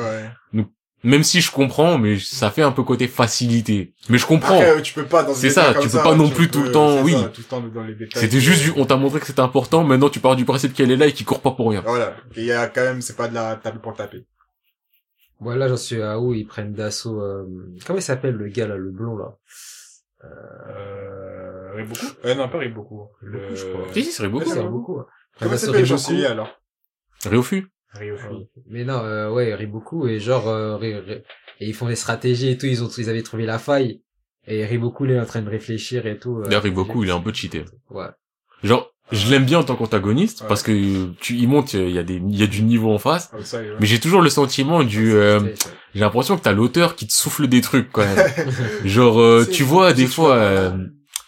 Ouais. 0.54 0.66
Même 1.02 1.24
si 1.24 1.40
je 1.40 1.50
comprends, 1.50 1.98
mais 1.98 2.20
ça 2.20 2.52
fait 2.52 2.62
un 2.62 2.74
peu 2.74 2.84
côté 2.84 3.08
facilité. 3.08 3.94
Mais 4.10 4.18
je 4.18 4.26
comprends. 4.26 4.56
Après, 4.58 4.80
euh, 4.80 4.82
tu 4.82 4.94
peux 4.94 5.06
pas 5.06 5.24
dans 5.24 5.34
C'est 5.34 5.50
ça, 5.50 5.74
tu 5.82 5.88
peux 5.88 5.98
pas 6.04 6.14
non 6.14 6.28
tu 6.28 6.36
plus 6.36 6.50
tout 6.50 6.60
le 6.60 6.66
peux- 6.66 6.72
temps, 6.74 6.98
c'est 6.98 7.04
oui. 7.04 7.14
ça, 7.14 7.30
tout 7.30 7.40
le 7.40 7.44
temps 7.46 7.62
dans 7.62 7.84
les 7.86 7.96
détails. 7.96 8.22
C'était 8.22 8.42
juste 8.42 8.64
du, 8.64 8.74
on 8.76 8.86
t'a 8.86 8.98
montré 8.98 9.22
que 9.22 9.26
c'était 9.26 9.40
important, 9.40 9.86
maintenant 9.86 10.10
tu 10.10 10.20
pars 10.20 10.36
du 10.36 10.44
principe 10.44 10.74
qu'elle 10.74 10.92
est 10.92 10.98
là 10.98 11.08
et 11.08 11.14
qu'il 11.14 11.26
court 11.26 11.40
pas 11.40 11.52
pour 11.52 11.70
rien. 11.70 11.84
Voilà. 11.86 12.16
Il 12.36 12.44
y 12.44 12.52
a 12.52 12.68
quand 12.68 12.82
même, 12.82 13.02
c'est 13.02 13.16
pas 13.16 13.30
de 13.30 13.34
la 13.34 13.56
table 13.56 13.80
pour 13.80 13.94
taper. 13.96 14.26
Bon, 15.40 15.52
là, 15.52 15.70
j'en 15.70 15.78
suis 15.78 16.02
à 16.02 16.20
où 16.20 16.34
ils 16.34 16.46
prennent 16.46 16.74
d'assaut, 16.74 17.22
euh, 17.22 17.46
comment 17.88 18.00
il 18.00 18.02
s'appelle 18.02 18.36
le 18.36 18.50
gars, 18.50 18.68
là, 18.68 18.76
le 18.76 18.92
blond, 18.92 19.16
là? 19.16 19.38
Euh, 20.26 21.76
Riboku? 21.76 22.06
Ouais, 22.26 22.36
non, 22.36 22.50
pas 22.50 22.58
Riboku. 22.58 23.04
Le... 23.22 23.56
je 23.56 23.66
crois. 23.68 23.86
Si, 23.94 24.04
si, 24.04 24.12
c'est 24.12 24.28
beaucoup. 24.28 25.00
Comment 25.40 25.58
s'appelle 25.58 26.26
alors? 26.26 26.50
Ryofu. 27.26 27.68
Ryofu. 27.94 28.28
Mais 28.70 28.84
non, 28.84 29.00
euh, 29.04 29.30
ouais, 29.32 29.54
Riboku 29.56 30.08
et 30.08 30.20
genre, 30.20 30.48
euh, 30.48 30.78
et 30.82 31.68
ils 31.68 31.74
font 31.74 31.88
des 31.88 31.96
stratégies 31.96 32.50
et 32.50 32.58
tout, 32.58 32.66
ils 32.68 32.84
ont, 32.84 32.88
ils 32.98 33.10
avaient 33.10 33.24
trouvé 33.24 33.46
la 33.46 33.58
faille. 33.60 34.02
Et 34.48 34.66
Riboku, 34.66 35.06
il 35.06 35.12
est 35.12 35.20
en 35.20 35.26
train 35.26 35.42
de 35.42 35.50
réfléchir 35.50 36.06
et 36.08 36.18
tout. 36.18 36.38
euh, 36.40 36.44
D'ailleurs, 36.46 36.64
Riboku, 36.64 37.04
il 37.04 37.10
est 37.10 37.14
un 37.14 37.20
peu 37.20 37.34
cheaté. 37.34 37.66
Ouais. 37.90 38.06
Genre, 38.64 38.90
je 39.12 39.30
l'aime 39.32 39.44
bien 39.46 39.60
en 39.60 39.64
tant 39.64 39.76
qu'antagoniste 39.76 40.42
Ouais. 40.42 40.48
parce 40.48 40.62
que 40.64 41.12
tu, 41.20 41.36
il 41.36 41.48
monte, 41.48 41.74
il 41.74 41.90
y 41.90 41.98
a 41.98 42.04
des, 42.04 42.16
il 42.16 42.36
y 42.40 42.44
a 42.44 42.48
du 42.48 42.62
niveau 42.62 42.92
en 42.94 43.00
face. 43.00 43.32
Ah, 43.34 43.38
ça, 43.44 43.60
ouais. 43.60 43.72
Mais 43.80 43.86
j'ai 43.88 44.00
toujours 44.00 44.22
le 44.22 44.30
sentiment 44.30 44.84
du, 44.84 45.14
euh, 45.14 45.40
Ouais, 45.40 45.56
ça- 45.56 45.70
j'ai 45.96 46.00
l'impression 46.02 46.38
que 46.38 46.44
t'as 46.44 46.52
l'auteur 46.54 46.96
qui 46.96 47.08
te 47.08 47.14
souffle 47.14 47.48
des 47.48 47.62
trucs 47.62 47.92
quand 47.92 48.06
même. 48.06 48.28
Genre, 48.86 49.20
euh, 49.20 49.46
tu 49.52 49.64
vois, 49.64 49.94
des 49.94 50.06
fois, 50.08 50.36
euh, 50.36 50.72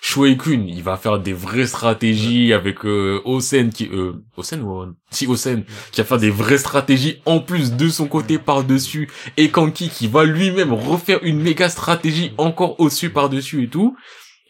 Shuei-kun, 0.04 0.66
il 0.68 0.82
va 0.82 0.98
faire 0.98 1.20
des 1.20 1.32
vraies 1.32 1.68
stratégies 1.68 2.54
avec 2.54 2.86
euh, 2.86 3.22
Osen 3.24 3.70
qui, 3.70 3.88
euh, 3.94 4.14
Osen 4.36 4.64
ou 4.64 4.96
Si 5.12 5.28
Osen, 5.28 5.64
qui 5.92 6.02
va 6.02 6.06
faire 6.06 6.18
des 6.18 6.32
vraies 6.32 6.58
stratégies 6.58 7.22
en 7.26 7.40
plus 7.40 7.74
de 7.74 7.88
son 7.88 8.08
côté 8.08 8.40
par-dessus, 8.40 9.10
et 9.38 9.52
Kanki 9.52 9.90
qui 9.90 10.08
va 10.08 10.24
lui-même 10.24 10.74
refaire 10.74 11.20
une 11.24 11.40
méga 11.40 11.70
stratégie 11.70 12.34
encore 12.40 12.80
au-dessus 12.80 13.12
par-dessus 13.12 13.66
et 13.66 13.70
tout. 13.70 13.96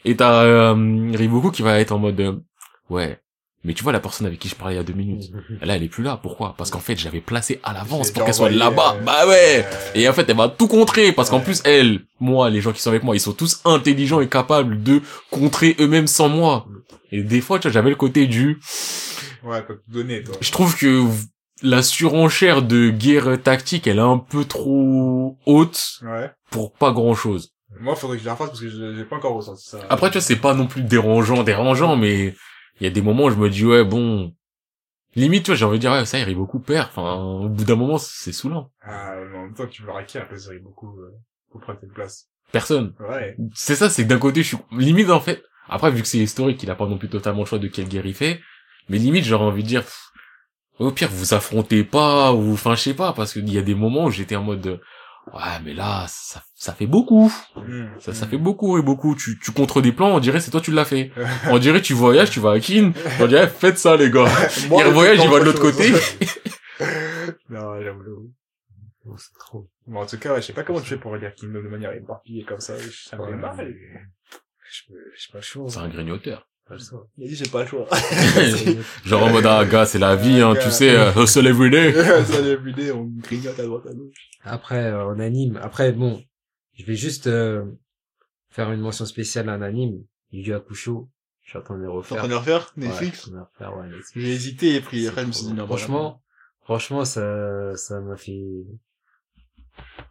Et 0.06 0.16
t'as 0.16 0.44
euh, 0.46 1.52
qui 1.54 1.62
va 1.62 1.80
être 1.80 1.92
en 1.92 2.00
mode, 2.00 2.20
euh, 2.22 2.38
ouais, 2.90 3.21
mais 3.64 3.74
tu 3.74 3.84
vois 3.84 3.92
la 3.94 4.00
personne 4.00 4.26
avec 4.28 4.40
qui 4.40 4.48
je 4.50 4.56
parlais 4.56 4.76
il 4.76 4.78
y 4.78 4.82
a 4.82 4.84
deux 4.84 4.94
minutes, 4.94 5.32
là 5.62 5.76
elle 5.76 5.84
est 5.84 5.88
plus 5.88 6.04
là, 6.04 6.20
pourquoi? 6.22 6.56
Parce 6.58 6.70
qu'en 6.72 6.80
fait 6.80 6.98
j'avais 6.98 7.22
placé 7.22 7.60
à 7.64 7.74
l'avance 7.74 8.12
pour 8.12 8.26
qu'elle 8.26 8.34
soit 8.34 8.50
là-bas, 8.50 8.96
euh, 9.00 9.04
bah 9.04 9.28
ouais 9.28 9.66
et 9.96 10.08
en 10.10 10.14
fait, 10.14 10.28
elle 10.30 10.38
va 10.38 10.50
tout 10.50 10.68
contrer 10.68 11.12
parce 11.12 11.30
qu'en 11.30 11.40
plus, 11.42 11.62
elle, 11.66 12.02
moi, 12.20 12.50
les 12.50 12.62
gens 12.62 12.72
qui 12.72 12.82
sont 12.82 12.90
avec 12.90 13.04
moi, 13.04 13.16
ils 13.16 13.20
sont 13.20 13.34
tous 13.34 13.62
intelligents 13.66 14.22
et 14.22 14.28
capables 14.30 14.82
de 14.84 15.02
contrer 15.30 15.76
eux-mêmes 15.80 16.08
sans 16.08 16.30
moi. 16.30 16.66
Et 17.12 17.24
des 17.24 17.42
fois, 17.42 17.60
tu 17.60 17.68
vois, 17.68 17.74
j'avais 17.74 17.90
le 17.90 17.96
côté 17.96 18.26
du, 18.28 18.60
Ouais, 19.44 19.64
quoi, 19.66 19.76
donner, 19.88 20.24
toi. 20.24 20.36
je 20.40 20.52
trouve 20.52 20.78
que 20.78 21.04
la 21.62 21.82
surenchère 21.84 22.62
de 22.62 22.90
guerre 22.90 23.42
tactique, 23.42 23.86
elle 23.88 23.98
est 23.98 24.02
un 24.02 24.18
peu 24.18 24.46
trop 24.46 25.38
haute 25.46 26.00
Ouais. 26.04 26.32
pour 26.50 26.72
pas 26.74 26.92
grand 26.92 27.14
chose. 27.16 27.50
Moi, 27.80 27.96
faudrait 27.96 28.18
que 28.18 28.24
je 28.24 28.28
la 28.28 28.34
refasse 28.34 28.50
parce 28.50 28.62
que 28.62 28.70
j'ai 28.96 29.04
pas 29.06 29.16
encore 29.18 29.36
ressenti 29.36 29.66
ça. 29.68 29.80
Après, 29.90 30.08
tu 30.10 30.14
vois, 30.14 30.22
c'est 30.22 30.36
pas 30.36 30.54
non 30.54 30.68
plus 30.68 30.82
dérangeant, 30.84 31.44
dérangeant, 31.44 31.96
mais 31.96 32.34
il 32.82 32.86
y 32.86 32.88
a 32.88 32.90
des 32.90 33.04
moments 33.04 33.26
où 33.26 33.30
je 33.30 33.36
me 33.36 33.48
dis, 33.48 33.64
ouais, 33.64 33.84
bon, 33.84 34.34
limite, 35.16 35.44
tu 35.44 35.52
vois, 35.52 35.56
j'ai 35.56 35.66
envie 35.66 35.78
de 35.78 35.82
dire, 35.82 35.92
ouais, 35.92 36.04
ça 36.06 36.18
irait 36.18 36.34
beaucoup 36.34 36.60
perdre. 36.60 36.90
Enfin, 36.96 37.22
au 37.22 37.48
bout 37.48 37.64
d'un 37.64 37.76
moment, 37.76 38.00
c'est 38.00 38.32
saoulant. 38.32 38.72
Ah, 38.82 39.16
mais 39.32 39.38
en 39.38 39.44
même 39.44 39.54
temps, 39.54 39.68
tu 39.68 39.84
veux 39.84 39.92
raquer 39.92 40.18
après, 40.18 40.40
ça 40.40 40.50
beaucoup, 40.64 41.00
euh, 41.00 41.12
pour 41.52 41.62
prendre 41.62 41.80
cette 41.80 41.94
place. 41.94 42.28
personne. 42.52 42.96
Ouais. 43.00 43.38
C'est 43.54 43.76
ça, 43.76 43.92
c'est 43.92 44.04
que 44.04 44.10
d'un 44.10 44.18
côté, 44.18 44.42
je 44.42 44.48
suis 44.48 44.58
limite 44.72 45.12
en 45.12 45.20
fait. 45.20 45.44
Après, 45.70 45.92
vu 45.92 46.02
que 46.02 46.08
c'est 46.08 46.18
historique, 46.18 46.62
il 46.64 46.72
a 46.72 46.76
pas 46.76 46.88
non 46.88 46.98
plus 46.98 47.08
totalement 47.08 47.42
le 47.42 47.46
choix 47.46 47.60
de 47.60 47.68
quelle 47.68 47.88
guerre 47.88 48.08
il 48.08 48.16
fait. 48.16 48.42
Mais 48.90 48.98
limite, 48.98 49.26
j'aurais 49.26 49.46
envie 49.46 49.62
de 49.62 49.68
dire, 49.68 49.84
pff, 49.84 50.12
au 50.80 50.92
pire, 50.92 51.10
vous 51.12 51.36
affrontez 51.36 51.84
pas, 51.84 52.34
ou 52.34 52.54
enfin, 52.54 52.74
je 52.74 52.82
sais 52.82 52.94
pas, 52.96 53.14
parce 53.14 53.34
qu'il 53.34 53.54
y 53.54 53.60
a 53.60 53.62
des 53.62 53.76
moments 53.76 54.06
où 54.06 54.10
j'étais 54.12 54.36
en 54.36 54.44
mode, 54.44 54.62
de, 54.62 54.82
ouais, 55.34 55.60
mais 55.64 55.74
là, 55.74 56.06
ça, 56.08 56.44
ça 56.56 56.74
fait 56.74 56.88
beaucoup. 56.88 57.32
Hmm. 57.56 57.88
Ça, 58.00 58.14
ça 58.14 58.28
fait 58.28 58.38
beaucoup 58.38 58.78
et 58.78 58.82
beaucoup. 58.82 59.16
Tu, 59.16 59.40
tu 59.40 59.52
contres 59.52 59.82
des 59.82 59.92
plans, 59.92 60.10
on 60.16 60.20
dirait 60.20 60.40
c'est 60.40 60.52
toi 60.52 60.62
tu 60.62 60.72
l'as 60.72 60.86
fait. 60.86 61.12
On 61.50 61.60
dirait 61.60 61.82
tu 61.82 61.94
voyages, 61.94 62.30
tu 62.32 62.40
vas 62.40 62.52
à 62.52 62.60
Kin, 62.60 62.92
on 63.20 63.28
dirait 63.28 63.48
faites 63.48 63.78
ça 63.78 63.96
les 63.98 64.10
gars. 64.12 64.26
Moi, 64.70 64.82
il 64.84 64.88
revoyage, 64.88 65.20
il 65.24 65.30
va 65.30 65.40
de 65.40 65.46
l'autre 65.46 65.64
autre 65.66 65.78
côté. 65.78 65.92
non, 67.50 67.82
j'avoue. 67.82 68.32
Bon, 69.06 69.16
c'est 69.18 69.34
trop. 69.40 69.68
Bon, 69.88 70.02
en 70.02 70.06
tout 70.06 70.18
cas, 70.18 70.34
ouais, 70.34 70.42
je 70.42 70.48
sais 70.48 70.54
pas 70.54 70.64
comment 70.64 70.80
tu 70.80 70.88
fais 70.88 70.98
pour 70.98 71.12
relire 71.12 71.34
Kingdom 71.34 71.64
de 71.64 71.68
manière 71.70 71.92
éparpillée 71.94 72.44
comme 72.44 72.60
ça. 72.60 72.76
Ça 72.78 73.18
me 73.18 73.26
fait 73.26 73.36
mal. 73.36 73.56
mais- 73.58 74.02
Je 74.72 74.94
j'ai 75.18 75.32
pas 75.32 75.40
le 75.40 75.44
choix. 75.44 75.66
C'est 75.70 75.80
un 75.80 75.90
grignoteur. 75.90 76.48
Il 77.18 77.26
a 77.26 77.28
dit, 77.28 77.36
j'ai 77.36 77.50
pas 77.50 77.62
le 77.64 77.68
choix. 77.68 77.88
Genre 79.06 79.24
en 79.24 79.30
mode 79.32 79.46
ah 79.46 79.66
gars, 79.66 79.86
c'est 79.86 80.00
la 80.00 80.16
vie, 80.16 80.40
hein, 80.42 80.54
tu 80.62 80.72
sais, 80.72 80.96
euh, 80.96 81.12
hustle 81.22 81.48
every 81.48 81.70
day. 81.70 81.92
ça, 82.26 82.40
les 82.42 82.56
vidéos, 82.56 82.96
on 82.98 83.04
grignote 83.22 83.60
à 83.60 83.64
droite 83.64 83.86
à 83.88 83.94
gauche. 83.94 84.30
Après, 84.44 84.86
euh, 84.86 85.06
en 85.06 85.20
anime. 85.20 85.60
Après, 85.62 85.92
bon, 85.92 86.24
je 86.74 86.86
vais 86.86 86.96
juste 86.96 87.28
euh, 87.28 87.66
faire 88.50 88.72
une 88.72 88.80
mention 88.80 89.06
spéciale 89.06 89.50
à 89.50 89.54
un 89.54 89.62
anime. 89.62 90.04
Yu 90.32 90.44
Yu 90.44 90.54
Hakusho. 90.54 91.10
Je 91.44 91.50
suis 91.50 91.58
en 91.60 91.62
train 91.64 91.76
de 91.78 91.82
le 91.82 91.88
T'es 91.88 91.92
en 91.92 91.98
refaire. 91.98 92.18
train 92.20 92.28
de 92.28 92.32
le 92.32 92.38
refaire, 92.38 92.74
Ouais, 92.78 92.84
Netflix? 92.88 93.18
je 93.18 93.22
suis 93.24 93.30
en 93.32 93.32
train 93.32 93.32
de 93.32 93.38
le 93.38 93.44
refaire, 93.44 93.78
ouais, 93.78 93.88
Netflix. 93.88 94.12
J'ai 94.16 94.32
hésité 94.34 94.76
et 94.76 94.82
puis 94.82 95.08
après, 95.08 95.22
je 95.24 95.28
me 95.28 95.32
suis 95.34 95.46
dit, 95.48 95.54
non, 95.54 95.66
franchement, 95.66 96.22
franchement, 96.64 97.04
ça, 97.04 97.76
ça 97.76 98.00
m'a 98.00 98.16
fait. 98.16 98.40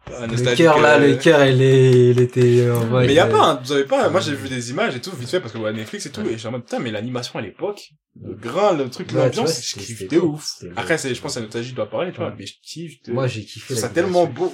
Le 0.09 0.55
cœur 0.55 0.79
là, 0.81 0.95
euh, 0.99 1.07
le 1.07 1.15
cœur, 1.15 1.45
il 1.45 1.61
est, 1.61 2.09
il 2.11 2.19
était. 2.19 2.67
Mais 2.91 3.13
y 3.13 3.19
a 3.19 3.27
euh, 3.27 3.31
pas, 3.31 3.43
hein, 3.51 3.59
vous 3.63 3.71
avez 3.71 3.83
pas, 3.85 4.09
moi 4.09 4.19
j'ai 4.19 4.35
vu 4.35 4.49
des 4.49 4.71
images 4.71 4.95
et 4.95 4.99
tout, 4.99 5.11
vite 5.17 5.29
fait, 5.29 5.39
parce 5.39 5.53
que 5.53 5.57
ouais, 5.59 5.71
Netflix 5.71 6.05
et 6.05 6.09
tout, 6.11 6.21
et 6.21 6.33
je 6.33 6.37
suis 6.37 6.47
en 6.47 6.51
mode, 6.51 6.63
putain, 6.63 6.79
mais 6.79 6.91
l'animation 6.91 7.39
à 7.39 7.41
l'époque, 7.41 7.91
le 8.21 8.33
grain, 8.33 8.73
le 8.73 8.89
truc, 8.89 9.09
Ouais, 9.13 9.19
l'ambiance, 9.25 9.61
je 9.61 9.67
c'était- 9.67 9.85
kiffe 9.85 10.07
de 10.09 10.17
ouf. 10.19 10.45
Après, 10.75 10.97
c'est, 10.97 11.13
je 11.15 11.21
pense 11.21 11.35
que 11.35 11.39
la 11.39 11.45
nostalgie 11.45 11.73
doit 11.73 11.89
parler, 11.89 12.11
tu 12.11 12.17
vois, 12.17 12.27
Ouais. 12.27 12.33
mais 12.37 12.45
je 12.45 12.53
kiffe 12.63 13.03
de... 13.05 13.13
Moi, 13.13 13.27
j'ai 13.27 13.45
kiffé. 13.45 13.75
ça 13.75 13.89
tellement 13.89 14.25
beau. 14.25 14.53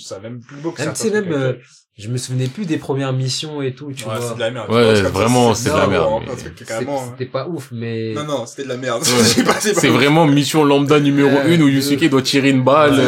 Ça 0.00 0.20
même 0.20 0.40
plus 0.40 0.56
beau 0.56 0.70
que 0.70 0.80
Même, 0.80 0.94
sais, 0.94 1.10
même, 1.10 1.24
trucs 1.24 1.34
euh. 1.36 1.54
Je 1.98 2.08
me 2.08 2.16
souvenais 2.16 2.46
plus 2.46 2.64
des 2.64 2.78
premières 2.78 3.12
missions 3.12 3.60
et 3.60 3.74
tout, 3.74 3.92
tu 3.92 4.04
Ouais, 4.06 4.12
c'est 4.18 4.26
vois. 4.26 4.34
de 4.34 4.40
la 4.40 4.50
merde. 4.50 4.70
Ouais, 4.70 4.96
ça, 4.96 5.10
vraiment, 5.10 5.54
c'est 5.54 5.68
de 5.70 5.76
la 5.76 5.86
merde, 5.88 6.22
C'est- 6.38 6.64
carrément, 6.64 7.02
hein. 7.02 7.06
C'était 7.10 7.30
pas 7.30 7.46
ouf, 7.48 7.68
mais. 7.72 8.14
Non, 8.14 8.24
non, 8.24 8.46
c'était 8.46 8.62
de 8.62 8.68
la 8.68 8.76
merde. 8.78 9.02
C'est 9.60 9.88
vraiment 9.88 10.24
mission 10.26 10.64
lambda 10.64 11.00
numéro 11.00 11.28
Ouais, 11.28 11.54
1 11.56 11.60
où 11.60 11.68
Yusuke 11.68 12.08
doit 12.08 12.22
tirer 12.22 12.50
une 12.50 12.62
balle 12.62 12.98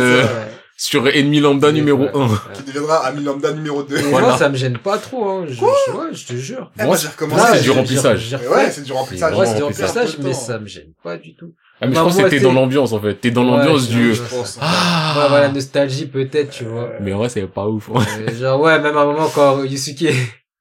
Sur 0.77 1.07
ennemi 1.09 1.39
lambda 1.41 1.71
numéro 1.71 2.03
Ouais, 2.05 2.11
1. 2.15 2.27
ouais. 2.27 2.37
Qui 2.55 2.63
deviendra 2.65 3.07
ami 3.07 3.23
lambda 3.23 3.53
numéro 3.53 3.83
2. 3.85 3.97
Et 3.97 4.03
Voilà. 4.03 4.29
moi, 4.29 4.39
ça 4.39 4.49
me 4.49 4.57
gêne 4.57 4.77
pas 4.79 4.99
trop, 4.99 5.29
hein. 5.29 5.45
Je, 5.49 5.55
je, 5.55 5.61
ouais, 5.63 6.07
je 6.13 6.27
te 6.27 6.33
jure. 6.35 6.73
Eh, 6.81 6.85
moi 6.85 6.97
j'ai 6.97 7.07
recommencé. 7.09 7.45
C'est 7.55 7.63
du 7.63 7.71
remplissage. 7.71 8.37
Ouais, 8.51 8.71
c'est 8.71 8.83
du 8.83 8.93
remplissage. 8.93 9.37
Ouais, 9.39 9.47
c'est 9.47 9.55
du 9.57 9.63
remplissage. 9.63 10.19
mais 10.19 10.33
ça 10.33 10.59
me 10.59 10.67
gêne 10.67 10.93
pas 11.03 11.17
du 11.17 11.37
tout. 11.37 11.53
Ah 11.81 11.87
mais 11.87 11.93
je 11.95 11.99
Bah, 11.99 12.05
pense 12.05 12.17
que 12.17 12.29
t'es 12.29 12.41
dans 12.41 12.53
l'ambiance 12.53 12.93
en 12.93 13.01
fait. 13.01 13.15
T'es 13.15 13.31
dans 13.31 13.45
l'ambiance 13.45 13.89
du... 13.89 14.15
je 14.15 14.23
pense. 14.23 14.59
Ah 14.61 15.15
Ouais, 15.17 15.29
voilà, 15.29 15.49
nostalgie 15.49 16.07
peut-être, 16.07 16.51
tu 16.51 16.65
vois. 16.65 16.91
Mais 17.01 17.13
en 17.13 17.19
vrai 17.19 17.29
c'est 17.29 17.43
pas 17.47 17.67
ouf. 17.69 17.89
Euh, 17.91 18.37
genre, 18.39 18.61
ouais, 18.61 18.79
même 18.81 18.97
à 18.97 19.01
un 19.03 19.07
moment 19.07 19.29
quand 19.33 19.63
Yusuke... 19.65 20.05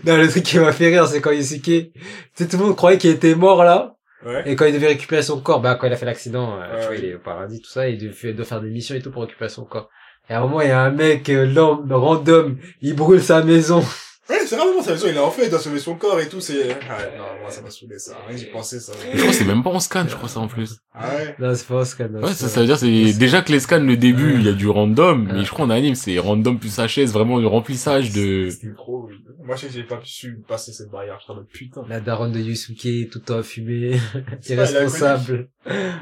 non, 0.05 0.17
le 0.17 0.27
truc 0.29 0.43
qui 0.43 0.59
m'a 0.59 0.71
fait 0.71 0.87
rire, 0.87 1.07
c'est 1.07 1.21
quand 1.21 1.31
Yusuke... 1.31 1.63
Tu 1.63 1.91
sais, 2.35 2.47
tout 2.47 2.57
le 2.57 2.63
monde 2.65 2.75
croyait 2.75 2.97
qu'il 2.97 3.09
était 3.11 3.35
mort, 3.35 3.63
là. 3.63 3.94
Ouais. 4.25 4.43
Et 4.49 4.55
quand 4.55 4.65
il 4.65 4.73
devait 4.73 4.87
récupérer 4.87 5.21
son 5.21 5.39
corps, 5.39 5.61
bah, 5.61 5.75
quand 5.79 5.87
il 5.87 5.93
a 5.93 5.97
fait 5.97 6.05
l'accident, 6.05 6.59
euh, 6.59 6.61
Ouais, 6.61 6.79
tu 6.79 6.81
vois, 6.81 6.89
ouais. 6.89 6.99
il 6.99 7.05
est 7.05 7.15
au 7.15 7.19
paradis, 7.19 7.61
tout 7.61 7.69
ça, 7.69 7.87
il 7.87 7.97
devait, 7.99 8.33
doit 8.33 8.45
faire 8.45 8.61
des 8.61 8.69
missions 8.69 8.95
et 8.95 9.01
tout 9.01 9.11
pour 9.11 9.21
récupérer 9.21 9.49
son 9.49 9.65
corps. 9.65 9.89
Et 10.29 10.33
à 10.33 10.39
un 10.39 10.41
moment, 10.41 10.61
il 10.61 10.69
y 10.69 10.71
a 10.71 10.81
un 10.81 10.89
mec, 10.89 11.29
euh, 11.29 11.45
l'homme, 11.45 11.91
random, 11.93 12.57
il 12.81 12.95
brûle 12.95 13.21
sa 13.21 13.43
maison. 13.43 13.83
Ouais, 14.27 14.37
c'est 14.47 14.55
vraiment 14.55 14.81
sa 14.81 14.91
maison, 14.93 15.07
il 15.09 15.17
a 15.17 15.23
en 15.23 15.29
fait, 15.29 15.45
il 15.45 15.49
doit 15.51 15.59
sauver 15.59 15.77
son 15.77 15.95
corps 15.95 16.19
et 16.19 16.27
tout, 16.27 16.41
c'est... 16.41 16.67
Ouais, 16.67 16.77
non, 17.17 17.25
moi 17.41 17.51
ça 17.51 17.61
m'a 17.61 17.69
saoulé 17.69 17.99
ça. 17.99 18.17
Rien 18.27 18.35
que 18.35 18.41
j'y 18.41 18.49
pensais, 18.49 18.79
ça. 18.79 18.91
Je 19.13 19.17
crois 19.19 19.29
que 19.29 19.35
c'est 19.35 19.45
même 19.45 19.61
pas 19.61 19.69
en 19.69 19.79
scan, 19.79 20.05
je 20.09 20.15
crois 20.15 20.29
ça 20.29 20.39
en 20.39 20.47
plus. 20.47 20.79
Ah 20.95 21.15
ouais? 21.15 21.35
Non, 21.37 21.53
c'est 21.53 21.67
pas 21.67 21.75
Oscar. 21.75 22.09
non, 22.09 22.21
Ouais, 22.21 22.29
c'est 22.29 22.45
ça, 22.45 22.49
ça 22.49 22.59
veut 22.61 22.65
dire 22.65 22.77
c'est 22.79 23.13
déjà 23.19 23.43
que 23.43 23.51
les 23.51 23.59
scans 23.59 23.79
le 23.79 23.97
début, 23.97 24.33
Ouais. 24.33 24.39
il 24.39 24.45
y 24.45 24.49
a 24.49 24.53
du 24.53 24.67
random, 24.67 25.25
mais 25.27 25.33
Ouais. 25.39 25.45
je 25.45 25.49
crois 25.51 25.65
en 25.65 25.69
anime 25.69 25.93
c'est 25.93 26.17
random 26.17 26.57
plus 26.57 26.75
HS, 26.79 27.11
vraiment 27.11 27.37
le 27.39 27.45
remplissage 27.47 28.13
de 28.13 28.49
C'était 28.49 28.73
trop, 28.73 29.07
oui. 29.07 29.15
Moi, 29.43 29.55
je 29.57 29.61
sais 29.61 29.67
que 29.67 29.73
j'ai 29.73 29.83
pas 29.83 29.99
su 30.03 30.39
passer 30.47 30.73
cette 30.73 30.89
barrière. 30.89 31.17
Je 31.19 31.25
suis 31.25 31.31
en 31.31 31.35
mode, 31.35 31.47
putain. 31.47 31.83
La 31.87 31.99
daronne 31.99 32.31
de 32.31 32.39
Yusuke, 32.39 33.11
tout 33.11 33.31
en 33.31 33.41
pas, 33.43 33.47
il 33.57 33.93
est 33.93 34.49
irresponsable. 34.49 35.49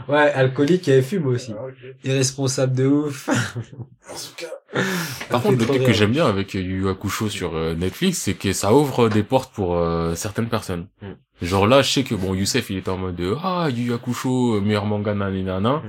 Ouais, 0.07 0.31
alcoolique 0.33 0.87
et 0.87 0.91
elle 0.93 1.03
fume 1.03 1.27
aussi. 1.27 1.53
Ah. 1.57 1.65
Irresponsable 2.05 2.73
de 2.73 2.85
ouf. 2.85 3.27
En 3.29 4.13
tout 4.15 4.35
cas. 4.37 4.47
Par 5.29 5.41
contre, 5.41 5.59
le 5.59 5.65
truc 5.65 5.83
que 5.83 5.93
j'aime 5.93 6.11
bien 6.11 6.25
avec 6.25 6.53
Yu 6.53 6.61
Yu 6.61 6.89
Hakusho 6.89 7.29
sur 7.29 7.55
euh, 7.55 7.75
Netflix, 7.75 8.19
c'est 8.19 8.33
que 8.33 8.53
ça 8.53 8.73
ouvre 8.73 9.09
des 9.09 9.23
portes 9.23 9.53
pour 9.53 9.77
euh, 9.77 10.15
certaines 10.15 10.49
personnes. 10.49 10.87
Mm. 11.01 11.07
Genre 11.41 11.67
là, 11.67 11.81
je 11.81 11.91
sais 11.91 12.03
que 12.03 12.15
bon, 12.15 12.33
Youssef, 12.33 12.69
il 12.69 12.77
était 12.77 12.89
en 12.89 12.97
mode 12.97 13.15
de, 13.15 13.35
ah 13.43 13.67
Yu 13.69 13.85
Yu 13.85 13.93
Hakusho, 13.93 14.55
euh, 14.55 14.61
meilleur 14.61 14.85
manga 14.85 15.13
nanana. 15.13 15.81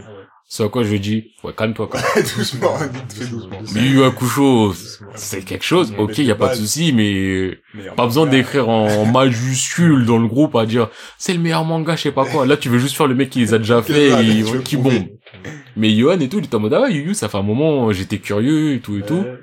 C'est 0.46 0.62
à 0.62 0.68
quoi 0.68 0.84
je 0.84 0.94
dis, 0.96 1.32
ouais, 1.42 1.54
calme-toi 1.56 1.88
quand 1.90 1.98
même. 2.16 2.24
doucement, 2.36 2.74
doucement. 3.08 3.58
Mais 3.74 3.80
Yu 3.80 3.98
Yu 3.98 4.04
Hakusho, 4.04 4.74
c'est 5.14 5.42
quelque 5.42 5.64
chose, 5.64 5.92
Mais 5.92 5.98
ok, 5.98 6.12
c'est 6.14 6.24
y 6.24 6.30
a 6.30 6.34
pas 6.34 6.50
de 6.50 6.60
souci, 6.60 6.92
mais 6.92 7.58
pas 7.96 8.04
besoin 8.04 8.26
d'écrire 8.26 8.68
en 8.68 9.06
majuscule 9.12 10.04
dans 10.04 10.18
le 10.18 10.28
groupe 10.28 10.54
à 10.56 10.66
dire, 10.66 10.90
c'est 11.18 11.32
le 11.32 11.40
meilleur 11.40 11.64
manga, 11.64 11.96
je 11.96 12.02
sais 12.02 12.12
pas 12.12 12.26
quoi. 12.26 12.46
Là, 12.46 12.56
tu 12.56 12.68
veux 12.68 12.78
juste 12.78 12.96
faire 12.96 13.06
le 13.06 13.14
mec 13.14 13.30
qui 13.30 13.40
les 13.40 13.54
a 13.54 13.58
déjà 13.58 13.80
fait 13.82 14.10
et 14.10 14.44
qui 14.64 14.76
bombe. 14.76 15.06
Mais 15.76 15.92
Yohan 15.92 16.20
et 16.20 16.28
tout, 16.28 16.38
il 16.38 16.44
était 16.44 16.54
en 16.54 16.60
mode, 16.60 16.74
ah, 16.74 16.88
Yu 16.88 17.08
Yu, 17.08 17.14
ça 17.14 17.28
fait 17.28 17.38
un 17.38 17.42
moment, 17.42 17.92
j'étais 17.92 18.18
curieux 18.18 18.74
et 18.74 18.80
tout 18.80 18.96
et 18.98 19.02
tout. 19.02 19.14
Ouais. 19.14 19.38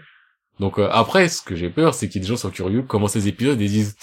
Donc 0.60 0.78
euh, 0.78 0.88
après, 0.92 1.28
ce 1.28 1.42
que 1.42 1.56
j'ai 1.56 1.70
peur, 1.70 1.94
c'est 1.94 2.08
qu'il 2.08 2.22
y 2.22 2.24
ait 2.24 2.28
des 2.28 2.28
gens 2.28 2.36
qui 2.36 2.42
sont 2.42 2.52
curieux, 2.52 2.84
commencent 2.84 3.14
ces 3.14 3.28
épisodes 3.28 3.60
et 3.60 3.68
disent, 3.68 3.96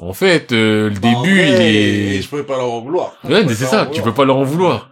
en 0.00 0.12
fait, 0.12 0.50
euh, 0.52 0.88
le 0.90 0.98
Bah, 0.98 1.08
en 1.08 1.22
début, 1.22 1.36
vrai, 1.36 1.48
il 1.48 1.60
est... 2.16 2.22
Je 2.22 2.28
pourrais 2.28 2.42
pas 2.42 2.56
leur 2.56 2.72
en 2.72 2.80
vouloir. 2.80 3.16
Ouais, 3.22 3.44
mais 3.44 3.54
c'est 3.54 3.66
ça, 3.66 3.86
tu 3.86 4.02
peux 4.02 4.12
pas 4.12 4.24
leur 4.24 4.36
en 4.36 4.42
vouloir. 4.42 4.82